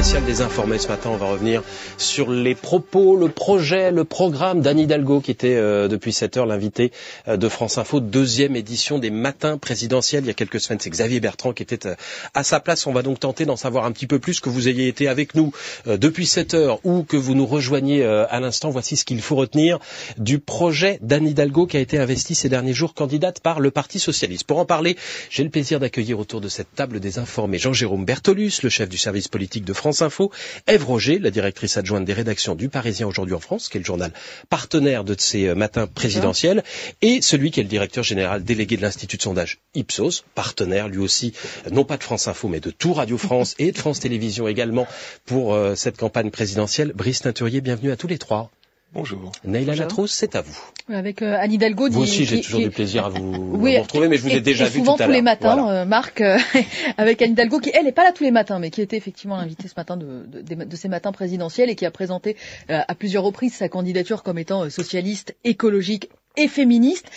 Spécial 0.00 0.24
des 0.24 0.40
informés 0.40 0.78
ce 0.78 0.88
matin. 0.88 1.10
On 1.12 1.18
va 1.18 1.26
revenir 1.26 1.62
sur 1.98 2.30
les 2.30 2.54
propos, 2.54 3.16
le 3.16 3.28
projet, 3.28 3.90
le 3.90 4.04
programme 4.04 4.62
d'Anne 4.62 4.78
Hidalgo 4.78 5.20
qui 5.20 5.30
était 5.30 5.56
euh, 5.56 5.88
depuis 5.88 6.14
7 6.14 6.38
heures 6.38 6.46
l'invité 6.46 6.90
euh, 7.28 7.36
de 7.36 7.48
France 7.50 7.76
Info, 7.76 8.00
deuxième 8.00 8.56
édition 8.56 8.98
des 8.98 9.10
matins 9.10 9.58
présidentiels. 9.58 10.24
Il 10.24 10.28
y 10.28 10.30
a 10.30 10.34
quelques 10.34 10.58
semaines, 10.58 10.78
c'est 10.80 10.88
Xavier 10.88 11.20
Bertrand 11.20 11.52
qui 11.52 11.62
était 11.62 11.86
euh, 11.86 11.94
à 12.32 12.44
sa 12.44 12.60
place. 12.60 12.86
On 12.86 12.94
va 12.94 13.02
donc 13.02 13.20
tenter 13.20 13.44
d'en 13.44 13.56
savoir 13.56 13.84
un 13.84 13.92
petit 13.92 14.06
peu 14.06 14.18
plus, 14.18 14.40
que 14.40 14.48
vous 14.48 14.68
ayez 14.68 14.88
été 14.88 15.06
avec 15.06 15.34
nous 15.34 15.52
depuis 15.86 16.24
7 16.24 16.54
heures 16.54 16.78
ou 16.84 17.02
que 17.02 17.18
vous 17.18 17.34
nous 17.34 17.44
rejoigniez 17.46 18.02
à 18.02 18.40
l'instant. 18.40 18.70
Voici 18.70 18.96
ce 18.96 19.04
qu'il 19.04 19.20
faut 19.20 19.36
retenir 19.36 19.78
du 20.16 20.38
projet 20.38 20.98
d'Anne 21.02 21.26
Hidalgo 21.26 21.66
qui 21.66 21.76
a 21.76 21.80
été 21.80 21.98
investi 21.98 22.34
ces 22.34 22.48
derniers 22.48 22.72
jours 22.72 22.94
candidate 22.94 23.40
par 23.40 23.60
le 23.60 23.70
Parti 23.70 23.98
Socialiste. 23.98 24.44
Pour 24.44 24.60
en 24.60 24.64
parler, 24.64 24.96
j'ai 25.28 25.44
le 25.44 25.50
plaisir 25.50 25.78
d'accueillir 25.78 26.18
autour 26.18 26.40
de 26.40 26.48
cette 26.48 26.74
table 26.74 27.00
des 27.00 27.18
informés 27.18 27.58
Jean-Jérôme 27.58 28.06
Bertolus, 28.06 28.60
le 28.62 28.70
chef 28.70 28.88
du 28.88 28.96
service 28.96 29.28
politique 29.28 29.64
de 29.66 29.74
France 29.74 29.89
France 29.90 30.02
Info, 30.02 30.30
Ève 30.68 30.84
Roger, 30.84 31.18
la 31.18 31.32
directrice 31.32 31.76
adjointe 31.76 32.04
des 32.04 32.12
rédactions 32.12 32.54
du 32.54 32.68
Parisien 32.68 33.08
aujourd'hui 33.08 33.34
en 33.34 33.40
France, 33.40 33.68
qui 33.68 33.76
est 33.76 33.80
le 33.80 33.84
journal 33.84 34.12
partenaire 34.48 35.02
de 35.02 35.16
ces 35.18 35.48
euh, 35.48 35.56
matins 35.56 35.88
présidentiels, 35.88 36.62
et 37.02 37.20
celui 37.22 37.50
qui 37.50 37.58
est 37.58 37.64
le 37.64 37.68
directeur 37.68 38.04
général 38.04 38.44
délégué 38.44 38.76
de 38.76 38.82
l'Institut 38.82 39.16
de 39.16 39.22
sondage 39.22 39.58
Ipsos, 39.74 40.22
partenaire 40.36 40.86
lui 40.86 40.98
aussi, 40.98 41.32
non 41.72 41.82
pas 41.84 41.96
de 41.96 42.04
France 42.04 42.28
Info, 42.28 42.46
mais 42.46 42.60
de 42.60 42.70
tout 42.70 42.92
Radio 42.92 43.18
France 43.18 43.56
et 43.58 43.72
de 43.72 43.78
France 43.78 43.98
Télévisions 43.98 44.46
également 44.46 44.86
pour 45.26 45.54
euh, 45.54 45.74
cette 45.74 45.96
campagne 45.96 46.30
présidentielle. 46.30 46.92
Brice 46.94 47.22
Teinturier, 47.22 47.60
bienvenue 47.60 47.90
à 47.90 47.96
tous 47.96 48.06
les 48.06 48.18
trois. 48.18 48.52
Bonjour. 48.92 49.30
Neila 49.44 49.76
Latrousse, 49.76 50.10
c'est 50.10 50.34
à 50.34 50.40
vous. 50.40 50.58
Avec 50.92 51.22
euh, 51.22 51.36
Anne 51.38 51.52
Hidalgo. 51.52 51.88
Vous 51.90 52.02
aussi, 52.02 52.24
j'ai 52.24 52.40
toujours 52.40 52.60
du 52.60 52.70
plaisir 52.70 53.06
à 53.06 53.08
vous, 53.08 53.52
retrouver, 53.62 54.08
mais 54.08 54.16
je 54.16 54.22
vous 54.22 54.30
ai 54.30 54.40
déjà 54.40 54.64
vu 54.64 54.82
tout 54.82 54.90
à 54.90 54.96
l'heure. 54.96 55.06
tous 55.06 55.12
les 55.12 55.22
matins, 55.22 55.68
euh, 55.68 55.84
Marc, 55.84 56.20
euh, 56.20 56.36
avec 56.98 57.22
Anne 57.22 57.32
Hidalgo, 57.32 57.60
qui 57.60 57.70
elle 57.72 57.84
n'est 57.84 57.92
pas 57.92 58.02
là 58.02 58.10
tous 58.10 58.24
les 58.24 58.32
matins, 58.32 58.58
mais 58.58 58.70
qui 58.70 58.82
était 58.82 58.96
effectivement 58.96 59.36
l'invitée 59.36 59.68
ce 59.68 59.74
matin 59.76 59.96
de, 59.96 60.26
de, 60.26 60.76
ces 60.76 60.88
matins 60.88 61.12
présidentiels 61.12 61.70
et 61.70 61.76
qui 61.76 61.86
a 61.86 61.92
présenté 61.92 62.36
à 62.68 62.94
plusieurs 62.96 63.22
reprises 63.22 63.54
sa 63.54 63.68
candidature 63.68 64.24
comme 64.24 64.38
étant 64.38 64.68
socialiste, 64.70 65.36
écologique 65.44 66.10
et 66.36 66.48
féministe, 66.48 67.08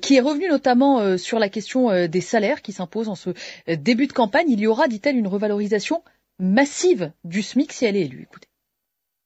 qui 0.00 0.16
est 0.16 0.20
revenu 0.20 0.48
notamment 0.48 1.18
sur 1.18 1.38
la 1.38 1.48
question 1.48 2.06
des 2.06 2.20
salaires 2.20 2.62
qui 2.62 2.72
s'imposent 2.72 3.08
en 3.08 3.14
ce 3.14 3.30
début 3.68 4.06
de 4.06 4.12
campagne. 4.12 4.50
Il 4.50 4.60
y 4.60 4.66
aura, 4.66 4.88
dit-elle, 4.88 5.16
une 5.16 5.28
revalorisation 5.28 6.02
massive 6.38 7.12
du 7.24 7.42
SMIC 7.42 7.72
si 7.72 7.84
elle 7.84 7.96
est 7.96 8.02
élue. 8.02 8.26
Écoutez 8.30 8.48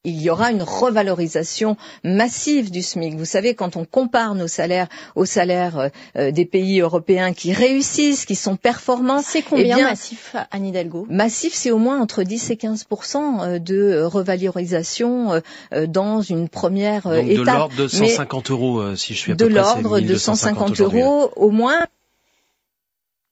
il 0.06 0.22
y 0.22 0.30
aura 0.30 0.52
une 0.52 0.62
revalorisation 0.62 1.76
massive 2.04 2.70
du 2.70 2.82
SMIC. 2.82 3.16
Vous 3.16 3.24
savez, 3.24 3.54
quand 3.54 3.76
on 3.76 3.84
compare 3.84 4.34
nos 4.34 4.46
salaires 4.46 4.86
aux 5.16 5.24
salaires 5.24 5.78
euh, 5.78 5.88
euh, 6.16 6.30
des 6.30 6.44
pays 6.44 6.80
européens 6.80 7.32
qui 7.32 7.52
réussissent, 7.52 8.24
qui 8.24 8.36
sont 8.36 8.56
performants, 8.56 9.20
c'est 9.22 9.42
combien 9.42 9.78
eh 9.78 9.82
massif, 9.82 10.36
Anne 10.52 10.66
Hidalgo? 10.66 11.06
Massif, 11.10 11.52
c'est 11.54 11.72
au 11.72 11.78
moins 11.78 12.00
entre 12.00 12.22
10 12.22 12.50
et 12.50 12.56
15 12.56 12.86
euh, 13.16 13.58
de 13.58 14.02
revalorisation 14.02 15.42
dans 15.88 16.20
une 16.20 16.48
première 16.48 17.02
Donc 17.02 17.28
étape. 17.28 17.44
De 17.44 17.50
l'ordre 17.50 17.76
de 17.76 17.88
150 17.88 18.50
euros, 18.50 18.96
si 18.96 19.14
je 19.14 19.18
suis 19.18 19.32
à 19.32 19.36
peu 19.36 19.44
De 19.48 19.54
l'ordre 19.54 20.00
de 20.00 20.14
150 20.14 20.80
euros 20.80 21.30
au 21.36 21.50
moins. 21.50 21.84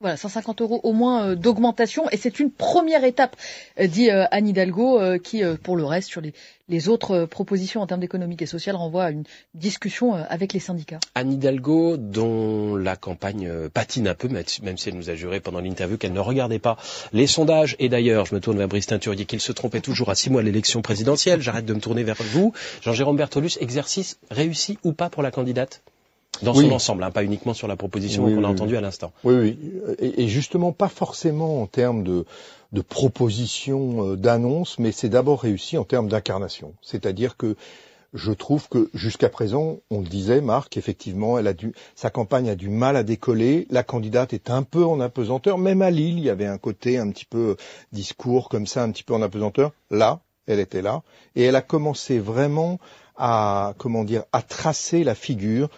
Voilà, 0.05 0.19
150 0.19 0.61
euros 0.61 0.81
au 0.83 0.93
moins 0.93 1.31
euh, 1.31 1.35
d'augmentation, 1.35 2.11
et 2.11 2.19
c'est 2.19 2.39
une 2.39 2.51
première 2.51 3.05
étape, 3.05 3.37
euh, 3.81 3.87
dit 3.87 4.11
euh, 4.11 4.27
Anne 4.33 4.47
Hidalgo, 4.47 5.01
qui, 5.21 5.43
pour 5.63 5.77
le 5.77 5.85
reste, 5.87 6.11
sur 6.11 6.21
les, 6.21 6.89
autres 6.91 7.25
propositions 7.25 7.81
en 7.81 7.87
termes 7.87 8.03
d'économique 8.03 8.43
et 8.43 8.47
sociale, 8.47 8.77
renvoie 8.77 9.05
à 9.05 9.11
une 9.11 9.25
discussion 9.55 10.13
avec 10.13 10.53
les 10.53 10.61
syndicats. 10.61 11.01
Anne 11.15 11.33
Hidalgo, 11.33 11.97
dont 11.97 12.77
la 12.77 12.97
campagne 12.97 13.51
patine 13.73 14.07
un 14.07 14.15
peu, 14.15 14.29
même 14.29 14.77
si 14.77 14.89
elle 14.91 14.97
nous 14.97 15.09
a 15.09 15.15
juré 15.15 15.41
pendant 15.41 15.61
l'interview 15.61 15.97
qu'elle 15.97 16.13
ne 16.13 16.21
regardait 16.21 16.59
pas 16.59 16.77
les 17.15 17.27
sondages, 17.27 17.75
et 17.79 17.89
d'ailleurs, 17.89 18.27
je 18.27 18.35
me 18.35 18.41
tourne 18.41 18.59
vers 18.59 18.69
Brice 18.69 18.89
Teinturier, 18.89 19.25
qu'il 19.25 19.41
se 19.41 19.53
trompait 19.53 19.81
toujours 19.81 20.11
à 20.11 20.15
six 20.15 20.29
mois 20.29 20.43
de 20.43 20.47
l'élection 20.47 20.83
présidentielle, 20.83 21.41
j'arrête 21.41 21.65
de 21.65 21.73
me 21.73 21.81
tourner 21.81 22.03
vers 22.03 22.21
vous. 22.21 22.53
Jean-Jérôme 22.83 23.17
Bertolus, 23.17 23.57
exercice 23.61 24.19
réussi 24.31 24.79
ou 24.85 24.93
pas 24.93 25.09
pour 25.09 25.23
la 25.23 25.31
candidate? 25.31 25.81
Dans 26.43 26.55
son 26.55 26.71
ensemble, 26.71 27.03
hein, 27.03 27.11
pas 27.11 27.25
uniquement 27.25 27.55
sur 27.55 27.69
la 27.69 27.77
proposition 27.77 28.25
qu'on 28.25 28.45
a 28.45 28.49
entendue 28.49 28.77
à 28.77 28.81
l'instant. 28.81 29.13
Oui, 29.25 29.35
oui, 29.35 29.59
et, 29.99 30.29
justement 30.29 30.73
pas 30.73 30.89
forcément 30.89 31.63
en 31.63 31.67
termes 31.67 32.03
de, 32.03 32.25
de 32.73 32.81
propositions, 32.81 34.13
euh, 34.13 34.17
d'annonces, 34.17 34.79
mais 34.79 34.93
c'est 34.93 35.09
d'abord 35.09 35.43
réussi 35.43 35.79
en 35.79 35.85
termes 35.85 36.09
d'incarnation. 36.09 36.75
C'est-à-dire 36.83 37.37
que 37.37 37.57
je 38.15 38.31
trouve 38.31 38.69
que 38.69 38.91
jusqu'à 38.95 39.29
présent, 39.29 39.79
on 39.91 40.01
le 40.01 40.07
disait, 40.07 40.41
Marc, 40.41 40.77
effectivement, 40.77 41.37
elle 41.37 41.49
a 41.49 41.53
dû, 41.53 41.75
sa 41.97 42.11
campagne 42.11 42.49
a 42.49 42.55
du 42.55 42.69
mal 42.69 42.97
à 42.97 43.03
décoller. 43.03 43.67
La 43.71 43.83
candidate 43.83 44.33
est 44.33 44.51
un 44.51 44.63
peu 44.63 44.85
en 44.85 45.01
apesanteur. 45.01 45.59
Même 45.59 45.83
à 45.83 45.91
Lille, 45.91 46.19
il 46.19 46.25
y 46.25 46.31
avait 46.31 46.47
un 46.47 46.59
côté 46.59 46.97
un 46.97 47.11
petit 47.11 47.25
peu 47.25 47.57
discours 47.93 48.49
comme 48.49 48.69
ça, 48.69 48.85
un 48.85 48.93
petit 48.93 49.03
peu 49.03 49.15
en 49.15 49.23
apesanteur. 49.23 49.73
Là, 49.91 50.21
elle 50.47 50.61
était 50.61 50.83
là, 50.83 51.03
et 51.35 51.43
elle 51.43 51.57
a 51.57 51.63
commencé 51.63 52.19
vraiment 52.19 52.79
à, 53.17 53.75
comment 53.79 54.05
dire, 54.05 54.25
à 54.33 54.43
tracer 54.43 55.05
la 55.05 55.15
figure 55.15 55.69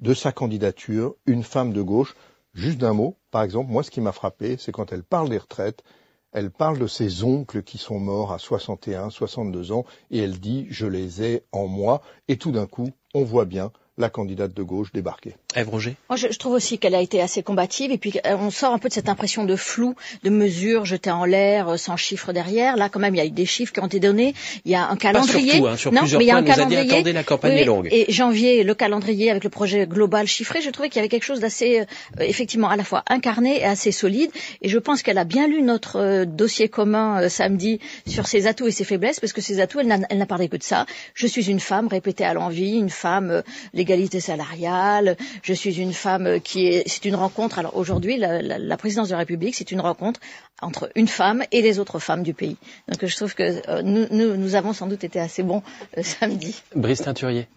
de 0.00 0.14
sa 0.14 0.32
candidature 0.32 1.14
une 1.26 1.42
femme 1.42 1.72
de 1.72 1.82
gauche. 1.82 2.14
Juste 2.54 2.78
d'un 2.78 2.94
mot, 2.94 3.16
Par 3.30 3.42
exemple, 3.42 3.70
moi, 3.70 3.82
ce 3.82 3.90
qui 3.90 4.00
m'a 4.00 4.12
frappé, 4.12 4.56
c'est 4.58 4.72
quand 4.72 4.92
elle 4.92 5.04
parle 5.04 5.28
des 5.28 5.38
retraites, 5.38 5.84
elle 6.32 6.50
parle 6.50 6.78
de 6.78 6.86
ses 6.86 7.22
oncles 7.24 7.62
qui 7.62 7.78
sont 7.78 7.98
morts 8.00 8.32
à 8.32 8.38
61, 8.38 9.10
62 9.10 9.72
ans, 9.72 9.84
et 10.10 10.18
elle 10.18 10.38
dit 10.40 10.66
je 10.70 10.86
les 10.86 11.22
ai 11.22 11.44
en 11.52 11.66
moi, 11.66 12.02
et 12.28 12.36
tout 12.38 12.52
d'un 12.52 12.66
coup, 12.66 12.90
on 13.14 13.24
voit 13.24 13.44
bien 13.44 13.70
la 13.98 14.10
candidate 14.10 14.52
de 14.54 14.62
gauche 14.62 14.92
débarquer. 14.92 15.36
Ève 15.54 15.68
Roger 15.68 15.96
Moi, 16.08 16.16
je, 16.16 16.28
je, 16.30 16.38
trouve 16.38 16.52
aussi 16.52 16.78
qu'elle 16.78 16.94
a 16.94 17.00
été 17.00 17.20
assez 17.20 17.42
combative 17.42 17.90
et 17.90 17.98
puis 17.98 18.12
euh, 18.26 18.36
on 18.38 18.50
sort 18.50 18.72
un 18.72 18.78
peu 18.78 18.88
de 18.88 18.94
cette 18.94 19.08
impression 19.08 19.44
de 19.44 19.56
flou, 19.56 19.94
de 20.22 20.30
mesures 20.30 20.84
jetées 20.84 21.10
en 21.10 21.24
l'air 21.24 21.68
euh, 21.68 21.76
sans 21.76 21.96
chiffres 21.96 22.32
derrière. 22.32 22.76
Là, 22.76 22.88
quand 22.88 23.00
même, 23.00 23.14
il 23.14 23.18
y 23.18 23.20
a 23.20 23.26
eu 23.26 23.30
des 23.30 23.46
chiffres 23.46 23.72
qui 23.72 23.80
ont 23.80 23.86
été 23.86 24.00
donnés. 24.00 24.34
Il 24.64 24.70
y 24.70 24.74
a 24.74 24.88
un 24.88 24.96
calendrier. 24.96 25.46
Pas 25.46 25.52
surtout, 25.52 25.66
hein, 25.68 25.76
sur 25.76 25.92
non, 25.92 26.02
mais 26.02 26.24
il 26.24 26.28
y 26.28 26.30
a 26.30 26.36
un 26.36 26.42
calendrier. 26.42 26.84
Dit, 26.84 26.94
attendez, 26.94 27.12
la 27.12 27.24
campagne 27.24 27.54
oui, 27.54 27.60
est 27.60 27.64
longue. 27.64 27.88
Et 27.90 28.10
janvier, 28.12 28.64
le 28.64 28.74
calendrier 28.74 29.30
avec 29.30 29.44
le 29.44 29.50
projet 29.50 29.86
global 29.86 30.26
chiffré, 30.26 30.60
je 30.62 30.70
trouvais 30.70 30.88
qu'il 30.88 30.96
y 30.96 31.00
avait 31.00 31.08
quelque 31.08 31.24
chose 31.24 31.40
d'assez, 31.40 31.80
euh, 31.80 31.84
effectivement, 32.20 32.68
à 32.68 32.76
la 32.76 32.84
fois 32.84 33.02
incarné 33.08 33.60
et 33.60 33.64
assez 33.64 33.92
solide. 33.92 34.30
Et 34.62 34.68
je 34.68 34.78
pense 34.78 35.02
qu'elle 35.02 35.18
a 35.18 35.24
bien 35.24 35.46
lu 35.46 35.62
notre 35.62 35.96
euh, 35.96 36.24
dossier 36.24 36.68
commun 36.68 37.22
euh, 37.22 37.28
samedi 37.28 37.80
sur 38.06 38.26
ses 38.26 38.46
atouts 38.46 38.68
et 38.68 38.72
ses 38.72 38.84
faiblesses, 38.84 39.20
parce 39.20 39.32
que 39.32 39.40
ses 39.40 39.60
atouts, 39.60 39.80
elle 39.80 40.18
n'a 40.18 40.26
parlé 40.26 40.48
que 40.48 40.56
de 40.56 40.62
ça. 40.62 40.86
Je 41.14 41.26
suis 41.26 41.50
une 41.50 41.60
femme 41.60 41.88
répétée 41.88 42.24
à 42.24 42.34
l'envie, 42.34 42.76
une 42.76 42.90
femme 42.90 43.42
l'égalité 43.74 44.20
salariale. 44.20 45.16
Je 45.42 45.52
suis 45.54 45.80
une 45.80 45.92
femme 45.92 46.40
qui 46.40 46.66
est. 46.66 46.82
C'est 46.86 47.04
une 47.04 47.14
rencontre. 47.14 47.58
Alors 47.58 47.76
aujourd'hui, 47.76 48.16
la, 48.18 48.76
présidence 48.76 49.08
de 49.08 49.12
la 49.12 49.18
République, 49.18 49.54
c'est 49.54 49.70
une 49.70 49.80
rencontre 49.80 50.20
entre 50.62 50.90
une 50.94 51.08
femme 51.08 51.42
et 51.52 51.62
les 51.62 51.78
autres 51.78 51.98
femmes 51.98 52.22
du 52.22 52.34
pays. 52.34 52.56
Donc 52.88 53.04
je 53.04 53.16
trouve 53.16 53.34
que 53.34 53.62
euh, 53.68 53.82
nous, 53.82 54.54
avons 54.54 54.72
sans 54.72 54.86
doute 54.86 55.04
été 55.04 55.20
assez 55.20 55.42
bons 55.42 55.62
euh, 55.96 56.02
samedi. 56.02 56.62
Brice 56.74 57.02
Teinturier. 57.02 57.48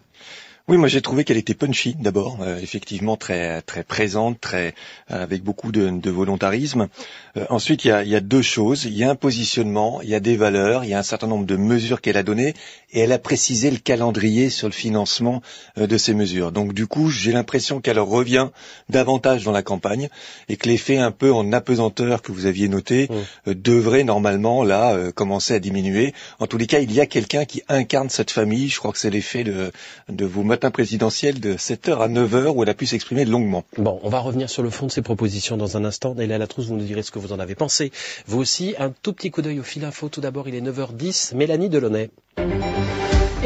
Oui, 0.66 0.78
moi 0.78 0.88
j'ai 0.88 1.02
trouvé 1.02 1.24
qu'elle 1.24 1.36
était 1.36 1.52
punchy 1.52 1.94
d'abord, 2.00 2.38
euh, 2.40 2.58
effectivement 2.58 3.18
très 3.18 3.60
très 3.60 3.84
présente, 3.84 4.40
très 4.40 4.74
euh, 5.10 5.22
avec 5.22 5.42
beaucoup 5.42 5.72
de, 5.72 5.90
de 5.90 6.10
volontarisme. 6.10 6.88
Euh, 7.36 7.44
ensuite, 7.50 7.84
il 7.84 7.88
y, 7.88 7.90
a, 7.90 8.02
y, 8.02 8.16
a, 8.16 8.20
deux 8.20 8.40
choses 8.40 8.86
il 8.86 8.96
y 8.96 9.04
a 9.04 9.10
un 9.10 9.14
positionnement, 9.14 10.00
il 10.00 10.08
y 10.08 10.14
a 10.14 10.20
des 10.20 10.38
valeurs, 10.38 10.82
il 10.82 10.88
y 10.88 10.94
a 10.94 10.98
un 10.98 11.02
certain 11.02 11.26
nombre 11.26 11.44
de 11.44 11.56
mesures 11.56 12.00
qu'elle 12.00 12.16
a 12.16 12.22
données, 12.22 12.54
et 12.92 13.00
elle 13.00 13.12
a 13.12 13.18
précisé 13.18 13.70
le 13.70 13.76
calendrier 13.76 14.48
sur 14.48 14.66
le 14.66 14.72
financement 14.72 15.42
de 15.76 15.98
ces 15.98 16.14
mesures. 16.14 16.50
Donc 16.50 16.72
du 16.72 16.86
coup, 16.86 17.10
j'ai 17.10 17.32
l'impression 17.32 17.82
qu'elle 17.82 17.98
revient 17.98 18.48
davantage 18.88 19.44
dans 19.44 19.52
la 19.52 19.62
campagne 19.62 20.08
et 20.48 20.56
que 20.56 20.66
l'effet 20.66 20.96
un 20.96 21.10
peu 21.10 21.30
en 21.30 21.52
apesanteur 21.52 22.22
que 22.22 22.32
vous 22.32 22.46
aviez 22.46 22.68
noté 22.68 23.10
mmh. 23.10 23.52
devrait 23.52 24.04
normalement 24.04 24.64
là 24.64 24.96
commencer 25.12 25.52
à 25.52 25.58
diminuer. 25.58 26.14
En 26.38 26.46
tous 26.46 26.56
les 26.56 26.66
cas, 26.66 26.78
il 26.78 26.92
y 26.92 27.02
a 27.02 27.06
quelqu'un 27.06 27.44
qui 27.44 27.62
incarne 27.68 28.08
cette 28.08 28.30
famille. 28.30 28.70
Je 28.70 28.78
crois 28.78 28.92
que 28.92 28.98
c'est 28.98 29.10
l'effet 29.10 29.44
de, 29.44 29.70
de 30.08 30.24
vous 30.24 30.42
matin 30.54 30.70
présidentiel 30.70 31.40
de 31.40 31.54
7h 31.54 31.98
à 31.98 32.06
9h 32.06 32.50
où 32.54 32.62
elle 32.62 32.68
a 32.68 32.74
pu 32.74 32.86
s'exprimer 32.86 33.24
longuement. 33.24 33.64
Bon, 33.76 33.98
on 34.04 34.08
va 34.08 34.20
revenir 34.20 34.48
sur 34.48 34.62
le 34.62 34.70
fond 34.70 34.86
de 34.86 34.92
ces 34.92 35.02
propositions 35.02 35.56
dans 35.56 35.76
un 35.76 35.84
instant. 35.84 36.14
Néla 36.14 36.38
Latrousse, 36.38 36.66
vous 36.66 36.76
nous 36.76 36.84
direz 36.84 37.02
ce 37.02 37.10
que 37.10 37.18
vous 37.18 37.32
en 37.32 37.40
avez 37.40 37.56
pensé. 37.56 37.90
Vous 38.28 38.38
aussi, 38.38 38.76
un 38.78 38.92
tout 39.02 39.12
petit 39.14 39.32
coup 39.32 39.42
d'œil 39.42 39.58
au 39.58 39.64
fil 39.64 39.84
info. 39.84 40.08
Tout 40.08 40.20
d'abord, 40.20 40.46
il 40.48 40.54
est 40.54 40.60
9h10. 40.60 41.34
Mélanie 41.34 41.68
Delaunay. 41.68 42.10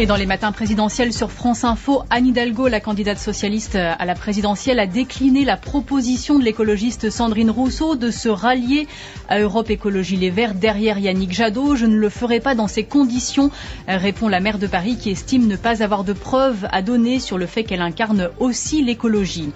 Et 0.00 0.06
dans 0.06 0.14
les 0.14 0.26
matins 0.26 0.52
présidentiels 0.52 1.12
sur 1.12 1.32
France 1.32 1.64
Info, 1.64 2.04
Anne 2.08 2.28
Hidalgo, 2.28 2.68
la 2.68 2.78
candidate 2.78 3.18
socialiste 3.18 3.74
à 3.74 4.04
la 4.04 4.14
présidentielle, 4.14 4.78
a 4.78 4.86
décliné 4.86 5.44
la 5.44 5.56
proposition 5.56 6.38
de 6.38 6.44
l'écologiste 6.44 7.10
Sandrine 7.10 7.50
Rousseau 7.50 7.96
de 7.96 8.12
se 8.12 8.28
rallier 8.28 8.86
à 9.28 9.40
Europe 9.40 9.70
Écologie 9.70 10.16
Les 10.16 10.30
Verts 10.30 10.54
derrière 10.54 11.00
Yannick 11.00 11.32
Jadot. 11.32 11.74
Je 11.74 11.86
ne 11.86 11.96
le 11.96 12.08
ferai 12.10 12.38
pas 12.38 12.54
dans 12.54 12.68
ces 12.68 12.84
conditions, 12.84 13.50
répond 13.88 14.28
la 14.28 14.38
maire 14.38 14.58
de 14.58 14.68
Paris 14.68 14.98
qui 14.98 15.10
estime 15.10 15.48
ne 15.48 15.56
pas 15.56 15.82
avoir 15.82 16.04
de 16.04 16.12
preuves 16.12 16.68
à 16.70 16.80
donner 16.80 17.18
sur 17.18 17.36
le 17.36 17.46
fait 17.46 17.64
qu'elle 17.64 17.82
incarne 17.82 18.28
aussi 18.38 18.84
l'écologie. 18.84 19.50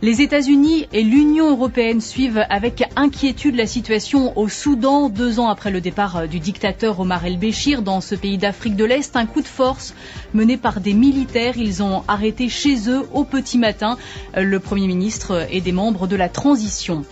Les 0.00 0.22
États-Unis 0.22 0.86
et 0.92 1.02
l'Union 1.02 1.50
européenne 1.50 2.00
suivent 2.00 2.46
avec 2.50 2.84
inquiétude 2.94 3.56
la 3.56 3.66
situation 3.66 4.38
au 4.38 4.48
Soudan, 4.48 5.08
deux 5.08 5.40
ans 5.40 5.48
après 5.48 5.72
le 5.72 5.80
départ 5.80 6.28
du 6.28 6.38
dictateur 6.38 7.00
Omar 7.00 7.26
el-Béchir 7.26 7.82
dans 7.82 8.00
ce 8.00 8.14
pays 8.14 8.38
d'Afrique 8.38 8.76
de 8.76 8.84
l'Est. 8.84 9.16
Un 9.16 9.26
coup 9.26 9.42
de 9.42 9.48
force 9.48 9.87
mené 10.34 10.56
par 10.56 10.80
des 10.80 10.94
militaires. 10.94 11.56
Ils 11.56 11.82
ont 11.82 12.02
arrêté 12.08 12.48
chez 12.48 12.88
eux 12.90 13.02
au 13.12 13.24
petit 13.24 13.58
matin 13.58 13.96
le 14.36 14.58
Premier 14.60 14.86
ministre 14.86 15.46
et 15.50 15.60
des 15.60 15.72
membres 15.72 16.06
de 16.06 16.16
la 16.16 16.28
transition. 16.28 17.04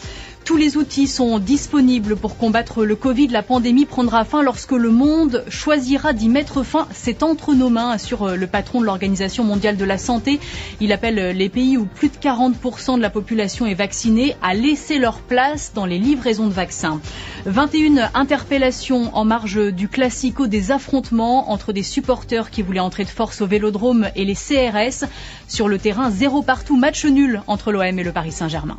Tous 0.47 0.56
les 0.56 0.77
outils 0.77 1.09
sont 1.09 1.40
disponibles 1.40 2.14
pour 2.14 2.36
combattre 2.39 2.85
le 2.85 2.94
Covid. 2.94 3.27
La 3.27 3.43
pandémie 3.43 3.85
prendra 3.85 4.24
fin 4.24 4.44
lorsque 4.44 4.70
le 4.70 4.90
monde 4.90 5.43
choisira 5.48 6.12
d'y 6.12 6.28
mettre 6.28 6.62
fin. 6.62 6.86
C'est 6.93 7.24
entre 7.24 7.52
nos 7.55 7.68
mains, 7.68 7.90
assure 7.90 8.36
le 8.36 8.47
patron 8.47 8.81
de 8.81 8.86
l'Organisation 8.86 9.43
mondiale 9.43 9.77
de 9.77 9.85
la 9.85 9.98
santé. 9.98 10.39
Il 10.81 10.93
appelle 10.93 11.36
les 11.36 11.48
pays 11.48 11.77
où 11.77 11.85
plus 11.85 12.10
de 12.10 12.14
40% 12.14 12.97
de 12.97 13.02
la 13.02 13.10
population 13.10 13.66
est 13.66 13.74
vaccinée 13.74 14.36
à 14.40 14.55
laisser 14.55 14.98
leur 14.98 15.18
place 15.18 15.73
dans 15.74 15.85
les 15.85 15.98
livraisons 15.98 16.47
de 16.47 16.52
vaccins. 16.52 17.01
21 17.47 18.12
interpellations 18.14 19.10
en 19.16 19.24
marge 19.24 19.73
du 19.73 19.89
classico 19.89 20.47
des 20.47 20.70
affrontements 20.70 21.51
entre 21.51 21.73
des 21.73 21.82
supporters 21.82 22.52
qui 22.52 22.62
voulaient 22.62 22.78
entrer 22.78 23.02
de 23.02 23.09
force 23.09 23.40
au 23.40 23.48
vélodrome 23.48 24.06
et 24.14 24.24
les 24.24 24.36
CRS. 24.36 25.09
Sur 25.48 25.66
le 25.66 25.78
terrain, 25.78 26.12
zéro 26.12 26.43
partout, 26.43 26.77
match 26.77 27.05
nul 27.05 27.43
entre 27.48 27.73
l'OM 27.73 27.98
et 27.98 28.05
le 28.05 28.12
Paris 28.12 28.31
Saint-Germain. 28.31 28.78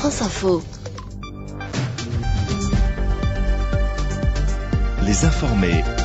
France 0.00 0.22
Info. 0.22 0.62
Les 5.02 5.24
informés. 5.26 5.99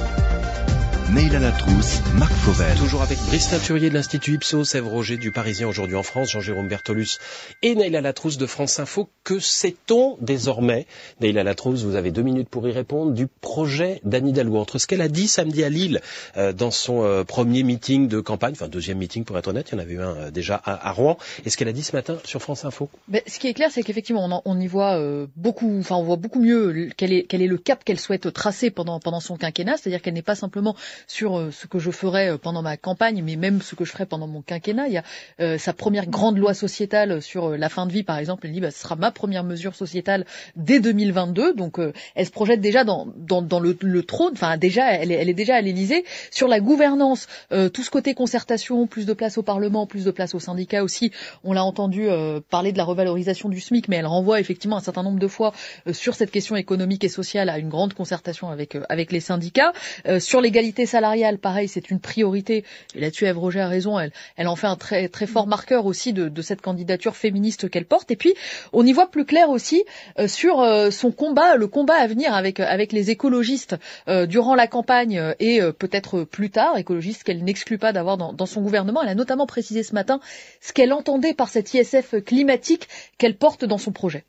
Neil 1.13 1.35
à 1.35 1.39
la 1.39 1.51
trousse, 1.51 2.01
Marc 2.17 2.33
Fauvel. 2.33 2.75
Toujours 2.77 3.03
avec 3.03 3.19
Brice 3.27 3.49
Teinturier 3.49 3.89
de 3.89 3.93
l'Institut 3.93 4.35
Ipsos, 4.35 4.73
Ève 4.73 4.87
Roger 4.87 5.17
du 5.17 5.31
Parisien 5.31 5.67
aujourd'hui 5.67 5.95
en 5.95 6.01
France, 6.01 6.31
Jean-Jérôme 6.31 6.67
Bertolus 6.67 7.19
et 7.61 7.75
Neil 7.75 7.95
à 7.95 8.01
la 8.01 8.11
trousse 8.11 8.37
de 8.37 8.45
France 8.47 8.79
Info. 8.79 9.07
Que 9.23 9.39
sait-on 9.39 10.17
désormais? 10.19 10.87
Neil 11.21 11.37
à 11.37 11.43
la 11.43 11.53
trousse, 11.53 11.83
vous 11.83 11.95
avez 11.95 12.09
deux 12.11 12.23
minutes 12.23 12.49
pour 12.49 12.67
y 12.67 12.71
répondre, 12.71 13.11
du 13.11 13.27
projet 13.27 14.01
d'Annie 14.03 14.31
Hidalgo. 14.31 14.57
Entre 14.57 14.79
ce 14.79 14.87
qu'elle 14.87 15.01
a 15.01 15.07
dit 15.07 15.27
samedi 15.27 15.63
à 15.63 15.69
Lille 15.69 16.01
euh, 16.37 16.53
dans 16.53 16.71
son 16.71 17.03
euh, 17.03 17.23
premier 17.23 17.61
meeting 17.61 18.07
de 18.07 18.19
campagne, 18.19 18.53
enfin 18.53 18.67
deuxième 18.67 18.97
meeting 18.97 19.25
pour 19.25 19.37
être 19.37 19.47
honnête, 19.47 19.69
il 19.71 19.75
y 19.75 19.77
en 19.77 19.81
avait 19.81 19.93
eu 19.93 20.01
un 20.01 20.15
euh, 20.15 20.31
déjà 20.31 20.55
à, 20.55 20.89
à, 20.89 20.91
Rouen, 20.91 21.17
et 21.45 21.51
ce 21.51 21.57
qu'elle 21.57 21.67
a 21.67 21.73
dit 21.73 21.83
ce 21.83 21.95
matin 21.95 22.17
sur 22.23 22.41
France 22.41 22.65
Info 22.65 22.89
ben, 23.07 23.21
Ce 23.27 23.37
qui 23.37 23.47
est 23.47 23.53
clair, 23.53 23.69
c'est 23.71 23.83
qu'effectivement, 23.83 24.25
on, 24.25 24.41
on, 24.43 24.59
y 24.59 24.67
voit 24.67 24.97
euh, 24.97 25.27
beaucoup, 25.35 25.77
enfin 25.79 25.95
on 25.97 26.03
voit 26.03 26.17
beaucoup 26.17 26.39
mieux 26.39 26.89
quel 26.97 27.13
est, 27.13 27.23
quel 27.23 27.43
est 27.43 27.47
le 27.47 27.57
cap 27.57 27.83
qu'elle 27.83 27.99
souhaite 27.99 28.33
tracer 28.33 28.71
pendant, 28.71 28.99
pendant 28.99 29.19
son 29.19 29.37
quinquennat, 29.37 29.77
c'est-à-dire 29.77 30.01
qu'elle 30.01 30.15
n'est 30.15 30.23
pas 30.23 30.35
simplement 30.35 30.75
sur 31.07 31.49
ce 31.51 31.67
que 31.67 31.79
je 31.79 31.91
ferai 31.91 32.37
pendant 32.37 32.61
ma 32.61 32.77
campagne, 32.77 33.21
mais 33.23 33.35
même 33.35 33.61
ce 33.61 33.75
que 33.75 33.85
je 33.85 33.91
ferai 33.91 34.05
pendant 34.05 34.27
mon 34.27 34.41
quinquennat. 34.41 34.87
Il 34.87 34.93
y 34.93 34.97
a 34.97 35.03
euh, 35.41 35.57
sa 35.57 35.73
première 35.73 36.07
grande 36.07 36.37
loi 36.37 36.53
sociétale 36.53 37.21
sur 37.21 37.49
la 37.57 37.69
fin 37.69 37.85
de 37.85 37.91
vie, 37.91 38.03
par 38.03 38.17
exemple. 38.17 38.45
Elle 38.45 38.53
dit, 38.53 38.61
bah, 38.61 38.71
ce 38.71 38.79
sera 38.79 38.95
ma 38.95 39.11
première 39.11 39.43
mesure 39.43 39.75
sociétale 39.75 40.25
dès 40.55 40.79
2022. 40.79 41.53
Donc, 41.53 41.79
euh, 41.79 41.93
elle 42.15 42.25
se 42.25 42.31
projette 42.31 42.61
déjà 42.61 42.83
dans, 42.83 43.05
le, 43.05 44.01
trône. 44.03 44.33
Enfin, 44.33 44.57
déjà, 44.57 44.91
elle 44.93 45.11
est, 45.11 45.15
elle 45.15 45.29
est 45.29 45.33
déjà 45.33 45.55
à 45.55 45.61
l'Élysée 45.61 46.05
sur 46.31 46.47
la 46.47 46.59
gouvernance, 46.59 47.27
euh, 47.51 47.69
tout 47.69 47.83
ce 47.83 47.89
côté 47.89 48.13
concertation, 48.13 48.87
plus 48.87 49.05
de 49.05 49.13
place 49.13 49.37
au 49.37 49.43
Parlement, 49.43 49.85
plus 49.87 50.05
de 50.05 50.11
place 50.11 50.35
aux 50.35 50.39
syndicats 50.39 50.83
aussi. 50.83 51.11
On 51.43 51.53
l'a 51.53 51.63
entendu 51.63 52.07
parler 52.49 52.71
de 52.71 52.77
la 52.77 52.83
revalorisation 52.83 53.49
du 53.49 53.59
SMIC, 53.59 53.87
mais 53.87 53.97
elle 53.97 54.05
renvoie 54.05 54.39
effectivement 54.39 54.77
un 54.77 54.81
certain 54.81 55.03
nombre 55.03 55.19
de 55.19 55.27
fois 55.27 55.53
sur 55.91 56.15
cette 56.15 56.31
question 56.31 56.55
économique 56.55 57.03
et 57.03 57.09
sociale 57.09 57.49
à 57.49 57.57
une 57.59 57.69
grande 57.69 57.93
concertation 57.93 58.49
avec 58.49 58.77
avec 58.89 59.11
les 59.11 59.19
syndicats. 59.19 59.73
sur 60.19 60.41
l'égalité 60.41 60.84
salariale, 60.85 61.37
pareil, 61.37 61.67
c'est 61.67 61.89
une 61.89 61.99
priorité. 61.99 62.63
Et 62.95 62.99
là-dessus, 62.99 63.25
Ève 63.25 63.37
Roger 63.37 63.61
a 63.61 63.67
raison. 63.67 63.99
Elle, 63.99 64.11
elle 64.35 64.47
en 64.47 64.55
fait 64.55 64.67
un 64.67 64.75
très, 64.75 65.09
très 65.09 65.27
fort 65.27 65.47
marqueur 65.47 65.85
aussi 65.85 66.13
de, 66.13 66.29
de 66.29 66.41
cette 66.41 66.61
candidature 66.61 67.15
féministe 67.15 67.69
qu'elle 67.69 67.85
porte. 67.85 68.11
Et 68.11 68.15
puis, 68.15 68.33
on 68.73 68.85
y 68.85 68.93
voit 68.93 69.09
plus 69.09 69.25
clair 69.25 69.49
aussi 69.49 69.83
euh, 70.19 70.27
sur 70.27 70.61
euh, 70.61 70.91
son 70.91 71.11
combat, 71.11 71.55
le 71.55 71.67
combat 71.67 71.95
à 71.95 72.07
venir 72.07 72.33
avec, 72.33 72.59
avec 72.59 72.91
les 72.91 73.09
écologistes 73.09 73.75
euh, 74.07 74.25
durant 74.25 74.55
la 74.55 74.67
campagne 74.67 75.33
et 75.39 75.61
peut-être 75.77 76.23
plus 76.23 76.49
tard, 76.49 76.77
écologistes 76.77 77.23
qu'elle 77.23 77.43
n'exclut 77.43 77.77
pas 77.77 77.93
d'avoir 77.93 78.17
dans, 78.17 78.33
dans 78.33 78.45
son 78.45 78.61
gouvernement. 78.61 79.01
Elle 79.01 79.09
a 79.09 79.15
notamment 79.15 79.45
précisé 79.45 79.83
ce 79.83 79.93
matin 79.93 80.19
ce 80.61 80.73
qu'elle 80.73 80.93
entendait 80.93 81.33
par 81.33 81.49
cette 81.49 81.73
ISF 81.73 82.23
climatique 82.23 82.87
qu'elle 83.17 83.37
porte 83.37 83.65
dans 83.65 83.77
son 83.77 83.91
projet. 83.91 84.25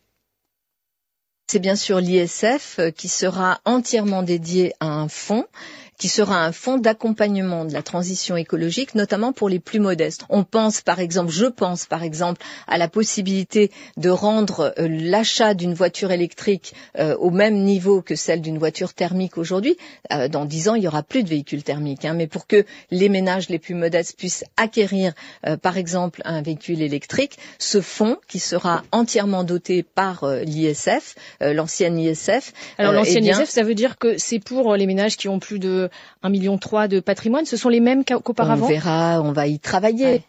C'est 1.49 1.61
bien 1.61 1.77
sûr 1.77 2.01
l'ISF 2.01 2.81
qui 2.97 3.09
sera 3.09 3.61
entièrement 3.65 4.25
dédié 4.25 4.73
à 4.81 4.87
un 4.87 5.09
fonds 5.09 5.47
qui 5.99 6.09
sera 6.09 6.45
un 6.45 6.53
fonds 6.53 6.79
d'accompagnement 6.79 7.65
de 7.65 7.73
la 7.73 7.83
transition 7.83 8.37
écologique, 8.37 8.95
notamment 8.95 9.33
pour 9.33 9.49
les 9.49 9.61
plus 9.61 9.81
modestes. 9.81 10.25
On 10.29 10.45
pense 10.45 10.81
par 10.81 11.01
exemple, 11.01 11.31
je 11.31 11.47
pense 11.47 11.87
par 11.87 12.03
exemple 12.03 12.41
à 12.67 12.79
la 12.79 12.89
possibilité 12.89 13.71
de 13.97 14.11
rendre 14.11 14.75
euh, 14.79 14.89
l'achat 14.89 15.55
d'une 15.55 15.75
voiture 15.75 16.13
électrique 16.13 16.75
euh, 16.99 17.17
au 17.17 17.31
même 17.31 17.63
niveau 17.63 18.03
que 18.03 18.15
celle 18.15 18.41
d'une 18.41 18.59
voiture 18.59 18.95
thermique 18.95 19.39
aujourd'hui. 19.39 19.77
Euh, 20.13 20.29
dans 20.29 20.45
dix 20.45 20.69
ans, 20.69 20.75
il 20.75 20.83
y 20.83 20.89
aura 20.89 21.03
plus 21.03 21.23
de 21.23 21.29
véhicules 21.29 21.63
thermiques, 21.63 22.05
hein, 22.05 22.15
mais 22.15 22.27
pour 22.27 22.47
que 22.47 22.65
les 22.91 23.09
ménages 23.09 23.49
les 23.49 23.59
plus 23.59 23.75
modestes 23.75 24.17
puissent 24.17 24.45
acquérir, 24.57 25.13
euh, 25.47 25.57
par 25.57 25.77
exemple, 25.77 26.23
un 26.25 26.43
véhicule 26.43 26.83
électrique, 26.83 27.39
ce 27.59 27.81
fonds 27.81 28.19
qui 28.29 28.39
sera 28.39 28.83
entièrement 28.93 29.45
doté 29.45 29.83
par 29.83 30.25
euh, 30.25 30.43
l'ISF, 30.43 31.15
l'ancienne 31.41 31.99
ISF. 31.99 32.53
Alors 32.79 32.93
l'ancienne 32.93 33.25
eh 33.25 33.31
bien, 33.31 33.41
ISF, 33.43 33.51
ça 33.51 33.63
veut 33.63 33.75
dire 33.75 33.99
que 33.99 34.19
c'est 34.19 34.39
pour 34.39 34.75
les 34.77 34.87
ménages 34.87 35.17
qui 35.17 35.29
ont 35.29 35.39
plus 35.39 35.59
de 35.59 35.86
1,3 36.23 36.31
million 36.31 36.57
de 36.57 37.01
patrimoine, 37.01 37.45
ce 37.45 37.57
sont 37.57 37.69
les 37.69 37.81
mêmes 37.81 38.05
qu'auparavant 38.05 38.67
On 38.67 38.69
verra, 38.69 39.23
on 39.23 39.33
va 39.33 39.47
y 39.47 39.59
travailler. 39.59 40.07
Ouais. 40.07 40.23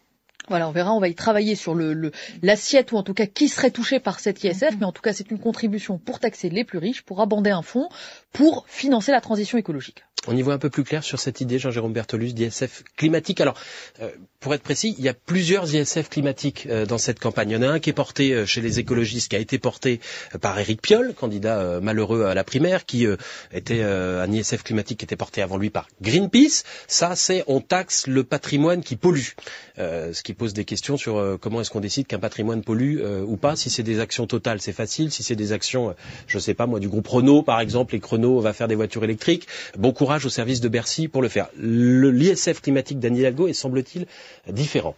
Voilà, 0.48 0.70
on 0.70 0.72
verra, 0.72 0.94
on 0.94 1.00
va 1.00 1.10
y 1.10 1.16
travailler 1.16 1.56
sur 1.56 1.76
le 1.76 2.12
l'assiette 2.42 2.94
ou 2.94 2.98
en 2.98 3.04
tout 3.04 3.14
cas 3.14 3.26
qui 3.26 3.50
serait 3.50 3.72
touché 3.72 4.00
par 4.00 4.22
cette 4.22 4.44
ISF, 4.44 4.78
mais 4.80 4.86
en 4.86 4.94
tout 4.94 5.02
cas 5.02 5.12
c'est 5.12 5.30
une 5.30 5.40
contribution 5.40 5.98
pour 5.98 6.20
taxer 6.20 6.50
les 6.50 6.64
plus 6.64 6.78
riches, 6.78 7.02
pour 7.02 7.20
abonder 7.20 7.50
un 7.50 7.62
fonds, 7.62 7.90
pour 8.32 8.66
financer 8.68 9.12
la 9.12 9.20
transition 9.20 9.58
écologique. 9.58 10.07
On 10.28 10.36
y 10.36 10.42
voit 10.42 10.54
un 10.54 10.58
peu 10.58 10.70
plus 10.70 10.84
clair 10.84 11.04
sur 11.04 11.20
cette 11.20 11.40
idée, 11.42 11.58
Jean-Jérôme 11.58 11.94
Bertolus, 11.94 12.34
d'ISF 12.34 12.84
climatique. 12.98 13.40
Alors, 13.40 13.56
euh, 14.02 14.10
pour 14.42 14.54
être 14.54 14.62
précis, 14.62 14.94
il 14.98 15.04
y 15.06 15.10
a 15.10 15.14
plusieurs 15.14 15.74
ISF 15.74 16.10
climatiques 16.10 16.68
euh, 16.70 16.86
dans 16.86 16.98
cette 16.98 17.20
campagne. 17.20 17.52
Il 17.52 17.54
y 17.54 17.58
en 17.58 17.62
a 17.62 17.68
un 17.68 17.80
qui 17.80 17.90
est 17.90 17.94
porté 17.94 18.34
euh, 18.34 18.46
chez 18.46 18.60
les 18.62 18.80
écologistes, 18.80 19.30
qui 19.30 19.36
a 19.38 19.40
été 19.40 19.58
porté 19.58 20.02
par 20.42 20.60
Éric 20.60 20.82
Piolle, 20.82 21.14
candidat 21.14 21.80
malheureux 21.82 22.26
à 22.26 22.34
la 22.34 22.44
primaire, 22.44 22.86
qui 22.86 23.06
était 23.52 23.82
un 23.82 24.32
ISF 24.32 24.64
climatique 24.64 25.00
qui 25.00 25.06
était 25.06 25.16
porté 25.16 25.42
avant 25.42 25.58
lui 25.58 25.70
par 25.70 25.88
Greenpeace. 26.02 26.64
Ça, 26.88 27.16
c'est 27.16 27.44
on 27.48 27.62
taxe 27.62 28.08
le 28.08 28.24
patrimoine 28.24 28.82
qui 28.84 28.96
pollue. 28.96 29.34
ce 29.78 30.22
qui 30.24 30.34
pose 30.34 30.54
des 30.54 30.66
questions 30.66 30.98
sur 30.98 31.38
comment 31.42 31.62
est-ce 31.62 31.70
qu'on 31.72 31.80
décide 31.80 32.08
qu'un 32.08 32.20
patrimoine 32.20 32.64
pollue 32.64 33.00
ou 33.26 33.38
pas. 33.38 33.56
Si 33.56 33.70
c'est 33.70 33.84
des 33.84 34.00
actions 34.00 34.28
totales, 34.28 34.62
c'est 34.62 34.74
facile. 34.74 35.12
Si 35.12 35.24
c'est 35.24 35.36
des 35.36 35.52
actions, 35.54 35.96
je 36.28 36.40
sais 36.40 36.54
pas 36.54 36.66
moi, 36.68 36.80
du 36.80 36.90
groupe 36.90 37.08
Renault, 37.08 37.42
par 37.44 37.60
exemple, 37.60 37.96
et 37.96 38.00
que 38.00 38.08
Renault 38.08 38.40
va 38.40 38.54
faire 38.54 38.68
des 38.68 38.76
voitures 38.76 39.04
électriques, 39.04 39.48
bon 39.78 39.92
courage 39.92 40.17
au 40.26 40.30
service 40.30 40.62
de 40.62 40.70
Bercy 40.70 41.08
pour 41.08 41.22
le 41.22 41.30
faire. 41.30 41.50
L'ISF 41.60 42.62
climatique 42.62 43.00
d'Anne 43.00 43.16
Hidalgo 43.16 43.48
est, 43.48 43.54
semble-t-il, 43.54 44.06
différent. 44.52 44.96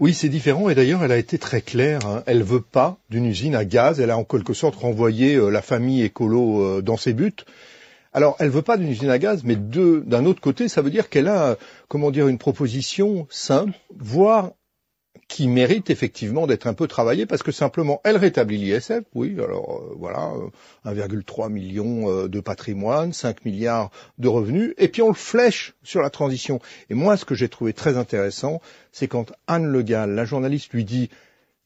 Oui, 0.00 0.14
c'est 0.14 0.28
différent 0.28 0.68
et 0.68 0.74
d'ailleurs 0.74 1.04
elle 1.04 1.12
a 1.12 1.18
été 1.18 1.38
très 1.38 1.60
claire. 1.60 2.04
Hein. 2.06 2.22
Elle 2.26 2.42
veut 2.42 2.60
pas 2.60 2.98
d'une 3.10 3.26
usine 3.26 3.54
à 3.54 3.64
gaz. 3.64 4.00
Elle 4.00 4.10
a 4.10 4.18
en 4.18 4.24
quelque 4.24 4.54
sorte 4.54 4.76
renvoyé 4.76 5.36
euh, 5.36 5.48
la 5.48 5.62
famille 5.62 6.02
écolo 6.02 6.62
euh, 6.62 6.82
dans 6.82 6.96
ses 6.96 7.12
buts. 7.12 7.44
Alors, 8.14 8.36
elle 8.40 8.50
veut 8.50 8.62
pas 8.62 8.76
d'une 8.76 8.90
usine 8.90 9.08
à 9.08 9.18
gaz, 9.18 9.42
mais 9.42 9.56
d'un 9.56 10.26
autre 10.26 10.40
côté, 10.40 10.68
ça 10.68 10.82
veut 10.82 10.90
dire 10.90 11.08
qu'elle 11.08 11.28
a, 11.28 11.56
comment 11.88 12.10
dire, 12.10 12.28
une 12.28 12.36
proposition 12.36 13.26
simple, 13.30 13.72
voire 13.96 14.50
qui 15.28 15.48
mérite 15.48 15.90
effectivement 15.90 16.46
d'être 16.46 16.66
un 16.66 16.74
peu 16.74 16.86
travaillée 16.86 17.26
parce 17.26 17.42
que 17.42 17.52
simplement 17.52 18.00
elle 18.04 18.16
rétablit 18.16 18.58
l'ISF, 18.58 19.02
oui, 19.14 19.34
alors 19.34 19.80
euh, 19.82 19.94
voilà, 19.98 20.30
1,3 20.84 21.46
euh, 21.46 21.48
million 21.48 22.10
euh, 22.10 22.28
de 22.28 22.40
patrimoine, 22.40 23.12
5 23.12 23.44
milliards 23.44 23.90
de 24.18 24.28
revenus, 24.28 24.74
et 24.76 24.88
puis 24.88 25.02
on 25.02 25.08
le 25.08 25.14
flèche 25.14 25.74
sur 25.82 26.02
la 26.02 26.10
transition. 26.10 26.60
Et 26.90 26.94
moi, 26.94 27.16
ce 27.16 27.24
que 27.24 27.34
j'ai 27.34 27.48
trouvé 27.48 27.72
très 27.72 27.96
intéressant, 27.96 28.60
c'est 28.90 29.08
quand 29.08 29.32
Anne 29.46 29.66
Le 29.66 29.82
Gall, 29.82 30.14
la 30.14 30.24
journaliste, 30.24 30.72
lui 30.72 30.84
dit 30.84 31.08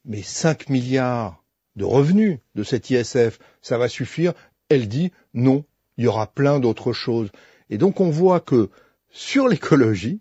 mais 0.04 0.22
5 0.22 0.68
milliards 0.68 1.42
de 1.74 1.84
revenus 1.84 2.38
de 2.54 2.62
cet 2.62 2.90
ISF, 2.90 3.38
ça 3.62 3.78
va 3.78 3.88
suffire, 3.88 4.32
elle 4.68 4.88
dit 4.88 5.12
non, 5.34 5.64
il 5.98 6.04
y 6.04 6.08
aura 6.08 6.26
plein 6.26 6.60
d'autres 6.60 6.92
choses. 6.92 7.30
Et 7.68 7.78
donc 7.78 8.00
on 8.00 8.10
voit 8.10 8.40
que 8.40 8.70
sur 9.10 9.48
l'écologie, 9.48 10.20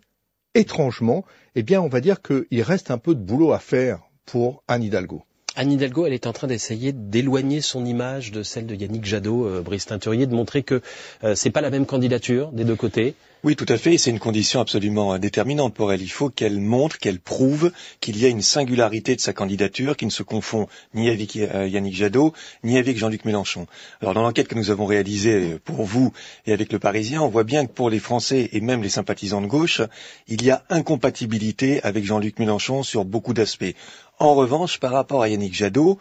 étrangement, 0.56 1.26
eh 1.54 1.64
bien, 1.64 1.82
on 1.82 1.88
va 1.88 2.02
dire 2.02 2.22
qu'il 2.22 2.62
reste 2.64 2.90
un 2.90 2.98
peu 2.98 3.14
de 3.14 3.22
boulot 3.22 3.52
à 3.52 3.60
faire 3.60 4.00
pour 4.26 4.64
Anne 4.68 4.84
Hidalgo. 4.84 5.24
Anne 5.58 5.72
Hidalgo, 5.72 6.06
elle 6.06 6.14
est 6.14 6.28
en 6.28 6.34
train 6.34 6.48
d'essayer 6.48 6.92
d'éloigner 6.92 7.62
son 7.62 7.86
image 7.86 8.32
de 8.32 8.44
celle 8.44 8.66
de 8.66 8.76
Yannick 8.76 9.06
Jadot, 9.06 9.46
euh, 9.46 9.62
Brice 9.62 9.86
Teinturier, 9.86 10.26
de 10.28 10.36
montrer 10.36 10.64
que 10.64 10.82
euh, 11.24 11.34
c'est 11.34 11.50
pas 11.50 11.62
la 11.62 11.70
même 11.70 11.86
candidature 11.86 12.52
des 12.52 12.66
deux 12.66 12.76
côtés. 12.76 13.16
Oui, 13.46 13.56
tout 13.56 13.68
à 13.70 13.78
fait. 13.78 14.00
C'est 14.00 14.10
une 14.10 14.18
condition 14.18 14.60
absolument 14.60 15.14
euh, 15.14 15.18
déterminante 15.20 15.76
pour 15.76 15.94
elle. 15.94 16.02
Il 16.02 16.10
faut 16.10 16.32
qu'elle 16.32 16.60
montre, 16.60 16.98
qu'elle 16.98 17.20
prouve 17.20 17.72
qu'il 18.00 18.18
y 18.18 18.26
a 18.26 18.28
une 18.28 18.42
singularité 18.42 19.16
de 19.16 19.22
sa 19.22 19.34
candidature 19.34 19.96
qui 19.96 20.08
ne 20.08 20.10
se 20.10 20.24
confond 20.24 20.68
ni 20.96 21.12
avec 21.12 21.36
euh, 21.36 21.68
Yannick 21.68 21.94
Jadot, 21.94 22.34
ni 22.64 22.80
avec 22.80 22.98
Jean-Luc 22.98 23.24
Mélenchon. 23.24 23.68
Alors, 24.02 24.16
dans 24.16 24.24
l'enquête 24.24 24.48
que 24.48 24.56
nous 24.56 24.72
avons 24.72 24.88
réalisée 24.88 25.60
pour 25.64 25.84
vous 25.84 26.12
et 26.48 26.54
avec 26.54 26.74
le 26.74 26.80
Parisien, 26.80 27.22
on 27.22 27.28
voit 27.28 27.44
bien 27.44 27.68
que 27.68 27.72
pour 27.72 27.92
les 27.92 28.00
Français 28.00 28.50
et 28.52 28.62
même 28.62 28.82
les 28.82 28.90
sympathisants 28.90 29.42
de 29.42 29.48
gauche, 29.48 29.84
il 30.28 30.44
y 30.44 30.50
a 30.50 30.64
incompatibilité 30.72 31.84
avec 31.84 32.04
Jean-Luc 32.04 32.40
Mélenchon 32.40 32.82
sur 32.82 33.06
beaucoup 33.06 33.36
d'aspects. 33.36 33.76
En 34.20 34.34
revanche, 34.34 34.80
par 34.80 34.92
rapport 34.92 35.22
à 35.22 35.30
Yannick 35.30 35.54
Jadot, 35.54 36.00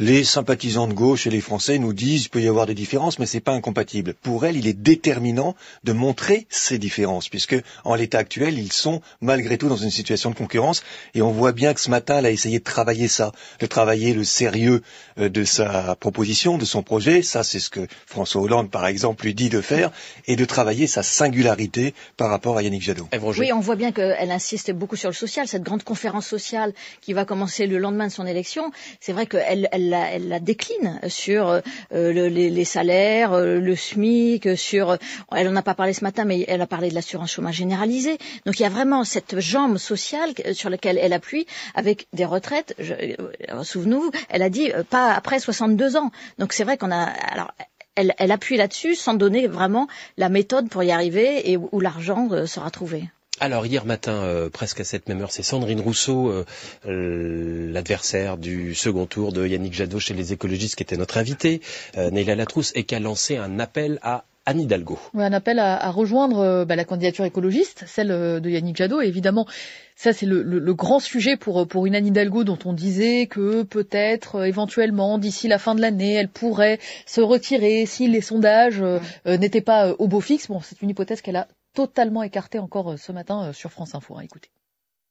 les 0.00 0.22
sympathisants 0.22 0.86
de 0.86 0.92
gauche 0.92 1.26
et 1.26 1.30
les 1.30 1.40
Français 1.40 1.78
nous 1.78 1.92
disent 1.92 2.22
qu'il 2.22 2.30
peut 2.30 2.40
y 2.40 2.46
avoir 2.48 2.66
des 2.66 2.74
différences, 2.74 3.18
mais 3.18 3.26
c'est 3.26 3.40
pas 3.40 3.52
incompatible. 3.52 4.14
Pour 4.14 4.46
elle, 4.46 4.56
il 4.56 4.68
est 4.68 4.72
déterminant 4.72 5.56
de 5.82 5.92
montrer 5.92 6.46
ces 6.50 6.78
différences, 6.78 7.28
puisque 7.28 7.56
en 7.84 7.96
l'état 7.96 8.18
actuel, 8.18 8.58
ils 8.58 8.72
sont 8.72 9.00
malgré 9.20 9.58
tout 9.58 9.68
dans 9.68 9.76
une 9.76 9.90
situation 9.90 10.30
de 10.30 10.36
concurrence, 10.36 10.84
et 11.14 11.22
on 11.22 11.32
voit 11.32 11.50
bien 11.50 11.74
que 11.74 11.80
ce 11.80 11.90
matin, 11.90 12.18
elle 12.18 12.26
a 12.26 12.30
essayé 12.30 12.60
de 12.60 12.64
travailler 12.64 13.08
ça, 13.08 13.32
de 13.58 13.66
travailler 13.66 14.14
le 14.14 14.22
sérieux 14.22 14.82
euh, 15.18 15.28
de 15.28 15.44
sa 15.44 15.96
proposition, 15.96 16.58
de 16.58 16.64
son 16.64 16.84
projet, 16.84 17.22
ça 17.22 17.42
c'est 17.42 17.58
ce 17.58 17.70
que 17.70 17.86
François 18.06 18.42
Hollande, 18.42 18.70
par 18.70 18.86
exemple, 18.86 19.24
lui 19.24 19.34
dit 19.34 19.48
de 19.48 19.60
faire, 19.60 19.90
et 20.28 20.36
de 20.36 20.44
travailler 20.44 20.86
sa 20.86 21.02
singularité 21.02 21.92
par 22.16 22.30
rapport 22.30 22.56
à 22.56 22.62
Yannick 22.62 22.82
Jadot. 22.82 23.08
Oui, 23.38 23.52
on 23.52 23.60
voit 23.60 23.76
bien 23.76 23.90
qu'elle 23.90 24.30
insiste 24.30 24.70
beaucoup 24.70 24.96
sur 24.96 25.08
le 25.08 25.14
social, 25.14 25.48
cette 25.48 25.62
grande 25.64 25.82
conférence 25.82 26.26
sociale 26.26 26.72
qui 27.00 27.14
va 27.14 27.24
commencer 27.24 27.66
le 27.66 27.78
lendemain 27.78 28.06
de 28.06 28.12
son 28.12 28.26
élection. 28.26 28.70
C'est 29.00 29.12
vrai 29.12 29.26
qu'elle 29.26 29.68
elle 29.72 29.87
la, 29.88 30.40
décline 30.40 31.00
sur 31.08 31.60
euh, 31.92 32.12
les, 32.12 32.64
salaires, 32.64 33.32
euh, 33.32 33.58
le 33.58 33.76
SMIC, 33.76 34.56
sur. 34.56 34.96
Elle 35.34 35.48
en 35.48 35.56
a 35.56 35.62
pas 35.62 35.74
parlé 35.74 35.92
ce 35.92 36.04
matin, 36.04 36.24
mais 36.24 36.44
elle 36.48 36.60
a 36.60 36.66
parlé 36.66 36.90
de 36.90 36.94
l'assurance 36.94 37.32
chômage 37.32 37.56
généralisée. 37.56 38.18
Donc 38.46 38.58
il 38.58 38.62
y 38.62 38.66
a 38.66 38.70
vraiment 38.70 39.04
cette 39.04 39.38
jambe 39.40 39.78
sociale 39.78 40.32
sur 40.52 40.70
laquelle 40.70 40.98
elle 41.00 41.12
appuie, 41.12 41.46
avec 41.74 42.06
des 42.12 42.24
retraites. 42.24 42.74
Euh, 42.80 43.62
souvenez-vous, 43.62 44.10
elle 44.28 44.42
a 44.42 44.50
dit 44.50 44.70
pas 44.90 45.12
après 45.12 45.40
62 45.40 45.96
ans. 45.96 46.10
Donc 46.38 46.52
c'est 46.52 46.64
vrai 46.64 46.76
qu'on 46.76 46.90
a. 46.90 47.04
Alors, 47.04 47.52
elle, 47.94 48.14
elle 48.18 48.30
appuie 48.30 48.56
là-dessus 48.56 48.94
sans 48.94 49.14
donner 49.14 49.48
vraiment 49.48 49.88
la 50.16 50.28
méthode 50.28 50.68
pour 50.68 50.84
y 50.84 50.92
arriver 50.92 51.50
et 51.50 51.56
où 51.56 51.80
l'argent 51.80 52.28
sera 52.46 52.70
trouvé. 52.70 53.08
Alors 53.40 53.66
hier 53.66 53.84
matin, 53.84 54.24
euh, 54.24 54.50
presque 54.50 54.80
à 54.80 54.84
cette 54.84 55.08
même 55.08 55.20
heure, 55.20 55.30
c'est 55.30 55.44
Sandrine 55.44 55.80
Rousseau, 55.80 56.28
euh, 56.28 56.44
euh, 56.86 57.70
l'adversaire 57.72 58.36
du 58.36 58.74
second 58.74 59.06
tour 59.06 59.32
de 59.32 59.46
Yannick 59.46 59.74
Jadot 59.74 60.00
chez 60.00 60.14
les 60.14 60.32
écologistes, 60.32 60.74
qui 60.74 60.82
était 60.82 60.96
notre 60.96 61.18
invité, 61.18 61.60
euh, 61.96 62.10
Neila 62.10 62.34
Latrousse, 62.34 62.72
et 62.74 62.82
qui 62.82 62.96
a 62.96 63.00
lancé 63.00 63.36
un 63.36 63.60
appel 63.60 64.00
à 64.02 64.24
Anne 64.44 64.60
Hidalgo. 64.60 64.98
un 65.14 65.32
appel 65.32 65.58
à, 65.58 65.90
rejoindre 65.90 66.64
bah, 66.64 66.74
la 66.74 66.84
candidature 66.84 67.24
écologiste, 67.26 67.84
celle 67.86 68.08
de 68.08 68.48
Yannick 68.48 68.76
Jadot. 68.76 69.02
Et 69.02 69.06
évidemment, 69.06 69.46
ça 69.94 70.14
c'est 70.14 70.24
le, 70.24 70.72
grand 70.72 71.00
sujet 71.00 71.36
pour, 71.36 71.68
pour 71.68 71.84
une 71.84 71.94
Anne 71.94 72.06
Hidalgo 72.06 72.44
dont 72.44 72.58
on 72.64 72.72
disait 72.72 73.26
que 73.26 73.62
peut-être, 73.62 74.46
éventuellement, 74.46 75.18
d'ici 75.18 75.48
la 75.48 75.58
fin 75.58 75.74
de 75.74 75.82
l'année, 75.82 76.14
elle 76.14 76.30
pourrait 76.30 76.78
se 77.04 77.20
retirer 77.20 77.84
si 77.84 78.08
les 78.08 78.22
sondages 78.22 78.82
n'étaient 79.26 79.60
pas 79.60 79.92
au 79.98 80.08
beau 80.08 80.20
fixe. 80.20 80.48
Bon, 80.48 80.60
c'est 80.62 80.80
une 80.80 80.88
hypothèse 80.88 81.20
qu'elle 81.20 81.36
a 81.36 81.46
totalement 81.78 82.24
écarté 82.24 82.58
encore 82.58 82.90
euh, 82.90 82.96
ce 82.96 83.12
matin 83.12 83.44
euh, 83.44 83.52
sur 83.52 83.70
France 83.70 83.94
Info. 83.94 84.16
Hein, 84.16 84.22
écoutez. 84.24 84.48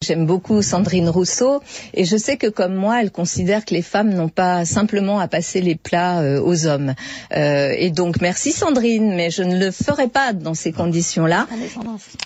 J'aime 0.04 0.26
beaucoup 0.26 0.62
Sandrine 0.62 1.08
Rousseau 1.08 1.62
et 1.94 2.04
je 2.04 2.18
sais 2.18 2.36
que 2.36 2.48
comme 2.48 2.76
moi, 2.76 3.02
elle 3.02 3.10
considère 3.12 3.64
que 3.64 3.74
les 3.74 3.82
femmes 3.82 4.14
n'ont 4.14 4.28
pas 4.30 4.66
simplement 4.66 5.18
à 5.20 5.30
passer 5.30 5.62
les 5.62 5.76
plats 5.76 6.20
euh, 6.22 6.42
aux 6.42 6.68
hommes. 6.68 6.94
et 7.32 7.90
donc 7.90 8.20
merci 8.22 8.52
Sandrine, 8.52 9.16
mais 9.16 9.32
je 9.32 9.44
ne 9.44 9.58
le 9.58 9.72
ferai 9.72 10.08
pas 10.10 10.34
dans 10.34 10.54
ces 10.54 10.72
conditions-là. 10.74 11.48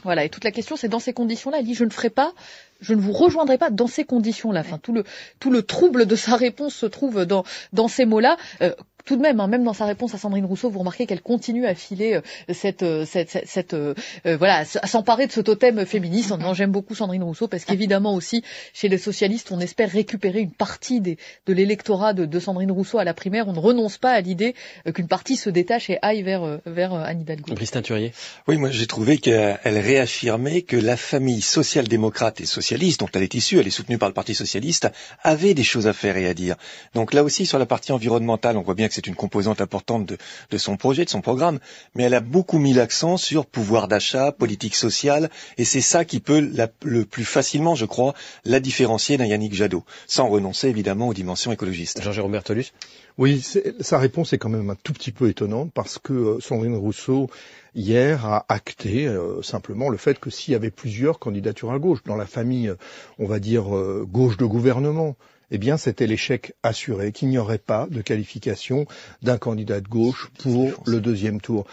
Voilà, 0.04 0.26
et 0.26 0.30
toute 0.30 0.44
la 0.44 0.52
question 0.52 0.76
c'est 0.76 0.90
dans 0.90 1.00
ces 1.00 1.14
conditions-là. 1.14 1.58
Elle 1.60 1.66
dit 1.66 1.76
je 1.76 1.86
ne 1.86 1.92
ferai 1.92 2.10
pas 2.10 2.34
je 2.82 2.94
ne 2.96 3.00
vous 3.00 3.12
rejoindrai 3.14 3.58
pas 3.60 3.70
dans 3.70 3.88
ces 3.88 4.04
conditions-là. 4.04 4.62
Enfin, 4.62 4.80
tout 4.80 4.92
le 4.92 5.04
tout 5.40 5.52
le 5.52 5.62
trouble 5.62 6.06
de 6.08 6.16
sa 6.16 6.36
réponse 6.36 6.74
se 6.74 6.88
trouve 6.88 7.26
dans 7.26 7.44
dans 7.74 7.88
ces 7.88 8.06
mots-là 8.06 8.38
tout 9.06 9.16
de 9.16 9.22
même, 9.22 9.40
hein, 9.40 9.48
même 9.48 9.64
dans 9.64 9.74
sa 9.74 9.86
réponse 9.86 10.14
à 10.14 10.18
Sandrine 10.18 10.46
Rousseau, 10.46 10.70
vous 10.70 10.80
remarquez 10.80 11.06
qu'elle 11.06 11.22
continue 11.22 11.66
à 11.66 11.76
filer 11.76 12.16
euh, 12.16 12.54
cette, 12.54 12.84
euh, 12.84 13.06
cette, 13.06 13.42
cette, 13.46 13.74
euh, 13.74 13.94
voilà, 14.26 14.60
à 14.60 14.88
s'emparer 14.88 15.28
de 15.28 15.32
ce 15.32 15.42
totem 15.42 15.86
féministe. 15.86 16.32
Non, 16.32 16.54
j'aime 16.54 16.72
beaucoup 16.72 16.96
Sandrine 16.96 17.24
Rousseau 17.24 17.48
parce 17.48 17.66
qu'évidemment 17.66 18.14
aussi, 18.16 18.44
chez 18.74 18.90
les 18.90 18.98
socialistes, 18.98 19.52
on 19.52 19.60
espère 19.60 19.90
récupérer 19.90 20.40
une 20.40 20.52
partie 20.52 21.02
des, 21.02 21.18
de 21.46 21.54
l'électorat 21.54 22.14
de, 22.14 22.26
de, 22.26 22.40
Sandrine 22.40 22.72
Rousseau 22.72 22.98
à 22.98 23.04
la 23.04 23.14
primaire. 23.14 23.48
On 23.48 23.54
ne 23.54 23.60
renonce 23.60 23.98
pas 23.98 24.12
à 24.12 24.22
l'idée 24.22 24.56
qu'une 24.94 25.08
partie 25.08 25.36
se 25.36 25.50
détache 25.50 25.90
et 25.90 25.98
aille 26.02 26.24
vers, 26.24 26.60
vers 26.66 26.94
Anne 26.94 27.22
Hidalgo. 27.22 27.54
Oui, 28.48 28.58
moi 28.58 28.70
j'ai 28.72 28.88
trouvé 28.88 29.18
qu'elle 29.18 29.60
réaffirmait 29.64 30.62
que 30.62 30.78
la 30.78 30.98
famille 30.98 31.42
social-démocrate 31.42 32.42
et 32.42 32.46
socialiste, 32.46 33.00
dont 33.00 33.10
elle 33.14 33.24
est 33.24 33.34
issue, 33.34 33.60
elle 33.60 33.68
est 33.68 33.72
soutenue 33.72 33.98
par 33.98 34.10
le 34.10 34.14
Parti 34.14 34.36
socialiste, 34.36 34.90
avait 35.24 35.54
des 35.54 35.64
choses 35.64 35.88
à 35.88 35.94
faire 35.94 36.18
et 36.18 36.28
à 36.28 36.34
dire. 36.34 36.56
Donc 36.94 37.14
là 37.14 37.24
aussi, 37.24 37.46
sur 37.46 37.60
la 37.60 37.66
partie 37.66 37.92
environnementale, 37.92 38.58
on 38.58 38.62
voit 38.62 38.76
bien 38.76 38.90
c'est 38.94 39.08
une 39.08 39.16
composante 39.16 39.62
importante 39.62 40.06
de, 40.06 40.58
son 40.58 40.78
projet, 40.78 41.06
de 41.06 41.10
son 41.10 41.22
programme, 41.22 41.60
mais 41.96 42.04
elle 42.04 42.14
a 42.14 42.20
beaucoup 42.20 42.60
mis 42.60 42.74
l'accent 42.74 43.18
sur 43.18 43.46
pouvoir 43.46 43.88
d'achat, 43.88 44.32
politique 44.32 44.76
sociale, 44.76 45.30
et 45.58 45.66
c'est 45.66 45.82
ça 45.82 46.06
qui 46.06 46.20
peut 46.20 46.52
le 46.84 47.06
plus 47.06 47.26
facilement, 47.26 47.76
je 47.76 47.86
crois, 47.86 48.14
la 48.46 48.60
différencier 48.60 49.18
d'un 49.18 49.26
Yannick 49.26 49.54
Jadot, 49.54 49.84
sans 50.08 50.28
renoncer 50.28 50.68
évidemment 50.70 51.08
aux 51.08 51.14
dimensions 51.14 51.52
écologistes. 51.52 52.02
Jean-Jérôme 52.02 52.32
Bertolus? 52.32 52.72
Oui, 53.18 53.46
sa 53.82 53.98
réponse 54.00 54.34
est 54.34 54.38
quand 54.38 54.50
même 54.50 54.70
un 54.70 54.76
tout 54.76 54.94
petit 54.94 55.12
peu 55.12 55.30
étonnante, 55.30 55.72
parce 55.74 56.00
que 56.00 56.14
euh, 56.14 56.40
Sandrine 56.40 56.76
Rousseau, 56.76 57.30
hier, 57.76 58.26
a 58.26 58.46
acté 58.50 59.08
euh, 59.08 59.42
simplement 59.42 59.90
le 59.90 59.98
fait 59.98 60.20
que 60.20 60.30
s'il 60.30 60.54
y 60.54 60.56
avait 60.56 60.72
plusieurs 60.72 61.20
candidatures 61.20 61.72
à 61.72 61.80
gauche, 61.80 62.04
dans 62.06 62.16
la 62.16 62.26
famille, 62.26 62.74
on 63.20 63.26
va 63.26 63.40
dire, 63.40 63.76
euh, 63.76 64.08
gauche 64.10 64.38
de 64.38 64.46
gouvernement, 64.46 65.16
eh 65.52 65.58
bien 65.58 65.78
c'était 65.78 66.08
l'échec 66.08 66.54
assuré, 66.64 67.12
qu'il 67.12 67.30
n'y 67.30 67.38
aurait 67.38 67.58
pas 67.58 67.88
de 67.90 68.02
qualification 68.02 68.86
d'un 69.22 69.38
candidat 69.38 69.82
de 69.82 69.88
gauche 69.88 70.32
pour 70.40 70.72
le 70.86 71.00
deuxième 71.00 71.42
tour. 71.42 71.66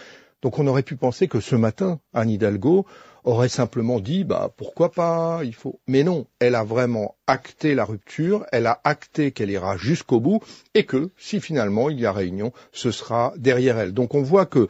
Donc 0.43 0.59
on 0.59 0.67
aurait 0.67 0.83
pu 0.83 0.97
penser 0.97 1.27
que 1.27 1.41
ce 1.41 1.57
matin, 1.57 2.01
Anne 2.13 2.31
Hidalgo 2.31 2.87
aurait 3.25 3.49
simplement 3.49 4.01
dit 4.01 4.25
bah 4.25 4.53
pourquoi 4.57 4.91
pas, 4.91 5.41
il 5.45 5.55
faut. 5.55 5.81
Mais 5.87 6.05
non, 6.05 6.27
elle 6.39 6.55
a 6.55 6.65
vraiment 6.65 7.17
acté 7.27 7.75
la 7.75 7.85
rupture, 7.85 8.47
elle 8.53 8.67
a 8.67 8.81
acté 8.85 9.33
qu'elle 9.33 9.51
ira 9.51 9.77
jusqu'au 9.77 10.21
bout 10.21 10.41
et 10.75 10.85
que 10.85 11.11
si 11.19 11.41
finalement 11.41 11.91
il 11.91 12.01
y 12.01 12.07
a 12.07 12.13
réunion, 12.13 12.53
ce 12.73 12.91
sera 12.91 13.35
derrière 13.37 13.79
elle. 13.79 13.93
Donc 13.93 14.15
on 14.15 14.23
voit 14.23 14.47
que 14.47 14.69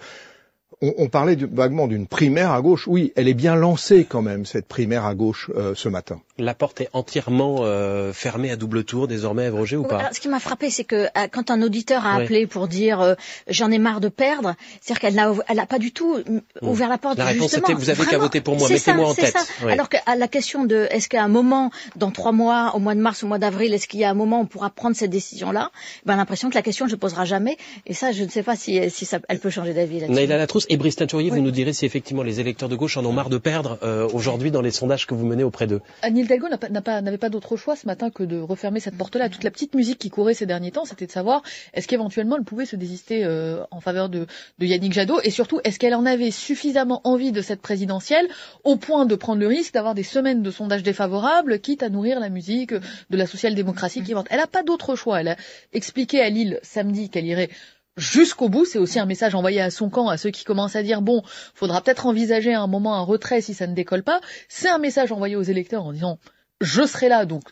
on, 0.80 1.08
parlait 1.08 1.36
vaguement 1.36 1.88
d'une 1.88 2.06
primaire 2.06 2.52
à 2.52 2.60
gauche. 2.60 2.86
Oui, 2.86 3.12
elle 3.16 3.28
est 3.28 3.34
bien 3.34 3.56
lancée 3.56 4.06
quand 4.08 4.22
même, 4.22 4.46
cette 4.46 4.66
primaire 4.66 5.04
à 5.04 5.14
gauche 5.14 5.50
euh, 5.56 5.74
ce 5.74 5.88
matin. 5.88 6.20
La 6.38 6.54
porte 6.54 6.80
est 6.80 6.88
entièrement 6.92 7.58
euh, 7.62 8.12
fermée 8.12 8.50
à 8.50 8.56
double 8.56 8.84
tour 8.84 9.08
désormais, 9.08 9.46
Ève 9.46 9.56
Roger, 9.56 9.76
ou 9.76 9.82
pas 9.82 10.10
Ce 10.12 10.20
qui 10.20 10.28
m'a 10.28 10.38
frappé, 10.38 10.70
c'est 10.70 10.84
que 10.84 11.06
euh, 11.06 11.26
quand 11.32 11.50
un 11.50 11.62
auditeur 11.62 12.06
a 12.06 12.14
appelé 12.14 12.46
pour 12.46 12.68
dire 12.68 13.16
j'en 13.48 13.70
ai 13.72 13.78
marre 13.78 14.00
de 14.00 14.08
perdre, 14.08 14.54
c'est-à-dire 14.80 15.00
qu'elle 15.00 15.14
n'a 15.14 15.32
elle 15.48 15.58
a 15.58 15.66
pas 15.66 15.80
du 15.80 15.92
tout 15.92 16.18
mm, 16.18 16.36
hmm. 16.62 16.68
ouvert 16.68 16.88
la 16.88 16.98
porte. 16.98 17.18
La 17.18 17.24
réponse 17.24 17.50
justement. 17.50 17.76
vous 17.76 17.90
avez 17.90 18.04
qu'à 18.06 18.18
voter 18.18 18.40
pour 18.40 18.56
moi, 18.56 18.68
mettez-moi 18.68 19.08
en 19.08 19.14
tête. 19.14 19.36
Ça. 19.36 19.68
Alors 19.68 19.88
qu'à 19.88 20.02
la 20.16 20.28
question 20.28 20.64
de 20.64 20.86
est-ce 20.90 21.08
qu'à 21.08 21.24
un 21.24 21.28
moment, 21.28 21.72
dans 21.96 22.12
trois 22.12 22.32
mois, 22.32 22.72
au 22.76 22.78
mois 22.78 22.94
de 22.94 23.00
mars, 23.00 23.24
au 23.24 23.26
mois 23.26 23.38
d'avril, 23.38 23.74
est-ce 23.74 23.88
qu'il 23.88 24.00
y 24.00 24.04
a 24.04 24.10
un 24.10 24.14
moment 24.14 24.38
où 24.38 24.42
on 24.42 24.46
pourra 24.46 24.70
prendre 24.70 24.94
cette 24.94 25.10
décision-là 25.10 25.72
Ben 26.06 26.16
l'impression 26.16 26.50
que 26.50 26.54
la 26.54 26.62
question 26.62 26.86
ne 26.86 26.90
se 26.90 26.96
posera 26.96 27.24
jamais. 27.24 27.56
Et 27.86 27.94
ça, 27.94 28.12
je 28.12 28.22
ne 28.22 28.28
sais 28.28 28.44
pas 28.44 28.54
si, 28.54 28.78
si 28.90 29.06
ça, 29.06 29.18
elle 29.28 29.40
peut 29.40 29.50
changer 29.50 29.74
d'avis 29.74 30.00
là-dessus. 30.00 30.14
Naïla 30.14 30.36
Latrousse 30.36 30.67
et 30.68 30.76
Brice 30.76 30.96
vous 31.12 31.40
nous 31.40 31.50
direz 31.50 31.72
si 31.72 31.86
effectivement 31.86 32.22
les 32.22 32.40
électeurs 32.40 32.68
de 32.68 32.76
gauche 32.76 32.96
en 32.96 33.04
ont 33.04 33.12
marre 33.12 33.30
de 33.30 33.38
perdre 33.38 33.78
euh, 33.82 34.08
aujourd'hui 34.12 34.50
dans 34.50 34.60
les 34.60 34.70
sondages 34.70 35.06
que 35.06 35.14
vous 35.14 35.24
menez 35.24 35.42
auprès 35.42 35.66
d'eux. 35.66 35.80
Anne 36.02 36.16
Hidalgo 36.18 36.48
n'avait 36.48 36.80
pas, 36.80 37.02
pas 37.02 37.28
d'autre 37.28 37.56
choix 37.56 37.76
ce 37.76 37.86
matin 37.86 38.10
que 38.10 38.22
de 38.22 38.38
refermer 38.38 38.80
cette 38.80 38.96
porte-là. 38.96 39.28
Toute 39.28 39.44
la 39.44 39.50
petite 39.50 39.74
musique 39.74 39.98
qui 39.98 40.10
courait 40.10 40.34
ces 40.34 40.46
derniers 40.46 40.70
temps, 40.70 40.84
c'était 40.84 41.06
de 41.06 41.12
savoir 41.12 41.42
est-ce 41.72 41.88
qu'éventuellement 41.88 42.36
elle 42.36 42.44
pouvait 42.44 42.66
se 42.66 42.76
désister 42.76 43.24
euh, 43.24 43.62
en 43.70 43.80
faveur 43.80 44.08
de, 44.08 44.26
de 44.58 44.66
Yannick 44.66 44.92
Jadot 44.92 45.20
et 45.22 45.30
surtout 45.30 45.60
est-ce 45.64 45.78
qu'elle 45.78 45.94
en 45.94 46.04
avait 46.04 46.30
suffisamment 46.30 47.00
envie 47.04 47.32
de 47.32 47.40
cette 47.40 47.62
présidentielle 47.62 48.28
au 48.64 48.76
point 48.76 49.06
de 49.06 49.14
prendre 49.14 49.40
le 49.40 49.46
risque 49.46 49.74
d'avoir 49.74 49.94
des 49.94 50.02
semaines 50.02 50.42
de 50.42 50.50
sondages 50.50 50.82
défavorables, 50.82 51.60
quitte 51.60 51.82
à 51.82 51.88
nourrir 51.88 52.20
la 52.20 52.28
musique 52.28 52.74
de 52.74 53.16
la 53.16 53.26
social-démocratie 53.26 54.02
qui 54.02 54.12
vante. 54.12 54.26
Elle 54.30 54.38
n'a 54.38 54.46
pas 54.46 54.62
d'autre 54.62 54.96
choix. 54.96 55.20
Elle 55.20 55.28
a 55.28 55.36
expliqué 55.72 56.20
à 56.20 56.28
Lille 56.28 56.60
samedi 56.62 57.08
qu'elle 57.08 57.26
irait 57.26 57.50
jusqu'au 57.98 58.48
bout. 58.48 58.64
C'est 58.64 58.78
aussi 58.78 58.98
un 58.98 59.06
message 59.06 59.34
envoyé 59.34 59.60
à 59.60 59.70
son 59.70 59.90
camp, 59.90 60.08
à 60.08 60.16
ceux 60.16 60.30
qui 60.30 60.44
commencent 60.44 60.76
à 60.76 60.82
dire 60.82 61.02
bon, 61.02 61.22
faudra 61.54 61.82
peut-être 61.82 62.06
envisager 62.06 62.54
à 62.54 62.62
un 62.62 62.66
moment 62.66 62.94
un 62.94 63.02
retrait 63.02 63.40
si 63.42 63.52
ça 63.52 63.66
ne 63.66 63.74
décolle 63.74 64.02
pas. 64.02 64.20
C'est 64.48 64.68
un 64.68 64.78
message 64.78 65.12
envoyé 65.12 65.36
aux 65.36 65.42
électeurs 65.42 65.84
en 65.84 65.92
disant 65.92 66.18
je 66.60 66.82
serai 66.86 67.08
là, 67.08 67.26
donc 67.26 67.42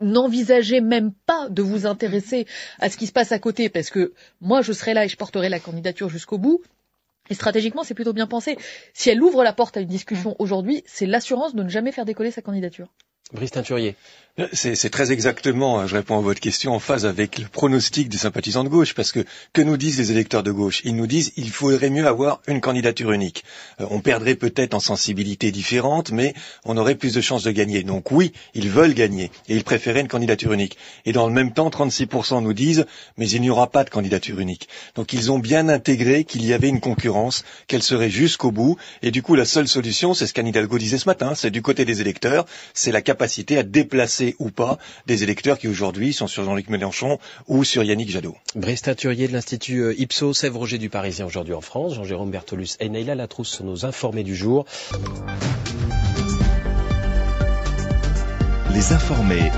n'envisagez 0.00 0.80
même 0.80 1.12
pas 1.26 1.48
de 1.48 1.62
vous 1.62 1.86
intéresser 1.86 2.46
à 2.78 2.88
ce 2.88 2.96
qui 2.96 3.06
se 3.06 3.12
passe 3.12 3.32
à 3.32 3.38
côté, 3.38 3.68
parce 3.68 3.90
que 3.90 4.12
moi 4.40 4.62
je 4.62 4.72
serai 4.72 4.94
là 4.94 5.04
et 5.04 5.08
je 5.08 5.16
porterai 5.16 5.48
la 5.48 5.60
candidature 5.60 6.08
jusqu'au 6.08 6.38
bout. 6.38 6.62
Et 7.28 7.34
stratégiquement, 7.34 7.84
c'est 7.84 7.94
plutôt 7.94 8.12
bien 8.12 8.26
pensé. 8.26 8.58
Si 8.92 9.08
elle 9.08 9.22
ouvre 9.22 9.44
la 9.44 9.52
porte 9.52 9.76
à 9.76 9.80
une 9.80 9.88
discussion 9.88 10.34
aujourd'hui, 10.40 10.82
c'est 10.86 11.06
l'assurance 11.06 11.54
de 11.54 11.62
ne 11.62 11.68
jamais 11.68 11.92
faire 11.92 12.04
décoller 12.04 12.32
sa 12.32 12.42
candidature. 12.42 12.88
Brice 13.32 13.52
Teinturier. 13.52 13.96
C'est 14.54 14.88
très 14.90 15.12
exactement, 15.12 15.86
je 15.86 15.96
réponds 15.96 16.16
à 16.16 16.22
votre 16.22 16.40
question, 16.40 16.72
en 16.72 16.78
phase 16.78 17.04
avec 17.04 17.38
le 17.38 17.46
pronostic 17.46 18.08
des 18.08 18.16
sympathisants 18.16 18.64
de 18.64 18.70
gauche, 18.70 18.94
parce 18.94 19.12
que 19.12 19.24
que 19.52 19.60
nous 19.60 19.76
disent 19.76 19.98
les 19.98 20.12
électeurs 20.12 20.42
de 20.42 20.50
gauche? 20.52 20.80
Ils 20.84 20.96
nous 20.96 21.06
disent 21.08 21.32
il 21.36 21.50
faudrait 21.50 21.90
mieux 21.90 22.06
avoir 22.06 22.40
une 22.46 22.60
candidature 22.62 23.12
unique. 23.12 23.44
Euh, 23.80 23.86
on 23.90 24.00
perdrait 24.00 24.36
peut-être 24.36 24.72
en 24.72 24.80
sensibilité 24.80 25.50
différente, 25.50 26.10
mais 26.12 26.32
on 26.64 26.78
aurait 26.78 26.94
plus 26.94 27.12
de 27.12 27.20
chances 27.20 27.42
de 27.42 27.50
gagner. 27.50 27.82
Donc 27.82 28.12
oui, 28.12 28.32
ils 28.54 28.70
veulent 28.70 28.94
gagner, 28.94 29.30
et 29.48 29.56
ils 29.56 29.64
préféraient 29.64 30.00
une 30.00 30.08
candidature 30.08 30.52
unique. 30.54 30.78
Et 31.04 31.12
dans 31.12 31.26
le 31.26 31.34
même 31.34 31.52
temps, 31.52 31.68
36% 31.68 32.42
nous 32.42 32.54
disent 32.54 32.86
mais 33.18 33.28
il 33.28 33.42
n'y 33.42 33.50
aura 33.50 33.66
pas 33.70 33.84
de 33.84 33.90
candidature 33.90 34.38
unique. 34.40 34.68
Donc 34.94 35.12
ils 35.12 35.30
ont 35.30 35.38
bien 35.38 35.68
intégré 35.68 36.24
qu'il 36.24 36.46
y 36.46 36.54
avait 36.54 36.68
une 36.68 36.80
concurrence, 36.80 37.44
qu'elle 37.66 37.82
serait 37.82 38.10
jusqu'au 38.10 38.52
bout, 38.52 38.78
et 39.02 39.10
du 39.10 39.22
coup 39.22 39.34
la 39.34 39.44
seule 39.44 39.68
solution, 39.68 40.14
c'est 40.14 40.26
ce 40.26 40.32
qu'Anne 40.32 40.46
Hidalgo 40.46 40.78
disait 40.78 40.98
ce 40.98 41.08
matin, 41.08 41.34
c'est 41.34 41.50
du 41.50 41.60
côté 41.62 41.84
des 41.84 42.00
électeurs, 42.00 42.46
c'est 42.72 42.92
la 42.92 43.02
capacité 43.02 43.19
à 43.22 43.62
déplacer 43.62 44.34
ou 44.38 44.50
pas 44.50 44.78
des 45.06 45.22
électeurs 45.22 45.58
qui 45.58 45.68
aujourd'hui 45.68 46.12
sont 46.12 46.26
sur 46.26 46.42
Jean-Luc 46.44 46.70
Mélenchon 46.70 47.18
ou 47.48 47.64
sur 47.64 47.82
Yannick 47.84 48.10
Jadot. 48.10 48.36
Brice 48.54 48.82
Teinturier 48.82 49.28
de 49.28 49.32
l'Institut 49.32 49.80
euh, 49.82 49.94
Ipsos, 50.00 50.32
Sèvres 50.32 50.58
Roger 50.58 50.78
du 50.78 50.88
Parisien 50.88 51.26
aujourd'hui 51.26 51.54
en 51.54 51.60
France, 51.60 51.94
Jean-Jérôme 51.94 52.30
Bertolus 52.30 52.76
et 52.80 52.88
Neila 52.88 53.14
Latrousse 53.14 53.50
sont 53.50 53.64
nos 53.64 53.84
informés 53.84 54.24
du 54.24 54.34
jour. 54.34 54.64
Les 58.72 58.92
informés 58.92 59.50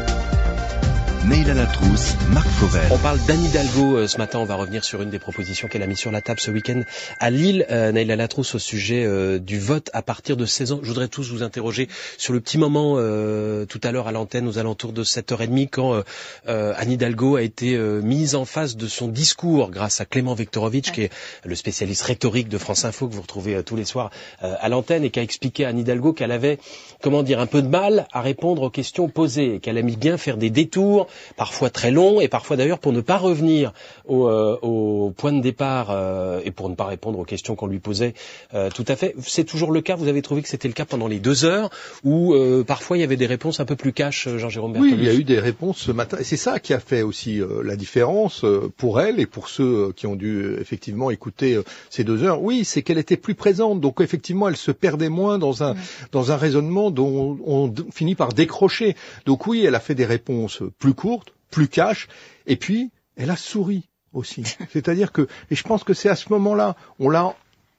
Marc. 2.33 2.49
On 2.91 2.99
parle 2.99 3.19
d'Anne 3.27 3.45
Hidalgo 3.45 3.97
euh, 3.97 4.07
ce 4.07 4.19
matin. 4.19 4.39
On 4.39 4.45
va 4.45 4.55
revenir 4.55 4.85
sur 4.85 5.03
une 5.03 5.11
des 5.11 5.19
propositions 5.19 5.67
qu'elle 5.67 5.83
a 5.83 5.87
mis 5.87 5.97
sur 5.97 6.13
la 6.13 6.21
table 6.21 6.39
ce 6.39 6.51
week-end 6.53 6.83
à 7.19 7.31
Lille. 7.31 7.67
Euh, 7.71 7.91
Latrousse 7.93 8.55
au 8.55 8.59
sujet 8.59 9.05
euh, 9.05 9.39
du 9.41 9.59
vote 9.59 9.91
à 9.95 10.03
partir 10.03 10.37
de 10.37 10.47
16 10.47 10.73
ans. 10.73 10.81
Je 10.83 10.89
voudrais 10.89 11.09
tous 11.09 11.31
vous 11.33 11.43
interroger 11.43 11.89
sur 12.19 12.33
le 12.33 12.41
petit 12.41 12.57
moment 12.59 12.95
euh, 12.99 13.67
tout 13.67 13.81
à 13.83 13.91
l'heure 13.91 14.07
à 14.07 14.13
l'antenne 14.13 14.47
aux 14.47 14.59
alentours 14.59 14.93
de 14.93 15.03
7h30 15.03 15.69
quand 15.71 16.03
Anne 16.47 16.91
Hidalgo 16.91 17.37
a 17.37 17.43
été 17.43 17.77
mise 17.79 18.35
en 18.35 18.45
face 18.45 18.77
de 18.77 18.87
son 18.87 19.09
discours 19.09 19.71
grâce 19.71 20.01
à 20.01 20.05
Clément 20.05 20.35
Viktorovitch 20.35 20.91
qui 20.93 21.03
est 21.03 21.11
le 21.45 21.55
spécialiste 21.55 22.03
rhétorique 22.03 22.49
de 22.49 22.59
France 22.59 22.85
Info 22.85 23.09
que 23.09 23.15
vous 23.15 23.23
retrouvez 23.23 23.63
tous 23.65 23.77
les 23.77 23.85
soirs 23.85 24.11
à 24.41 24.69
l'antenne 24.69 25.05
et 25.05 25.11
qui 25.11 25.19
a 25.21 25.23
expliqué 25.23 25.65
à 25.65 25.69
Anne 25.69 25.79
Hidalgo 25.79 26.13
qu'elle 26.13 26.33
avait, 26.33 26.59
comment 27.01 27.23
dire, 27.23 27.41
un 27.41 27.47
peu 27.47 27.63
de 27.63 27.69
mal 27.69 28.07
à 28.13 28.21
répondre 28.21 28.63
aux 28.63 28.71
questions 28.71 29.09
posées 29.09 29.55
et 29.57 29.61
qu'elle 29.61 29.79
aimait 29.79 29.97
bien 29.97 30.17
faire 30.19 30.37
des 30.37 30.51
détours 30.51 31.07
parfois 31.37 31.71
très 31.71 31.91
long, 31.91 32.21
et 32.21 32.29
parfois 32.29 32.57
d'ailleurs 32.57 32.79
pour 32.79 32.93
ne 32.93 33.01
pas 33.01 33.17
revenir 33.17 33.73
au, 34.07 34.29
euh, 34.29 35.11
point 35.17 35.33
de 35.33 35.41
départ 35.41 35.89
euh, 35.91 36.41
et 36.45 36.51
pour 36.51 36.69
ne 36.69 36.75
pas 36.75 36.85
répondre 36.85 37.19
aux 37.19 37.25
questions 37.25 37.55
qu'on 37.55 37.67
lui 37.67 37.79
posait 37.79 38.15
euh, 38.55 38.71
tout 38.71 38.85
à 38.89 38.97
fait. 38.97 39.15
C'est 39.25 39.45
toujours 39.45 39.73
le 39.73 39.81
cas, 39.81 39.97
vous 39.97 40.09
avez 40.09 40.23
trouvé 40.23 40.43
que 40.43 40.49
c'était 40.49 40.69
le 40.69 40.75
cas 40.75 40.85
pendant 40.85 41.09
les 41.09 41.19
deux 41.19 41.45
heures, 41.45 41.71
où 42.05 42.35
parfois 42.67 42.97
il 42.97 43.01
y 43.01 43.05
avait 43.05 43.17
des 43.17 43.27
réponses 43.27 43.61
un 43.61 43.65
peu 43.65 43.77
plus 43.77 43.93
cash, 43.93 44.29
Jean-Jérôme 44.37 44.77
Oui, 44.79 44.95
il 44.97 45.05
y 45.05 45.09
a 45.09 45.15
eu 45.15 45.25
des 45.25 45.39
réponses 45.39 45.79
ce 45.79 45.93
matin, 45.93 46.19
et 46.19 46.25
c'est 46.25 46.37
ça 46.37 46.59
qui 46.59 46.75
a 46.75 46.81
fait 46.81 47.03
aussi 47.03 47.41
la 47.65 47.77
différence 47.77 48.45
pour 48.77 49.01
elle 49.01 49.21
et 49.21 49.27
pour 49.27 49.49
ceux 49.49 49.93
qui 49.93 50.07
ont 50.07 50.17
dû 50.17 50.57
effectivement 50.61 51.11
écouter 51.11 51.61
ces 51.91 52.05
deux 52.05 52.23
heures. 52.23 52.43
Oui, 52.43 52.65
c'est 52.65 52.83
qu'elle 52.83 52.99
était 52.99 53.17
plus 53.17 53.35
présente, 53.35 53.81
donc 53.81 54.01
effectivement 54.01 54.49
elle 54.49 54.57
se 54.57 54.71
perdait 54.71 55.09
moins 55.09 55.39
dans 55.39 55.63
un, 55.63 55.75
dans 56.13 56.33
un 56.33 56.37
raisonnement 56.37 56.91
dont 56.91 57.39
on 57.45 57.73
finit 57.93 58.15
par 58.15 58.33
décrocher. 58.33 58.97
Donc 59.27 59.47
oui, 59.47 59.65
elle 59.65 59.75
a 59.75 59.81
fait 59.81 59.95
des 59.95 60.05
réponses 60.05 60.63
plus 60.79 60.95
courte, 61.03 61.35
plus 61.51 61.67
cash, 61.67 62.07
et 62.47 62.57
puis 62.57 62.91
elle 63.17 63.31
a 63.31 63.37
souri 63.37 63.89
aussi. 64.13 64.45
C'est-à-dire 64.73 65.11
que, 65.11 65.23
et 65.51 65.57
je 65.57 65.65
pense 65.65 65.83
que 65.83 65.95
c'est 65.95 66.09
à 66.09 66.15
ce 66.17 66.29
moment-là, 66.31 66.77
on 67.01 67.11
l'a 67.11 67.35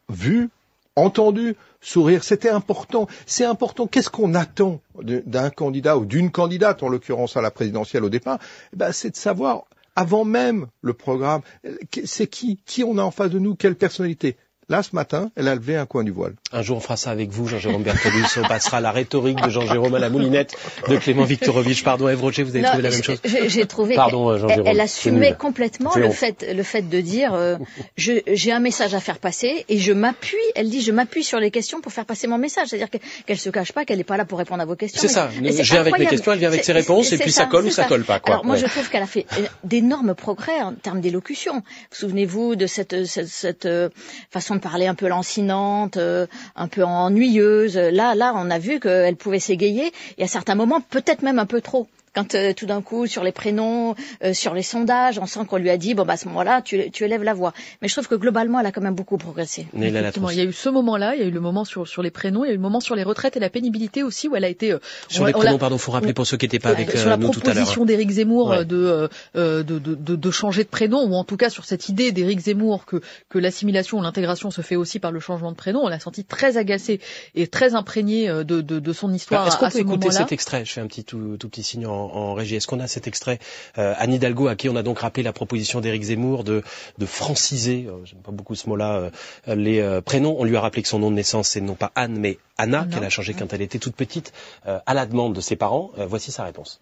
vu, 0.09 0.49
entendu 0.97 1.55
sourire. 1.79 2.23
C'était 2.23 2.49
important. 2.49 3.07
C'est 3.25 3.45
important. 3.45 3.87
Qu'est-ce 3.87 4.09
qu'on 4.09 4.35
attend 4.35 4.81
d'un 5.01 5.49
candidat 5.49 5.97
ou 5.97 6.05
d'une 6.05 6.31
candidate, 6.31 6.83
en 6.83 6.89
l'occurrence 6.89 7.37
à 7.37 7.41
la 7.41 7.49
présidentielle 7.49 8.03
au 8.03 8.09
départ? 8.09 8.39
Eh 8.73 8.75
ben, 8.75 8.91
C'est 8.91 9.11
de 9.11 9.15
savoir, 9.15 9.63
avant 9.95 10.25
même 10.25 10.67
le 10.81 10.93
programme, 10.93 11.41
c'est 12.03 12.27
qui, 12.27 12.59
qui 12.65 12.83
on 12.83 12.97
a 12.97 13.03
en 13.03 13.11
face 13.11 13.31
de 13.31 13.39
nous, 13.39 13.55
quelle 13.55 13.75
personnalité? 13.75 14.35
Là, 14.73 14.81
ce 14.81 14.95
matin, 14.95 15.29
elle 15.35 15.47
a 15.49 15.53
levé 15.53 15.75
un 15.75 15.85
coin 15.85 16.03
du 16.03 16.09
voile. 16.09 16.33
Un 16.51 16.63
jour, 16.63 16.77
on 16.77 16.79
fera 16.79 16.97
ça 16.97 17.11
avec 17.11 17.29
vous, 17.29 17.47
Jean-Jérôme 17.47 17.83
Bertolus. 17.83 18.25
on 18.37 18.47
passera 18.47 18.81
la 18.81 18.91
rhétorique 18.91 19.39
de 19.39 19.47
Jean-Jérôme 19.47 19.93
à 19.93 19.99
la 19.99 20.09
moulinette 20.09 20.55
de 20.87 20.97
Clément 20.97 21.25
Viktorovitch. 21.25 21.83
Pardon, 21.83 22.09
Ève 22.09 22.21
Roger, 22.21 22.41
vous 22.41 22.55
avez 22.55 22.65
trouvé 22.65 22.81
la 22.81 22.89
même 22.89 23.03
chose 23.03 23.19
J'ai 23.23 23.67
trouvé 23.67 23.93
Pardon, 23.93 24.35
Jean-Jérôme. 24.35 24.65
Elle 24.65 24.81
assumait 24.81 25.35
complètement 25.35 25.91
le 25.95 26.09
fait, 26.09 26.43
le 26.51 26.63
fait 26.63 26.89
de 26.89 27.01
dire 27.01 27.35
euh, 27.35 27.57
j'ai 27.97 28.51
un 28.51 28.59
message 28.59 28.95
à 28.95 28.99
faire 28.99 29.19
passer 29.19 29.63
et 29.69 29.77
je 29.77 29.93
m'appuie, 29.93 30.37
elle 30.55 30.71
dit 30.71 30.81
je 30.81 30.91
m'appuie 30.91 31.23
sur 31.23 31.39
les 31.39 31.51
questions 31.51 31.79
pour 31.79 31.93
faire 31.93 32.07
passer 32.07 32.25
mon 32.25 32.39
message. 32.39 32.69
C'est-à-dire 32.69 32.99
qu'elle 33.27 33.37
se 33.37 33.51
cache 33.51 33.73
pas, 33.73 33.85
qu'elle 33.85 33.99
n'est 33.99 34.03
pas 34.03 34.17
là 34.17 34.25
pour 34.25 34.39
répondre 34.39 34.63
à 34.63 34.65
vos 34.65 34.75
questions. 34.75 34.99
C'est 34.99 35.07
ça. 35.07 35.29
Je 35.31 35.39
viens 35.39 35.81
avec 35.81 35.99
mes 35.99 36.07
questions, 36.07 36.31
elle 36.31 36.39
vient 36.39 36.47
avec 36.47 36.63
ses 36.63 36.73
réponses 36.73 37.11
et 37.11 37.19
puis 37.19 37.31
ça, 37.31 37.45
colle 37.45 37.65
ou 37.65 37.69
ça, 37.69 37.83
colle 37.83 38.05
pas. 38.05 38.19
Quoi. 38.19 38.33
Alors 38.33 38.45
moi, 38.45 38.55
je 38.55 38.65
trouve 38.65 38.89
qu'elle 38.89 39.03
a 39.03 39.07
fait 39.07 39.27
euh, 39.37 39.45
d'énormes 39.63 40.15
progrès 40.15 40.61
en 40.61 40.73
termes 40.73 40.99
d'élocution. 40.99 41.57
Vous 41.57 41.61
souvenez-vous 41.91 42.55
de 42.55 42.65
cette, 42.65 43.05
cette, 43.05 43.27
cette 43.27 43.67
euh, 43.67 43.89
façon 44.31 44.55
de 44.55 44.62
parler 44.63 44.87
un 44.87 44.95
peu 44.95 45.07
lancée 45.07 45.45
euh, 45.97 46.25
un 46.55 46.67
peu 46.67 46.83
ennuyeuse. 46.83 47.77
Là, 47.77 48.15
là, 48.15 48.33
on 48.35 48.49
a 48.49 48.59
vu 48.59 48.79
qu'elle 48.79 49.15
pouvait 49.15 49.39
s'égayer 49.39 49.91
et 50.17 50.23
à 50.23 50.27
certains 50.27 50.55
moments, 50.55 50.81
peut-être 50.81 51.21
même 51.21 51.39
un 51.39 51.45
peu 51.45 51.61
trop. 51.61 51.87
Quand 52.13 52.35
euh, 52.35 52.53
tout 52.53 52.67
d'un 52.67 52.83
coup, 52.83 53.07
sur 53.07 53.23
les 53.23 53.31
prénoms, 53.31 53.95
euh, 54.23 54.33
sur 54.33 54.53
les 54.53 54.61
sondages, 54.61 55.17
on 55.17 55.25
sent 55.25 55.39
qu'on 55.47 55.57
lui 55.57 55.71
a 55.71 55.77
dit, 55.77 55.95
bon, 55.95 56.05
bah, 56.05 56.13
à 56.13 56.17
ce 56.17 56.27
moment-là, 56.27 56.61
tu, 56.61 56.91
tu, 56.91 57.03
élèves 57.03 57.23
la 57.23 57.33
voix. 57.33 57.53
Mais 57.81 57.87
je 57.87 57.93
trouve 57.95 58.07
que 58.07 58.13
globalement, 58.13 58.59
elle 58.59 58.67
a 58.67 58.71
quand 58.71 58.81
même 58.81 58.93
beaucoup 58.93 59.17
progressé. 59.17 59.65
il 59.73 59.89
y 59.89 60.39
a 60.41 60.43
eu 60.43 60.53
ce 60.53 60.69
moment-là, 60.69 61.15
il 61.15 61.21
y 61.21 61.23
a 61.23 61.27
eu 61.27 61.31
le 61.31 61.39
moment 61.39 61.65
sur, 61.65 61.87
sur 61.87 62.03
les 62.03 62.11
prénoms, 62.11 62.45
il 62.45 62.49
y 62.49 62.51
a 62.51 62.53
eu 62.53 62.57
le 62.57 62.61
moment 62.61 62.81
sur 62.81 62.95
les 62.95 63.01
retraites 63.01 63.35
et 63.35 63.39
la 63.39 63.49
pénibilité 63.49 64.03
aussi, 64.03 64.27
où 64.27 64.35
elle 64.35 64.43
a 64.43 64.49
été... 64.49 64.73
Euh, 64.73 64.79
sur 65.07 65.25
les 65.25 65.33
prénoms, 65.33 65.57
pardon, 65.57 65.79
faut 65.79 65.91
rappeler 65.91 66.13
pour 66.13 66.27
ceux 66.27 66.37
qui 66.37 66.45
n'étaient 66.45 66.59
pas 66.59 66.69
avec 66.69 66.91
sur 66.91 67.17
nous 67.17 67.31
tout 67.31 67.39
à 67.39 67.53
l'heure. 67.53 67.53
Sur 67.53 67.53
la 67.53 67.53
proposition 67.53 67.85
d'Éric 67.85 68.11
Zemmour 68.11 68.57
de, 68.63 69.09
de, 69.33 69.63
de, 69.63 70.15
de, 70.15 70.31
changer 70.31 70.63
de 70.63 70.69
prénom, 70.69 71.03
ou 71.05 71.15
en 71.15 71.23
tout 71.23 71.37
cas 71.37 71.49
sur 71.49 71.65
cette 71.65 71.89
idée 71.89 72.11
d'Éric 72.11 72.41
Zemmour 72.41 72.85
que, 72.85 73.01
que 73.29 73.39
l'assimilation 73.39 73.97
ou 73.97 74.01
l'intégration 74.03 74.51
se 74.51 74.61
fait 74.61 74.75
aussi 74.75 74.99
par 74.99 75.11
le 75.11 75.19
changement 75.19 75.51
de 75.51 75.57
prénom, 75.57 75.81
on 75.83 75.87
l'a 75.87 75.99
senti 75.99 76.23
très 76.23 76.57
agacée 76.57 76.99
et 77.33 77.47
très 77.47 77.73
imprégnée 77.73 78.27
de, 78.27 78.43
de, 78.43 78.61
de 78.61 78.93
son 78.93 79.11
histoire. 79.11 79.47
Est-ce 79.47 79.57
qu'on 79.57 79.69
peut 79.69 79.79
écouter 79.79 80.11
cet 80.11 80.31
extrait? 80.31 80.63
Je 80.63 80.73
fais 80.73 80.81
un 80.81 80.87
petit 80.87 81.03
tout, 81.03 81.37
tout 81.37 81.49
petit 81.49 81.63
signe 81.63 81.87
en 81.87 82.02
en, 82.03 82.33
régie. 82.33 82.55
Est-ce 82.55 82.67
qu'on 82.67 82.79
a 82.79 82.87
cet 82.87 83.07
extrait 83.07 83.39
Anne 83.75 84.13
Hidalgo, 84.13 84.47
à 84.47 84.55
qui 84.55 84.69
on 84.69 84.75
a 84.75 84.83
donc 84.83 84.99
rappelé 84.99 85.23
la 85.23 85.33
proposition 85.33 85.81
d'Éric 85.81 86.03
Zemmour 86.03 86.43
de, 86.43 86.63
de 86.97 87.05
franciser, 87.05 87.87
j'aime 88.05 88.19
pas 88.21 88.31
beaucoup 88.31 88.55
ce 88.55 88.67
mot-là, 88.69 89.09
les 89.47 89.99
prénoms. 90.05 90.35
On 90.39 90.43
lui 90.43 90.55
a 90.57 90.61
rappelé 90.61 90.81
que 90.81 90.87
son 90.87 90.99
nom 90.99 91.11
de 91.11 91.15
naissance, 91.15 91.49
c'est 91.49 91.61
non 91.61 91.75
pas 91.75 91.91
Anne, 91.95 92.17
mais 92.17 92.37
Anna, 92.57 92.87
qu'elle 92.91 93.03
a 93.03 93.09
changé 93.09 93.33
quand 93.33 93.51
elle 93.53 93.61
était 93.61 93.79
toute 93.79 93.95
petite, 93.95 94.33
à 94.65 94.93
la 94.93 95.05
demande 95.05 95.33
de 95.33 95.41
ses 95.41 95.55
parents. 95.55 95.91
voici 95.97 96.31
sa 96.31 96.43
réponse. 96.43 96.81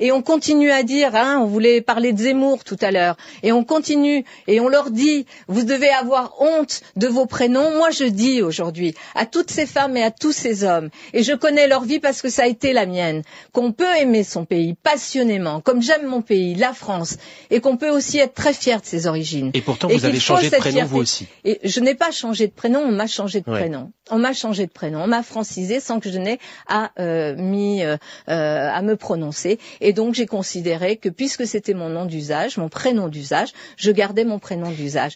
Et 0.00 0.12
on 0.12 0.22
continue 0.22 0.70
à 0.70 0.82
dire, 0.82 1.14
hein, 1.14 1.38
on 1.42 1.46
voulait 1.46 1.80
parler 1.80 2.12
de 2.12 2.18
Zemmour 2.18 2.64
tout 2.64 2.76
à 2.80 2.90
l'heure, 2.90 3.16
et 3.42 3.52
on 3.52 3.64
continue, 3.64 4.24
et 4.46 4.60
on 4.60 4.68
leur 4.68 4.90
dit, 4.90 5.26
vous 5.48 5.64
devez 5.64 5.88
avoir 5.88 6.34
honte 6.40 6.80
de 6.96 7.06
vos 7.06 7.26
prénoms. 7.26 7.70
Moi, 7.76 7.90
je 7.90 8.04
dis 8.04 8.42
aujourd'hui 8.42 8.94
à 9.14 9.26
toutes 9.26 9.50
ces 9.50 9.66
femmes 9.66 9.96
et 9.96 10.02
à 10.02 10.10
tous 10.10 10.32
ces 10.32 10.64
hommes, 10.64 10.90
et 11.12 11.22
je 11.22 11.32
connais 11.32 11.66
leur 11.66 11.82
vie 11.82 11.98
parce 12.00 12.22
que 12.22 12.28
ça 12.28 12.44
a 12.44 12.46
été 12.46 12.72
la 12.72 12.86
mienne, 12.86 13.22
qu'on 13.52 13.72
peut 13.72 13.92
aimer 14.00 14.24
son 14.24 14.44
pays 14.44 14.74
passionnément, 14.82 15.60
comme 15.60 15.82
j'aime 15.82 16.06
mon 16.06 16.22
pays, 16.22 16.54
la 16.54 16.72
France, 16.72 17.16
et 17.50 17.60
qu'on 17.60 17.76
peut 17.76 17.90
aussi 17.90 18.18
être 18.18 18.34
très 18.34 18.52
fier 18.52 18.80
de 18.80 18.86
ses 18.86 19.06
origines. 19.06 19.50
Et 19.54 19.60
pourtant, 19.60 19.88
vous 19.88 20.04
avez 20.04 20.20
changé 20.20 20.50
de 20.50 20.56
prénom, 20.56 20.84
vous 20.84 20.98
aussi. 20.98 21.26
Et 21.44 21.58
je 21.64 21.80
n'ai 21.80 21.94
pas 21.94 22.10
changé 22.10 22.46
de 22.46 22.52
prénom, 22.52 22.80
on 22.80 22.92
m'a 22.92 23.06
changé 23.06 23.40
de 23.40 23.44
prénom. 23.44 23.90
On 24.10 24.18
m'a 24.18 24.32
changé 24.32 24.66
de 24.66 24.72
prénom, 24.72 25.02
on 25.02 25.06
m'a 25.06 25.22
francisé 25.22 25.80
sans 25.80 26.00
que 26.00 26.10
je 26.10 26.18
n'ai 26.18 26.38
à, 26.66 26.92
euh, 26.98 27.34
mis, 27.36 27.82
euh, 27.82 27.96
euh, 28.28 28.70
à 28.70 28.82
me 28.82 28.96
prononcer. 28.96 29.58
Et 29.80 29.92
donc 29.92 30.14
j'ai 30.14 30.26
considéré 30.26 30.96
que 30.96 31.08
puisque 31.08 31.46
c'était 31.46 31.74
mon 31.74 31.88
nom 31.88 32.04
d'usage, 32.06 32.56
mon 32.58 32.68
prénom 32.68 33.08
d'usage, 33.08 33.52
je 33.76 33.90
gardais 33.90 34.24
mon 34.24 34.38
prénom 34.38 34.70
d'usage. 34.70 35.14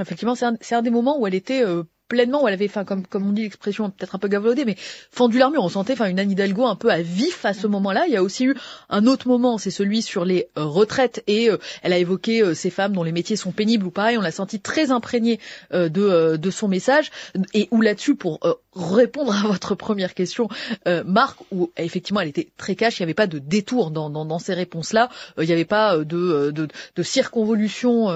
Effectivement, 0.00 0.34
c'est 0.34 0.46
un, 0.46 0.56
un, 0.70 0.82
des 0.82 0.90
moments 0.90 1.18
où 1.18 1.26
elle 1.26 1.34
était 1.34 1.62
euh, 1.64 1.84
pleinement, 2.12 2.44
où 2.44 2.48
elle 2.48 2.52
avait, 2.52 2.66
enfin, 2.66 2.84
comme, 2.84 3.06
comme 3.06 3.26
on 3.26 3.32
dit 3.32 3.44
l'expression 3.44 3.88
peut-être 3.88 4.14
un 4.14 4.18
peu 4.18 4.28
gavaudée, 4.28 4.66
mais 4.66 4.76
fendu 5.10 5.38
l'armure. 5.38 5.64
On 5.64 5.70
sentait, 5.70 5.94
enfin, 5.94 6.08
une 6.10 6.20
Anne 6.20 6.30
Hidalgo 6.30 6.66
un 6.66 6.76
peu 6.76 6.90
à 6.90 7.00
vif 7.00 7.46
à 7.46 7.54
ce 7.54 7.66
moment-là. 7.66 8.04
Il 8.06 8.12
y 8.12 8.18
a 8.18 8.22
aussi 8.22 8.44
eu 8.44 8.54
un 8.90 9.06
autre 9.06 9.28
moment, 9.28 9.56
c'est 9.56 9.70
celui 9.70 10.02
sur 10.02 10.26
les 10.26 10.48
euh, 10.58 10.64
retraites, 10.64 11.24
et 11.26 11.48
euh, 11.48 11.56
elle 11.82 11.94
a 11.94 11.98
évoqué 11.98 12.42
euh, 12.42 12.52
ces 12.52 12.68
femmes 12.68 12.92
dont 12.92 13.02
les 13.02 13.12
métiers 13.12 13.36
sont 13.36 13.50
pénibles 13.50 13.86
ou 13.86 13.90
pareil. 13.90 14.18
On 14.18 14.20
l'a 14.20 14.30
senti 14.30 14.60
très 14.60 14.90
imprégnée 14.90 15.40
de, 15.72 16.36
de 16.36 16.50
son 16.50 16.68
message, 16.68 17.10
et 17.54 17.68
où 17.70 17.80
là-dessus, 17.80 18.14
pour 18.14 18.40
répondre 18.74 19.34
à 19.34 19.46
votre 19.48 19.74
première 19.74 20.12
question, 20.12 20.48
Marc, 21.06 21.38
où 21.50 21.70
effectivement 21.78 22.20
elle 22.20 22.28
était 22.28 22.48
très 22.58 22.74
cash, 22.74 22.98
il 22.98 23.02
n'y 23.02 23.04
avait 23.04 23.14
pas 23.14 23.26
de 23.26 23.38
détour 23.38 23.90
dans, 23.90 24.10
dans, 24.10 24.26
dans 24.26 24.38
ces 24.38 24.52
réponses-là, 24.52 25.08
il 25.38 25.46
n'y 25.46 25.52
avait 25.52 25.64
pas 25.64 25.96
de, 25.96 26.50
de, 26.50 26.68
de 26.96 27.02
circonvolution, 27.02 28.08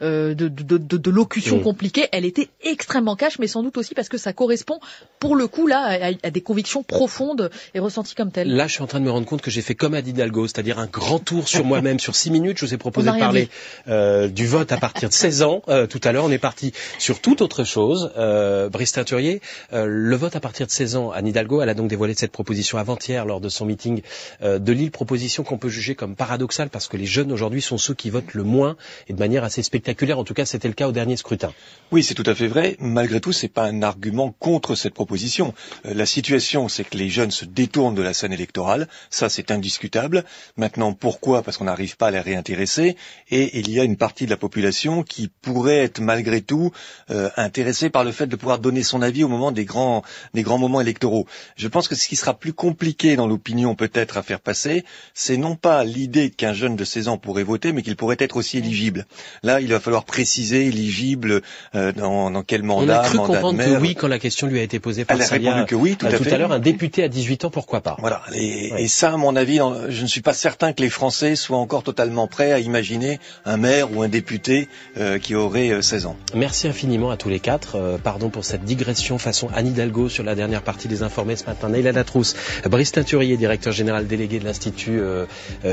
de, 0.00 0.32
de, 0.32 0.48
de, 0.48 0.78
de, 0.78 1.10
locution 1.10 1.60
compliquée. 1.60 2.08
Elle 2.12 2.24
était 2.24 2.48
extrêmement 2.62 3.16
cash 3.16 3.38
mais 3.42 3.48
sans 3.48 3.62
doute 3.62 3.76
aussi 3.76 3.94
parce 3.94 4.08
que 4.08 4.18
ça 4.18 4.32
correspond, 4.32 4.78
pour 5.18 5.34
le 5.36 5.48
coup, 5.48 5.66
là, 5.66 5.98
à, 6.22 6.30
des 6.30 6.40
convictions 6.40 6.82
profondes 6.84 7.50
et 7.74 7.80
ressenties 7.80 8.14
comme 8.14 8.30
telles. 8.30 8.54
Là, 8.54 8.68
je 8.68 8.74
suis 8.74 8.82
en 8.82 8.86
train 8.86 9.00
de 9.00 9.04
me 9.04 9.10
rendre 9.10 9.26
compte 9.26 9.42
que 9.42 9.50
j'ai 9.50 9.62
fait 9.62 9.74
comme 9.74 9.94
Adi 9.94 10.10
Hidalgo, 10.10 10.46
c'est-à-dire 10.46 10.78
un 10.78 10.86
grand 10.86 11.18
tour 11.18 11.48
sur 11.48 11.64
moi-même 11.64 11.98
sur 11.98 12.14
six 12.14 12.30
minutes. 12.30 12.58
Je 12.58 12.66
vous 12.66 12.74
ai 12.74 12.76
proposé 12.86 13.10
de 13.10 13.18
parler 13.18 13.48
euh, 13.88 14.28
du 14.28 14.46
vote 14.46 14.70
à 14.70 14.76
partir 14.76 15.08
de 15.08 15.14
16 15.14 15.42
ans. 15.42 15.62
Euh, 15.68 15.88
tout 15.88 16.00
à 16.04 16.12
l'heure, 16.12 16.24
on 16.24 16.30
est 16.30 16.38
parti 16.38 16.72
sur 16.98 17.20
toute 17.20 17.42
autre 17.42 17.64
chose. 17.64 18.12
Euh, 18.16 18.68
Brice 18.68 18.92
Teinturier, 18.92 19.40
euh, 19.72 19.86
le 19.86 20.16
vote 20.16 20.36
à 20.36 20.40
partir 20.40 20.66
de 20.66 20.72
16 20.72 20.96
ans, 20.96 21.10
Anne 21.10 21.26
Hidalgo, 21.26 21.62
elle 21.62 21.68
a 21.68 21.74
donc 21.74 21.88
dévoilé 21.88 22.14
cette 22.14 22.32
proposition 22.32 22.78
avant-hier 22.78 23.24
lors 23.24 23.40
de 23.40 23.48
son 23.48 23.66
meeting 23.66 24.02
euh, 24.42 24.58
de 24.58 24.72
Lille, 24.72 24.90
proposition 24.92 25.42
qu'on 25.42 25.58
peut 25.58 25.68
juger 25.68 25.94
comme 25.94 26.14
paradoxale 26.14 26.70
parce 26.70 26.86
que 26.86 26.96
les 26.96 27.06
jeunes 27.06 27.32
aujourd'hui 27.32 27.60
sont 27.60 27.78
ceux 27.78 27.94
qui 27.94 28.10
votent 28.10 28.34
le 28.34 28.44
moins 28.44 28.76
et 29.08 29.12
de 29.12 29.18
manière 29.18 29.42
assez 29.42 29.62
spectaculaire. 29.62 30.18
En 30.18 30.24
tout 30.24 30.34
cas, 30.34 30.44
c'était 30.44 30.68
le 30.68 30.74
cas 30.74 30.88
au 30.88 30.92
dernier 30.92 31.16
scrutin. 31.16 31.52
Oui, 31.90 32.02
c'est 32.02 32.14
tout 32.14 32.22
à 32.26 32.34
fait 32.34 32.46
vrai. 32.46 32.76
Malgré 32.78 33.20
tout, 33.20 33.31
c'est 33.32 33.48
pas 33.48 33.64
un 33.64 33.82
argument 33.82 34.34
contre 34.38 34.74
cette 34.74 34.94
proposition. 34.94 35.54
Euh, 35.86 35.94
la 35.94 36.06
situation, 36.06 36.68
c'est 36.68 36.84
que 36.84 36.96
les 36.96 37.08
jeunes 37.08 37.30
se 37.30 37.44
détournent 37.44 37.94
de 37.94 38.02
la 38.02 38.14
scène 38.14 38.32
électorale. 38.32 38.88
Ça, 39.10 39.28
c'est 39.28 39.50
indiscutable. 39.50 40.24
Maintenant, 40.56 40.92
pourquoi? 40.92 41.42
Parce 41.42 41.56
qu'on 41.56 41.64
n'arrive 41.64 41.96
pas 41.96 42.08
à 42.08 42.10
les 42.10 42.20
réintéresser. 42.20 42.96
Et 43.30 43.58
il 43.58 43.70
y 43.70 43.80
a 43.80 43.84
une 43.84 43.96
partie 43.96 44.26
de 44.26 44.30
la 44.30 44.36
population 44.36 45.02
qui 45.02 45.28
pourrait 45.28 45.78
être 45.78 46.00
malgré 46.00 46.40
tout 46.40 46.70
euh, 47.10 47.30
intéressée 47.36 47.90
par 47.90 48.04
le 48.04 48.12
fait 48.12 48.26
de 48.26 48.36
pouvoir 48.36 48.58
donner 48.58 48.82
son 48.82 49.02
avis 49.02 49.24
au 49.24 49.28
moment 49.28 49.52
des 49.52 49.64
grands, 49.64 50.02
des 50.34 50.42
grands 50.42 50.58
moments 50.58 50.80
électoraux. 50.80 51.26
Je 51.56 51.68
pense 51.68 51.88
que 51.88 51.94
ce 51.94 52.08
qui 52.08 52.16
sera 52.16 52.34
plus 52.34 52.52
compliqué 52.52 53.16
dans 53.16 53.26
l'opinion 53.26 53.74
peut-être 53.74 54.16
à 54.16 54.22
faire 54.22 54.40
passer, 54.40 54.84
c'est 55.14 55.36
non 55.36 55.56
pas 55.56 55.84
l'idée 55.84 56.30
qu'un 56.30 56.52
jeune 56.52 56.76
de 56.76 56.84
16 56.84 57.08
ans 57.08 57.18
pourrait 57.18 57.42
voter, 57.42 57.72
mais 57.72 57.82
qu'il 57.82 57.96
pourrait 57.96 58.16
être 58.18 58.36
aussi 58.36 58.58
éligible. 58.58 59.06
Là, 59.42 59.60
il 59.60 59.68
va 59.68 59.80
falloir 59.80 60.04
préciser 60.04 60.66
éligible 60.66 61.42
euh, 61.74 61.92
dans, 61.92 62.30
dans, 62.30 62.42
quel 62.42 62.62
mandat, 62.62 63.02
mandat 63.14 63.40
que 63.40 63.80
oui 63.80 63.94
quand 63.94 64.08
la 64.08 64.18
question 64.18 64.46
lui 64.46 64.58
a 64.58 64.62
été 64.62 64.78
posée 64.78 65.04
par 65.04 65.16
Elle 65.16 65.22
a 65.22 65.26
répondu 65.26 65.64
que 65.66 65.74
oui, 65.74 65.96
tout 65.96 66.06
à, 66.06 66.12
tout 66.12 66.24
à 66.30 66.36
l'heure. 66.38 66.52
Un 66.52 66.58
député 66.58 67.02
à 67.02 67.08
18 67.08 67.44
ans, 67.46 67.50
pourquoi 67.50 67.80
pas 67.80 67.96
Voilà. 68.00 68.22
Et, 68.34 68.88
ça, 68.88 69.12
à 69.12 69.16
mon 69.16 69.36
avis, 69.36 69.58
je 69.88 70.02
ne 70.02 70.06
suis 70.06 70.20
pas 70.20 70.34
certain 70.34 70.72
que 70.72 70.82
les 70.82 70.90
Français 70.90 71.36
soient 71.36 71.58
encore 71.58 71.82
totalement 71.82 72.26
prêts 72.26 72.52
à 72.52 72.58
imaginer 72.58 73.20
un 73.44 73.56
maire 73.56 73.94
ou 73.94 74.02
un 74.02 74.08
député 74.08 74.68
euh, 74.98 75.18
qui 75.18 75.34
aurait 75.34 75.82
16 75.82 76.04
euh, 76.04 76.08
ans. 76.08 76.16
Merci 76.34 76.68
infiniment 76.68 77.10
à 77.10 77.16
tous 77.16 77.28
les 77.28 77.40
quatre. 77.40 77.76
Euh, 77.76 77.98
pardon 77.98 78.28
pour 78.28 78.44
cette 78.44 78.64
digression 78.64 79.18
façon 79.18 79.48
Anne 79.54 79.68
Hidalgo 79.68 80.08
sur 80.08 80.24
la 80.24 80.34
dernière 80.34 80.62
partie 80.62 80.88
des 80.88 81.02
informés 81.02 81.36
ce 81.36 81.46
matin. 81.46 81.68
Neila 81.68 81.92
Latrousse, 81.92 82.34
Brice 82.70 82.92
Teinturier, 82.92 83.36
directeur 83.36 83.72
général 83.72 84.06
délégué 84.06 84.38
de 84.38 84.44
l'Institut 84.44 85.00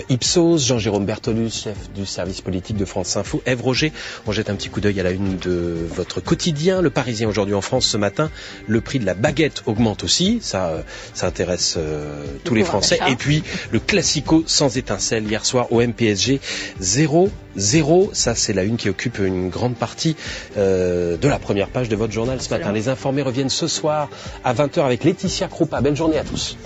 Ipsos, 0.09 0.57
Jean-Jérôme 0.59 1.05
Bertolus, 1.05 1.51
chef 1.51 1.91
du 1.93 2.05
service 2.05 2.41
politique 2.41 2.77
de 2.77 2.85
France 2.85 3.17
Info, 3.17 3.41
Ève 3.45 3.61
Roger. 3.61 3.91
On 4.27 4.31
jette 4.31 4.49
un 4.49 4.55
petit 4.55 4.69
coup 4.69 4.81
d'œil 4.81 4.99
à 4.99 5.03
la 5.03 5.11
une 5.11 5.37
de 5.37 5.75
votre 5.89 6.21
quotidien, 6.21 6.81
Le 6.81 6.89
Parisien 6.89 7.28
aujourd'hui 7.29 7.55
en 7.55 7.61
France 7.61 7.85
ce 7.85 7.97
matin. 7.97 8.29
Le 8.67 8.81
prix 8.81 8.99
de 8.99 9.05
la 9.05 9.13
baguette 9.13 9.63
augmente 9.65 10.03
aussi, 10.03 10.39
ça, 10.41 10.67
euh, 10.67 10.81
ça 11.13 11.27
intéresse 11.27 11.75
euh, 11.77 12.23
tous 12.43 12.55
les 12.55 12.63
Français. 12.63 12.99
Et 13.07 13.15
puis 13.15 13.43
le 13.71 13.79
classico 13.79 14.43
sans 14.47 14.77
étincelle 14.77 15.23
hier 15.25 15.45
soir 15.45 15.71
au 15.71 15.81
MPSG 15.81 16.39
0 16.79 17.29
0 17.55 18.09
ça 18.13 18.35
c'est 18.35 18.53
la 18.53 18.63
une 18.63 18.77
qui 18.77 18.89
occupe 18.89 19.19
une 19.19 19.49
grande 19.49 19.75
partie 19.75 20.15
euh, 20.57 21.17
de 21.17 21.27
la 21.27 21.39
première 21.39 21.67
page 21.69 21.89
de 21.89 21.95
votre 21.95 22.13
journal 22.13 22.41
ce 22.41 22.49
matin. 22.49 22.71
Les 22.71 22.89
informés 22.89 23.21
reviennent 23.21 23.49
ce 23.49 23.67
soir 23.67 24.09
à 24.43 24.53
20h 24.53 24.81
avec 24.81 25.03
Laetitia 25.03 25.47
Kroupa. 25.47 25.81
Belle 25.81 25.95
journée 25.95 26.17
à 26.17 26.23
tous. 26.23 26.57